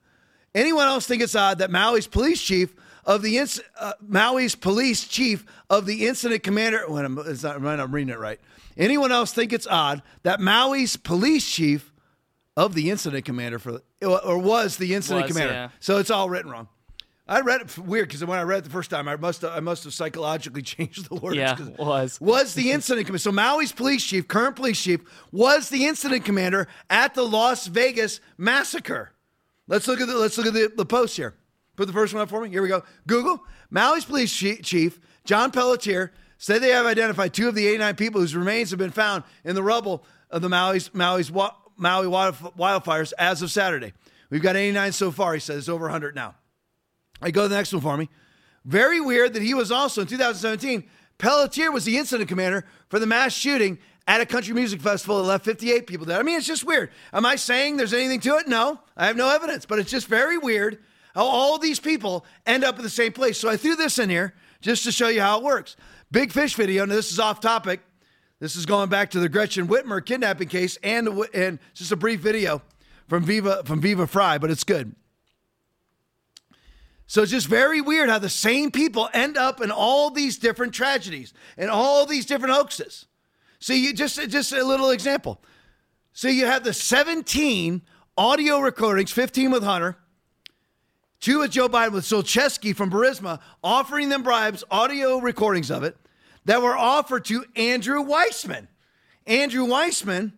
Anyone 0.56 0.88
else 0.88 1.06
think 1.06 1.22
it's 1.22 1.36
odd 1.36 1.60
that 1.60 1.70
Maui's 1.70 2.08
police 2.08 2.42
chief 2.42 2.74
of 3.06 3.22
the 3.22 3.36
inc- 3.36 3.60
uh, 3.80 3.94
Maui's 4.04 4.56
police 4.56 5.08
chief 5.08 5.46
of 5.70 5.86
the 5.86 6.08
incident 6.08 6.42
commander? 6.42 6.86
When 6.88 7.06
I'm, 7.06 7.20
it's 7.20 7.44
not, 7.44 7.64
I'm 7.64 7.92
reading 7.94 8.12
it 8.12 8.18
right. 8.18 8.40
Anyone 8.78 9.12
else 9.12 9.32
think 9.32 9.54
it's 9.54 9.68
odd 9.68 10.02
that 10.24 10.40
Maui's 10.40 10.98
police 10.98 11.48
chief 11.48 11.94
of 12.56 12.74
the 12.74 12.90
incident 12.90 13.26
commander 13.26 13.60
for 13.60 13.82
or 14.02 14.40
was 14.40 14.78
the 14.78 14.96
incident 14.96 15.26
Was, 15.28 15.32
commander? 15.32 15.54
yeah. 15.54 15.70
So 15.80 15.98
it's 15.98 16.10
all 16.10 16.30
written 16.32 16.50
wrong. 16.50 16.68
I 17.28 17.42
read 17.42 17.62
it 17.62 17.78
weird 17.78 18.08
because 18.08 18.24
when 18.24 18.40
I 18.40 18.44
read 18.44 18.60
it 18.60 18.64
the 18.64 18.70
first 18.70 18.90
time, 18.90 19.08
I 19.08 19.16
must 19.16 19.42
have, 19.42 19.52
I 19.52 19.60
must 19.60 19.84
have 19.84 19.94
psychologically 19.94 20.62
changed 20.64 21.10
the 21.10 21.16
words. 21.16 21.38
Yeah, 21.38 21.58
was. 21.78 22.20
was 22.22 22.54
the 22.54 22.72
incident 22.72 23.08
commander. 23.08 23.20
So 23.20 23.32
Maui's 23.32 23.72
police 23.72 24.04
chief, 24.04 24.28
current 24.28 24.56
police 24.56 24.82
chief, 24.82 25.02
was 25.32 25.70
the 25.70 25.86
incident 25.86 26.26
commander 26.26 26.68
at 26.90 27.14
the 27.14 27.24
Las 27.24 27.68
Vegas 27.68 28.20
massacre. 28.38 29.12
Let's 29.68 29.88
look 29.88 30.00
at 30.00 30.08
the 30.08 30.16
let's 30.16 30.38
look 30.38 30.48
at 30.48 30.54
the, 30.54 30.72
the 30.76 30.86
post 30.86 31.18
here. 31.18 31.36
Put 31.76 31.88
the 31.88 31.94
first 31.94 32.14
one 32.14 32.24
up 32.24 32.30
for 32.30 32.42
me. 32.42 32.50
Here 32.50 32.62
we 32.62 32.70
go. 32.70 32.84
Google 33.06 33.44
Maui's 33.70 34.06
police 34.06 34.34
chief, 34.34 35.00
John 35.26 35.52
Pelletier, 35.52 36.12
said 36.38 36.62
they 36.62 36.70
have 36.70 36.86
identified 36.86 37.34
two 37.34 37.48
of 37.48 37.56
the 37.56 37.68
89 37.68 37.96
people 37.96 38.22
whose 38.22 38.36
remains 38.36 38.70
have 38.72 38.80
been 38.80 38.92
found 38.92 39.24
in 39.44 39.56
the 39.56 39.64
rubble 39.64 40.04
of 40.30 40.42
the 40.42 40.50
Maui's, 40.50 40.94
Maui's 40.94 41.32
Maui 41.32 42.08
wildfires 42.08 43.14
as 43.18 43.42
of 43.42 43.52
Saturday. 43.52 43.94
We've 44.30 44.42
got 44.42 44.56
89 44.56 44.92
so 44.92 45.12
far. 45.12 45.34
He 45.34 45.40
says 45.40 45.70
over 45.70 45.86
100 45.86 46.16
now. 46.16 46.36
I 47.22 47.32
go 47.32 47.44
to 47.44 47.48
the 47.48 47.56
next 47.56 47.74
one 47.74 47.82
for 47.82 47.98
me. 47.98 48.10
Very 48.66 49.00
weird 49.00 49.34
that 49.34 49.42
he 49.42 49.54
was 49.54 49.72
also 49.72 50.02
in 50.02 50.08
2017. 50.08 50.84
Pelletier 51.18 51.72
was 51.72 51.86
the 51.86 51.98
incident 51.98 52.30
commander 52.30 52.66
for 52.90 53.00
the 53.00 53.06
mass 53.06 53.34
shooting 53.34 53.80
at 54.08 54.22
a 54.22 54.26
country 54.26 54.54
music 54.54 54.82
festival 54.82 55.18
that 55.18 55.24
left 55.24 55.46
58 55.46 55.88
people 55.88 56.06
dead. 56.06 56.20
I 56.20 56.24
mean, 56.24 56.38
it's 56.38 56.48
just 56.48 56.64
weird. 56.64 56.92
Am 57.12 57.26
I 57.26 57.36
saying 57.36 57.78
there's 57.78 57.94
anything 57.94 58.20
to 58.22 58.38
it? 58.38 58.48
No, 58.48 58.80
I 58.96 59.08
have 59.08 59.18
no 59.18 59.30
evidence, 59.30 59.66
but 59.66 59.80
it's 59.80 59.92
just 59.92 60.08
very 60.08 60.38
weird 60.38 60.80
how 61.16 61.26
all 61.26 61.58
these 61.58 61.80
people 61.80 62.26
end 62.46 62.64
up 62.64 62.78
in 62.78 62.84
the 62.84 62.90
same 62.90 63.12
place. 63.12 63.40
So 63.40 63.50
I 63.50 63.58
threw 63.58 63.76
this 63.76 64.00
in 64.00 64.10
here 64.10 64.34
just 64.62 64.84
to 64.84 64.92
show 64.92 65.08
you 65.08 65.22
how 65.22 65.38
it 65.38 65.44
works. 65.44 65.76
Big 66.12 66.32
fish 66.32 66.56
video. 66.56 66.86
Now, 66.86 66.96
this 66.96 67.12
is 67.12 67.20
off 67.20 67.40
topic. 67.42 67.82
This 68.40 68.56
is 68.56 68.66
going 68.66 68.90
back 68.90 69.10
to 69.12 69.20
the 69.20 69.28
Gretchen 69.28 69.68
Whitmer 69.68 70.06
kidnapping 70.06 70.48
case 70.48 70.78
and, 70.84 71.08
and 71.34 71.60
just 71.74 71.92
a 71.92 71.96
brief 71.96 72.20
video 72.20 72.62
from 73.08 73.24
Viva 73.24 73.64
from 73.66 73.82
Viva 73.82 74.06
Frei, 74.06 74.38
but 74.38 74.52
it's 74.52 74.64
good. 74.64 74.96
So 77.08 77.22
it's 77.22 77.32
just 77.32 77.48
very 77.48 77.80
weird 77.80 78.10
how 78.10 78.20
the 78.20 78.30
same 78.30 78.70
people 78.70 79.10
end 79.14 79.38
up 79.38 79.62
in 79.62 79.72
all 79.72 80.12
these 80.12 80.38
different 80.38 80.74
tragedies 80.74 81.34
and 81.58 81.70
all 81.70 82.06
these 82.06 82.26
different 82.26 82.54
hoaxes. 82.54 83.06
So 83.60 83.74
you 83.74 83.94
just 83.94 84.30
just 84.30 84.52
a 84.52 84.64
little 84.64 84.90
example. 84.90 85.42
So 86.12 86.28
you 86.28 86.46
have 86.46 86.64
the 86.64 86.74
17 86.74 87.82
audio 88.18 88.60
recordings, 88.60 89.12
15 89.12 89.52
with 89.52 89.64
Hunter, 89.64 89.98
two 91.20 91.40
with 91.40 91.52
Joe 91.52 91.70
Biden 91.70 91.94
with 91.94 92.04
Zlochevsky 92.04 92.76
from 92.76 92.92
Burisma, 92.92 93.40
offering 93.64 94.10
them 94.10 94.24
bribes, 94.24 94.64
audio 94.70 95.20
recordings 95.20 95.72
of 95.72 95.84
it 95.84 95.96
that 96.46 96.62
were 96.62 96.76
offered 96.76 97.26
to 97.26 97.46
Andrew 97.56 98.04
Weissmann. 98.04 98.68
Andrew 99.26 99.66
Weissmann 99.66 100.34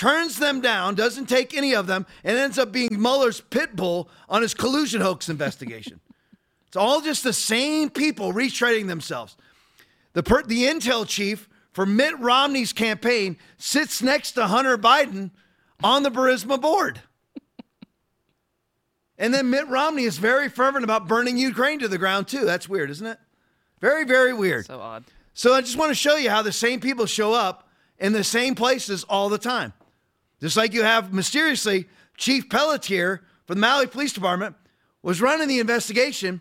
turns 0.00 0.38
them 0.38 0.62
down, 0.62 0.94
doesn't 0.94 1.26
take 1.26 1.54
any 1.54 1.74
of 1.74 1.86
them, 1.86 2.06
and 2.24 2.38
ends 2.38 2.58
up 2.58 2.72
being 2.72 2.88
Mueller's 2.90 3.42
pit 3.42 3.76
bull 3.76 4.08
on 4.30 4.40
his 4.40 4.54
collusion 4.54 5.02
hoax 5.02 5.28
investigation. 5.28 6.00
it's 6.66 6.76
all 6.76 7.02
just 7.02 7.22
the 7.22 7.34
same 7.34 7.90
people 7.90 8.32
retreading 8.32 8.86
themselves. 8.86 9.36
The, 10.14 10.22
per- 10.22 10.42
the 10.42 10.62
intel 10.62 11.06
chief 11.06 11.50
for 11.70 11.84
Mitt 11.84 12.18
Romney's 12.18 12.72
campaign 12.72 13.36
sits 13.58 14.00
next 14.00 14.32
to 14.32 14.46
Hunter 14.46 14.78
Biden 14.78 15.32
on 15.84 16.02
the 16.02 16.10
Burisma 16.10 16.58
board. 16.58 17.02
and 19.18 19.34
then 19.34 19.50
Mitt 19.50 19.68
Romney 19.68 20.04
is 20.04 20.16
very 20.16 20.48
fervent 20.48 20.82
about 20.82 21.08
burning 21.08 21.36
Ukraine 21.36 21.78
to 21.80 21.88
the 21.88 21.98
ground, 21.98 22.26
too. 22.26 22.46
That's 22.46 22.70
weird, 22.70 22.88
isn't 22.88 23.06
it? 23.06 23.18
Very, 23.82 24.04
very 24.04 24.32
weird. 24.32 24.64
So 24.64 24.80
odd. 24.80 25.04
So 25.34 25.52
I 25.52 25.60
just 25.60 25.76
want 25.76 25.90
to 25.90 25.94
show 25.94 26.16
you 26.16 26.30
how 26.30 26.40
the 26.40 26.52
same 26.52 26.80
people 26.80 27.04
show 27.04 27.34
up 27.34 27.68
in 27.98 28.14
the 28.14 28.24
same 28.24 28.54
places 28.54 29.04
all 29.04 29.28
the 29.28 29.36
time. 29.36 29.74
Just 30.40 30.56
like 30.56 30.72
you 30.72 30.82
have 30.82 31.12
mysteriously 31.12 31.86
Chief 32.16 32.48
Pelletier 32.48 33.22
from 33.46 33.56
the 33.56 33.60
Maui 33.60 33.86
Police 33.86 34.12
Department 34.12 34.56
was 35.02 35.20
running 35.20 35.48
the 35.48 35.60
investigation 35.60 36.40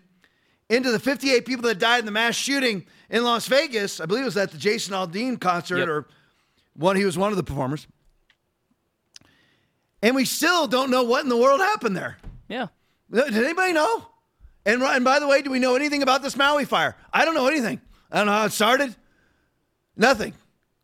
into 0.70 0.92
the 0.92 1.00
58 1.00 1.46
people 1.46 1.64
that 1.64 1.80
died 1.80 2.00
in 2.00 2.06
the 2.06 2.12
mass 2.12 2.36
shooting 2.36 2.86
in 3.10 3.24
Las 3.24 3.48
Vegas. 3.48 4.00
I 4.00 4.06
believe 4.06 4.24
it 4.24 4.26
was 4.26 4.38
at 4.38 4.52
the 4.52 4.58
Jason 4.58 4.94
Aldean 4.94 5.40
concert 5.40 5.80
yep. 5.80 5.88
or 5.88 6.08
one 6.76 6.96
he 6.96 7.06
was 7.06 7.18
one 7.18 7.32
of 7.32 7.38
the 7.38 7.44
performers. 7.44 7.88
And 10.02 10.16
we 10.16 10.26
still 10.26 10.68
don't 10.68 10.92
know 10.92 11.04
what 11.04 11.24
in 11.24 11.30
the 11.30 11.38
world 11.38 11.60
happened 11.60 11.98
there. 11.98 12.18
Yeah. 12.48 12.68
Did 13.12 13.34
anybody 13.36 13.74
know? 13.74 14.08
And, 14.66 14.82
and 14.82 15.04
by 15.04 15.20
the 15.20 15.28
way, 15.28 15.42
do 15.42 15.50
we 15.50 15.60
know 15.60 15.76
anything 15.76 16.04
about 16.04 16.22
this 16.22 16.38
Maui 16.38 16.66
fire? 16.66 16.96
I 17.12 17.26
don't 17.26 17.34
know 17.34 17.48
anything. 17.48 17.82
I 18.12 18.18
don't 18.18 18.28
know 18.28 18.34
how 18.34 18.46
it 18.46 18.52
started. 18.52 18.96
Nothing. 19.98 20.34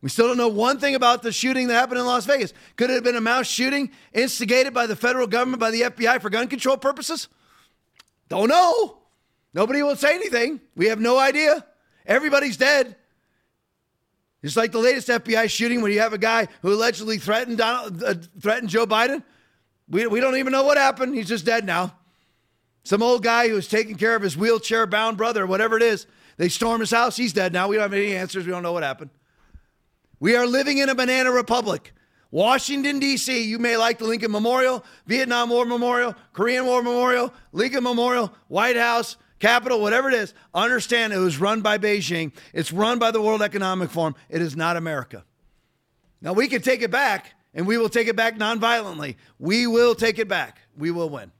We 0.05 0.09
still 0.09 0.27
don't 0.27 0.37
know 0.37 0.49
one 0.49 0.79
thing 0.79 0.93
about 0.93 1.23
the 1.23 1.31
shooting 1.31 1.67
that 1.67 1.73
happened 1.73 1.99
in 1.99 2.05
Las 2.05 2.27
Vegas. 2.27 2.53
Could 2.75 2.91
it 2.91 2.93
have 2.93 3.03
been 3.03 3.15
a 3.15 3.21
mass 3.21 3.47
shooting 3.47 3.89
instigated 4.13 4.71
by 4.71 4.85
the 4.85 4.95
federal 4.95 5.25
government, 5.25 5.59
by 5.59 5.71
the 5.71 5.81
FBI 5.81 6.21
for 6.21 6.29
gun 6.29 6.47
control 6.47 6.77
purposes? 6.77 7.27
Don't 8.29 8.47
know. 8.47 8.99
Nobody 9.55 9.81
will 9.81 9.95
say 9.95 10.13
anything. 10.13 10.61
We 10.75 10.89
have 10.89 10.99
no 10.99 11.17
idea. 11.17 11.65
Everybody's 12.05 12.55
dead. 12.55 12.95
It's 14.43 14.55
like 14.55 14.71
the 14.71 14.77
latest 14.77 15.07
FBI 15.07 15.49
shooting 15.49 15.81
when 15.81 15.91
you 15.91 16.01
have 16.01 16.13
a 16.13 16.19
guy 16.19 16.49
who 16.61 16.71
allegedly 16.71 17.17
threatened 17.17 17.57
Donald, 17.57 18.03
uh, 18.03 18.13
threatened 18.39 18.69
Joe 18.69 18.85
Biden. 18.85 19.23
We, 19.89 20.05
we 20.05 20.19
don't 20.19 20.37
even 20.37 20.51
know 20.51 20.65
what 20.65 20.77
happened. 20.77 21.15
He's 21.15 21.29
just 21.29 21.47
dead 21.47 21.65
now. 21.65 21.95
Some 22.83 23.01
old 23.01 23.23
guy 23.23 23.47
who 23.47 23.55
was 23.55 23.67
taking 23.67 23.95
care 23.95 24.15
of 24.15 24.21
his 24.21 24.37
wheelchair 24.37 24.85
bound 24.85 25.17
brother, 25.17 25.47
whatever 25.47 25.75
it 25.75 25.81
is. 25.81 26.05
They 26.37 26.49
storm 26.49 26.81
his 26.81 26.91
house. 26.91 27.17
He's 27.17 27.33
dead 27.33 27.53
now. 27.53 27.67
We 27.69 27.77
don't 27.77 27.81
have 27.81 27.93
any 27.93 28.15
answers. 28.15 28.45
We 28.45 28.51
don't 28.51 28.61
know 28.61 28.73
what 28.73 28.83
happened. 28.83 29.09
We 30.19 30.35
are 30.35 30.47
living 30.47 30.77
in 30.77 30.89
a 30.89 30.95
banana 30.95 31.31
republic. 31.31 31.93
Washington, 32.31 32.99
D.C., 32.99 33.43
you 33.45 33.59
may 33.59 33.77
like 33.77 33.97
the 33.97 34.05
Lincoln 34.05 34.31
Memorial, 34.31 34.83
Vietnam 35.05 35.49
War 35.49 35.65
Memorial, 35.65 36.15
Korean 36.33 36.65
War 36.65 36.83
Memorial, 36.83 37.33
Lincoln 37.53 37.83
Memorial, 37.83 38.33
White 38.47 38.75
House, 38.75 39.15
Capitol, 39.39 39.79
whatever 39.79 40.09
it 40.09 40.15
is. 40.15 40.33
Understand 40.53 41.13
it 41.13 41.17
was 41.17 41.39
run 41.39 41.61
by 41.61 41.77
Beijing. 41.77 42.33
It's 42.53 42.73
run 42.73 42.99
by 42.99 43.11
the 43.11 43.21
World 43.21 43.41
Economic 43.41 43.89
Forum. 43.89 44.15
It 44.29 44.41
is 44.41 44.55
not 44.55 44.75
America. 44.75 45.23
Now, 46.21 46.33
we 46.33 46.47
can 46.47 46.61
take 46.61 46.81
it 46.81 46.91
back, 46.91 47.35
and 47.53 47.67
we 47.67 47.77
will 47.77 47.89
take 47.89 48.07
it 48.07 48.15
back 48.15 48.37
nonviolently. 48.37 49.15
We 49.39 49.67
will 49.67 49.95
take 49.95 50.19
it 50.19 50.27
back. 50.27 50.59
We 50.77 50.91
will 50.91 51.09
win. 51.09 51.31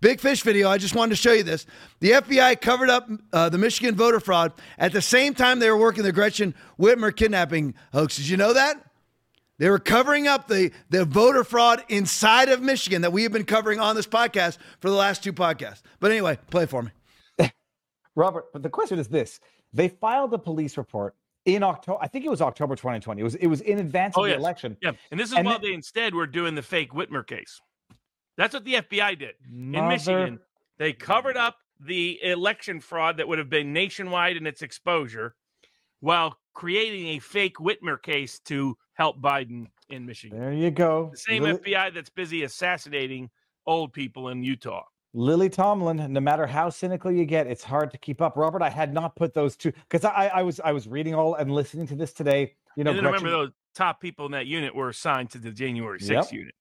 Big 0.00 0.18
fish 0.18 0.42
video. 0.42 0.68
I 0.68 0.78
just 0.78 0.94
wanted 0.94 1.10
to 1.10 1.16
show 1.16 1.32
you 1.32 1.42
this. 1.42 1.66
The 2.00 2.12
FBI 2.12 2.60
covered 2.60 2.88
up 2.88 3.08
uh, 3.32 3.50
the 3.50 3.58
Michigan 3.58 3.94
voter 3.94 4.20
fraud 4.20 4.52
at 4.78 4.92
the 4.92 5.02
same 5.02 5.34
time 5.34 5.58
they 5.58 5.70
were 5.70 5.76
working 5.76 6.04
the 6.04 6.12
Gretchen 6.12 6.54
Whitmer 6.78 7.14
kidnapping 7.14 7.74
hoax. 7.92 8.16
Did 8.16 8.28
you 8.28 8.38
know 8.38 8.54
that? 8.54 8.82
They 9.58 9.68
were 9.68 9.78
covering 9.78 10.26
up 10.26 10.48
the, 10.48 10.72
the 10.88 11.04
voter 11.04 11.44
fraud 11.44 11.84
inside 11.90 12.48
of 12.48 12.62
Michigan 12.62 13.02
that 13.02 13.12
we 13.12 13.24
have 13.24 13.32
been 13.32 13.44
covering 13.44 13.78
on 13.78 13.94
this 13.94 14.06
podcast 14.06 14.56
for 14.80 14.88
the 14.88 14.96
last 14.96 15.22
two 15.22 15.34
podcasts. 15.34 15.82
But 16.00 16.12
anyway, 16.12 16.38
play 16.48 16.64
for 16.64 16.82
me. 16.82 16.90
Robert, 18.14 18.46
but 18.54 18.62
the 18.62 18.70
question 18.70 18.98
is 18.98 19.08
this. 19.08 19.38
They 19.74 19.88
filed 19.88 20.32
a 20.32 20.38
police 20.38 20.78
report 20.78 21.14
in 21.44 21.62
October. 21.62 21.98
I 22.00 22.08
think 22.08 22.24
it 22.24 22.30
was 22.30 22.40
October 22.40 22.74
2020. 22.74 23.20
It 23.20 23.24
was 23.24 23.34
it 23.34 23.46
was 23.48 23.60
in 23.60 23.78
advance 23.78 24.16
of 24.16 24.22
oh, 24.22 24.24
the 24.24 24.30
yes. 24.30 24.38
election. 24.38 24.78
Yeah. 24.80 24.92
And 25.10 25.20
this 25.20 25.28
is 25.30 25.36
and 25.36 25.46
while 25.46 25.58
they 25.58 25.74
instead 25.74 26.14
were 26.14 26.26
doing 26.26 26.54
the 26.54 26.62
fake 26.62 26.92
Whitmer 26.92 27.26
case. 27.26 27.60
That's 28.36 28.54
what 28.54 28.64
the 28.64 28.74
FBI 28.74 29.18
did 29.18 29.34
Mother... 29.48 29.82
in 29.82 29.88
Michigan. 29.88 30.38
They 30.78 30.92
covered 30.92 31.36
up 31.36 31.56
the 31.78 32.22
election 32.22 32.80
fraud 32.80 33.16
that 33.18 33.28
would 33.28 33.38
have 33.38 33.50
been 33.50 33.72
nationwide 33.72 34.36
in 34.36 34.46
its 34.46 34.62
exposure 34.62 35.34
while 36.00 36.38
creating 36.54 37.08
a 37.08 37.18
fake 37.18 37.56
Whitmer 37.56 38.00
case 38.00 38.38
to 38.40 38.76
help 38.94 39.20
Biden 39.20 39.66
in 39.88 40.06
Michigan. 40.06 40.38
There 40.38 40.52
you 40.52 40.70
go. 40.70 41.10
The 41.12 41.18
same 41.18 41.42
Lily... 41.42 41.58
FBI 41.58 41.94
that's 41.94 42.10
busy 42.10 42.42
assassinating 42.44 43.30
old 43.66 43.92
people 43.92 44.28
in 44.28 44.42
Utah. 44.42 44.84
Lily 45.12 45.48
Tomlin, 45.48 46.12
no 46.12 46.20
matter 46.20 46.46
how 46.46 46.70
cynical 46.70 47.10
you 47.10 47.24
get, 47.24 47.46
it's 47.46 47.64
hard 47.64 47.90
to 47.90 47.98
keep 47.98 48.22
up. 48.22 48.36
Robert, 48.36 48.62
I 48.62 48.70
had 48.70 48.94
not 48.94 49.16
put 49.16 49.34
those 49.34 49.56
two 49.56 49.72
because 49.72 50.04
I, 50.04 50.30
I 50.32 50.42
was 50.42 50.60
I 50.60 50.72
was 50.72 50.86
reading 50.86 51.14
all 51.14 51.34
and 51.34 51.50
listening 51.50 51.88
to 51.88 51.96
this 51.96 52.12
today. 52.12 52.54
You 52.76 52.84
know, 52.84 52.92
Gretchen... 52.92 53.06
remember 53.06 53.30
those 53.30 53.50
top 53.74 54.00
people 54.00 54.26
in 54.26 54.32
that 54.32 54.46
unit 54.46 54.74
were 54.74 54.88
assigned 54.88 55.30
to 55.30 55.38
the 55.38 55.50
January 55.50 55.98
6th 55.98 56.08
yep. 56.08 56.32
unit. 56.32 56.54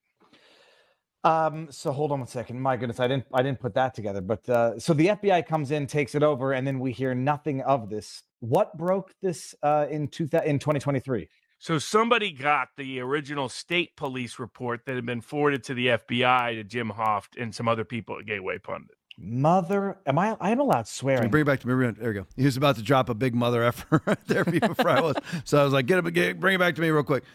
Um, 1.23 1.67
so 1.69 1.91
hold 1.91 2.11
on 2.11 2.19
one 2.19 2.27
second. 2.27 2.61
My 2.61 2.77
goodness, 2.77 2.99
I 2.99 3.07
didn't 3.07 3.25
I 3.33 3.41
didn't 3.41 3.59
put 3.59 3.73
that 3.73 3.93
together. 3.93 4.21
But 4.21 4.47
uh, 4.47 4.79
so 4.79 4.93
the 4.93 5.07
FBI 5.07 5.45
comes 5.45 5.71
in, 5.71 5.87
takes 5.87 6.15
it 6.15 6.23
over, 6.23 6.53
and 6.53 6.65
then 6.65 6.79
we 6.79 6.91
hear 6.91 7.13
nothing 7.13 7.61
of 7.61 7.89
this. 7.89 8.23
What 8.39 8.77
broke 8.77 9.13
this 9.21 9.53
uh, 9.61 9.87
in 9.89 10.07
two 10.07 10.23
in 10.45 10.59
2023? 10.59 11.27
So 11.61 11.77
somebody 11.77 12.31
got 12.31 12.69
the 12.77 13.01
original 13.01 13.49
state 13.49 13.97
police 13.97 14.39
report 14.39 14.85
that 14.85 14.95
had 14.95 15.05
been 15.05 15.19
forwarded 15.19 15.61
to 15.65 15.73
the 15.73 15.87
FBI 15.87 16.55
to 16.55 16.63
Jim 16.63 16.89
Hoft 16.95 17.35
and 17.37 17.53
some 17.53 17.67
other 17.67 17.83
people 17.83 18.17
at 18.17 18.25
Gateway 18.25 18.59
Pundit. 18.59 18.95
Mother, 19.17 19.97
am 20.05 20.17
I? 20.17 20.37
I 20.39 20.51
am 20.51 20.61
allowed 20.61 20.87
swearing. 20.87 21.29
Bring 21.29 21.41
it 21.41 21.45
back 21.45 21.59
to 21.59 21.67
me. 21.67 21.91
There 21.91 22.13
you 22.13 22.21
go. 22.21 22.27
He 22.37 22.45
was 22.45 22.55
about 22.55 22.77
to 22.77 22.81
drop 22.81 23.09
a 23.09 23.13
big 23.13 23.35
mother 23.35 23.61
effer 23.65 24.01
right 24.05 24.25
there 24.27 24.45
before 24.45 24.89
I 24.89 25.01
was. 25.01 25.17
So 25.43 25.59
I 25.59 25.65
was 25.65 25.73
like, 25.73 25.85
get 25.85 26.05
it, 26.05 26.13
get, 26.13 26.39
bring 26.39 26.55
it 26.55 26.59
back 26.59 26.75
to 26.75 26.81
me 26.81 26.89
real 26.89 27.03
quick. 27.03 27.25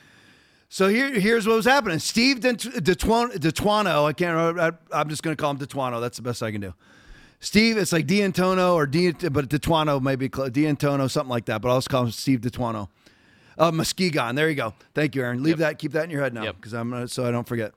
So 0.69 0.89
here, 0.89 1.13
here's 1.13 1.47
what 1.47 1.57
was 1.57 1.67
happening. 1.67 1.99
Steve 1.99 2.41
DeTuano, 2.41 4.05
I 4.05 4.13
can't 4.13 4.37
remember. 4.37 4.79
I, 4.93 5.01
am 5.01 5.09
just 5.09 5.23
going 5.23 5.37
to 5.37 5.41
call 5.41 5.53
him 5.53 5.59
DeTuano. 5.59 6.01
That's 6.01 6.17
the 6.17 6.23
best 6.23 6.43
I 6.43 6.51
can 6.51 6.61
do. 6.61 6.75
Steve, 7.41 7.77
it's 7.77 7.93
like 7.93 8.07
D'Antono 8.07 8.75
or 8.75 8.87
D, 8.87 9.13
but 9.13 9.49
DeTuano 9.49 10.01
maybe 10.01 10.29
D'Antono, 10.29 11.11
something 11.11 11.31
like 11.31 11.45
that. 11.47 11.61
But 11.61 11.71
I'll 11.71 11.79
just 11.79 11.91
call 11.91 12.05
him 12.05 12.11
Steve 12.11 12.41
DeTuano. 12.41 12.89
Uh, 13.57 13.71
Muskegon. 13.71 14.35
There 14.35 14.49
you 14.49 14.57
go. 14.57 14.75
Thank 14.95 15.15
you, 15.15 15.23
Aaron. 15.23 15.43
Leave 15.43 15.61
yep. 15.61 15.71
that. 15.71 15.79
Keep 15.79 15.93
that 15.93 16.05
in 16.05 16.11
your 16.11 16.23
head 16.23 16.35
now, 16.35 16.51
because 16.53 16.73
yep. 16.73 16.81
I'm 16.81 16.93
uh, 16.93 17.07
so 17.07 17.25
I 17.25 17.31
don't 17.31 17.47
forget. 17.47 17.73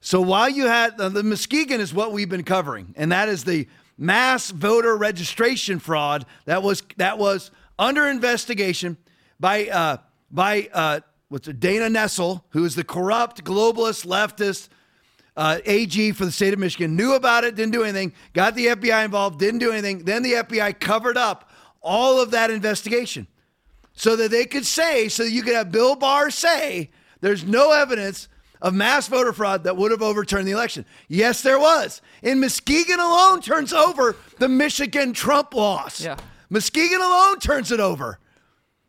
So 0.00 0.20
while 0.20 0.48
you 0.48 0.66
had 0.66 1.00
uh, 1.00 1.08
the 1.08 1.22
Muskegon 1.22 1.80
is 1.80 1.92
what 1.92 2.12
we've 2.12 2.28
been 2.28 2.44
covering, 2.44 2.94
and 2.96 3.10
that 3.10 3.28
is 3.28 3.42
the 3.42 3.66
mass 3.98 4.50
voter 4.50 4.96
registration 4.96 5.78
fraud 5.78 6.24
that 6.44 6.62
was 6.62 6.82
that 6.96 7.18
was 7.18 7.50
under 7.78 8.06
investigation 8.06 8.96
by 9.40 9.66
uh, 9.66 9.96
by 10.30 10.68
uh, 10.72 11.00
what's 11.30 11.48
Dana 11.48 11.86
Nessel, 11.86 12.42
who 12.50 12.64
is 12.64 12.74
the 12.74 12.84
corrupt 12.84 13.44
globalist 13.44 14.04
leftist 14.04 14.68
uh, 15.36 15.58
AG 15.64 16.12
for 16.12 16.26
the 16.26 16.32
state 16.32 16.52
of 16.52 16.58
Michigan, 16.58 16.96
knew 16.96 17.14
about 17.14 17.44
it, 17.44 17.54
didn't 17.54 17.72
do 17.72 17.84
anything, 17.84 18.12
got 18.34 18.54
the 18.54 18.66
FBI 18.66 19.04
involved, 19.04 19.38
didn't 19.38 19.60
do 19.60 19.70
anything. 19.70 20.00
Then 20.04 20.22
the 20.22 20.32
FBI 20.34 20.78
covered 20.80 21.16
up 21.16 21.48
all 21.80 22.20
of 22.20 22.32
that 22.32 22.50
investigation 22.50 23.26
so 23.94 24.16
that 24.16 24.30
they 24.30 24.44
could 24.44 24.66
say, 24.66 25.08
so 25.08 25.22
you 25.22 25.42
could 25.42 25.54
have 25.54 25.70
Bill 25.70 25.94
Barr 25.94 26.30
say 26.30 26.90
There's 27.20 27.44
no 27.44 27.70
evidence 27.72 28.28
of 28.60 28.74
mass 28.74 29.06
voter 29.06 29.32
fraud 29.32 29.64
that 29.64 29.76
would 29.76 29.90
have 29.90 30.02
overturned 30.02 30.46
the 30.46 30.52
election. 30.52 30.84
Yes, 31.08 31.42
there 31.42 31.58
was. 31.58 32.02
And 32.22 32.40
Muskegon 32.40 33.00
alone 33.00 33.40
turns 33.40 33.72
over 33.72 34.16
the 34.38 34.48
Michigan 34.48 35.12
Trump 35.12 35.54
loss. 35.54 36.02
Yeah. 36.02 36.16
Muskegon 36.50 37.00
alone 37.00 37.38
turns 37.38 37.72
it 37.72 37.80
over. 37.80 38.18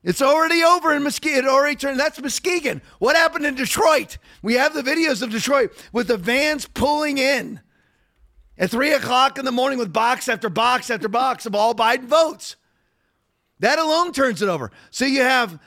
It's 0.03 0.21
already 0.21 0.63
over 0.63 0.93
in 0.93 1.03
Muskegon. 1.03 1.45
It 1.45 1.47
already 1.47 1.75
turned. 1.75 1.99
That's 1.99 2.19
Muskegon. 2.19 2.81
What 2.99 3.15
happened 3.15 3.45
in 3.45 3.55
Detroit? 3.55 4.17
We 4.41 4.55
have 4.55 4.73
the 4.73 4.81
videos 4.81 5.21
of 5.21 5.29
Detroit 5.29 5.71
with 5.93 6.07
the 6.07 6.17
vans 6.17 6.65
pulling 6.67 7.19
in 7.19 7.59
at 8.57 8.71
three 8.71 8.93
o'clock 8.93 9.37
in 9.37 9.45
the 9.45 9.51
morning 9.51 9.77
with 9.77 9.93
box 9.93 10.27
after 10.27 10.49
box 10.49 10.89
after 10.89 11.07
box 11.07 11.45
of 11.45 11.53
all 11.53 11.75
Biden 11.75 12.05
votes. 12.05 12.55
That 13.59 13.77
alone 13.77 14.11
turns 14.11 14.41
it 14.41 14.49
over. 14.49 14.71
So 14.89 15.05
you 15.05 15.21
have 15.21 15.59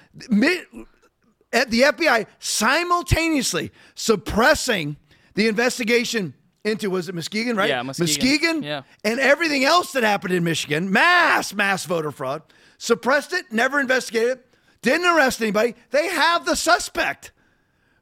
at 1.52 1.70
the 1.70 1.82
FBI 1.82 2.26
simultaneously 2.40 3.70
suppressing 3.94 4.96
the 5.34 5.46
investigation 5.46 6.34
into 6.64 6.90
was 6.90 7.08
it 7.08 7.14
Muskegon, 7.14 7.56
right? 7.56 7.68
Yeah, 7.68 7.82
Muskegon. 7.82 8.62
Yeah. 8.62 8.82
and 9.04 9.20
everything 9.20 9.64
else 9.64 9.92
that 9.92 10.02
happened 10.02 10.34
in 10.34 10.42
Michigan, 10.42 10.90
mass 10.90 11.54
mass 11.54 11.84
voter 11.84 12.10
fraud, 12.10 12.42
suppressed 12.84 13.32
it, 13.32 13.50
never 13.50 13.80
investigated 13.80 14.32
it, 14.32 14.46
didn't 14.82 15.06
arrest 15.06 15.40
anybody. 15.40 15.74
They 15.90 16.08
have 16.08 16.44
the 16.44 16.54
suspect 16.54 17.32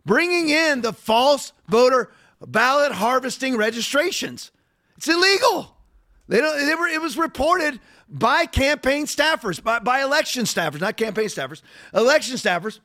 bringing 0.05 0.49
in 0.49 0.81
the 0.81 0.93
false 0.93 1.53
voter 1.69 2.11
ballot 2.45 2.91
harvesting 2.91 3.57
registrations. 3.57 4.51
It's 4.97 5.07
illegal. 5.07 5.77
They 6.27 6.41
don't. 6.41 6.67
They 6.67 6.75
were. 6.75 6.89
It 6.89 7.01
was 7.01 7.17
reported 7.17 7.79
by 8.09 8.47
campaign 8.47 9.07
staffers, 9.07 9.63
by, 9.63 9.79
by 9.79 10.03
election 10.03 10.45
staffers, 10.45 10.81
not 10.81 10.97
campaign 10.97 11.27
staffers, 11.27 11.63
election 11.95 12.37
staffers. 12.37 12.81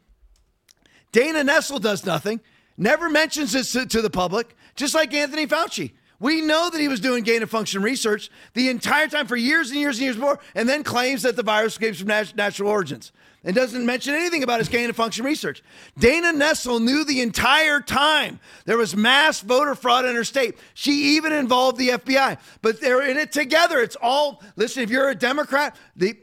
Dana 1.11 1.43
Nessel 1.43 1.81
does 1.81 2.05
nothing, 2.05 2.41
never 2.77 3.09
mentions 3.09 3.53
this 3.53 3.71
to, 3.71 3.85
to 3.87 4.01
the 4.01 4.09
public, 4.09 4.55
just 4.75 4.93
like 4.93 5.13
Anthony 5.13 5.47
Fauci. 5.47 5.93
We 6.19 6.41
know 6.41 6.69
that 6.69 6.81
he 6.81 6.87
was 6.87 6.99
doing 6.99 7.23
gain 7.23 7.43
of 7.43 7.49
function 7.49 7.81
research 7.81 8.29
the 8.53 8.69
entire 8.69 9.07
time 9.07 9.27
for 9.27 9.35
years 9.35 9.69
and 9.69 9.79
years 9.79 9.97
and 9.97 10.05
years 10.05 10.15
before, 10.15 10.39
and 10.55 10.67
then 10.67 10.83
claims 10.83 11.21
that 11.23 11.35
the 11.35 11.43
virus 11.43 11.77
came 11.77 11.93
from 11.93 12.07
nat- 12.07 12.35
natural 12.35 12.69
origins 12.69 13.11
and 13.43 13.55
doesn't 13.55 13.85
mention 13.85 14.13
anything 14.13 14.43
about 14.43 14.59
his 14.59 14.67
gain 14.67 14.89
of 14.89 14.95
function 14.95 15.23
research. 15.23 15.63
Dana 15.97 16.33
Nessel 16.33 16.81
knew 16.81 17.05
the 17.05 17.21
entire 17.21 17.79
time 17.79 18.39
there 18.65 18.77
was 18.77 18.95
mass 18.95 19.41
voter 19.41 19.75
fraud 19.75 20.05
in 20.05 20.15
her 20.15 20.23
state. 20.23 20.57
She 20.73 21.15
even 21.15 21.31
involved 21.31 21.77
the 21.77 21.89
FBI, 21.89 22.39
but 22.61 22.81
they're 22.81 23.07
in 23.07 23.17
it 23.17 23.31
together. 23.31 23.79
It's 23.79 23.95
all, 24.01 24.41
listen, 24.55 24.83
if 24.83 24.89
you're 24.89 25.09
a 25.09 25.15
Democrat, 25.15 25.77
the, 25.95 26.17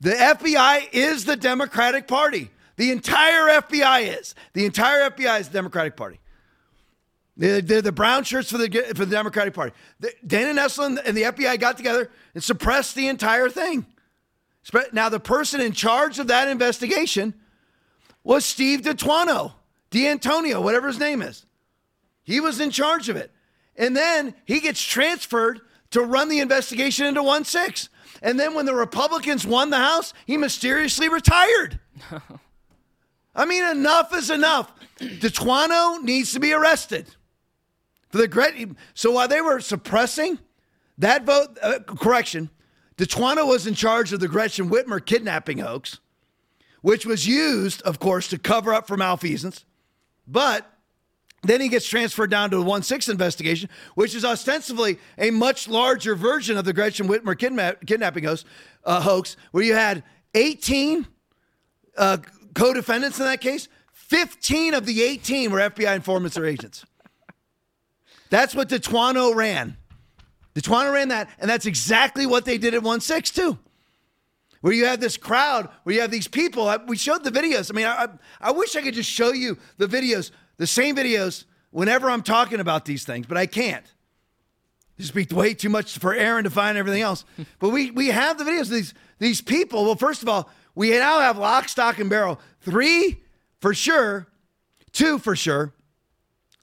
the 0.00 0.12
FBI 0.12 0.88
is 0.92 1.26
the 1.26 1.36
Democratic 1.36 2.08
Party. 2.08 2.50
The 2.76 2.90
entire 2.90 3.60
FBI 3.60 4.18
is. 4.18 4.34
The 4.54 4.64
entire 4.64 5.10
FBI 5.10 5.40
is 5.40 5.48
the 5.48 5.54
Democratic 5.54 5.96
Party. 5.96 6.18
They're, 7.36 7.60
they're 7.60 7.82
the 7.82 7.92
brown 7.92 8.24
shirts 8.24 8.50
for 8.50 8.58
the 8.58 8.68
for 8.94 9.04
the 9.04 9.14
Democratic 9.14 9.54
Party. 9.54 9.74
The, 10.00 10.12
Dana 10.26 10.60
Nessel 10.60 10.98
and 11.04 11.16
the 11.16 11.22
FBI 11.22 11.58
got 11.58 11.76
together 11.76 12.10
and 12.34 12.42
suppressed 12.42 12.94
the 12.94 13.08
entire 13.08 13.48
thing. 13.48 13.86
Now, 14.92 15.08
the 15.08 15.20
person 15.20 15.60
in 15.60 15.72
charge 15.72 16.18
of 16.18 16.28
that 16.28 16.48
investigation 16.48 17.34
was 18.22 18.46
Steve 18.46 18.80
DeTuano, 18.80 19.52
D'Antonio, 19.90 20.60
whatever 20.60 20.86
his 20.86 20.98
name 20.98 21.20
is. 21.20 21.44
He 22.22 22.40
was 22.40 22.60
in 22.60 22.70
charge 22.70 23.10
of 23.10 23.16
it. 23.16 23.30
And 23.76 23.94
then 23.96 24.34
he 24.46 24.60
gets 24.60 24.80
transferred 24.80 25.60
to 25.90 26.00
run 26.00 26.28
the 26.28 26.40
investigation 26.40 27.06
into 27.06 27.22
1 27.22 27.44
6. 27.44 27.88
And 28.22 28.40
then 28.40 28.54
when 28.54 28.64
the 28.64 28.74
Republicans 28.74 29.46
won 29.46 29.70
the 29.70 29.76
House, 29.76 30.14
he 30.26 30.36
mysteriously 30.36 31.08
retired. 31.08 31.78
I 33.34 33.44
mean, 33.44 33.64
enough 33.64 34.14
is 34.14 34.30
enough. 34.30 34.72
DeTuano 34.98 36.02
needs 36.02 36.32
to 36.32 36.40
be 36.40 36.52
arrested. 36.52 37.06
For 38.14 38.18
the 38.18 38.28
great, 38.28 38.68
so 38.94 39.10
while 39.10 39.26
they 39.26 39.40
were 39.40 39.58
suppressing 39.58 40.38
that 40.98 41.24
vote, 41.24 41.58
uh, 41.60 41.80
correction, 41.80 42.48
DeTuano 42.96 43.44
was 43.44 43.66
in 43.66 43.74
charge 43.74 44.12
of 44.12 44.20
the 44.20 44.28
Gretchen 44.28 44.70
Whitmer 44.70 45.04
kidnapping 45.04 45.58
hoax, 45.58 45.98
which 46.80 47.04
was 47.04 47.26
used, 47.26 47.82
of 47.82 47.98
course, 47.98 48.28
to 48.28 48.38
cover 48.38 48.72
up 48.72 48.86
for 48.86 48.96
malfeasance. 48.96 49.64
But 50.28 50.64
then 51.42 51.60
he 51.60 51.68
gets 51.68 51.88
transferred 51.88 52.30
down 52.30 52.50
to 52.50 52.56
the 52.56 52.62
1 52.62 52.84
6 52.84 53.08
investigation, 53.08 53.68
which 53.96 54.14
is 54.14 54.24
ostensibly 54.24 55.00
a 55.18 55.32
much 55.32 55.66
larger 55.66 56.14
version 56.14 56.56
of 56.56 56.64
the 56.64 56.72
Gretchen 56.72 57.08
Whitmer 57.08 57.34
kidna- 57.34 57.84
kidnapping 57.84 58.22
hoax, 58.22 58.44
uh, 58.84 59.00
hoax, 59.00 59.36
where 59.50 59.64
you 59.64 59.74
had 59.74 60.04
18 60.34 61.04
uh, 61.96 62.18
co 62.54 62.72
defendants 62.72 63.18
in 63.18 63.24
that 63.24 63.40
case. 63.40 63.66
15 63.92 64.74
of 64.74 64.86
the 64.86 65.02
18 65.02 65.50
were 65.50 65.58
FBI 65.58 65.96
informants 65.96 66.38
or 66.38 66.46
agents. 66.46 66.84
That's 68.30 68.54
what 68.54 68.68
DeTuano 68.68 69.34
ran. 69.34 69.76
DeTuano 70.54 70.92
ran 70.92 71.08
that, 71.08 71.28
and 71.38 71.50
that's 71.50 71.66
exactly 71.66 72.26
what 72.26 72.44
they 72.44 72.58
did 72.58 72.74
at 72.74 72.82
1 72.82 73.00
6 73.00 73.30
too. 73.30 73.58
Where 74.60 74.72
you 74.72 74.86
have 74.86 75.00
this 75.00 75.16
crowd, 75.16 75.68
where 75.82 75.94
you 75.94 76.00
have 76.00 76.10
these 76.10 76.28
people. 76.28 76.74
We 76.86 76.96
showed 76.96 77.22
the 77.22 77.30
videos. 77.30 77.70
I 77.70 77.74
mean, 77.74 77.86
I, 77.86 78.08
I 78.40 78.50
wish 78.52 78.76
I 78.76 78.80
could 78.80 78.94
just 78.94 79.10
show 79.10 79.32
you 79.32 79.58
the 79.76 79.86
videos, 79.86 80.30
the 80.56 80.66
same 80.66 80.96
videos, 80.96 81.44
whenever 81.70 82.08
I'm 82.08 82.22
talking 82.22 82.60
about 82.60 82.84
these 82.84 83.04
things, 83.04 83.26
but 83.26 83.36
I 83.36 83.46
can't. 83.46 83.84
Just 84.98 85.12
be 85.12 85.26
way 85.30 85.54
too 85.54 85.68
much 85.68 85.98
for 85.98 86.14
Aaron 86.14 86.44
to 86.44 86.50
find 86.50 86.78
everything 86.78 87.02
else. 87.02 87.24
but 87.58 87.70
we 87.70 87.90
we 87.90 88.08
have 88.08 88.38
the 88.38 88.44
videos 88.44 88.62
of 88.62 88.70
these 88.70 88.94
these 89.18 89.40
people. 89.40 89.84
Well, 89.84 89.96
first 89.96 90.22
of 90.22 90.28
all, 90.28 90.48
we 90.74 90.90
now 90.90 91.18
have 91.20 91.36
lock, 91.36 91.68
stock, 91.68 91.98
and 91.98 92.08
barrel. 92.08 92.40
Three 92.60 93.20
for 93.60 93.74
sure, 93.74 94.28
two 94.92 95.18
for 95.18 95.34
sure, 95.34 95.74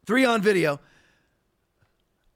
three 0.05 0.23
on 0.23 0.41
video 0.41 0.79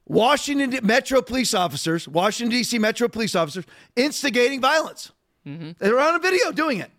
Washington 0.07 0.85
Metro 0.85 1.21
police 1.21 1.53
officers, 1.53 2.07
Washington, 2.07 2.51
D.C. 2.57 2.77
Metro 2.77 3.07
police 3.07 3.35
officers 3.35 3.65
instigating 3.95 4.61
violence. 4.61 5.11
Mm-hmm. 5.47 5.71
They 5.79 5.91
were 5.91 5.99
on 5.99 6.15
a 6.15 6.19
video 6.19 6.51
doing 6.51 6.79
it. 6.79 6.91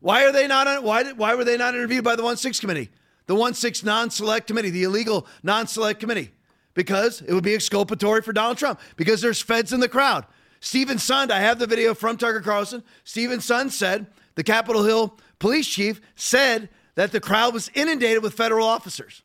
Why 0.00 0.24
are 0.24 0.32
they 0.32 0.46
not 0.46 0.66
on, 0.66 0.82
why, 0.82 1.12
why 1.12 1.34
were 1.34 1.44
they 1.44 1.56
not 1.56 1.74
interviewed 1.74 2.04
by 2.04 2.16
the 2.16 2.22
1 2.22 2.36
6 2.36 2.60
committee? 2.60 2.90
The 3.26 3.34
1 3.34 3.54
6 3.54 3.84
non 3.84 4.10
select 4.10 4.46
committee, 4.46 4.70
the 4.70 4.84
illegal 4.84 5.26
non 5.42 5.66
select 5.66 6.00
committee? 6.00 6.30
Because 6.74 7.22
it 7.22 7.32
would 7.32 7.44
be 7.44 7.54
exculpatory 7.54 8.20
for 8.20 8.32
Donald 8.32 8.58
Trump, 8.58 8.80
because 8.96 9.20
there's 9.20 9.40
feds 9.40 9.72
in 9.72 9.80
the 9.80 9.88
crowd. 9.88 10.26
Steven 10.60 10.96
Sund, 10.96 11.30
I 11.30 11.40
have 11.40 11.58
the 11.58 11.66
video 11.66 11.94
from 11.94 12.16
Tucker 12.16 12.40
Carlson. 12.40 12.82
Steven 13.04 13.38
Sund 13.38 13.70
said, 13.70 14.06
the 14.34 14.42
Capitol 14.42 14.82
Hill 14.82 15.18
police 15.38 15.68
chief 15.68 16.00
said 16.16 16.68
that 16.94 17.12
the 17.12 17.20
crowd 17.20 17.54
was 17.54 17.70
inundated 17.74 18.22
with 18.22 18.34
federal 18.34 18.66
officers. 18.66 19.22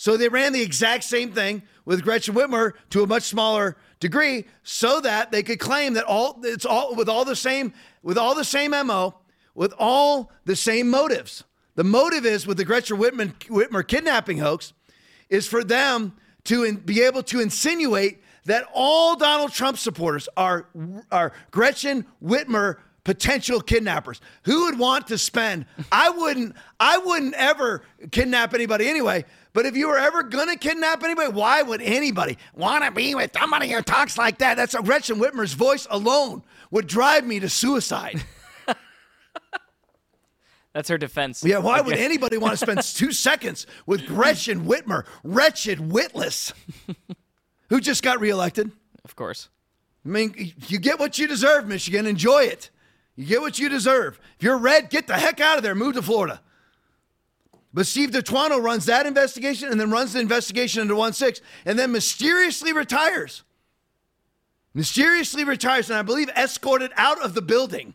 So 0.00 0.16
they 0.16 0.30
ran 0.30 0.54
the 0.54 0.62
exact 0.62 1.04
same 1.04 1.30
thing 1.30 1.62
with 1.84 2.02
Gretchen 2.02 2.34
Whitmer 2.34 2.72
to 2.88 3.02
a 3.02 3.06
much 3.06 3.24
smaller 3.24 3.76
degree 3.98 4.46
so 4.62 4.98
that 5.02 5.30
they 5.30 5.42
could 5.42 5.58
claim 5.58 5.92
that 5.92 6.04
all 6.04 6.40
it's 6.42 6.64
all 6.64 6.94
with 6.94 7.10
all 7.10 7.26
the 7.26 7.36
same 7.36 7.74
with 8.02 8.16
all 8.16 8.34
the 8.34 8.42
same 8.42 8.70
MO, 8.70 9.14
with 9.54 9.74
all 9.78 10.32
the 10.46 10.56
same 10.56 10.88
motives. 10.88 11.44
The 11.74 11.84
motive 11.84 12.24
is 12.24 12.46
with 12.46 12.56
the 12.56 12.64
Gretchen 12.64 12.96
Whitmer, 12.96 13.34
Whitmer 13.48 13.86
kidnapping 13.86 14.38
hoax 14.38 14.72
is 15.28 15.46
for 15.46 15.62
them 15.62 16.14
to 16.44 16.64
in, 16.64 16.76
be 16.76 17.02
able 17.02 17.22
to 17.24 17.40
insinuate 17.40 18.22
that 18.46 18.64
all 18.72 19.16
Donald 19.16 19.52
Trump 19.52 19.76
supporters 19.76 20.30
are 20.34 20.66
are 21.12 21.34
Gretchen 21.50 22.06
Whitmer 22.24 22.78
potential 23.04 23.60
kidnappers. 23.60 24.20
Who 24.44 24.64
would 24.64 24.78
want 24.78 25.08
to 25.08 25.18
spend? 25.18 25.66
I 25.92 26.10
wouldn't. 26.10 26.56
I 26.78 26.98
wouldn't 26.98 27.34
ever 27.34 27.82
kidnap 28.10 28.54
anybody 28.54 28.88
anyway. 28.88 29.24
But 29.52 29.66
if 29.66 29.76
you 29.76 29.88
were 29.88 29.98
ever 29.98 30.22
gonna 30.22 30.56
kidnap 30.56 31.02
anybody, 31.02 31.32
why 31.32 31.62
would 31.62 31.82
anybody 31.82 32.38
want 32.54 32.84
to 32.84 32.90
be 32.90 33.14
with 33.14 33.32
somebody 33.36 33.68
who 33.70 33.82
talks 33.82 34.16
like 34.16 34.38
that? 34.38 34.56
That's 34.56 34.74
a 34.74 34.82
Gretchen 34.82 35.16
Whitmer's 35.16 35.54
voice 35.54 35.86
alone 35.90 36.42
would 36.70 36.86
drive 36.86 37.26
me 37.26 37.40
to 37.40 37.48
suicide. 37.48 38.22
That's 40.72 40.88
her 40.88 40.98
defense. 40.98 41.42
Yeah, 41.44 41.58
why 41.58 41.80
would 41.80 41.96
anybody 41.96 42.38
want 42.38 42.52
to 42.52 42.56
spend 42.56 42.80
two 42.94 43.10
seconds 43.10 43.66
with 43.86 44.06
Gretchen 44.06 44.66
Whitmer, 44.66 45.04
wretched, 45.24 45.80
witless, 45.80 46.52
who 47.70 47.80
just 47.80 48.04
got 48.04 48.20
reelected? 48.20 48.70
Of 49.04 49.16
course. 49.16 49.48
I 50.04 50.08
mean, 50.08 50.54
you 50.68 50.78
get 50.78 51.00
what 51.00 51.18
you 51.18 51.26
deserve, 51.26 51.66
Michigan. 51.66 52.06
Enjoy 52.06 52.44
it. 52.44 52.70
You 53.16 53.26
get 53.26 53.40
what 53.40 53.58
you 53.58 53.68
deserve. 53.68 54.20
If 54.36 54.44
you're 54.44 54.56
red, 54.56 54.90
get 54.90 55.08
the 55.08 55.14
heck 55.14 55.40
out 55.40 55.56
of 55.56 55.62
there. 55.62 55.74
Move 55.74 55.94
to 55.94 56.02
Florida. 56.02 56.40
But 57.72 57.86
Steve 57.86 58.10
DeTuano 58.10 58.60
runs 58.60 58.86
that 58.86 59.06
investigation 59.06 59.68
and 59.68 59.80
then 59.80 59.90
runs 59.90 60.12
the 60.12 60.20
investigation 60.20 60.82
into 60.82 60.96
1 60.96 61.12
6 61.12 61.40
and 61.64 61.78
then 61.78 61.92
mysteriously 61.92 62.72
retires. 62.72 63.44
Mysteriously 64.74 65.44
retires, 65.44 65.90
and 65.90 65.98
I 65.98 66.02
believe 66.02 66.28
escorted 66.30 66.92
out 66.96 67.22
of 67.24 67.34
the 67.34 67.42
building. 67.42 67.94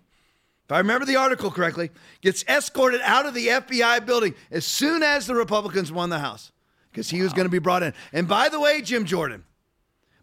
If 0.66 0.72
I 0.72 0.80
remember 0.80 1.06
the 1.06 1.16
article 1.16 1.52
correctly, 1.52 1.92
gets 2.22 2.44
escorted 2.48 3.02
out 3.04 3.26
of 3.26 3.34
the 3.34 3.48
FBI 3.48 4.06
building 4.06 4.34
as 4.50 4.66
soon 4.66 5.04
as 5.04 5.28
the 5.28 5.36
Republicans 5.36 5.92
won 5.92 6.10
the 6.10 6.20
House 6.20 6.52
because 6.92 7.10
he 7.10 7.20
wow. 7.20 7.26
was 7.26 7.34
going 7.34 7.46
to 7.46 7.52
be 7.52 7.60
brought 7.60 7.84
in. 7.84 7.94
And 8.12 8.28
by 8.28 8.50
the 8.50 8.60
way, 8.60 8.82
Jim 8.82 9.06
Jordan, 9.06 9.44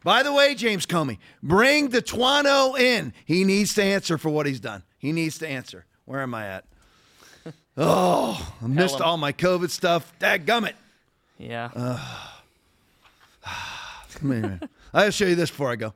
by 0.02 0.22
the 0.22 0.32
way, 0.32 0.54
James 0.54 0.84
Comey, 0.84 1.18
bring 1.42 1.90
DeTuano 1.90 2.78
in. 2.78 3.12
He 3.24 3.44
needs 3.44 3.74
to 3.74 3.84
answer 3.84 4.18
for 4.18 4.30
what 4.30 4.46
he's 4.46 4.60
done. 4.60 4.82
He 4.98 5.12
needs 5.12 5.38
to 5.38 5.48
answer. 5.48 5.86
Where 6.06 6.20
am 6.20 6.34
I 6.34 6.48
at? 6.48 6.64
Oh, 7.77 8.55
I 8.62 8.66
missed 8.66 9.01
all 9.01 9.16
my 9.16 9.32
COVID 9.32 9.70
stuff. 9.70 10.12
Dadgummit. 10.19 10.74
Yeah. 11.39 11.70
Uh, 11.74 12.28
come 14.15 14.32
here. 14.32 14.61
I'll 14.93 15.11
show 15.11 15.27
you 15.27 15.35
this 15.35 15.51
before 15.51 15.70
I 15.70 15.77
go. 15.77 15.94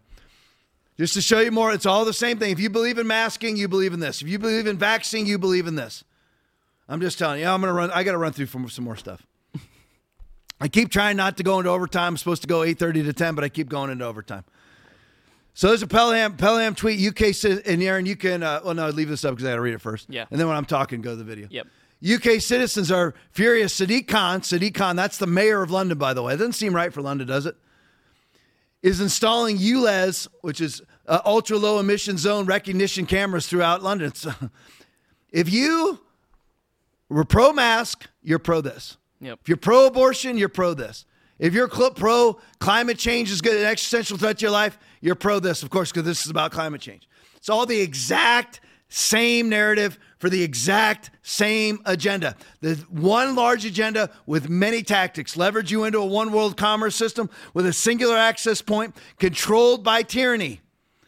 Just 0.96 1.12
to 1.14 1.20
show 1.20 1.40
you 1.40 1.50
more, 1.50 1.72
it's 1.72 1.84
all 1.84 2.06
the 2.06 2.14
same 2.14 2.38
thing. 2.38 2.50
If 2.50 2.58
you 2.58 2.70
believe 2.70 2.96
in 2.96 3.06
masking, 3.06 3.56
you 3.56 3.68
believe 3.68 3.92
in 3.92 4.00
this. 4.00 4.22
If 4.22 4.28
you 4.28 4.38
believe 4.38 4.66
in 4.66 4.78
vaccine, 4.78 5.26
you 5.26 5.36
believe 5.36 5.66
in 5.66 5.74
this. 5.74 6.04
I'm 6.88 7.00
just 7.00 7.18
telling 7.18 7.40
you, 7.40 7.46
I'm 7.46 7.60
going 7.60 7.68
to 7.68 7.74
run. 7.74 7.90
I 7.90 8.02
got 8.02 8.12
to 8.12 8.18
run 8.18 8.32
through 8.32 8.46
some 8.46 8.84
more 8.84 8.96
stuff. 8.96 9.26
I 10.60 10.68
keep 10.68 10.90
trying 10.90 11.18
not 11.18 11.36
to 11.36 11.42
go 11.42 11.58
into 11.58 11.70
overtime. 11.70 12.12
I'm 12.12 12.16
supposed 12.16 12.42
to 12.42 12.48
go 12.48 12.60
8:30 12.60 13.04
to 13.04 13.12
10, 13.12 13.34
but 13.34 13.44
I 13.44 13.50
keep 13.50 13.68
going 13.68 13.90
into 13.90 14.06
overtime. 14.06 14.44
So 15.56 15.68
there's 15.68 15.82
a 15.82 15.86
Pelham 15.86 16.36
Pelham 16.36 16.74
tweet. 16.74 17.00
UK 17.00 17.34
says, 17.34 17.60
and 17.60 17.82
Aaron, 17.82 18.04
you 18.04 18.14
can. 18.14 18.42
Uh, 18.42 18.60
well, 18.62 18.74
no, 18.74 18.90
leave 18.90 19.08
this 19.08 19.24
up 19.24 19.32
because 19.32 19.46
I 19.46 19.52
got 19.52 19.54
to 19.54 19.62
read 19.62 19.72
it 19.72 19.80
first. 19.80 20.06
Yeah. 20.10 20.26
And 20.30 20.38
then 20.38 20.46
when 20.48 20.54
I'm 20.54 20.66
talking, 20.66 21.00
go 21.00 21.12
to 21.12 21.16
the 21.16 21.24
video. 21.24 21.48
Yep. 21.50 21.66
UK 22.06 22.42
citizens 22.42 22.92
are 22.92 23.14
furious. 23.30 23.74
Sadiq 23.80 24.06
Khan, 24.06 24.42
Sadiq 24.42 24.74
Khan, 24.74 24.96
that's 24.96 25.16
the 25.16 25.26
mayor 25.26 25.62
of 25.62 25.70
London, 25.70 25.96
by 25.96 26.12
the 26.12 26.22
way. 26.22 26.34
It 26.34 26.36
doesn't 26.36 26.52
seem 26.52 26.76
right 26.76 26.92
for 26.92 27.00
London, 27.00 27.26
does 27.26 27.46
it? 27.46 27.56
Is 28.82 29.00
installing 29.00 29.56
ULEZ, 29.56 30.28
which 30.42 30.60
is 30.60 30.82
uh, 31.06 31.20
ultra 31.24 31.56
low 31.56 31.80
emission 31.80 32.18
zone 32.18 32.44
recognition 32.44 33.06
cameras 33.06 33.46
throughout 33.46 33.82
London. 33.82 34.14
So, 34.14 34.32
if 35.30 35.50
you 35.50 36.00
were 37.08 37.24
pro 37.24 37.54
mask, 37.54 38.06
you're 38.22 38.38
pro 38.38 38.60
this. 38.60 38.98
Yep. 39.22 39.38
If 39.40 39.48
you're 39.48 39.56
pro 39.56 39.86
abortion, 39.86 40.36
you're 40.36 40.50
pro 40.50 40.74
this. 40.74 41.05
If 41.38 41.52
you're 41.52 41.68
pro 41.68 42.38
climate 42.58 42.98
change 42.98 43.30
is 43.30 43.40
good, 43.40 43.56
an 43.56 43.66
existential 43.66 44.16
threat 44.16 44.38
to 44.38 44.42
your 44.42 44.50
life, 44.50 44.78
you're 45.00 45.14
pro 45.14 45.38
this, 45.38 45.62
of 45.62 45.70
course, 45.70 45.90
because 45.92 46.04
this 46.04 46.24
is 46.24 46.30
about 46.30 46.52
climate 46.52 46.80
change. 46.80 47.08
It's 47.36 47.48
all 47.48 47.66
the 47.66 47.80
exact 47.80 48.60
same 48.88 49.48
narrative 49.48 49.98
for 50.18 50.30
the 50.30 50.42
exact 50.42 51.10
same 51.22 51.80
agenda. 51.84 52.36
The 52.60 52.76
one 52.88 53.34
large 53.34 53.64
agenda 53.64 54.10
with 54.24 54.48
many 54.48 54.82
tactics 54.82 55.36
leverage 55.36 55.70
you 55.70 55.84
into 55.84 55.98
a 55.98 56.06
one 56.06 56.32
world 56.32 56.56
commerce 56.56 56.96
system 56.96 57.28
with 57.52 57.66
a 57.66 57.72
singular 57.72 58.16
access 58.16 58.62
point 58.62 58.96
controlled 59.18 59.84
by 59.84 60.02
tyranny. 60.02 60.60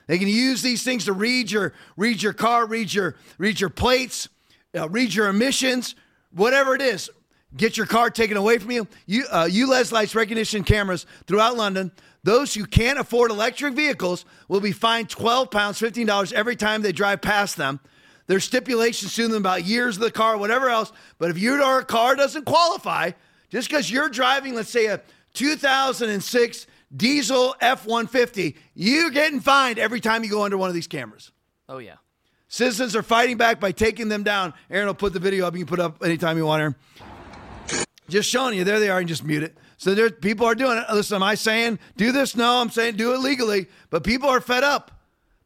They 0.06 0.18
can 0.18 0.28
use 0.28 0.62
these 0.62 0.82
things 0.82 1.04
to 1.04 1.12
read 1.12 1.50
your 1.50 1.72
read 1.96 2.22
your 2.22 2.32
car, 2.32 2.66
read 2.66 2.92
your 2.92 3.16
read 3.38 3.60
your 3.60 3.70
plates, 3.70 4.28
uh, 4.76 4.88
read 4.88 5.14
your 5.14 5.28
emissions, 5.28 5.94
whatever 6.30 6.74
it 6.74 6.82
is. 6.82 7.10
Get 7.56 7.76
your 7.76 7.86
car 7.86 8.10
taken 8.10 8.36
away 8.36 8.58
from 8.58 8.70
you. 8.70 8.86
You 9.06 9.24
uh, 9.30 9.46
ULEZ 9.46 9.90
lights 9.90 10.14
recognition 10.14 10.64
cameras 10.64 11.06
throughout 11.26 11.56
London. 11.56 11.92
Those 12.22 12.52
who 12.54 12.66
can't 12.66 12.98
afford 12.98 13.30
electric 13.30 13.74
vehicles 13.74 14.24
will 14.48 14.60
be 14.60 14.72
fined 14.72 15.08
12 15.08 15.50
pounds, 15.50 15.80
$15 15.80 16.32
every 16.32 16.56
time 16.56 16.82
they 16.82 16.92
drive 16.92 17.22
past 17.22 17.56
them. 17.56 17.80
There's 18.26 18.44
stipulations 18.44 19.14
to 19.14 19.28
them 19.28 19.38
about 19.38 19.64
years 19.64 19.96
of 19.96 20.02
the 20.02 20.10
car, 20.10 20.36
whatever 20.36 20.68
else. 20.68 20.92
But 21.18 21.30
if 21.30 21.38
your 21.38 21.82
car 21.84 22.14
doesn't 22.14 22.44
qualify, 22.44 23.12
just 23.48 23.70
because 23.70 23.90
you're 23.90 24.10
driving, 24.10 24.54
let's 24.54 24.68
say, 24.68 24.86
a 24.86 25.00
2006 25.32 26.66
diesel 26.94 27.56
F 27.62 27.86
150, 27.86 28.56
you're 28.74 29.10
getting 29.10 29.40
fined 29.40 29.78
every 29.78 30.00
time 30.00 30.22
you 30.22 30.28
go 30.30 30.42
under 30.42 30.58
one 30.58 30.68
of 30.68 30.74
these 30.74 30.86
cameras. 30.86 31.32
Oh, 31.66 31.78
yeah. 31.78 31.94
Citizens 32.48 32.94
are 32.94 33.02
fighting 33.02 33.38
back 33.38 33.60
by 33.60 33.72
taking 33.72 34.10
them 34.10 34.22
down. 34.22 34.52
Aaron 34.70 34.86
will 34.86 34.94
put 34.94 35.14
the 35.14 35.20
video 35.20 35.46
up. 35.46 35.54
You 35.54 35.60
can 35.60 35.66
put 35.66 35.80
up 35.80 36.02
anytime 36.04 36.36
you 36.36 36.44
want, 36.44 36.60
Aaron. 36.60 36.74
Just 38.08 38.28
showing 38.28 38.56
you. 38.56 38.64
There 38.64 38.80
they 38.80 38.90
are, 38.90 38.98
and 38.98 39.08
just 39.08 39.24
mute 39.24 39.42
it. 39.42 39.56
So 39.76 39.94
there, 39.94 40.10
people 40.10 40.46
are 40.46 40.54
doing 40.54 40.78
it. 40.78 40.84
Listen, 40.92 41.16
am 41.16 41.22
I 41.22 41.34
saying 41.34 41.78
do 41.96 42.10
this? 42.12 42.34
No, 42.34 42.60
I'm 42.60 42.70
saying 42.70 42.96
do 42.96 43.14
it 43.14 43.18
legally. 43.18 43.66
But 43.90 44.04
people 44.04 44.28
are 44.28 44.40
fed 44.40 44.64
up. 44.64 44.92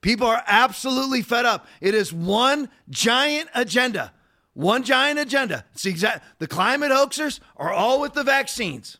People 0.00 0.26
are 0.26 0.42
absolutely 0.46 1.22
fed 1.22 1.46
up. 1.46 1.66
It 1.80 1.94
is 1.94 2.12
one 2.12 2.68
giant 2.90 3.48
agenda. 3.54 4.12
One 4.54 4.82
giant 4.82 5.18
agenda. 5.18 5.64
It's 5.72 5.84
the 5.84 5.90
exact. 5.90 6.24
The 6.38 6.48
climate 6.48 6.90
hoaxers 6.90 7.40
are 7.56 7.72
all 7.72 8.00
with 8.00 8.14
the 8.14 8.24
vaccines. 8.24 8.98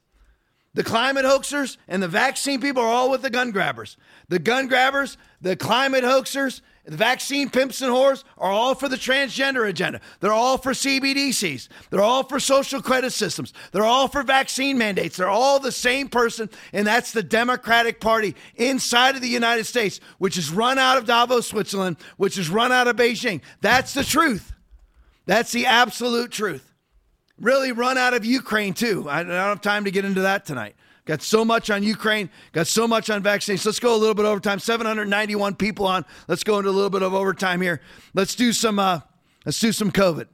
The 0.75 0.85
climate 0.85 1.25
hoaxers 1.25 1.77
and 1.87 2.03
the 2.03 2.09
vaccine 2.09 2.61
people 2.61 2.83
are 2.83 2.89
all 2.89 3.11
with 3.11 3.23
the 3.23 3.31
gun 3.31 3.51
grabbers. 3.51 3.99
The 4.29 4.39
gun 4.39 4.69
grabbers, 4.69 5.19
the 5.41 5.55
climate 5.55 6.05
hoaxers, 6.05 6.63
the 6.85 6.97
vaccine 6.97 7.49
pimps 7.49 7.81
and 7.81 7.93
whores 7.93 8.25
are 8.37 8.51
all 8.51 8.75
for 8.75 8.89
the 8.89 8.97
transgender 8.97 9.69
agenda. 9.69 10.01
They're 10.19 10.33
all 10.33 10.59
for 10.59 10.73
CBDCs. 10.73 11.69
They're 11.91 12.03
all 12.03 12.25
for 12.25 12.41
social 12.41 12.83
credit 12.83 13.13
systems. 13.13 13.53
They're 13.71 13.85
all 13.85 14.09
for 14.09 14.25
vaccine 14.25 14.79
mandates. 14.79 15.17
They're 15.17 15.29
all 15.29 15.61
the 15.61 15.71
same 15.71 16.09
person, 16.09 16.51
and 16.73 16.85
that's 16.85 17.13
the 17.13 17.23
Democratic 17.23 18.01
Party 18.01 18.35
inside 18.57 19.15
of 19.15 19.23
the 19.23 19.29
United 19.29 19.65
States, 19.65 20.01
which 20.19 20.37
is 20.37 20.51
run 20.51 20.77
out 20.77 20.99
of 20.99 21.07
Davos, 21.07 21.47
Switzerland, 21.47 21.99
which 22.17 22.37
is 22.37 22.51
run 22.51 22.73
out 22.73 22.89
of 22.89 22.97
Beijing. 22.97 23.43
That's 23.61 23.95
the 23.95 24.05
truth. 24.05 24.53
That's 25.25 25.53
the 25.53 25.67
absolute 25.67 26.33
truth. 26.33 26.73
Really 27.39 27.71
run 27.71 27.97
out 27.97 28.13
of 28.13 28.25
Ukraine, 28.25 28.75
too. 28.75 29.07
I 29.09 29.23
don't 29.23 29.31
have 29.31 29.61
time 29.61 29.85
to 29.85 29.93
get 29.93 30.05
into 30.05 30.23
that 30.23 30.45
tonight. 30.45 30.75
Got 31.05 31.21
so 31.21 31.45
much 31.45 31.69
on 31.69 31.83
Ukraine, 31.83 32.31
got 32.53 32.69
so 32.69 32.87
much 32.87 33.11
on 33.11 33.23
vaccines. 33.23 33.67
Let's 33.67 33.81
go 33.81 33.95
a 33.95 33.99
little 33.99 34.15
bit 34.15 34.25
overtime. 34.25 34.61
791 34.61 35.57
people 35.57 35.85
on. 35.85 36.05
Let's 36.29 36.45
go 36.45 36.59
into 36.59 36.71
a 36.71 36.73
little 36.73 36.91
bit 36.91 37.03
of 37.03 37.13
overtime 37.13 37.61
here. 37.61 37.81
Let's 38.15 38.37
do 38.37 38.53
some 38.53 38.79
uh, 38.79 39.01
let's 39.45 39.59
do 39.59 39.73
some 39.73 39.91
COVID. 39.91 40.27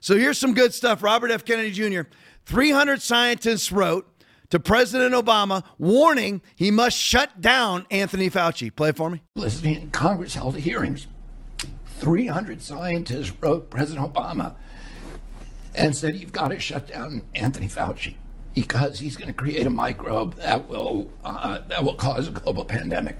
So 0.00 0.16
here's 0.16 0.38
some 0.38 0.52
good 0.52 0.74
stuff. 0.74 1.02
Robert 1.02 1.30
F. 1.30 1.44
Kennedy 1.44 1.70
Jr. 1.70 2.02
300 2.44 3.00
scientists 3.00 3.72
wrote 3.72 4.06
to 4.50 4.60
President 4.60 5.14
Obama 5.14 5.64
warning 5.78 6.42
he 6.54 6.70
must 6.70 6.98
shut 6.98 7.40
down 7.40 7.86
Anthony 7.90 8.28
Fauci. 8.28 8.74
Play 8.74 8.90
it 8.90 8.96
for 8.96 9.08
me. 9.08 9.22
Listening, 9.36 9.90
Congress 9.90 10.34
held 10.34 10.56
hearings. 10.56 11.06
300 11.98 12.60
scientists 12.60 13.32
wrote 13.40 13.70
President 13.70 14.12
Obama 14.12 14.54
and 15.74 15.96
said, 15.96 16.14
You've 16.14 16.32
got 16.32 16.48
to 16.48 16.60
shut 16.60 16.86
down 16.86 17.22
Anthony 17.34 17.68
Fauci 17.68 18.16
because 18.56 18.98
he's 18.98 19.16
going 19.16 19.28
to 19.28 19.34
create 19.34 19.66
a 19.66 19.70
microbe 19.70 20.34
that 20.36 20.66
will 20.66 21.08
uh, 21.24 21.60
that 21.68 21.84
will 21.84 21.94
cause 21.94 22.26
a 22.26 22.30
global 22.32 22.64
pandemic. 22.64 23.18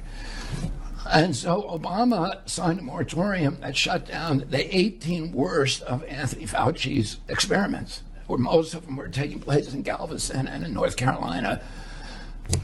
And 1.08 1.36
so 1.36 1.62
Obama 1.62 2.40
signed 2.48 2.80
a 2.80 2.82
moratorium 2.82 3.58
that 3.60 3.76
shut 3.76 4.06
down 4.06 4.44
the 4.48 4.76
18 4.76 5.32
worst 5.32 5.82
of 5.82 6.02
Anthony 6.04 6.46
Fauci's 6.46 7.18
experiments, 7.28 8.02
where 8.26 8.38
most 8.38 8.74
of 8.74 8.86
them 8.86 8.96
were 8.96 9.08
taking 9.08 9.38
place 9.38 9.72
in 9.72 9.82
Galveston 9.82 10.48
and 10.48 10.64
in 10.64 10.72
North 10.72 10.96
Carolina 10.96 11.62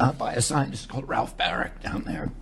uh, 0.00 0.12
by 0.12 0.32
a 0.32 0.40
scientist 0.40 0.88
called 0.88 1.06
Ralph 1.06 1.36
Baric 1.36 1.80
down 1.82 2.04
there. 2.04 2.32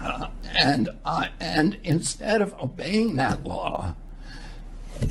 Uh, 0.00 0.28
and 0.54 0.90
uh, 1.04 1.26
and 1.40 1.76
instead 1.82 2.40
of 2.40 2.54
obeying 2.62 3.16
that 3.16 3.42
law, 3.42 3.96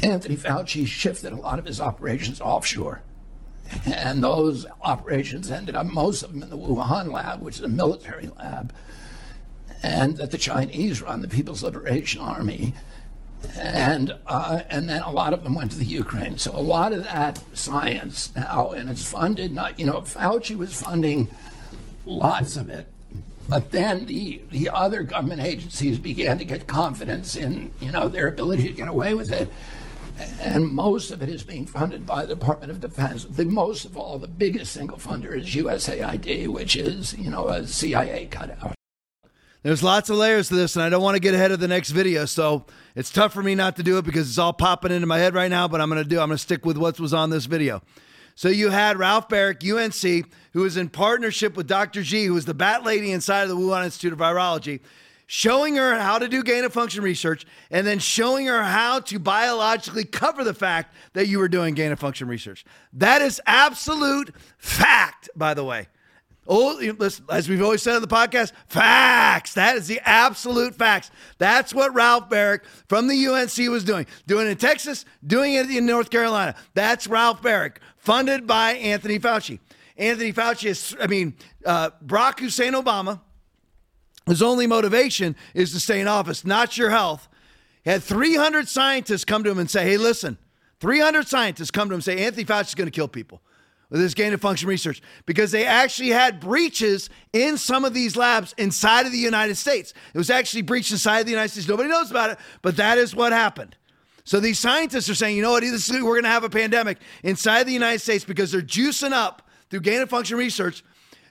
Anthony 0.01 0.37
Fauci 0.37 0.87
shifted 0.87 1.33
a 1.33 1.35
lot 1.35 1.59
of 1.59 1.65
his 1.65 1.81
operations 1.81 2.39
offshore. 2.39 3.01
And 3.85 4.23
those 4.23 4.65
operations 4.81 5.51
ended 5.51 5.75
up, 5.75 5.85
most 5.87 6.23
of 6.23 6.31
them 6.33 6.43
in 6.43 6.49
the 6.49 6.57
Wuhan 6.57 7.11
lab, 7.11 7.41
which 7.41 7.57
is 7.57 7.63
a 7.63 7.67
military 7.67 8.29
lab, 8.37 8.73
and 9.83 10.17
that 10.17 10.31
the 10.31 10.37
Chinese 10.37 11.01
run, 11.01 11.21
the 11.21 11.27
People's 11.27 11.63
Liberation 11.63 12.21
Army. 12.21 12.73
And, 13.57 14.15
uh, 14.25 14.61
and 14.69 14.89
then 14.89 15.03
a 15.03 15.11
lot 15.11 15.33
of 15.33 15.43
them 15.43 15.53
went 15.53 15.71
to 15.71 15.77
the 15.77 15.85
Ukraine. 15.85 16.37
So 16.37 16.51
a 16.51 16.61
lot 16.61 16.93
of 16.93 17.03
that 17.03 17.39
science 17.53 18.35
now, 18.35 18.71
and 18.71 18.89
it's 18.89 19.07
funded, 19.07 19.51
not, 19.51 19.79
you 19.79 19.85
know, 19.85 20.01
Fauci 20.01 20.57
was 20.57 20.81
funding 20.81 21.27
lots 22.05 22.57
of 22.57 22.69
it. 22.69 22.87
But 23.47 23.71
then 23.71 24.07
the, 24.07 24.41
the 24.49 24.69
other 24.69 25.03
government 25.03 25.41
agencies 25.41 25.99
began 25.99 26.39
to 26.39 26.45
get 26.45 26.65
confidence 26.65 27.35
in, 27.35 27.71
you 27.79 27.91
know, 27.91 28.07
their 28.07 28.27
ability 28.27 28.67
to 28.67 28.73
get 28.73 28.87
away 28.87 29.13
with 29.13 29.31
it 29.31 29.49
and 30.39 30.67
most 30.67 31.11
of 31.11 31.21
it 31.21 31.29
is 31.29 31.43
being 31.43 31.65
funded 31.65 32.05
by 32.05 32.25
the 32.25 32.35
Department 32.35 32.71
of 32.71 32.79
Defense. 32.79 33.25
The 33.25 33.45
most 33.45 33.85
of 33.85 33.97
all, 33.97 34.17
the 34.17 34.27
biggest 34.27 34.73
single 34.73 34.97
funder 34.97 35.35
is 35.35 35.53
USAID, 35.55 36.47
which 36.47 36.75
is 36.75 37.13
you 37.17 37.29
know 37.29 37.47
a 37.47 37.67
CIA 37.67 38.27
cutout. 38.27 38.75
There's 39.63 39.81
lots 39.81 40.11
of 40.11 40.17
layers 40.17 40.49
to 40.49 40.55
this, 40.55 40.75
and 40.75 40.83
I 40.83 40.89
don't 40.89 41.01
want 41.01 41.15
to 41.15 41.19
get 41.19 41.33
ahead 41.33 41.51
of 41.51 41.59
the 41.59 41.67
next 41.67 41.89
video, 41.89 42.25
so 42.25 42.65
it's 42.95 43.09
tough 43.09 43.33
for 43.33 43.41
me 43.41 43.55
not 43.55 43.75
to 43.77 43.83
do 43.83 43.97
it 43.97 44.05
because 44.05 44.29
it's 44.29 44.37
all 44.37 44.53
popping 44.53 44.91
into 44.91 45.07
my 45.07 45.17
head 45.17 45.33
right 45.33 45.49
now. 45.49 45.67
But 45.67 45.81
I'm 45.81 45.89
going 45.89 46.03
to 46.03 46.07
do. 46.07 46.19
I'm 46.19 46.27
going 46.27 46.37
to 46.37 46.43
stick 46.43 46.65
with 46.65 46.77
what 46.77 46.99
was 46.99 47.13
on 47.13 47.31
this 47.31 47.45
video. 47.45 47.81
So 48.35 48.49
you 48.49 48.69
had 48.69 48.99
Ralph 48.99 49.29
Baric, 49.29 49.63
UNC, 49.63 50.29
who 50.51 50.61
was 50.61 50.75
in 50.75 50.89
partnership 50.89 51.55
with 51.55 51.67
Dr. 51.67 52.03
G, 52.03 52.25
who 52.25 52.33
was 52.33 52.43
the 52.43 52.53
bat 52.53 52.83
lady 52.83 53.11
inside 53.11 53.43
of 53.43 53.49
the 53.49 53.55
Wuhan 53.55 53.85
Institute 53.85 54.11
of 54.11 54.19
Virology 54.19 54.81
showing 55.27 55.75
her 55.75 55.99
how 55.99 56.19
to 56.19 56.27
do 56.27 56.43
gain 56.43 56.63
of 56.63 56.73
function 56.73 57.03
research, 57.03 57.45
and 57.71 57.85
then 57.85 57.99
showing 57.99 58.45
her 58.47 58.63
how 58.63 58.99
to 58.99 59.19
biologically 59.19 60.05
cover 60.05 60.43
the 60.43 60.53
fact 60.53 60.93
that 61.13 61.27
you 61.27 61.39
were 61.39 61.47
doing 61.47 61.73
gain 61.73 61.91
of 61.91 61.99
function 61.99 62.27
research. 62.27 62.65
That 62.93 63.21
is 63.21 63.41
absolute 63.45 64.33
fact, 64.57 65.29
by 65.35 65.53
the 65.53 65.63
way. 65.63 65.87
Oh, 66.47 66.79
as 67.31 67.49
we've 67.49 67.61
always 67.61 67.81
said 67.81 67.95
on 67.95 68.01
the 68.01 68.07
podcast, 68.07 68.51
facts. 68.67 69.55
That 69.55 69.77
is 69.77 69.87
the 69.87 69.99
absolute 70.07 70.75
facts. 70.75 71.09
That's 71.39 71.73
what 71.73 71.95
Ralph 71.95 72.29
Baric 72.29 72.61
from 72.87 73.07
the 73.07 73.27
UNC 73.27 73.57
was 73.71 73.83
doing. 73.83 74.05
Doing 74.27 74.45
it 74.45 74.51
in 74.51 74.57
Texas, 74.57 75.05
doing 75.25 75.55
it 75.55 75.69
in 75.71 75.87
North 75.87 76.11
Carolina. 76.11 76.55
That's 76.75 77.07
Ralph 77.07 77.41
Baric, 77.41 77.77
funded 77.97 78.45
by 78.45 78.73
Anthony 78.73 79.17
Fauci. 79.17 79.59
Anthony 79.97 80.33
Fauci 80.33 80.65
is, 80.65 80.95
I 81.01 81.07
mean, 81.07 81.35
uh, 81.65 81.89
Barack 82.05 82.39
Hussein 82.39 82.73
Obama, 82.73 83.21
his 84.25 84.41
only 84.41 84.67
motivation 84.67 85.35
is 85.53 85.71
to 85.73 85.79
stay 85.79 85.99
in 85.99 86.07
office, 86.07 86.45
not 86.45 86.77
your 86.77 86.89
health. 86.89 87.27
He 87.83 87.91
had 87.91 88.03
300 88.03 88.67
scientists 88.67 89.23
come 89.23 89.43
to 89.43 89.51
him 89.51 89.59
and 89.59 89.69
say, 89.69 89.83
hey, 89.83 89.97
listen, 89.97 90.37
300 90.79 91.27
scientists 91.27 91.71
come 91.71 91.89
to 91.89 91.93
him 91.93 91.97
and 91.97 92.03
say 92.03 92.25
Anthony 92.25 92.45
Fauci 92.45 92.69
is 92.69 92.75
going 92.75 92.87
to 92.87 92.91
kill 92.91 93.07
people 93.07 93.41
with 93.89 94.01
this 94.01 94.15
gain 94.15 94.33
of 94.33 94.41
function 94.41 94.67
research 94.67 95.01
because 95.25 95.51
they 95.51 95.65
actually 95.65 96.09
had 96.09 96.39
breaches 96.39 97.09
in 97.33 97.57
some 97.57 97.85
of 97.85 97.93
these 97.93 98.15
labs 98.15 98.53
inside 98.57 99.05
of 99.05 99.11
the 99.11 99.17
United 99.17 99.55
States. 99.55 99.93
It 100.13 100.17
was 100.17 100.31
actually 100.31 100.63
breached 100.63 100.91
inside 100.91 101.19
of 101.19 101.25
the 101.25 101.31
United 101.31 101.51
States. 101.51 101.67
Nobody 101.67 101.89
knows 101.89 102.09
about 102.09 102.31
it, 102.31 102.39
but 102.63 102.77
that 102.77 102.97
is 102.97 103.15
what 103.15 103.31
happened. 103.31 103.75
So 104.23 104.39
these 104.39 104.57
scientists 104.57 105.07
are 105.07 105.15
saying, 105.15 105.35
you 105.35 105.43
know 105.43 105.51
what, 105.51 105.63
we're 105.63 106.01
going 106.01 106.23
to 106.23 106.29
have 106.29 106.43
a 106.43 106.49
pandemic 106.49 106.97
inside 107.23 107.65
the 107.65 107.73
United 107.73 107.99
States 107.99 108.25
because 108.25 108.51
they're 108.51 108.61
juicing 108.61 109.11
up 109.11 109.47
through 109.69 109.81
gain 109.81 110.01
of 110.01 110.09
function 110.09 110.37
research 110.37 110.83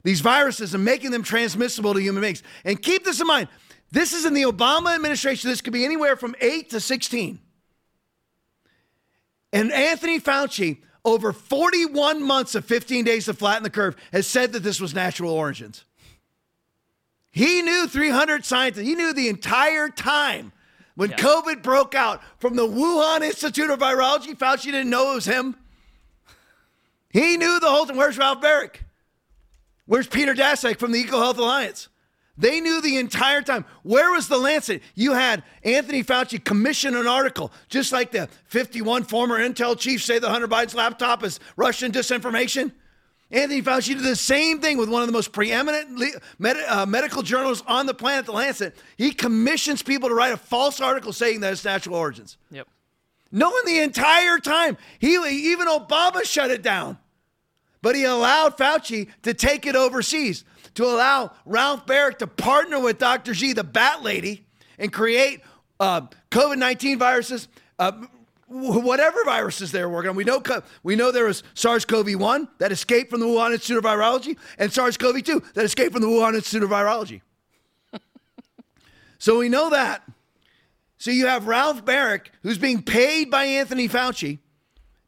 these 0.04 0.20
viruses 0.20 0.74
and 0.74 0.84
making 0.84 1.10
them 1.10 1.24
transmissible 1.24 1.94
to 1.94 2.00
human 2.00 2.22
beings. 2.22 2.42
And 2.64 2.80
keep 2.80 3.04
this 3.04 3.20
in 3.20 3.26
mind. 3.26 3.48
This 3.90 4.12
is 4.12 4.24
in 4.24 4.34
the 4.34 4.42
Obama 4.42 4.94
administration. 4.94 5.50
This 5.50 5.60
could 5.60 5.72
be 5.72 5.84
anywhere 5.84 6.14
from 6.14 6.36
8 6.40 6.70
to 6.70 6.80
16. 6.80 7.40
And 9.52 9.72
Anthony 9.72 10.20
Fauci, 10.20 10.78
over 11.04 11.32
41 11.32 12.22
months 12.22 12.54
of 12.54 12.64
15 12.64 13.04
days 13.04 13.24
to 13.26 13.34
flatten 13.34 13.62
the 13.62 13.70
curve, 13.70 13.96
has 14.12 14.26
said 14.26 14.52
that 14.52 14.60
this 14.60 14.80
was 14.80 14.94
natural 14.94 15.30
origins. 15.30 15.84
He 17.30 17.62
knew 17.62 17.86
300 17.86 18.44
scientists. 18.44 18.86
He 18.86 18.94
knew 18.94 19.12
the 19.12 19.28
entire 19.28 19.88
time 19.88 20.52
when 20.96 21.10
yeah. 21.10 21.16
COVID 21.16 21.62
broke 21.62 21.94
out 21.94 22.22
from 22.38 22.56
the 22.56 22.66
Wuhan 22.66 23.22
Institute 23.22 23.70
of 23.70 23.78
Virology. 23.78 24.36
Fauci 24.36 24.66
didn't 24.66 24.90
know 24.90 25.12
it 25.12 25.14
was 25.16 25.24
him. 25.24 25.56
He 27.10 27.36
knew 27.36 27.58
the 27.60 27.70
whole 27.70 27.86
thing. 27.86 27.96
Where's 27.96 28.18
Ralph 28.18 28.40
Baric? 28.40 28.83
Where's 29.86 30.06
Peter 30.06 30.34
Daszak 30.34 30.78
from 30.78 30.92
the 30.92 31.04
EcoHealth 31.04 31.36
Alliance? 31.36 31.88
They 32.36 32.60
knew 32.60 32.80
the 32.80 32.96
entire 32.96 33.42
time. 33.42 33.64
Where 33.82 34.10
was 34.10 34.26
the 34.26 34.38
Lancet? 34.38 34.82
You 34.94 35.12
had 35.12 35.44
Anthony 35.62 36.02
Fauci 36.02 36.42
commission 36.42 36.96
an 36.96 37.06
article, 37.06 37.52
just 37.68 37.92
like 37.92 38.10
the 38.10 38.28
51 38.46 39.04
former 39.04 39.38
Intel 39.38 39.78
chiefs 39.78 40.04
say 40.04 40.18
the 40.18 40.30
Hunter 40.30 40.48
Biden's 40.48 40.74
laptop 40.74 41.22
is 41.22 41.38
Russian 41.56 41.92
disinformation. 41.92 42.72
Anthony 43.30 43.62
Fauci 43.62 43.88
did 43.94 44.02
the 44.02 44.16
same 44.16 44.60
thing 44.60 44.78
with 44.78 44.88
one 44.88 45.02
of 45.02 45.08
the 45.08 45.12
most 45.12 45.32
preeminent 45.32 46.16
med- 46.38 46.56
uh, 46.68 46.86
medical 46.86 47.22
journals 47.22 47.62
on 47.66 47.86
the 47.86 47.94
planet, 47.94 48.26
The 48.26 48.32
Lancet. 48.32 48.76
He 48.96 49.12
commissions 49.12 49.82
people 49.82 50.08
to 50.08 50.14
write 50.14 50.32
a 50.32 50.36
false 50.36 50.80
article 50.80 51.12
saying 51.12 51.40
that 51.40 51.52
it's 51.52 51.64
natural 51.64 51.96
origins. 51.96 52.36
Yep. 52.50 52.68
Knowing 53.32 53.64
the 53.64 53.80
entire 53.80 54.38
time, 54.38 54.76
he 54.98 55.14
even 55.14 55.66
Obama 55.66 56.24
shut 56.24 56.50
it 56.50 56.62
down, 56.62 56.98
but 57.84 57.94
he 57.94 58.04
allowed 58.04 58.56
Fauci 58.56 59.08
to 59.24 59.34
take 59.34 59.66
it 59.66 59.76
overseas 59.76 60.42
to 60.74 60.86
allow 60.86 61.32
Ralph 61.44 61.84
Baric 61.84 62.16
to 62.20 62.26
partner 62.26 62.80
with 62.80 62.96
Dr. 62.96 63.34
G, 63.34 63.52
the 63.52 63.62
bat 63.62 64.02
lady, 64.02 64.46
and 64.78 64.90
create 64.90 65.42
uh, 65.78 66.00
COVID 66.30 66.56
19 66.56 66.98
viruses. 66.98 67.46
Uh, 67.78 67.92
whatever 68.48 69.22
viruses 69.24 69.70
they 69.70 69.82
were 69.82 69.90
working 69.90 70.08
on. 70.08 70.16
We 70.16 70.24
know 70.24 70.42
we 70.82 70.96
know 70.96 71.12
there 71.12 71.26
was 71.26 71.42
SARS-CoV-1 71.52 72.48
that 72.56 72.72
escaped 72.72 73.10
from 73.10 73.20
the 73.20 73.26
Wuhan 73.26 73.52
Institute 73.52 73.76
of 73.76 73.84
Virology 73.84 74.38
and 74.58 74.72
SARS-CoV-2 74.72 75.52
that 75.52 75.66
escaped 75.66 75.92
from 75.92 76.00
the 76.00 76.08
Wuhan 76.08 76.34
Institute 76.34 76.62
of 76.62 76.70
Virology. 76.70 77.20
so 79.18 79.38
we 79.38 79.50
know 79.50 79.68
that. 79.68 80.02
So 80.96 81.10
you 81.10 81.26
have 81.26 81.46
Ralph 81.46 81.84
Baric, 81.84 82.28
who's 82.42 82.56
being 82.56 82.82
paid 82.82 83.30
by 83.30 83.44
Anthony 83.44 83.90
Fauci 83.90 84.38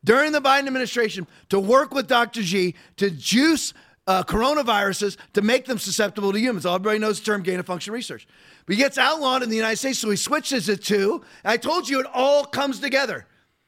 during 0.06 0.30
the 0.30 0.40
Biden 0.40 0.68
administration 0.68 1.26
to 1.48 1.58
work 1.58 1.92
with 1.92 2.06
Dr. 2.06 2.40
G 2.40 2.76
to 2.96 3.10
juice 3.10 3.74
uh, 4.06 4.22
coronaviruses 4.22 5.16
to 5.32 5.42
make 5.42 5.66
them 5.66 5.78
susceptible 5.78 6.32
to 6.32 6.38
humans. 6.38 6.64
Everybody 6.64 7.00
knows 7.00 7.18
the 7.18 7.26
term 7.26 7.42
gain 7.42 7.58
of 7.58 7.66
function 7.66 7.92
research. 7.92 8.26
But 8.64 8.76
he 8.76 8.78
gets 8.80 8.98
outlawed 8.98 9.42
in 9.42 9.50
the 9.50 9.56
United 9.56 9.76
States, 9.76 9.98
so 9.98 10.08
he 10.08 10.16
switches 10.16 10.68
it 10.68 10.84
to, 10.84 11.22
I 11.44 11.56
told 11.56 11.88
you 11.88 12.00
it 12.00 12.06
all 12.14 12.44
comes 12.44 12.78
together. 12.78 13.26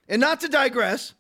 And 0.08 0.20
not 0.20 0.40
to 0.40 0.48
digress, 0.48 1.12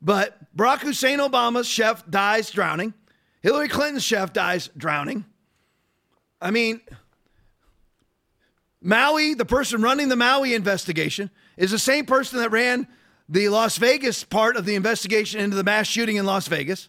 but 0.00 0.38
Barack 0.56 0.80
Hussein 0.80 1.18
Obama's 1.18 1.68
chef 1.68 2.08
dies 2.08 2.50
drowning. 2.50 2.94
Hillary 3.42 3.68
Clinton's 3.68 4.02
chef 4.02 4.32
dies 4.32 4.70
drowning. 4.78 5.26
I 6.40 6.50
mean, 6.50 6.80
Maui, 8.80 9.34
the 9.34 9.44
person 9.44 9.82
running 9.82 10.08
the 10.08 10.16
Maui 10.16 10.54
investigation, 10.54 11.30
is 11.58 11.70
the 11.70 11.78
same 11.78 12.06
person 12.06 12.38
that 12.38 12.50
ran 12.50 12.88
the 13.28 13.48
Las 13.48 13.76
Vegas 13.76 14.24
part 14.24 14.56
of 14.56 14.64
the 14.64 14.74
investigation 14.74 15.40
into 15.40 15.56
the 15.56 15.64
mass 15.64 15.86
shooting 15.86 16.16
in 16.16 16.24
Las 16.24 16.48
Vegas. 16.48 16.88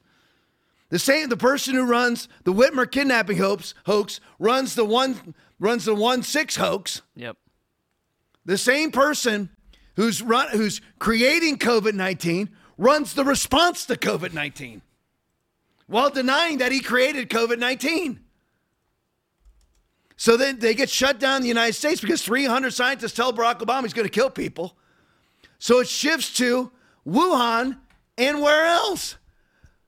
The 0.90 1.00
same, 1.00 1.30
the 1.30 1.38
person 1.38 1.76
who 1.76 1.86
runs 1.86 2.28
the 2.46 2.54
Whitmer 2.54 2.90
kidnapping 2.90 3.38
hoax, 3.38 3.76
hoax 3.86 4.20
runs 4.40 4.76
the 4.76 4.86
one 4.86 5.36
runs 5.60 5.86
the 5.86 5.94
one 5.94 6.24
six 6.24 6.56
hoax. 6.56 7.02
Yep. 7.16 7.38
The 8.46 8.58
same 8.58 8.92
person 8.92 9.50
who's 9.96 10.22
run 10.22 10.48
who's 10.50 10.82
creating 10.98 11.58
COVID 11.58 11.94
nineteen 11.94 12.50
runs 12.78 13.14
the 13.14 13.24
response 13.24 13.86
to 13.86 13.96
COVID 13.96 14.34
nineteen, 14.34 14.82
while 15.86 16.10
denying 16.10 16.58
that 16.58 16.72
he 16.72 16.80
created 16.80 17.30
COVID 17.30 17.60
nineteen. 17.60 18.22
So 20.16 20.36
then 20.36 20.60
they 20.60 20.74
get 20.74 20.90
shut 20.90 21.20
down 21.20 21.38
in 21.38 21.42
the 21.44 21.48
United 21.48 21.76
States 21.76 22.02
because 22.02 22.22
300 22.22 22.74
scientists 22.74 23.14
tell 23.14 23.32
Barack 23.32 23.60
Obama 23.60 23.84
he's 23.84 23.94
going 23.94 24.06
to 24.06 24.12
kill 24.12 24.30
people. 24.30 24.76
So 25.60 25.80
it 25.80 25.88
shifts 25.88 26.34
to 26.38 26.72
Wuhan 27.06 27.78
and 28.18 28.42
where 28.42 28.66
else? 28.66 29.18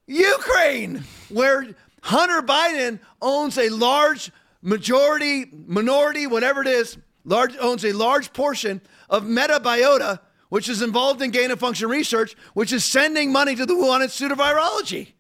Ukraine, 0.06 1.04
where 1.30 1.68
Hunter 2.02 2.42
Biden 2.42 3.00
owns 3.22 3.58
a 3.58 3.70
large 3.70 4.32
majority, 4.62 5.46
minority, 5.52 6.28
whatever 6.28 6.62
it 6.62 6.68
is, 6.68 6.98
large 7.24 7.56
owns 7.58 7.86
a 7.86 7.94
large 7.94 8.34
portion 8.34 8.82
of 9.10 9.24
Metabiota, 9.24 10.20
which 10.50 10.68
is 10.68 10.82
involved 10.82 11.22
in 11.22 11.32
gain 11.32 11.52
of 11.52 11.60
function 11.60 11.88
research, 11.88 12.36
which 12.54 12.74
is 12.74 12.84
sending 12.84 13.32
money 13.32 13.56
to 13.56 13.66
the 13.66 13.74
Wuhan 13.74 14.02
Institute 14.02 14.34
of 14.34 14.38
Virology. 14.38 15.14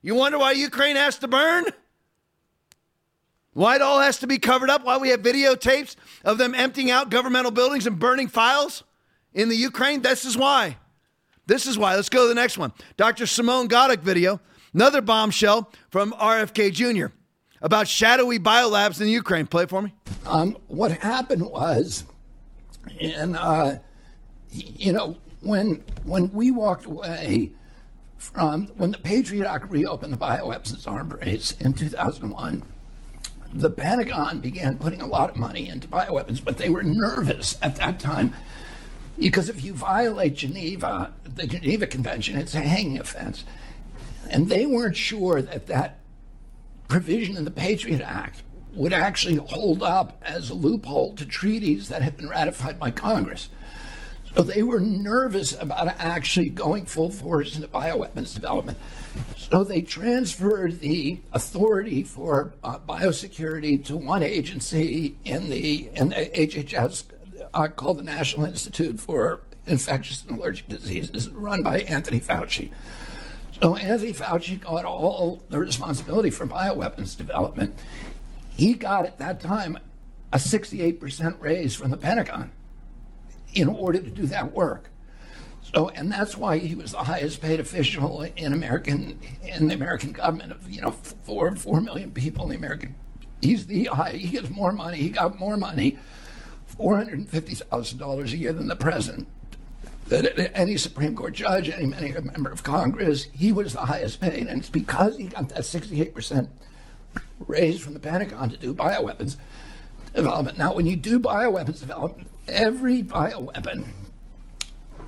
You 0.00 0.14
wonder 0.14 0.38
why 0.38 0.52
Ukraine 0.52 0.96
has 0.96 1.18
to 1.18 1.28
burn? 1.28 1.64
Why 3.52 3.74
it 3.74 3.82
all 3.82 3.98
has 3.98 4.18
to 4.20 4.28
be 4.28 4.38
covered 4.38 4.70
up? 4.70 4.84
Why 4.84 4.98
we 4.98 5.08
have 5.08 5.22
videotapes 5.22 5.96
of 6.24 6.38
them 6.38 6.54
emptying 6.54 6.92
out 6.92 7.10
governmental 7.10 7.50
buildings 7.50 7.88
and 7.88 7.98
burning 7.98 8.28
files 8.28 8.84
in 9.38 9.48
the 9.48 9.56
Ukraine? 9.56 10.02
This 10.02 10.24
is 10.24 10.36
why. 10.36 10.76
This 11.46 11.66
is 11.66 11.78
why. 11.78 11.94
Let's 11.94 12.10
go 12.10 12.24
to 12.24 12.28
the 12.28 12.34
next 12.34 12.58
one. 12.58 12.72
Dr. 12.98 13.24
Simone 13.26 13.68
Godek 13.68 14.00
video, 14.00 14.40
another 14.74 15.00
bombshell 15.00 15.72
from 15.90 16.12
RFK 16.12 16.72
Jr. 16.72 17.06
about 17.62 17.88
shadowy 17.88 18.38
biolabs 18.38 19.00
in 19.00 19.06
the 19.06 19.12
Ukraine. 19.12 19.46
Play 19.46 19.64
for 19.64 19.80
me. 19.80 19.94
Um, 20.26 20.58
what 20.66 20.90
happened 20.90 21.46
was, 21.46 22.04
and 23.00 23.36
uh, 23.36 23.76
you 24.50 24.92
know, 24.92 25.16
when 25.40 25.84
when 26.04 26.30
we 26.32 26.50
walked 26.50 26.84
away 26.84 27.52
from 28.18 28.66
when 28.76 28.90
the 28.90 28.98
Patriot 28.98 29.48
Act 29.48 29.70
reopened 29.70 30.12
the 30.12 30.18
bioweapons 30.18 30.86
arms 30.88 31.14
race 31.14 31.52
in 31.60 31.72
2001 31.72 32.64
the 33.50 33.70
Pentagon 33.70 34.40
began 34.40 34.76
putting 34.76 35.00
a 35.00 35.06
lot 35.06 35.30
of 35.30 35.36
money 35.36 35.70
into 35.70 35.88
bioweapons, 35.88 36.44
but 36.44 36.58
they 36.58 36.68
were 36.68 36.82
nervous 36.82 37.56
at 37.62 37.76
that 37.76 37.98
time 37.98 38.34
because 39.18 39.48
if 39.48 39.64
you 39.64 39.74
violate 39.74 40.36
Geneva, 40.36 41.12
the 41.24 41.46
Geneva 41.46 41.86
Convention, 41.86 42.38
it's 42.38 42.54
a 42.54 42.60
hanging 42.60 42.98
offense. 42.98 43.44
And 44.30 44.48
they 44.48 44.66
weren't 44.66 44.96
sure 44.96 45.42
that 45.42 45.66
that 45.66 45.98
provision 46.88 47.36
in 47.36 47.44
the 47.44 47.50
Patriot 47.50 48.00
Act 48.00 48.42
would 48.74 48.92
actually 48.92 49.36
hold 49.36 49.82
up 49.82 50.20
as 50.22 50.50
a 50.50 50.54
loophole 50.54 51.14
to 51.16 51.26
treaties 51.26 51.88
that 51.88 52.02
had 52.02 52.16
been 52.16 52.28
ratified 52.28 52.78
by 52.78 52.90
Congress. 52.90 53.48
So 54.34 54.42
they 54.42 54.62
were 54.62 54.78
nervous 54.78 55.60
about 55.60 55.88
actually 55.98 56.50
going 56.50 56.84
full 56.84 57.10
force 57.10 57.56
into 57.56 57.66
bioweapons 57.66 58.34
development. 58.34 58.78
So 59.36 59.64
they 59.64 59.80
transferred 59.80 60.80
the 60.80 61.18
authority 61.32 62.04
for 62.04 62.52
uh, 62.62 62.78
biosecurity 62.78 63.84
to 63.86 63.96
one 63.96 64.22
agency 64.22 65.16
in 65.24 65.48
the 65.50 65.88
in 65.94 66.10
the 66.10 66.30
HHS 66.36 67.04
uh, 67.54 67.68
called 67.68 67.98
the 67.98 68.02
National 68.02 68.46
Institute 68.46 69.00
for 69.00 69.40
Infectious 69.66 70.24
and 70.24 70.38
Allergic 70.38 70.68
Diseases, 70.68 71.28
run 71.30 71.62
by 71.62 71.80
Anthony 71.80 72.20
Fauci. 72.20 72.70
So 73.60 73.76
Anthony 73.76 74.12
Fauci 74.12 74.60
got 74.60 74.84
all 74.84 75.42
the 75.48 75.58
responsibility 75.58 76.30
for 76.30 76.46
bioweapons 76.46 77.16
development. 77.16 77.78
He 78.56 78.74
got 78.74 79.06
at 79.06 79.18
that 79.18 79.40
time 79.40 79.78
a 80.32 80.38
68% 80.38 81.40
raise 81.40 81.74
from 81.74 81.90
the 81.90 81.96
Pentagon 81.96 82.50
in 83.54 83.68
order 83.68 83.98
to 83.98 84.10
do 84.10 84.26
that 84.26 84.52
work. 84.52 84.90
So, 85.74 85.88
and 85.90 86.10
that's 86.10 86.36
why 86.36 86.58
he 86.58 86.74
was 86.74 86.92
the 86.92 86.98
highest 86.98 87.42
paid 87.42 87.60
official 87.60 88.22
in 88.22 88.52
American 88.52 89.18
in 89.42 89.68
the 89.68 89.74
American 89.74 90.12
government 90.12 90.52
of 90.52 90.70
you 90.70 90.80
know 90.80 90.92
four 90.92 91.54
four 91.56 91.80
million 91.80 92.10
people 92.10 92.44
in 92.44 92.50
the 92.50 92.56
American. 92.56 92.94
He's 93.42 93.66
the 93.66 93.84
high. 93.84 94.12
He 94.12 94.28
gets 94.28 94.48
more 94.48 94.72
money. 94.72 94.96
He 94.96 95.10
got 95.10 95.38
more 95.38 95.56
money 95.56 95.98
$450,000 96.78 98.32
a 98.32 98.36
year 98.36 98.52
than 98.52 98.68
the 98.68 98.76
president. 98.76 99.28
That 100.08 100.56
any 100.56 100.78
Supreme 100.78 101.14
Court 101.14 101.34
judge, 101.34 101.68
any, 101.68 101.92
any 101.94 102.12
member 102.12 102.50
of 102.50 102.62
Congress, 102.62 103.24
he 103.24 103.52
was 103.52 103.74
the 103.74 103.80
highest 103.80 104.20
paid. 104.20 104.46
And 104.46 104.60
it's 104.60 104.70
because 104.70 105.18
he 105.18 105.24
got 105.24 105.50
that 105.50 105.58
68% 105.58 106.48
raise 107.46 107.80
from 107.80 107.94
the 107.94 108.00
Pentagon 108.00 108.48
to 108.50 108.56
do 108.56 108.72
bioweapons 108.72 109.36
development. 110.14 110.56
Now, 110.56 110.74
when 110.74 110.86
you 110.86 110.96
do 110.96 111.20
bioweapons 111.20 111.80
development, 111.80 112.28
every 112.46 113.02
bioweapon 113.02 113.84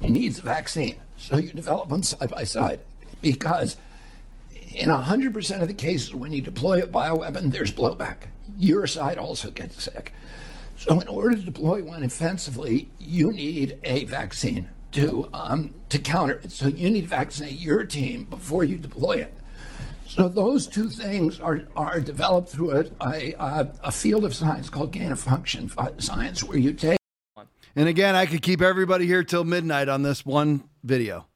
needs 0.01 0.39
a 0.39 0.43
vaccine. 0.43 0.97
So 1.17 1.37
you 1.37 1.53
develop 1.53 1.89
them 1.89 2.03
side 2.03 2.31
by 2.31 2.45
side 2.45 2.81
because 3.21 3.77
in 4.75 4.89
100% 4.89 5.63
of 5.63 5.69
the 5.69 5.75
cases 5.75 6.15
when 6.15 6.33
you 6.33 6.41
deploy 6.41 6.83
a 6.83 6.87
bioweapon, 6.87 7.53
there's 7.53 7.73
blowback. 7.73 8.17
Your 8.59 8.87
side 8.87 9.19
also 9.19 9.51
gets 9.51 9.83
sick. 9.83 10.13
So 10.81 10.98
in 10.98 11.09
order 11.09 11.36
to 11.36 11.43
deploy 11.43 11.85
one 11.85 12.05
offensively, 12.05 12.89
you 12.98 13.32
need 13.32 13.78
a 13.85 14.07
vaccine 14.07 14.70
to 14.93 15.28
um, 15.35 15.74
to 15.90 15.98
counter 15.98 16.40
it. 16.43 16.51
So 16.51 16.69
you 16.69 16.89
need 16.89 17.02
to 17.02 17.07
vaccinate 17.07 17.61
your 17.61 17.85
team 17.85 18.24
before 18.24 18.65
you 18.65 18.78
deploy 18.78 19.16
it. 19.16 19.35
So 20.07 20.27
those 20.27 20.66
two 20.66 20.89
things 20.89 21.39
are, 21.39 21.65
are 21.77 22.01
developed 22.01 22.48
through 22.48 22.70
a, 22.70 22.85
a, 23.39 23.70
a 23.85 23.93
field 23.93 24.24
of 24.24 24.35
science 24.35 24.70
called 24.70 24.93
gain 24.93 25.12
of 25.12 25.20
function 25.20 25.70
science, 25.98 26.43
where 26.43 26.57
you 26.57 26.73
take. 26.73 26.98
And 27.77 27.86
again, 27.86 28.15
I 28.15 28.24
could 28.24 28.40
keep 28.40 28.62
everybody 28.62 29.07
here 29.07 29.23
till 29.23 29.44
midnight 29.44 29.90
on 29.90 30.02
this 30.02 30.24
one 30.24 30.65
video 30.82 31.27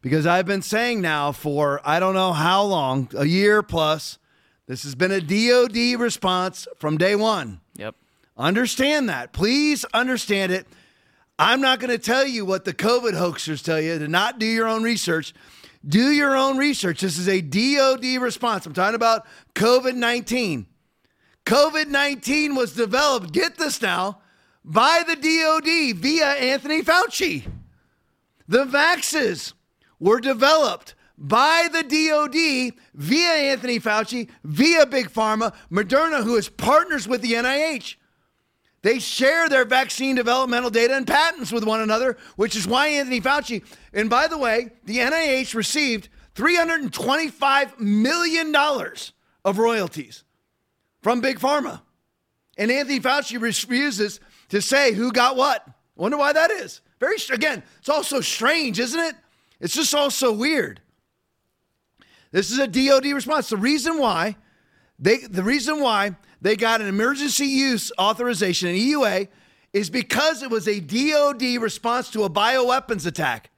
because 0.00 0.26
I've 0.26 0.46
been 0.46 0.62
saying 0.62 1.02
now 1.02 1.30
for 1.30 1.82
I 1.84 2.00
don't 2.00 2.14
know 2.14 2.32
how 2.32 2.62
long, 2.62 3.10
a 3.14 3.26
year 3.26 3.62
plus, 3.62 4.18
this 4.66 4.82
has 4.84 4.94
been 4.94 5.12
a 5.12 5.20
DOD 5.20 6.00
response 6.00 6.66
from 6.78 6.96
day 6.96 7.14
one. 7.14 7.60
Yep. 7.76 7.96
Understand 8.36 9.08
that. 9.08 9.32
Please 9.32 9.84
understand 9.92 10.52
it. 10.52 10.66
I'm 11.38 11.60
not 11.60 11.80
going 11.80 11.90
to 11.90 11.98
tell 11.98 12.26
you 12.26 12.44
what 12.44 12.64
the 12.64 12.74
COVID 12.74 13.12
hoaxers 13.12 13.62
tell 13.62 13.80
you 13.80 13.98
to 13.98 14.08
not 14.08 14.38
do 14.38 14.46
your 14.46 14.66
own 14.66 14.82
research. 14.82 15.34
Do 15.86 16.10
your 16.10 16.36
own 16.36 16.56
research. 16.58 17.00
This 17.00 17.18
is 17.18 17.28
a 17.28 17.40
DOD 17.40 18.22
response. 18.22 18.66
I'm 18.66 18.72
talking 18.72 18.94
about 18.94 19.26
COVID 19.54 19.94
19. 19.94 20.66
COVID 21.44 21.88
19 21.88 22.54
was 22.54 22.74
developed, 22.74 23.32
get 23.32 23.56
this 23.56 23.82
now, 23.82 24.20
by 24.64 25.02
the 25.06 25.16
DOD 25.16 25.96
via 25.98 26.26
Anthony 26.26 26.82
Fauci. 26.82 27.44
The 28.46 28.64
vaxes 28.64 29.54
were 29.98 30.20
developed 30.20 30.94
by 31.18 31.68
the 31.72 31.82
DOD 31.82 32.80
via 32.94 33.30
Anthony 33.52 33.80
Fauci, 33.80 34.28
via 34.44 34.86
Big 34.86 35.10
Pharma, 35.10 35.52
Moderna, 35.70 36.22
who 36.22 36.36
is 36.36 36.48
partners 36.48 37.08
with 37.08 37.22
the 37.22 37.32
NIH. 37.32 37.96
They 38.82 38.98
share 38.98 39.48
their 39.48 39.64
vaccine 39.64 40.16
developmental 40.16 40.70
data 40.70 40.94
and 40.94 41.06
patents 41.06 41.52
with 41.52 41.64
one 41.64 41.80
another, 41.80 42.18
which 42.36 42.56
is 42.56 42.66
why 42.66 42.88
Anthony 42.88 43.20
Fauci, 43.20 43.64
and 43.92 44.10
by 44.10 44.26
the 44.26 44.38
way, 44.38 44.70
the 44.84 44.98
NIH 44.98 45.54
received 45.54 46.08
$325 46.34 47.78
million 47.78 48.54
of 49.44 49.58
royalties 49.58 50.24
from 51.00 51.20
Big 51.20 51.38
Pharma. 51.38 51.82
And 52.58 52.70
Anthony 52.70 53.00
Fauci 53.00 53.40
refuses 53.40 54.20
to 54.48 54.60
say 54.60 54.92
who 54.92 55.12
got 55.12 55.36
what. 55.36 55.66
Wonder 55.96 56.16
why 56.16 56.32
that 56.32 56.50
is. 56.50 56.80
Very 56.98 57.16
again, 57.30 57.62
it's 57.78 57.88
also 57.88 58.20
strange, 58.20 58.78
isn't 58.78 59.00
it? 59.00 59.14
It's 59.60 59.74
just 59.74 59.94
all 59.94 60.10
so 60.10 60.32
weird. 60.32 60.80
This 62.32 62.50
is 62.50 62.58
a 62.58 62.66
DoD 62.66 63.06
response. 63.06 63.48
The 63.48 63.56
reason 63.56 63.98
why 63.98 64.36
they 64.98 65.18
the 65.18 65.42
reason 65.42 65.80
why 65.80 66.16
they 66.42 66.56
got 66.56 66.80
an 66.80 66.88
emergency 66.88 67.46
use 67.46 67.92
authorization, 67.98 68.68
an 68.68 68.74
EUA, 68.74 69.28
is 69.72 69.88
because 69.88 70.42
it 70.42 70.50
was 70.50 70.66
a 70.66 70.80
DoD 70.80 71.62
response 71.62 72.10
to 72.10 72.24
a 72.24 72.30
bioweapons 72.30 73.06
attack. 73.06 73.50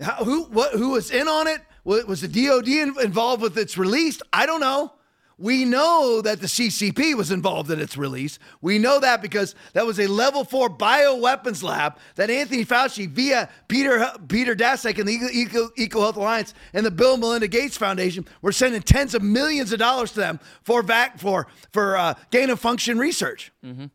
How, 0.00 0.24
who 0.24 0.44
what 0.44 0.72
who 0.72 0.90
was 0.90 1.10
in 1.10 1.26
on 1.26 1.48
it? 1.48 1.60
Was 1.84 2.20
the 2.20 2.28
DoD 2.28 2.68
involved 3.04 3.42
with 3.42 3.58
its 3.58 3.76
release? 3.76 4.20
I 4.32 4.46
don't 4.46 4.60
know. 4.60 4.92
We 5.40 5.64
know 5.64 6.20
that 6.20 6.40
the 6.40 6.48
CCP 6.48 7.14
was 7.14 7.30
involved 7.30 7.70
in 7.70 7.80
its 7.80 7.96
release. 7.96 8.40
We 8.60 8.78
know 8.78 8.98
that 8.98 9.22
because 9.22 9.54
that 9.72 9.86
was 9.86 10.00
a 10.00 10.08
level 10.08 10.42
four 10.42 10.68
bioweapons 10.68 11.62
lab 11.62 11.96
that 12.16 12.28
Anthony 12.28 12.64
Fauci, 12.64 13.08
via 13.08 13.48
Peter 13.68 14.10
Peter 14.26 14.56
Daszak 14.56 14.98
and 14.98 15.08
the 15.08 15.12
Eco, 15.12 15.70
Eco 15.76 16.00
Health 16.00 16.16
Alliance 16.16 16.54
and 16.72 16.84
the 16.84 16.90
Bill 16.90 17.12
and 17.12 17.20
Melinda 17.20 17.46
Gates 17.46 17.76
Foundation, 17.76 18.26
were 18.42 18.50
sending 18.50 18.82
tens 18.82 19.14
of 19.14 19.22
millions 19.22 19.72
of 19.72 19.78
dollars 19.78 20.10
to 20.12 20.20
them 20.20 20.40
for 20.64 20.82
vac 20.82 21.20
for 21.20 21.46
for 21.72 21.96
uh, 21.96 22.14
gain 22.30 22.50
of 22.50 22.58
function 22.58 22.98
research. 22.98 23.52
Mm-hmm. 23.64 23.86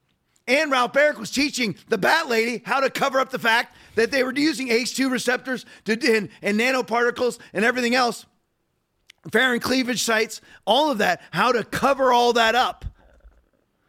And 0.48 0.72
Ralph 0.72 0.94
Baric 0.94 1.18
was 1.18 1.32
teaching 1.32 1.76
the 1.88 1.98
Bat 1.98 2.30
Lady 2.30 2.62
how 2.66 2.80
to 2.80 2.90
cover 2.90 3.20
up 3.20 3.32
the 3.32 3.40
fact 3.40 3.76
that 3.96 4.12
they 4.12 4.24
were 4.24 4.34
using 4.34 4.70
ACE2 4.70 5.10
receptors 5.10 5.66
to, 5.86 5.94
and, 5.94 6.30
and 6.42 6.60
nanoparticles 6.60 7.40
and 7.54 7.64
everything 7.64 7.96
else 7.96 8.26
furin 9.30 9.62
cleavage 9.62 10.04
sites, 10.04 10.42
all 10.66 10.92
of 10.92 11.00
that, 11.00 11.22
how 11.32 11.52
to 11.52 11.64
cover 11.64 12.12
all 12.12 12.34
that 12.34 12.56
up 12.56 12.86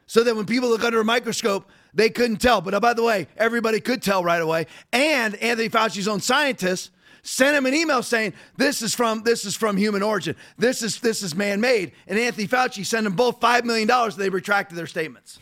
so 0.06 0.23
that 0.23 0.36
when 0.36 0.47
people 0.47 0.69
look 0.69 0.85
under 0.85 1.01
a 1.01 1.05
microscope, 1.05 1.69
they 1.93 2.11
couldn't 2.11 2.36
tell. 2.36 2.61
But 2.61 2.74
oh, 2.74 2.81
by 2.81 2.94
the 2.94 3.02
way, 3.02 3.28
everybody 3.36 3.81
could 3.81 4.02
tell 4.02 4.23
right 4.23 4.43
away. 4.43 4.66
And 4.93 5.35
Anthony 5.36 5.69
Fauci's 5.69 6.09
own 6.09 6.20
scientists 6.20 6.90
sent 7.23 7.56
him 7.56 7.66
an 7.66 7.74
email 7.74 8.02
saying 8.02 8.35
this 8.56 8.82
is 8.82 8.94
from 8.94 9.23
this 9.23 9.44
is 9.44 9.56
from 9.56 9.77
human 9.77 10.02
origin. 10.02 10.36
This 10.59 10.82
is 10.82 11.01
this 11.01 11.23
is 11.23 11.35
man-made. 11.35 11.93
And 12.06 12.19
Anthony 12.19 12.47
Fauci 12.47 12.85
sent 12.85 13.05
them 13.05 13.15
both 13.15 13.40
five 13.40 13.65
million 13.65 13.89
dollars. 13.89 14.16
They 14.16 14.28
retracted 14.28 14.77
their 14.77 14.86
statements. 14.86 15.39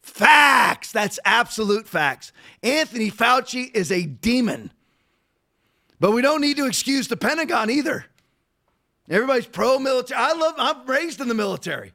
Facts. 0.00 0.92
That's 0.92 1.18
absolute 1.24 1.88
facts. 1.88 2.32
Anthony 2.62 3.10
Fauci 3.10 3.70
is 3.74 3.90
a 3.90 4.04
demon. 4.04 4.72
But 6.00 6.10
we 6.10 6.22
don't 6.22 6.40
need 6.40 6.56
to 6.56 6.66
excuse 6.66 7.08
the 7.08 7.16
Pentagon 7.16 7.70
either. 7.70 8.06
Everybody's 9.12 9.46
pro 9.46 9.78
military. 9.78 10.18
I 10.18 10.32
love, 10.32 10.54
I'm 10.56 10.86
raised 10.86 11.20
in 11.20 11.28
the 11.28 11.34
military. 11.34 11.92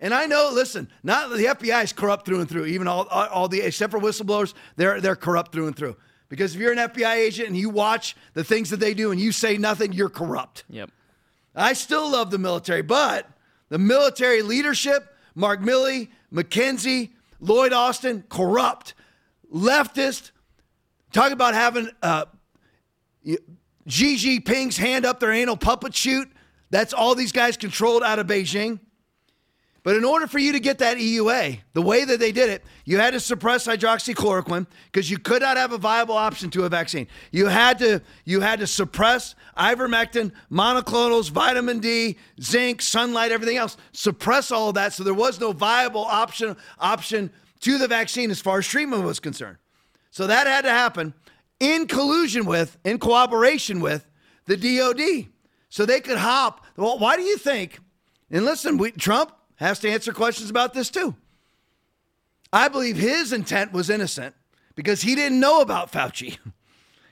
And 0.00 0.12
I 0.12 0.26
know, 0.26 0.50
listen, 0.52 0.90
not 1.04 1.30
the 1.30 1.44
FBI 1.44 1.84
is 1.84 1.92
corrupt 1.92 2.26
through 2.26 2.40
and 2.40 2.48
through. 2.48 2.66
Even 2.66 2.88
all, 2.88 3.06
all 3.06 3.46
the, 3.48 3.60
except 3.60 3.92
for 3.92 4.00
whistleblowers, 4.00 4.52
they're, 4.74 5.00
they're 5.00 5.16
corrupt 5.16 5.52
through 5.52 5.68
and 5.68 5.76
through. 5.76 5.96
Because 6.28 6.56
if 6.56 6.60
you're 6.60 6.72
an 6.72 6.78
FBI 6.78 7.14
agent 7.14 7.48
and 7.48 7.56
you 7.56 7.70
watch 7.70 8.16
the 8.34 8.42
things 8.42 8.70
that 8.70 8.80
they 8.80 8.94
do 8.94 9.12
and 9.12 9.20
you 9.20 9.30
say 9.30 9.56
nothing, 9.56 9.92
you're 9.92 10.08
corrupt. 10.08 10.64
Yep. 10.68 10.90
I 11.54 11.72
still 11.72 12.10
love 12.10 12.32
the 12.32 12.38
military, 12.38 12.82
but 12.82 13.30
the 13.68 13.78
military 13.78 14.42
leadership, 14.42 15.14
Mark 15.36 15.60
Milley, 15.60 16.08
McKenzie, 16.32 17.10
Lloyd 17.38 17.72
Austin, 17.72 18.24
corrupt, 18.28 18.94
leftist. 19.54 20.32
Talk 21.12 21.30
about 21.30 21.54
having 21.54 21.90
uh, 22.02 22.24
Xi 23.24 24.16
Jinping's 24.16 24.78
hand 24.78 25.06
up 25.06 25.20
their 25.20 25.32
anal 25.32 25.56
puppet 25.56 25.94
shoot 25.94 26.28
that's 26.70 26.92
all 26.92 27.14
these 27.14 27.32
guys 27.32 27.56
controlled 27.56 28.02
out 28.02 28.18
of 28.18 28.26
Beijing. 28.26 28.80
But 29.86 29.94
in 29.94 30.04
order 30.04 30.26
for 30.26 30.40
you 30.40 30.50
to 30.50 30.58
get 30.58 30.78
that 30.78 30.96
EUA, 30.96 31.60
the 31.72 31.80
way 31.80 32.04
that 32.04 32.18
they 32.18 32.32
did 32.32 32.50
it, 32.50 32.64
you 32.84 32.98
had 32.98 33.12
to 33.12 33.20
suppress 33.20 33.68
hydroxychloroquine 33.68 34.66
because 34.90 35.08
you 35.08 35.16
could 35.16 35.42
not 35.42 35.56
have 35.56 35.70
a 35.70 35.78
viable 35.78 36.16
option 36.16 36.50
to 36.50 36.64
a 36.64 36.68
vaccine. 36.68 37.06
You 37.30 37.46
had 37.46 37.78
to 37.78 38.02
you 38.24 38.40
had 38.40 38.58
to 38.58 38.66
suppress 38.66 39.36
ivermectin, 39.56 40.32
monoclonals, 40.50 41.30
vitamin 41.30 41.78
D, 41.78 42.18
zinc, 42.42 42.82
sunlight, 42.82 43.30
everything 43.30 43.58
else. 43.58 43.76
Suppress 43.92 44.50
all 44.50 44.70
of 44.70 44.74
that 44.74 44.92
so 44.92 45.04
there 45.04 45.14
was 45.14 45.38
no 45.38 45.52
viable 45.52 46.04
option 46.04 46.56
option 46.80 47.30
to 47.60 47.78
the 47.78 47.86
vaccine 47.86 48.32
as 48.32 48.40
far 48.40 48.58
as 48.58 48.66
treatment 48.66 49.04
was 49.04 49.20
concerned. 49.20 49.58
So 50.10 50.26
that 50.26 50.48
had 50.48 50.62
to 50.62 50.70
happen 50.70 51.14
in 51.60 51.86
collusion 51.86 52.44
with, 52.44 52.76
in 52.84 52.98
cooperation 52.98 53.80
with 53.80 54.04
the 54.46 54.56
DoD 54.56 55.28
so 55.76 55.84
they 55.84 56.00
could 56.00 56.16
hop. 56.16 56.64
Well, 56.78 56.98
why 56.98 57.16
do 57.16 57.22
you 57.22 57.36
think? 57.36 57.80
And 58.30 58.46
listen, 58.46 58.78
we, 58.78 58.92
Trump 58.92 59.32
has 59.56 59.78
to 59.80 59.90
answer 59.90 60.10
questions 60.10 60.48
about 60.48 60.72
this 60.72 60.88
too. 60.88 61.14
I 62.50 62.68
believe 62.68 62.96
his 62.96 63.30
intent 63.30 63.74
was 63.74 63.90
innocent 63.90 64.34
because 64.74 65.02
he 65.02 65.14
didn't 65.14 65.38
know 65.38 65.60
about 65.60 65.92
Fauci. 65.92 66.38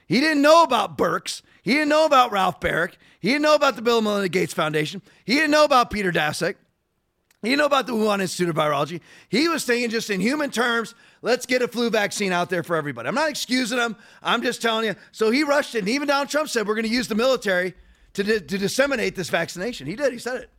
He 0.07 0.19
didn't 0.19 0.43
know 0.43 0.61
about 0.61 0.99
Birx. 0.99 1.41
He 1.63 1.73
didn't 1.73 1.89
know 1.89 2.05
about 2.05 2.31
Ralph 2.31 2.59
Baric. 2.59 2.93
He 3.19 3.29
didn't 3.29 3.41
know 3.41 3.55
about 3.55 3.75
the 3.75 3.81
Bill 3.81 3.97
and 3.97 4.05
Melinda 4.05 4.29
Gates 4.29 4.53
Foundation. 4.53 5.01
He 5.25 5.33
didn't 5.33 5.49
know 5.49 5.63
about 5.63 5.89
Peter 5.89 6.11
Daszak. 6.11 6.53
He 7.41 7.49
didn't 7.49 7.57
know 7.57 7.65
about 7.65 7.87
the 7.87 7.93
Wuhan 7.93 8.21
Institute 8.21 8.49
of 8.49 8.55
Virology. 8.55 9.01
He 9.29 9.47
was 9.47 9.65
thinking 9.65 9.89
just 9.89 10.11
in 10.11 10.21
human 10.21 10.51
terms, 10.51 10.93
let's 11.23 11.47
get 11.47 11.63
a 11.63 11.67
flu 11.67 11.89
vaccine 11.89 12.31
out 12.31 12.51
there 12.51 12.61
for 12.61 12.75
everybody. 12.75 13.07
I'm 13.07 13.15
not 13.15 13.31
excusing 13.31 13.79
him. 13.79 13.95
I'm 14.21 14.43
just 14.43 14.61
telling 14.61 14.85
you. 14.85 14.93
So 15.11 15.31
he 15.31 15.43
rushed 15.43 15.73
it. 15.73 15.79
And 15.79 15.89
even 15.89 16.07
Donald 16.07 16.29
Trump 16.29 16.49
said, 16.49 16.67
we're 16.67 16.75
going 16.75 16.85
to 16.85 16.93
use 16.93 17.07
the 17.07 17.15
military 17.15 17.73
to, 18.15 18.39
to 18.39 18.57
disseminate 18.57 19.15
this 19.15 19.29
vaccination. 19.29 19.87
He 19.87 19.95
did. 19.95 20.11
He 20.11 20.19
said 20.19 20.41
it. 20.41 20.49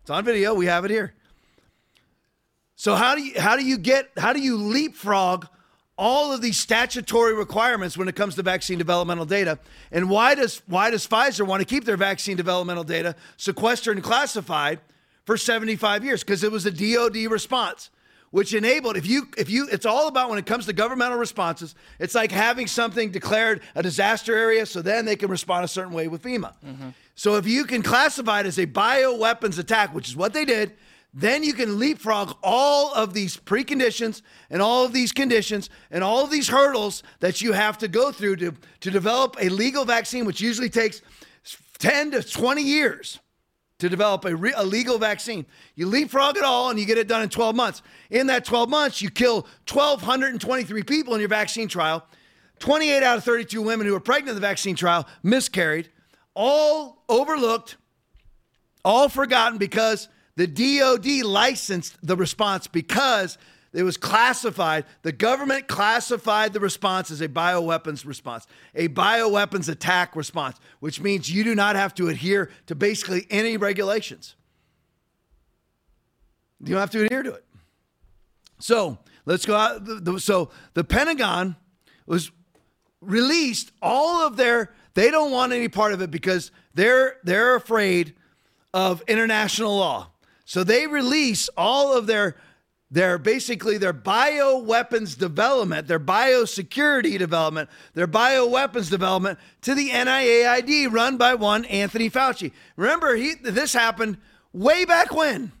It's 0.00 0.10
on 0.10 0.24
video. 0.24 0.54
We 0.54 0.66
have 0.66 0.84
it 0.84 0.90
here. 0.90 1.14
So 2.74 2.94
how 2.94 3.14
do 3.14 3.22
you 3.22 3.40
how 3.40 3.56
do 3.56 3.64
you 3.64 3.78
get 3.78 4.10
how 4.16 4.32
do 4.32 4.40
you 4.40 4.56
leapfrog 4.56 5.46
all 5.96 6.32
of 6.32 6.40
these 6.40 6.58
statutory 6.58 7.34
requirements 7.34 7.96
when 7.96 8.08
it 8.08 8.16
comes 8.16 8.34
to 8.34 8.42
vaccine 8.42 8.78
developmental 8.78 9.24
data? 9.24 9.58
And 9.92 10.10
why 10.10 10.34
does 10.34 10.62
why 10.66 10.90
does 10.90 11.06
Pfizer 11.06 11.46
want 11.46 11.60
to 11.60 11.66
keep 11.66 11.84
their 11.84 11.96
vaccine 11.96 12.36
developmental 12.36 12.82
data 12.82 13.14
sequestered 13.36 13.96
and 13.96 14.04
classified 14.04 14.80
for 15.24 15.36
75 15.36 16.04
years? 16.04 16.24
Because 16.24 16.42
it 16.42 16.50
was 16.50 16.66
a 16.66 16.70
DoD 16.72 17.30
response 17.30 17.90
which 18.32 18.54
enabled 18.54 18.96
if 18.96 19.06
you 19.06 19.28
if 19.38 19.48
you 19.48 19.68
it's 19.70 19.86
all 19.86 20.08
about 20.08 20.28
when 20.28 20.38
it 20.38 20.46
comes 20.46 20.66
to 20.66 20.72
governmental 20.72 21.18
responses 21.18 21.74
it's 22.00 22.14
like 22.14 22.32
having 22.32 22.66
something 22.66 23.10
declared 23.10 23.60
a 23.76 23.82
disaster 23.82 24.36
area 24.36 24.66
so 24.66 24.82
then 24.82 25.04
they 25.04 25.14
can 25.14 25.30
respond 25.30 25.64
a 25.64 25.68
certain 25.68 25.92
way 25.92 26.08
with 26.08 26.22
fema 26.22 26.52
mm-hmm. 26.64 26.88
So 27.14 27.36
if 27.36 27.46
you 27.46 27.64
can 27.64 27.82
classify 27.82 28.40
it 28.40 28.46
as 28.46 28.58
a 28.58 28.66
bioweapons 28.66 29.58
attack 29.58 29.94
which 29.94 30.08
is 30.08 30.16
what 30.16 30.32
they 30.32 30.44
did 30.44 30.72
then 31.14 31.42
you 31.42 31.52
can 31.52 31.78
leapfrog 31.78 32.36
all 32.42 32.92
of 32.94 33.12
these 33.12 33.36
preconditions 33.36 34.22
and 34.48 34.62
all 34.62 34.84
of 34.84 34.92
these 34.92 35.12
conditions 35.12 35.68
and 35.90 36.02
all 36.02 36.24
of 36.24 36.30
these 36.30 36.48
hurdles 36.48 37.02
that 37.20 37.42
you 37.42 37.52
have 37.52 37.76
to 37.78 37.88
go 37.88 38.12
through 38.12 38.36
to, 38.36 38.54
to 38.80 38.90
develop 38.90 39.36
a 39.38 39.50
legal 39.50 39.84
vaccine, 39.84 40.24
which 40.24 40.40
usually 40.40 40.70
takes 40.70 41.02
10 41.78 42.12
to 42.12 42.22
20 42.22 42.62
years 42.62 43.18
to 43.78 43.88
develop 43.88 44.24
a, 44.24 44.34
re- 44.34 44.54
a, 44.56 44.64
legal 44.64 44.96
vaccine. 44.96 45.44
You 45.74 45.86
leapfrog 45.86 46.36
it 46.36 46.44
all 46.44 46.70
and 46.70 46.78
you 46.78 46.86
get 46.86 46.98
it 46.98 47.08
done 47.08 47.22
in 47.22 47.28
12 47.28 47.54
months. 47.54 47.82
In 48.10 48.28
that 48.28 48.44
12 48.44 48.70
months, 48.70 49.02
you 49.02 49.10
kill 49.10 49.42
1,223 49.70 50.82
people 50.84 51.14
in 51.14 51.20
your 51.20 51.28
vaccine 51.28 51.68
trial. 51.68 52.06
28 52.60 53.02
out 53.02 53.18
of 53.18 53.24
32 53.24 53.60
women 53.60 53.86
who 53.86 53.92
were 53.92 54.00
pregnant 54.00 54.30
in 54.30 54.34
the 54.36 54.40
vaccine 54.40 54.76
trial 54.76 55.06
miscarried, 55.24 55.90
all 56.34 57.04
overlooked, 57.08 57.76
all 58.84 59.08
forgotten 59.08 59.58
because 59.58 60.08
the 60.36 60.46
DOD 60.46 61.24
licensed 61.24 61.96
the 62.02 62.16
response 62.16 62.66
because 62.66 63.38
it 63.72 63.82
was 63.82 63.96
classified. 63.96 64.84
The 65.02 65.12
government 65.12 65.68
classified 65.68 66.52
the 66.52 66.60
response 66.60 67.10
as 67.10 67.20
a 67.20 67.28
bioweapons 67.28 68.06
response, 68.06 68.46
a 68.74 68.88
bioweapons 68.88 69.68
attack 69.68 70.14
response, 70.16 70.58
which 70.80 71.00
means 71.00 71.30
you 71.30 71.44
do 71.44 71.54
not 71.54 71.76
have 71.76 71.94
to 71.94 72.08
adhere 72.08 72.50
to 72.66 72.74
basically 72.74 73.26
any 73.30 73.56
regulations. 73.56 74.36
You 76.60 76.74
don't 76.74 76.80
have 76.80 76.90
to 76.90 77.04
adhere 77.04 77.22
to 77.22 77.34
it. 77.34 77.44
So 78.60 78.98
let's 79.26 79.44
go 79.44 79.56
out. 79.56 80.20
So 80.20 80.50
the 80.74 80.84
Pentagon 80.84 81.56
was 82.06 82.30
released 83.00 83.72
all 83.82 84.26
of 84.26 84.36
their. 84.36 84.72
They 84.94 85.10
don't 85.10 85.30
want 85.30 85.52
any 85.52 85.68
part 85.68 85.92
of 85.92 86.02
it 86.02 86.10
because 86.10 86.50
they're 86.74 87.16
they're 87.24 87.56
afraid 87.56 88.14
of 88.74 89.02
international 89.08 89.76
law. 89.76 90.08
So 90.44 90.64
they 90.64 90.86
release 90.86 91.48
all 91.56 91.96
of 91.96 92.06
their 92.06 92.36
their 92.90 93.16
basically 93.16 93.78
their 93.78 93.94
bioweapons 93.94 95.18
development, 95.18 95.88
their 95.88 95.98
biosecurity 95.98 97.18
development, 97.18 97.70
their 97.94 98.06
bioweapons 98.06 98.90
development 98.90 99.38
to 99.62 99.74
the 99.74 99.88
NIAID 99.88 100.92
run 100.92 101.16
by 101.16 101.34
one 101.34 101.64
Anthony 101.64 102.10
Fauci. 102.10 102.52
Remember, 102.76 103.16
he 103.16 103.34
this 103.34 103.72
happened 103.72 104.18
way 104.52 104.84
back 104.84 105.14
when. 105.14 105.52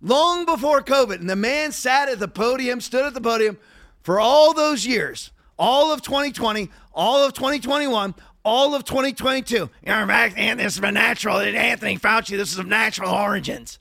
Long 0.00 0.44
before 0.44 0.82
COVID. 0.82 1.18
And 1.18 1.30
the 1.30 1.34
man 1.36 1.72
sat 1.72 2.08
at 2.08 2.18
the 2.18 2.28
podium, 2.28 2.80
stood 2.80 3.06
at 3.06 3.14
the 3.14 3.20
podium 3.20 3.58
for 4.02 4.20
all 4.20 4.52
those 4.52 4.86
years, 4.86 5.30
all 5.58 5.92
of 5.92 6.02
2020, 6.02 6.70
all 6.94 7.24
of 7.24 7.32
2021, 7.32 8.14
all 8.44 8.74
of 8.74 8.84
2022. 8.84 9.70
You're 9.84 10.06
back, 10.06 10.34
and 10.36 10.60
this 10.60 10.76
is 10.76 10.82
a 10.82 10.92
natural. 10.92 11.38
Anthony 11.38 11.98
Fauci, 11.98 12.36
this 12.36 12.52
is 12.52 12.58
of 12.58 12.66
natural 12.66 13.10
origins. 13.10 13.78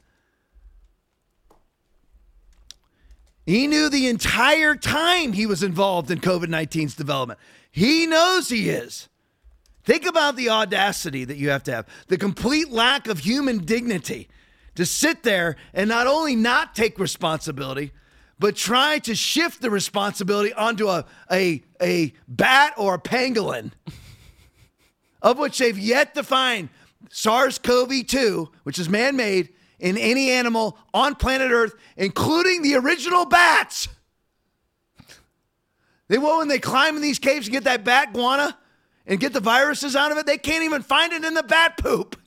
He 3.45 3.67
knew 3.67 3.89
the 3.89 4.07
entire 4.07 4.75
time 4.75 5.31
he 5.31 5.45
was 5.45 5.63
involved 5.63 6.11
in 6.11 6.19
COVID 6.19 6.47
19's 6.47 6.95
development. 6.95 7.39
He 7.71 8.05
knows 8.05 8.49
he 8.49 8.69
is. 8.69 9.07
Think 9.85 10.05
about 10.05 10.35
the 10.35 10.49
audacity 10.49 11.23
that 11.23 11.37
you 11.37 11.49
have 11.49 11.63
to 11.63 11.71
have, 11.71 11.87
the 12.07 12.17
complete 12.17 12.71
lack 12.71 13.07
of 13.07 13.19
human 13.19 13.59
dignity 13.59 14.27
to 14.75 14.85
sit 14.85 15.23
there 15.23 15.55
and 15.73 15.87
not 15.87 16.07
only 16.07 16.35
not 16.35 16.75
take 16.75 16.99
responsibility, 16.99 17.93
but 18.39 18.55
try 18.55 18.99
to 18.99 19.15
shift 19.15 19.61
the 19.61 19.69
responsibility 19.69 20.53
onto 20.53 20.87
a, 20.87 21.05
a, 21.31 21.63
a 21.81 22.13
bat 22.27 22.73
or 22.77 22.95
a 22.95 22.99
pangolin 22.99 23.71
of 25.21 25.37
which 25.37 25.57
they've 25.57 25.77
yet 25.77 26.15
to 26.15 26.23
find 26.23 26.69
SARS 27.09 27.57
CoV 27.57 28.05
2, 28.05 28.49
which 28.63 28.79
is 28.79 28.89
man 28.89 29.15
made, 29.15 29.49
in 29.79 29.97
any 29.97 30.31
animal 30.31 30.77
on 30.93 31.15
planet 31.15 31.51
Earth, 31.51 31.75
including 31.97 32.61
the 32.61 32.75
original 32.75 33.25
bats. 33.25 33.87
They 36.07 36.17
will 36.17 36.39
when 36.39 36.47
they 36.47 36.59
climb 36.59 36.95
in 36.95 37.01
these 37.01 37.19
caves 37.19 37.47
and 37.47 37.53
get 37.53 37.65
that 37.65 37.83
bat 37.83 38.13
guana 38.13 38.57
and 39.05 39.19
get 39.19 39.33
the 39.33 39.39
viruses 39.39 39.95
out 39.95 40.11
of 40.11 40.17
it, 40.17 40.25
they 40.25 40.37
can't 40.37 40.63
even 40.63 40.81
find 40.81 41.13
it 41.13 41.23
in 41.23 41.33
the 41.33 41.43
bat 41.43 41.77
poop. 41.77 42.19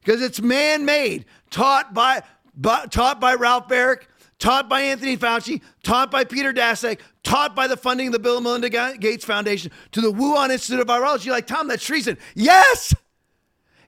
Because 0.00 0.20
it's 0.20 0.40
man 0.40 0.84
made, 0.84 1.24
taught 1.50 1.94
by, 1.94 2.22
by, 2.54 2.86
taught 2.86 3.20
by 3.20 3.34
Ralph 3.34 3.68
Baric, 3.68 4.02
taught 4.38 4.68
by 4.68 4.82
Anthony 4.82 5.16
Fauci, 5.16 5.60
taught 5.82 6.10
by 6.10 6.24
Peter 6.24 6.52
Daszak, 6.52 7.00
taught 7.22 7.56
by 7.56 7.66
the 7.66 7.76
funding 7.76 8.08
of 8.08 8.12
the 8.12 8.18
Bill 8.18 8.36
and 8.36 8.44
Melinda 8.44 8.96
Gates 8.98 9.24
Foundation 9.24 9.70
to 9.92 10.00
the 10.00 10.12
Wuhan 10.12 10.50
Institute 10.50 10.80
of 10.80 10.86
Virology. 10.86 11.26
You're 11.26 11.34
like, 11.34 11.46
Tom, 11.46 11.68
that's 11.68 11.84
treason. 11.84 12.18
Yes! 12.34 12.94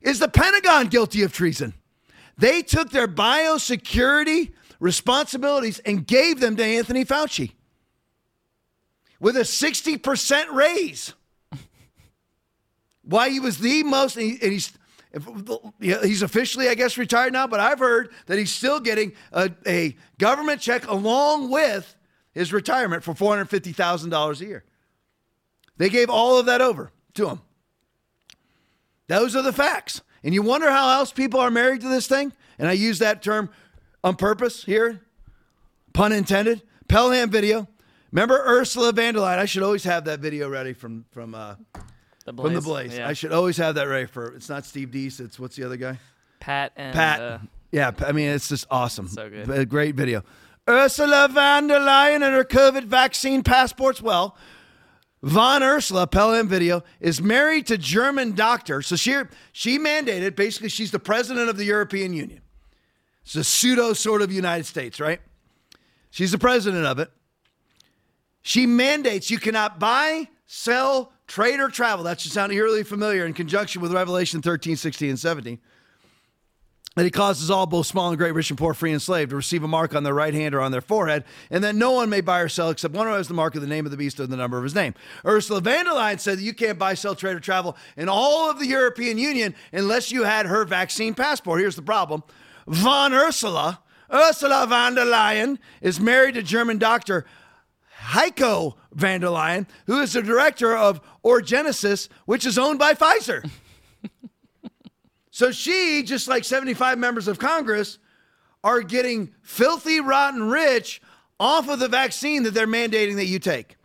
Is 0.01 0.19
the 0.19 0.29
Pentagon 0.29 0.89
guilty 0.89 1.23
of 1.23 1.33
treason? 1.33 1.75
They 2.39 2.63
took 2.63 2.91
their 2.91 3.07
biosecurity 3.07 4.53
responsibilities 4.81 5.79
and 5.81 6.07
gave 6.07 6.41
them 6.41 6.57
to 6.57 6.65
Anthony 6.65 7.05
Fauci 7.05 7.53
with 9.21 9.37
a 9.37 9.41
60% 9.41 10.53
raise. 10.53 11.13
Why 13.03 13.29
he 13.29 13.41
was 13.41 13.59
the 13.59 13.83
most, 13.83 14.17
and 14.17 14.39
he's 14.41 14.73
he's 15.81 16.23
officially, 16.23 16.69
I 16.69 16.75
guess, 16.75 16.97
retired 16.97 17.33
now, 17.33 17.47
but 17.47 17.61
I've 17.61 17.79
heard 17.79 18.11
that 18.27 18.39
he's 18.39 18.53
still 18.53 18.81
getting 18.81 19.13
a, 19.33 19.51
a 19.67 19.97
government 20.19 20.61
check 20.61 20.87
along 20.87 21.51
with 21.51 21.97
his 22.33 22.53
retirement 22.53 23.03
for 23.03 23.15
$450,000 23.15 24.41
a 24.41 24.45
year. 24.45 24.65
They 25.77 25.89
gave 25.89 26.11
all 26.11 26.39
of 26.39 26.47
that 26.47 26.61
over 26.61 26.93
to 27.15 27.29
him. 27.29 27.41
Those 29.09 29.35
are 29.35 29.43
the 29.43 29.53
facts. 29.53 30.03
And 30.23 30.35
you 30.35 30.43
wonder 30.43 30.71
how 30.71 30.91
else 30.91 31.13
people 31.13 31.41
are 31.41 31.51
married 31.51 31.81
to 31.81 31.89
this 31.89 32.07
thing? 32.07 32.33
And 32.59 32.69
I 32.69 32.73
use 32.73 32.99
that 33.01 33.23
term 33.23 33.51
on 34.05 34.17
purpose 34.17 34.65
here, 34.65 35.01
pun 35.93 36.13
intended. 36.13 36.63
Pelham 36.91 37.31
video. 37.31 37.69
Remember 38.11 38.43
Ursula 38.45 38.93
von? 38.93 39.17
I 39.17 39.45
should 39.45 39.63
always 39.63 39.85
have 39.85 40.07
that 40.07 40.19
video 40.19 40.49
ready 40.49 40.73
from 40.73 41.05
from 41.13 41.37
uh, 41.37 41.55
the 42.37 42.43
Blaze. 42.43 42.47
from 42.47 42.55
the 42.55 42.61
Blaze. 42.61 42.97
Yeah. 42.97 43.09
I 43.09 43.13
should 43.13 43.33
always 43.33 43.57
have 43.57 43.75
that 43.75 43.85
ready 43.85 44.07
for. 44.07 44.35
It's 44.35 44.49
not 44.49 44.65
Steve 44.65 44.91
Deace. 44.91 45.21
It's 45.21 45.39
what's 45.39 45.57
the 45.57 45.65
other 45.65 45.77
guy? 45.77 45.99
Pat 46.39 46.73
and 46.77 46.95
Pat. 46.95 47.21
Uh, 47.21 47.39
yeah, 47.71 47.93
I 48.07 48.13
mean 48.13 48.29
it's 48.29 48.49
just 48.49 48.67
awesome. 48.71 49.09
So 49.09 49.29
good. 49.29 49.51
A 49.51 49.67
great 49.67 49.95
video. 49.95 50.25
Ursula 50.69 51.29
von 51.31 51.67
der 51.67 51.81
Leyen 51.81 52.23
and 52.23 52.35
her 52.35 52.45
COVID 52.45 52.85
vaccine 52.85 53.43
passports. 53.43 54.01
Well, 54.01 54.37
Von 55.23 55.63
Ursula, 55.63 56.07
Pelham 56.07 56.49
video, 56.49 56.83
is 56.99 57.21
married 57.21 57.67
to 57.67 57.77
German 57.77 58.33
doctor. 58.33 58.81
So 58.81 58.97
she, 58.97 59.15
she 59.53 59.79
mandated, 59.79 60.35
basically, 60.35 60.71
she's 60.71 60.93
the 60.93 60.99
president 60.99 61.51
of 61.51 61.59
the 61.59 61.65
European 61.65 62.15
Union. 62.15 62.41
It's 63.23 63.35
a 63.35 63.45
pseudo 63.45 63.93
sort 63.93 64.23
of 64.23 64.33
United 64.33 64.65
States, 64.65 64.99
right? 64.99 65.21
She's 66.11 66.33
the 66.33 66.39
president 66.39 66.87
of 66.87 66.99
it. 66.99 67.11
She 68.43 68.67
mandates 68.67 69.31
you 69.31 69.39
cannot 69.39 69.79
buy, 69.79 70.29
sell, 70.47 71.13
trade, 71.31 71.61
or 71.61 71.69
travel. 71.69 72.05
That 72.05 72.21
should 72.21 72.33
sound 72.33 72.53
eerily 72.53 72.83
familiar 72.83 73.25
in 73.25 73.33
conjunction 73.33 73.81
with 73.81 73.93
Revelation 73.93 74.43
13, 74.43 74.77
16, 74.77 75.11
and 75.11 75.19
17 75.19 75.59
that 76.97 77.05
he 77.05 77.11
causes 77.11 77.51
all, 77.51 77.67
both 77.67 77.87
small 77.87 78.09
and 78.09 78.19
great, 78.19 78.35
rich 78.35 78.51
and 78.51 78.59
poor, 78.59 78.75
free 78.75 78.91
and 78.91 79.01
slave, 79.01 79.29
to 79.31 79.37
receive 79.37 79.63
a 79.63 79.69
mark 79.69 79.95
on 79.95 80.03
their 80.03 80.13
right 80.13 80.35
hand 80.35 80.55
or 80.55 80.61
on 80.61 80.73
their 80.73 80.81
forehead, 80.81 81.25
and 81.49 81.63
that 81.63 81.77
no 81.77 81.93
one 81.93 82.11
may 82.11 82.21
buy 82.21 82.41
or 82.41 82.49
sell 82.49 82.69
except 82.69 82.95
one 82.95 83.07
who 83.07 83.13
has 83.13 83.29
the 83.29 83.35
mark 83.35 83.55
of 83.55 83.61
the 83.61 83.69
name 83.69 83.85
of 83.85 83.93
the 83.93 83.97
beast 83.97 84.19
or 84.19 84.27
the 84.27 84.37
number 84.37 84.59
of 84.59 84.65
his 84.65 84.75
name. 84.75 84.93
Ursula 85.25 85.61
von 85.61 85.85
der 85.85 85.93
Leyen 85.93 86.19
said 86.19 86.39
that 86.39 86.43
you 86.43 86.53
can't 86.53 86.79
buy, 86.79 86.95
sell, 86.95 87.15
trade, 87.15 87.37
or 87.37 87.41
travel 87.41 87.77
in 87.97 88.09
all 88.09 88.51
of 88.51 88.59
the 88.59 88.67
European 88.67 89.19
Union 89.19 89.55
unless 89.73 90.11
you 90.11 90.25
had 90.25 90.47
her 90.47 90.65
vaccine 90.65 91.15
passport. 91.15 91.61
Here's 91.61 91.77
the 91.77 91.83
problem 91.83 92.25
Von 92.67 93.15
Ursula, 93.15 93.81
Ursula 94.13 94.67
von 94.69 94.97
der 94.97 95.05
Leyen, 95.05 95.59
is 95.81 96.01
married 96.01 96.35
to 96.35 96.43
German 96.43 96.79
doctor 96.79 97.25
Heiko 98.11 98.75
von 98.93 99.21
der 99.21 99.29
Leyen, 99.29 99.67
who 99.87 100.01
is 100.01 100.13
the 100.13 100.23
director 100.23 100.77
of 100.77 101.01
Orgenesis, 101.25 102.09
which 102.27 102.45
is 102.47 102.59
owned 102.59 102.79
by 102.79 102.95
Pfizer. 102.95 103.49
So 105.33 105.53
she, 105.53 106.03
just 106.03 106.29
like 106.29 106.45
75 106.45 106.99
members 106.99 107.29
of 107.29 107.39
Congress, 107.39 107.99
are 108.63 108.83
getting 108.83 109.33
filthy, 109.43 110.01
rotten 110.01 110.51
rich 110.51 111.01
off 111.39 111.69
of 111.69 111.79
the 111.79 111.89
vaccine 111.89 112.43
that 112.43 112.53
they're 112.53 112.67
mandating 112.67 113.17
that 113.17 113.27
you 113.27 113.39
take. 113.39 113.77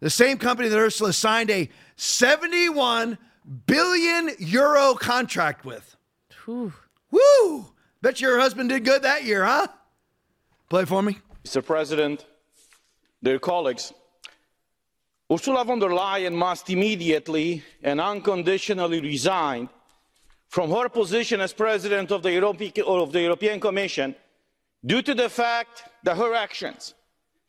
The 0.00 0.08
same 0.08 0.38
company 0.38 0.68
that 0.68 0.78
Ursula 0.78 1.12
signed 1.12 1.50
a 1.50 1.68
71 1.96 3.18
billion 3.66 4.30
euro 4.38 4.94
contract 4.94 5.64
with. 5.64 5.96
Whew. 6.44 6.72
Woo! 7.10 7.66
Bet 8.00 8.20
your 8.20 8.40
husband 8.40 8.70
did 8.70 8.84
good 8.84 9.02
that 9.02 9.24
year, 9.24 9.44
huh? 9.44 9.66
Play 10.70 10.84
for 10.84 11.02
me. 11.02 11.18
Mr. 11.44 11.64
President, 11.64 12.24
dear 13.24 13.38
colleagues, 13.38 13.92
Ursula 15.32 15.64
von 15.64 15.78
der 15.78 15.88
Leyen 15.88 16.34
must 16.34 16.68
immediately 16.68 17.62
and 17.82 18.00
unconditionally 18.00 19.00
resign 19.00 19.68
from 20.48 20.70
her 20.70 20.88
position 20.88 21.40
as 21.40 21.52
president 21.54 22.12
of 22.12 22.22
the, 22.22 22.30
European 22.32 23.58
Commission 23.58 24.14
due 24.84 25.00
to 25.00 25.14
the 25.14 25.28
fact 25.28 25.84
that 26.04 26.16
her 26.16 26.34
actions 26.34 26.94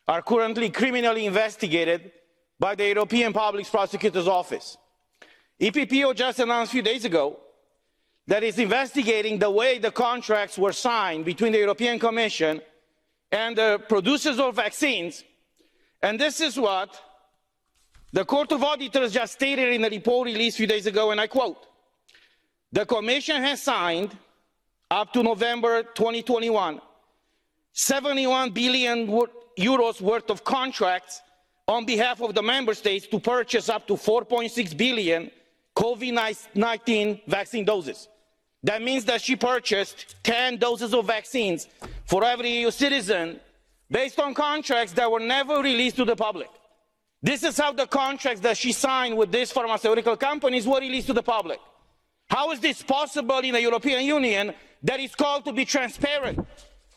are 0.07 0.21
currently 0.21 0.69
criminally 0.69 1.25
investigated 1.25 2.11
by 2.57 2.73
the 2.73 2.87
European 2.87 3.33
Public 3.33 3.69
Prosecutor's 3.69 4.27
Office. 4.27 4.77
EPPO 5.59 6.15
just 6.15 6.39
announced 6.39 6.71
a 6.71 6.75
few 6.75 6.81
days 6.81 7.03
ago 7.03 7.37
that 8.27 8.43
is 8.43 8.57
investigating 8.57 9.37
the 9.37 9.51
way 9.51 9.77
the 9.77 9.91
contracts 9.91 10.57
were 10.57 10.71
signed 10.71 11.25
between 11.25 11.51
the 11.51 11.59
European 11.59 11.99
Commission 11.99 12.61
and 13.31 13.57
the 13.57 13.81
producers 13.89 14.39
of 14.39 14.55
vaccines. 14.55 15.23
And 16.05 16.19
this 16.19 16.39
is 16.39 16.55
what 16.59 17.01
the 18.13 18.23
Court 18.23 18.51
of 18.51 18.63
Auditors 18.63 19.11
just 19.11 19.33
stated 19.33 19.73
in 19.73 19.83
a 19.83 19.89
report 19.89 20.27
released 20.27 20.57
a 20.57 20.59
few 20.59 20.67
days 20.67 20.85
ago, 20.85 21.09
and 21.09 21.19
I 21.19 21.25
quote 21.25 21.57
The 22.71 22.85
Commission 22.85 23.41
has 23.41 23.63
signed, 23.63 24.15
up 24.91 25.11
to 25.13 25.23
November 25.23 25.81
2021, 25.81 26.79
71 27.73 28.51
billion 28.51 29.07
euros 29.57 29.99
worth 29.99 30.29
of 30.29 30.43
contracts 30.43 31.23
on 31.67 31.85
behalf 31.85 32.21
of 32.21 32.35
the 32.35 32.43
member 32.43 32.75
states 32.75 33.07
to 33.07 33.19
purchase 33.19 33.67
up 33.67 33.87
to 33.87 33.93
4.6 33.95 34.77
billion 34.77 35.31
COVID 35.75 36.37
19 36.53 37.21
vaccine 37.25 37.65
doses. 37.65 38.09
That 38.61 38.83
means 38.83 39.05
that 39.05 39.21
she 39.21 39.35
purchased 39.35 40.17
10 40.21 40.57
doses 40.57 40.93
of 40.93 41.07
vaccines 41.07 41.67
for 42.05 42.23
every 42.23 42.59
EU 42.59 42.69
citizen 42.69 43.39
based 43.89 44.19
on 44.19 44.33
contracts 44.33 44.93
that 44.93 45.11
were 45.11 45.19
never 45.19 45.61
released 45.61 45.95
to 45.97 46.05
the 46.05 46.15
public. 46.15 46.49
This 47.21 47.43
is 47.43 47.57
how 47.57 47.71
the 47.71 47.87
contracts 47.87 48.41
that 48.41 48.57
she 48.57 48.71
signed 48.71 49.17
with 49.17 49.31
these 49.31 49.51
pharmaceutical 49.51 50.15
companies 50.15 50.67
were 50.67 50.79
released 50.79 51.07
to 51.07 51.13
the 51.13 51.23
public. 51.23 51.59
How 52.29 52.51
is 52.51 52.59
this 52.59 52.83
possible 52.83 53.39
in 53.39 53.53
the 53.53 53.61
European 53.61 54.03
Union 54.05 54.53
that 54.83 54.99
is 54.99 55.15
called 55.15 55.45
to 55.45 55.53
be 55.53 55.65
transparent 55.65 56.45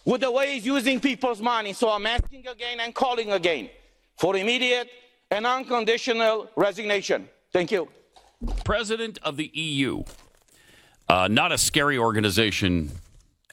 with 0.04 0.22
the 0.22 0.30
way 0.30 0.56
it's 0.56 0.66
using 0.66 1.00
people's 1.00 1.40
money? 1.40 1.72
So 1.72 1.90
I'm 1.90 2.06
asking 2.06 2.46
again 2.46 2.80
and 2.80 2.94
calling 2.94 3.32
again 3.32 3.70
for 4.16 4.36
immediate 4.36 4.88
and 5.30 5.46
unconditional 5.46 6.50
resignation. 6.56 7.28
Thank 7.52 7.70
you. 7.70 7.88
President 8.64 9.18
of 9.22 9.36
the 9.36 9.50
EU. 9.52 10.04
Uh, 11.08 11.28
not 11.28 11.52
a 11.52 11.58
scary 11.58 11.98
organization 11.98 12.90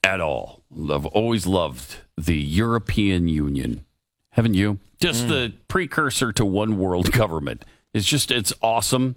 at 0.06 0.22
all. 0.22 0.62
I've 0.72 1.08
always 1.08 1.48
loved 1.48 1.98
the 2.16 2.38
European 2.38 3.28
Union. 3.28 3.86
Haven't 4.30 4.54
you? 4.54 4.80
Just 5.00 5.26
mm. 5.26 5.30
the 5.30 5.54
precursor 5.68 6.32
to 6.34 6.46
one 6.46 6.78
world 6.78 7.12
government. 7.12 7.66
It's 7.94 8.06
just, 8.06 8.30
it's 8.30 8.54
awesome. 8.62 9.16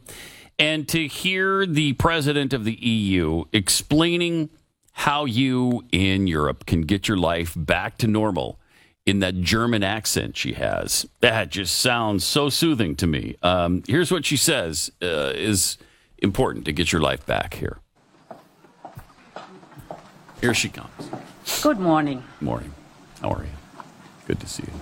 And 0.59 0.89
to 0.89 1.07
hear 1.07 1.67
the 1.67 1.93
president 1.95 2.53
of 2.53 2.65
the 2.65 2.75
EU 2.75 3.45
explaining 3.53 4.49
how 4.93 5.27
you 5.27 5.85
in 5.93 6.27
Europe 6.27 6.65
can 6.67 6.81
get 6.83 7.07
your 7.07 7.19
life 7.19 7.53
back 7.55 7.99
to 7.99 8.09
normal 8.09 8.59
in 9.05 9.21
that 9.21 9.41
German 9.41 9.83
accent 9.83 10.37
she 10.37 10.55
has. 10.55 11.07
That 11.21 11.51
just 11.51 11.79
sounds 11.79 12.25
so 12.25 12.49
soothing 12.49 12.97
to 12.97 13.07
me. 13.07 13.37
Um, 13.43 13.83
here's 13.87 14.11
what 14.11 14.25
she 14.25 14.37
says 14.37 14.91
uh, 15.03 15.33
is 15.35 15.79
important 16.19 16.65
to 16.65 16.73
get 16.73 16.93
your 16.93 17.01
life 17.01 17.25
back 17.27 17.55
here. 17.55 17.79
Here 20.41 20.55
she 20.55 20.69
comes. 20.69 21.11
Good 21.63 21.81
morning. 21.81 22.23
Morning. 22.41 22.73
How 23.21 23.31
are 23.31 23.43
you? 23.43 23.83
Good 24.29 24.39
to 24.41 24.47
see 24.47 24.63
you. 24.63 24.73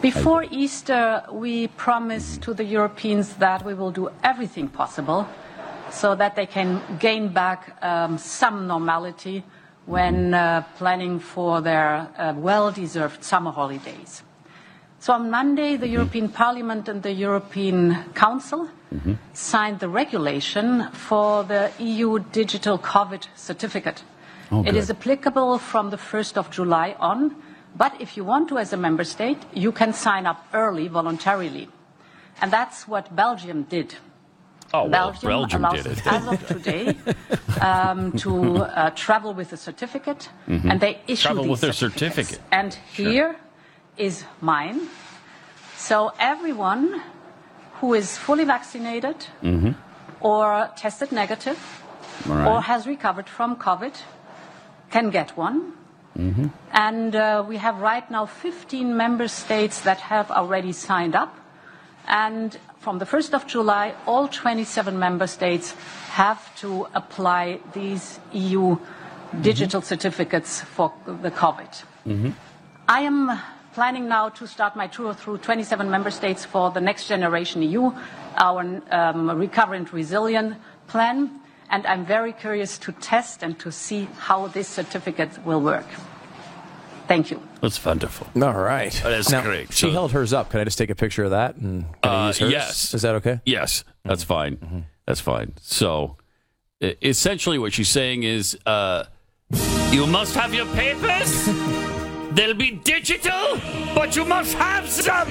Before 0.00 0.44
Easter, 0.44 1.24
we 1.32 1.66
promised 1.66 2.42
to 2.42 2.54
the 2.54 2.62
Europeans 2.62 3.34
that 3.34 3.64
we 3.64 3.74
will 3.74 3.90
do 3.90 4.10
everything 4.22 4.68
possible 4.68 5.26
so 5.90 6.14
that 6.14 6.36
they 6.36 6.46
can 6.46 6.80
gain 7.00 7.28
back 7.28 7.76
um, 7.82 8.18
some 8.18 8.68
normality 8.68 9.42
when 9.86 10.34
uh, 10.34 10.62
planning 10.76 11.18
for 11.18 11.60
their 11.60 12.08
uh, 12.16 12.34
well-deserved 12.36 13.24
summer 13.24 13.50
holidays. 13.50 14.22
So 15.00 15.12
on 15.14 15.30
Monday, 15.30 15.76
the 15.76 15.88
European 15.88 16.28
Parliament 16.28 16.88
and 16.88 17.02
the 17.02 17.12
European 17.12 18.12
Council 18.14 18.68
mm-hmm. 18.94 19.14
signed 19.32 19.80
the 19.80 19.88
regulation 19.88 20.88
for 20.92 21.42
the 21.42 21.72
EU 21.80 22.20
digital 22.30 22.78
COVID 22.78 23.26
certificate. 23.34 24.04
Oh, 24.50 24.64
it 24.64 24.74
is 24.74 24.90
applicable 24.90 25.58
from 25.58 25.90
the 25.90 25.96
1st 25.96 26.36
of 26.36 26.50
July 26.50 26.96
on, 26.98 27.36
but 27.76 28.00
if 28.00 28.16
you 28.16 28.24
want 28.24 28.48
to 28.48 28.58
as 28.58 28.72
a 28.72 28.76
member 28.76 29.04
state, 29.04 29.38
you 29.52 29.72
can 29.72 29.92
sign 29.92 30.26
up 30.26 30.46
early 30.54 30.88
voluntarily. 30.88 31.68
And 32.40 32.50
that's 32.50 32.88
what 32.88 33.14
Belgium 33.14 33.64
did. 33.64 33.94
Oh, 34.72 34.84
well, 34.84 35.10
Belgium, 35.12 35.28
Belgium 35.28 35.64
allows 35.64 35.82
did 35.82 35.98
it. 35.98 36.06
as 36.06 36.26
of 36.26 36.46
today 36.46 36.96
um, 37.60 38.12
to 38.18 38.58
uh, 38.58 38.90
travel 38.90 39.32
with 39.34 39.52
a 39.52 39.56
certificate, 39.56 40.28
mm-hmm. 40.46 40.70
and 40.70 40.80
they 40.80 41.00
issue 41.06 41.28
travel 41.28 41.48
with 41.48 41.60
their 41.60 41.72
certificate. 41.72 42.40
And 42.52 42.74
here 42.92 43.36
is 43.96 44.20
sure. 44.20 44.28
mine. 44.40 44.88
So 45.76 46.12
everyone 46.18 47.02
who 47.80 47.94
is 47.94 48.18
fully 48.18 48.44
vaccinated 48.44 49.16
mm-hmm. 49.42 49.72
or 50.20 50.70
tested 50.76 51.12
negative 51.12 51.58
right. 52.26 52.46
or 52.46 52.60
has 52.60 52.86
recovered 52.86 53.28
from 53.28 53.56
COVID 53.56 53.94
can 54.90 55.10
get 55.10 55.36
one. 55.36 55.72
Mm-hmm. 56.16 56.46
And 56.72 57.14
uh, 57.14 57.44
we 57.46 57.56
have 57.58 57.80
right 57.80 58.08
now 58.10 58.26
15 58.26 58.96
member 58.96 59.28
states 59.28 59.82
that 59.82 60.00
have 60.00 60.30
already 60.30 60.72
signed 60.72 61.14
up. 61.14 61.34
And 62.06 62.58
from 62.78 62.98
the 62.98 63.04
1st 63.04 63.34
of 63.34 63.46
July, 63.46 63.94
all 64.06 64.28
27 64.28 64.98
member 64.98 65.26
states 65.26 65.72
have 66.10 66.54
to 66.56 66.88
apply 66.94 67.60
these 67.72 68.18
EU 68.32 68.76
digital 69.40 69.80
mm-hmm. 69.80 69.86
certificates 69.88 70.62
for 70.62 70.92
the 71.06 71.30
COVID. 71.30 71.84
Mm-hmm. 72.06 72.30
I 72.88 73.00
am 73.00 73.38
planning 73.74 74.08
now 74.08 74.30
to 74.30 74.46
start 74.46 74.74
my 74.74 74.86
tour 74.86 75.14
through 75.14 75.38
27 75.38 75.90
member 75.90 76.10
states 76.10 76.44
for 76.44 76.70
the 76.70 76.80
Next 76.80 77.06
Generation 77.06 77.62
EU, 77.62 77.92
our 78.36 78.82
um, 78.90 79.30
Recover 79.30 79.74
and 79.74 79.92
Resilient 79.92 80.56
plan, 80.88 81.30
and 81.70 81.86
I'm 81.86 82.04
very 82.06 82.32
curious 82.32 82.78
to 82.78 82.92
test 82.92 83.42
and 83.42 83.58
to 83.60 83.70
see 83.72 84.08
how 84.18 84.46
this 84.48 84.68
certificate 84.68 85.44
will 85.44 85.60
work. 85.60 85.86
Thank 87.06 87.30
you. 87.30 87.40
That's 87.62 87.82
wonderful. 87.84 88.26
All 88.42 88.52
right. 88.52 88.92
That's 89.02 89.30
now, 89.30 89.42
great. 89.42 89.72
She 89.72 89.86
So- 89.86 89.90
held 89.92 90.12
hers 90.12 90.32
up. 90.32 90.50
Can 90.50 90.60
I 90.60 90.64
just 90.64 90.76
take 90.78 90.90
a 90.90 90.94
picture 90.94 91.24
of 91.24 91.30
that 91.30 91.56
and 91.56 91.84
can 92.02 92.12
I 92.12 92.24
Uh, 92.24 92.26
use 92.28 92.38
hers? 92.38 92.50
yes. 92.52 92.94
Is 92.94 93.02
that 93.02 93.14
okay? 93.16 93.40
Yes, 93.46 93.84
that's 94.04 94.24
Mm-hmm. 94.24 94.56
fine. 94.58 94.84
That's 95.06 95.20
fine. 95.20 95.54
So, 95.62 96.16
essentially, 96.82 97.58
what 97.58 97.72
she's 97.72 97.88
saying 97.88 98.24
is, 98.24 98.58
uh, 98.66 99.04
you 99.90 100.06
must 100.06 100.34
have 100.34 100.52
your 100.52 100.66
papers. 100.74 101.46
They'll 102.32 102.52
be 102.54 102.72
digital, 102.72 103.58
but 103.94 104.14
you 104.14 104.24
must 104.26 104.52
have 104.54 104.86
some. 104.88 105.28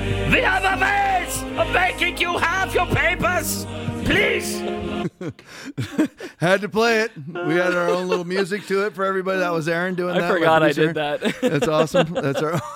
We 0.00 0.40
have 0.40 0.64
a 0.64 0.80
ways 0.80 1.42
of 1.58 1.70
making 1.74 2.18
you 2.18 2.38
have 2.38 2.74
your 2.74 2.86
papers. 2.86 3.66
Please. 4.04 4.58
Had 6.38 6.62
to 6.62 6.68
play 6.68 7.00
it. 7.00 7.12
We 7.46 7.54
had 7.56 7.74
our 7.74 7.88
own 7.88 8.08
little 8.08 8.24
music 8.24 8.66
to 8.68 8.86
it 8.86 8.94
for 8.94 9.04
everybody. 9.04 9.40
That 9.40 9.52
was 9.52 9.68
Aaron 9.68 9.94
doing 9.94 10.16
I 10.16 10.20
that. 10.20 10.30
I 10.30 10.34
forgot 10.34 10.62
I 10.62 10.72
did 10.72 10.94
that. 10.94 11.20
That's 11.42 11.68
awesome. 11.68 12.14
That's 12.14 12.40
our. 12.40 12.60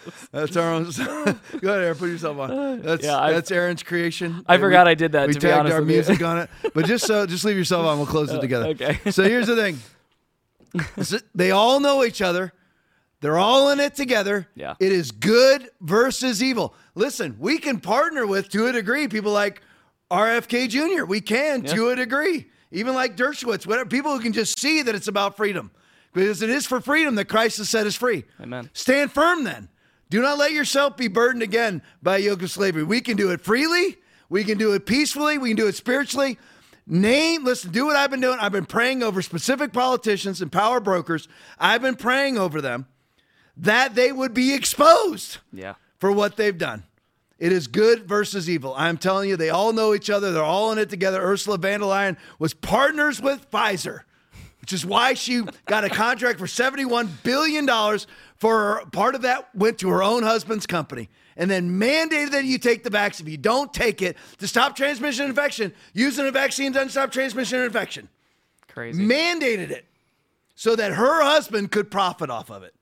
That's 0.32 0.54
our 0.56 0.70
own. 0.74 0.84
Go 0.84 1.00
ahead, 1.00 1.38
Aaron. 1.82 1.96
Put 1.96 2.10
yourself 2.10 2.38
on. 2.38 2.82
That's 2.82 3.02
Yeah, 3.04 3.18
I- 3.18 3.32
that's 3.32 3.50
Aaron's 3.50 3.82
creation. 3.82 4.44
I 4.46 4.54
And 4.54 4.60
forgot 4.62 4.84
we- 4.86 4.90
I 4.90 4.94
did 4.94 5.12
that, 5.12 5.28
We 5.28 5.32
to 5.34 5.40
tagged 5.40 5.58
honest 5.60 5.74
our 5.74 5.80
with 5.80 5.88
you. 5.88 5.94
music 5.96 6.22
on 6.22 6.38
it, 6.40 6.50
but 6.74 6.84
just 6.84 7.06
so 7.06 7.24
just 7.26 7.42
leave 7.46 7.56
yourself 7.56 7.86
on. 7.86 7.96
We'll 7.96 8.06
close 8.06 8.30
it 8.30 8.36
Uh, 8.36 8.40
together. 8.40 8.66
okay. 8.66 8.98
So 9.10 9.22
here's 9.24 9.46
the 9.46 9.56
thing. 9.56 9.78
This- 10.96 11.22
They 11.34 11.50
all 11.52 11.80
know 11.80 12.04
each 12.04 12.20
other. 12.20 12.52
They're 13.20 13.38
all 13.38 13.70
in 13.70 13.80
it 13.80 13.94
together. 13.94 14.48
Yeah. 14.54 14.74
It 14.78 14.92
is 14.92 15.10
good 15.10 15.70
versus 15.80 16.42
evil. 16.42 16.74
Listen, 16.94 17.36
we 17.38 17.58
can 17.58 17.80
partner 17.80 18.26
with 18.26 18.48
to 18.50 18.66
a 18.66 18.72
degree 18.72 19.08
people 19.08 19.32
like 19.32 19.60
RFK 20.10 20.68
Jr. 20.68 21.04
We 21.04 21.20
can 21.20 21.62
to 21.62 21.88
a 21.90 21.96
degree. 21.96 22.46
Even 22.70 22.94
like 22.94 23.16
Dershowitz, 23.16 23.66
whatever 23.66 23.88
people 23.88 24.12
who 24.12 24.20
can 24.20 24.32
just 24.32 24.58
see 24.58 24.82
that 24.82 24.94
it's 24.94 25.08
about 25.08 25.36
freedom. 25.36 25.70
Because 26.12 26.42
it 26.42 26.50
is 26.50 26.66
for 26.66 26.80
freedom 26.80 27.16
that 27.16 27.26
Christ 27.26 27.58
has 27.58 27.68
set 27.68 27.86
us 27.86 27.94
free. 27.94 28.24
Amen. 28.40 28.70
Stand 28.72 29.12
firm 29.12 29.44
then. 29.44 29.68
Do 30.10 30.22
not 30.22 30.38
let 30.38 30.52
yourself 30.52 30.96
be 30.96 31.08
burdened 31.08 31.42
again 31.42 31.82
by 32.02 32.16
a 32.16 32.20
yoke 32.20 32.42
of 32.42 32.50
slavery. 32.50 32.82
We 32.82 33.00
can 33.00 33.16
do 33.16 33.30
it 33.30 33.40
freely. 33.40 33.96
We 34.30 34.44
can 34.44 34.58
do 34.58 34.72
it 34.72 34.86
peacefully. 34.86 35.38
We 35.38 35.50
can 35.50 35.56
do 35.56 35.66
it 35.66 35.74
spiritually. 35.74 36.38
Name, 36.86 37.44
listen, 37.44 37.70
do 37.70 37.84
what 37.84 37.96
I've 37.96 38.10
been 38.10 38.20
doing. 38.20 38.38
I've 38.40 38.52
been 38.52 38.64
praying 38.64 39.02
over 39.02 39.20
specific 39.20 39.72
politicians 39.74 40.40
and 40.40 40.50
power 40.50 40.80
brokers. 40.80 41.28
I've 41.58 41.82
been 41.82 41.96
praying 41.96 42.38
over 42.38 42.62
them 42.62 42.86
that 43.58 43.94
they 43.94 44.12
would 44.12 44.34
be 44.34 44.54
exposed 44.54 45.38
Yeah. 45.52 45.74
for 45.98 46.12
what 46.12 46.36
they've 46.36 46.56
done. 46.56 46.84
It 47.38 47.52
is 47.52 47.66
good 47.68 48.08
versus 48.08 48.48
evil. 48.50 48.74
I'm 48.76 48.98
telling 48.98 49.28
you, 49.28 49.36
they 49.36 49.50
all 49.50 49.72
know 49.72 49.94
each 49.94 50.10
other. 50.10 50.32
They're 50.32 50.42
all 50.42 50.72
in 50.72 50.78
it 50.78 50.90
together. 50.90 51.20
Ursula 51.20 51.56
von 51.58 51.80
der 51.80 51.86
Leyen 51.86 52.16
was 52.38 52.52
partners 52.52 53.20
with 53.20 53.48
Pfizer, 53.50 54.00
which 54.60 54.72
is 54.72 54.84
why 54.84 55.14
she 55.14 55.42
got 55.66 55.84
a 55.84 55.88
contract 55.88 56.38
for 56.40 56.46
$71 56.46 57.08
billion 57.22 57.66
for 58.36 58.58
her, 58.80 58.86
part 58.92 59.14
of 59.14 59.22
that 59.22 59.48
went 59.54 59.78
to 59.78 59.88
her 59.88 60.02
own 60.02 60.22
husband's 60.24 60.66
company 60.66 61.08
and 61.36 61.48
then 61.48 61.70
mandated 61.80 62.32
that 62.32 62.44
you 62.44 62.58
take 62.58 62.82
the 62.82 62.90
vaccine. 62.90 63.26
If 63.26 63.30
you 63.30 63.36
don't 63.38 63.72
take 63.72 64.02
it 64.02 64.16
to 64.38 64.48
stop 64.48 64.74
transmission 64.74 65.22
and 65.26 65.30
infection, 65.30 65.72
using 65.92 66.26
a 66.26 66.32
vaccine 66.32 66.72
doesn't 66.72 66.90
stop 66.90 67.12
transmission 67.12 67.58
and 67.58 67.66
infection. 67.66 68.08
Crazy. 68.66 69.00
Mandated 69.04 69.70
it 69.70 69.86
so 70.56 70.74
that 70.74 70.92
her 70.92 71.22
husband 71.22 71.70
could 71.70 71.88
profit 71.90 72.30
off 72.30 72.50
of 72.50 72.64
it. 72.64 72.74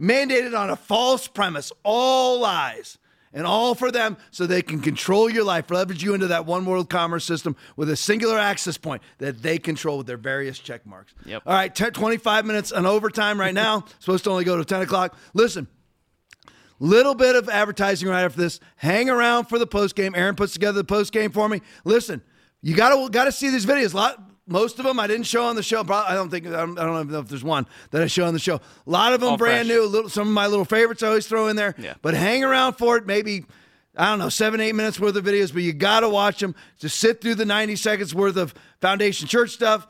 Mandated 0.00 0.58
on 0.58 0.70
a 0.70 0.76
false 0.76 1.28
premise, 1.28 1.72
all 1.82 2.40
lies. 2.40 2.98
and 3.36 3.46
all 3.48 3.74
for 3.74 3.90
them 3.90 4.16
so 4.30 4.46
they 4.46 4.62
can 4.62 4.80
control 4.80 5.28
your 5.28 5.42
life, 5.42 5.68
leverage 5.68 6.04
you 6.04 6.14
into 6.14 6.28
that 6.28 6.46
one 6.46 6.64
world 6.64 6.88
commerce 6.88 7.24
system 7.24 7.56
with 7.76 7.90
a 7.90 7.96
singular 7.96 8.38
access 8.38 8.76
point 8.78 9.02
that 9.18 9.42
they 9.42 9.58
control 9.58 9.98
with 9.98 10.06
their 10.06 10.16
various 10.16 10.56
check 10.58 10.86
marks. 10.86 11.14
Yep. 11.26 11.42
All 11.44 11.52
right, 11.52 11.74
10, 11.74 11.92
25 11.94 12.46
minutes 12.46 12.70
on 12.70 12.86
overtime 12.86 13.40
right 13.40 13.52
now. 13.54 13.84
supposed 13.98 14.22
to 14.24 14.30
only 14.30 14.44
go 14.44 14.56
to 14.56 14.64
10 14.64 14.82
o'clock. 14.82 15.16
Listen, 15.32 15.66
little 16.78 17.14
bit 17.16 17.34
of 17.34 17.48
advertising 17.48 18.08
right 18.08 18.22
after 18.22 18.40
this. 18.40 18.60
Hang 18.76 19.10
around 19.10 19.46
for 19.46 19.58
the 19.58 19.66
post 19.66 19.96
game. 19.96 20.14
Aaron 20.14 20.36
puts 20.36 20.52
together 20.52 20.78
the 20.78 20.84
post 20.84 21.12
game 21.12 21.32
for 21.32 21.48
me. 21.48 21.60
Listen, 21.84 22.22
you 22.62 22.76
gotta 22.76 23.10
gotta 23.10 23.32
see 23.32 23.50
these 23.50 23.66
videos. 23.66 23.94
A 23.94 23.96
lot, 23.96 24.30
most 24.46 24.78
of 24.78 24.84
them 24.84 25.00
I 25.00 25.06
didn't 25.06 25.26
show 25.26 25.44
on 25.46 25.56
the 25.56 25.62
show. 25.62 25.80
I 25.88 26.14
don't 26.14 26.30
think 26.30 26.46
I 26.46 26.50
don't, 26.50 26.78
I 26.78 26.84
don't 26.84 27.10
know 27.10 27.18
if 27.20 27.28
there's 27.28 27.44
one 27.44 27.66
that 27.90 28.02
I 28.02 28.06
show 28.06 28.26
on 28.26 28.34
the 28.34 28.40
show. 28.40 28.56
A 28.56 28.60
lot 28.86 29.12
of 29.12 29.20
them 29.20 29.30
All 29.30 29.36
brand 29.36 29.66
fresh. 29.68 29.76
new. 29.76 29.86
Little, 29.86 30.10
some 30.10 30.28
of 30.28 30.34
my 30.34 30.46
little 30.46 30.64
favorites 30.64 31.02
I 31.02 31.08
always 31.08 31.26
throw 31.26 31.48
in 31.48 31.56
there. 31.56 31.74
Yeah. 31.78 31.94
But 32.02 32.14
hang 32.14 32.44
around 32.44 32.74
for 32.74 32.96
it. 32.96 33.06
Maybe 33.06 33.46
I 33.96 34.06
don't 34.06 34.18
know 34.18 34.28
seven 34.28 34.60
eight 34.60 34.74
minutes 34.74 35.00
worth 35.00 35.16
of 35.16 35.24
videos, 35.24 35.52
but 35.52 35.62
you 35.62 35.72
gotta 35.72 36.08
watch 36.08 36.40
them. 36.40 36.54
Just 36.78 37.00
sit 37.00 37.20
through 37.20 37.36
the 37.36 37.46
90 37.46 37.76
seconds 37.76 38.14
worth 38.14 38.36
of 38.36 38.54
Foundation 38.80 39.28
Church 39.28 39.50
stuff 39.50 39.86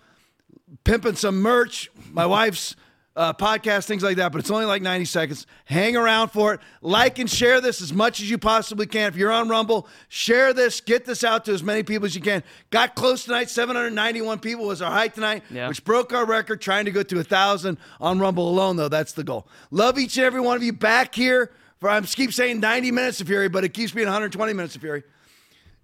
pimping 0.84 1.14
some 1.14 1.40
merch, 1.40 1.90
my 2.10 2.26
wife's 2.26 2.74
uh, 3.16 3.32
podcast, 3.32 3.86
things 3.86 4.02
like 4.02 4.16
that, 4.16 4.32
but 4.32 4.40
it's 4.40 4.50
only 4.50 4.64
like 4.64 4.82
90 4.82 5.04
seconds. 5.04 5.46
Hang 5.66 5.96
around 5.96 6.30
for 6.30 6.54
it. 6.54 6.60
Like 6.80 7.20
and 7.20 7.30
share 7.30 7.60
this 7.60 7.80
as 7.80 7.92
much 7.92 8.20
as 8.20 8.28
you 8.28 8.38
possibly 8.38 8.86
can. 8.86 9.06
If 9.08 9.16
you're 9.16 9.30
on 9.30 9.48
Rumble, 9.48 9.86
share 10.08 10.52
this. 10.52 10.80
Get 10.80 11.04
this 11.04 11.22
out 11.22 11.44
to 11.44 11.52
as 11.52 11.62
many 11.62 11.84
people 11.84 12.06
as 12.06 12.16
you 12.16 12.20
can. 12.20 12.42
Got 12.70 12.96
close 12.96 13.24
tonight. 13.24 13.50
791 13.50 14.40
people 14.40 14.66
was 14.66 14.82
our 14.82 14.90
high 14.90 15.08
tonight, 15.08 15.44
Yeah. 15.50 15.68
which 15.68 15.84
broke 15.84 16.12
our 16.12 16.24
record. 16.26 16.60
Trying 16.60 16.86
to 16.86 16.90
go 16.90 17.04
to 17.04 17.14
a 17.14 17.18
1,000 17.18 17.78
on 18.00 18.18
Rumble 18.18 18.48
alone, 18.48 18.76
though. 18.76 18.88
That's 18.88 19.12
the 19.12 19.22
goal. 19.24 19.46
Love 19.70 19.96
each 19.98 20.16
and 20.16 20.26
every 20.26 20.40
one 20.40 20.56
of 20.56 20.64
you 20.64 20.72
back 20.72 21.14
here 21.14 21.52
for, 21.78 21.88
I 21.88 22.00
keep 22.00 22.32
saying 22.32 22.58
90 22.58 22.90
minutes 22.90 23.20
of 23.20 23.28
Fury, 23.28 23.48
but 23.48 23.62
it 23.62 23.74
keeps 23.74 23.92
being 23.92 24.06
120 24.08 24.52
minutes 24.54 24.74
of 24.74 24.80
Fury. 24.80 25.04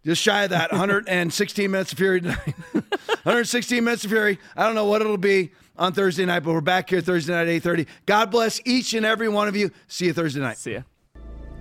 Just 0.04 0.20
shy 0.22 0.44
of 0.44 0.50
that, 0.50 0.72
116 0.72 1.70
minutes 1.70 1.92
of 1.92 1.98
Fury 1.98 2.22
tonight. 2.22 2.54
116 3.22 3.84
minutes 3.84 4.02
of 4.04 4.10
Fury. 4.10 4.38
I 4.56 4.64
don't 4.66 4.74
know 4.74 4.86
what 4.86 5.00
it'll 5.00 5.16
be 5.16 5.52
on 5.80 5.94
Thursday 5.94 6.26
night, 6.26 6.40
but 6.40 6.52
we're 6.52 6.60
back 6.60 6.90
here 6.90 7.00
Thursday 7.00 7.32
night 7.32 7.48
at 7.48 7.62
8:30. 7.62 7.86
God 8.04 8.30
bless 8.30 8.60
each 8.66 8.92
and 8.94 9.04
every 9.04 9.28
one 9.28 9.48
of 9.48 9.56
you. 9.56 9.70
See 9.88 10.06
you 10.06 10.12
Thursday 10.12 10.40
night. 10.40 10.58
See 10.58 10.74
ya. 10.74 10.82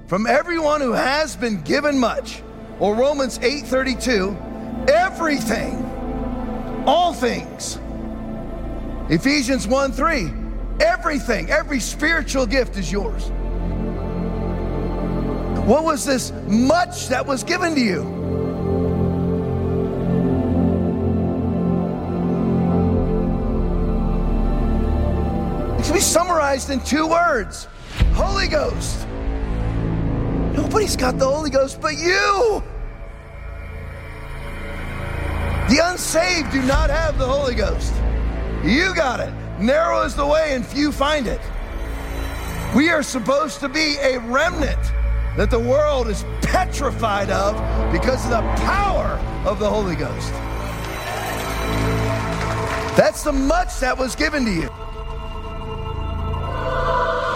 From 0.07 0.27
everyone 0.27 0.81
who 0.81 0.91
has 0.91 1.35
been 1.35 1.61
given 1.61 1.97
much, 1.97 2.43
or 2.79 2.93
Romans 2.95 3.39
8:32, 3.39 4.35
everything, 4.89 5.83
all 6.85 7.13
things. 7.13 7.79
Ephesians 9.09 9.65
1:3, 9.65 10.33
everything, 10.81 11.49
every 11.49 11.79
spiritual 11.79 12.45
gift 12.45 12.77
is 12.77 12.91
yours. 12.91 13.31
What 15.65 15.83
was 15.85 16.03
this 16.03 16.33
much 16.45 17.07
that 17.07 17.25
was 17.25 17.43
given 17.43 17.73
to 17.75 17.81
you? 17.81 18.03
Can 25.89 25.97
be 25.97 26.01
summarized 26.01 26.69
in 26.69 26.79
two 26.81 27.07
words 27.07 27.67
Holy 28.13 28.47
Ghost. 28.47 29.07
Nobody's 30.53 30.95
got 30.95 31.17
the 31.17 31.25
Holy 31.25 31.49
Ghost 31.49 31.81
but 31.81 31.97
you. 31.97 32.63
The 35.67 35.81
unsaved 35.83 36.51
do 36.51 36.61
not 36.61 36.91
have 36.91 37.17
the 37.17 37.25
Holy 37.25 37.55
Ghost. 37.55 37.91
You 38.63 38.93
got 38.93 39.19
it. 39.19 39.33
Narrow 39.59 40.03
is 40.03 40.15
the 40.15 40.25
way, 40.25 40.53
and 40.53 40.63
few 40.63 40.91
find 40.91 41.25
it. 41.25 41.41
We 42.75 42.91
are 42.91 43.01
supposed 43.01 43.59
to 43.61 43.69
be 43.69 43.95
a 43.99 44.19
remnant 44.19 44.79
that 45.37 45.49
the 45.49 45.59
world 45.59 46.07
is 46.07 46.23
petrified 46.43 47.31
of 47.31 47.55
because 47.91 48.23
of 48.25 48.31
the 48.31 48.41
power 48.61 49.19
of 49.43 49.57
the 49.57 49.67
Holy 49.67 49.95
Ghost. 49.95 50.31
That's 52.95 53.23
the 53.23 53.33
much 53.33 53.79
that 53.79 53.97
was 53.97 54.15
given 54.15 54.45
to 54.45 54.51
you. 54.51 54.69
Oh. 56.61 57.28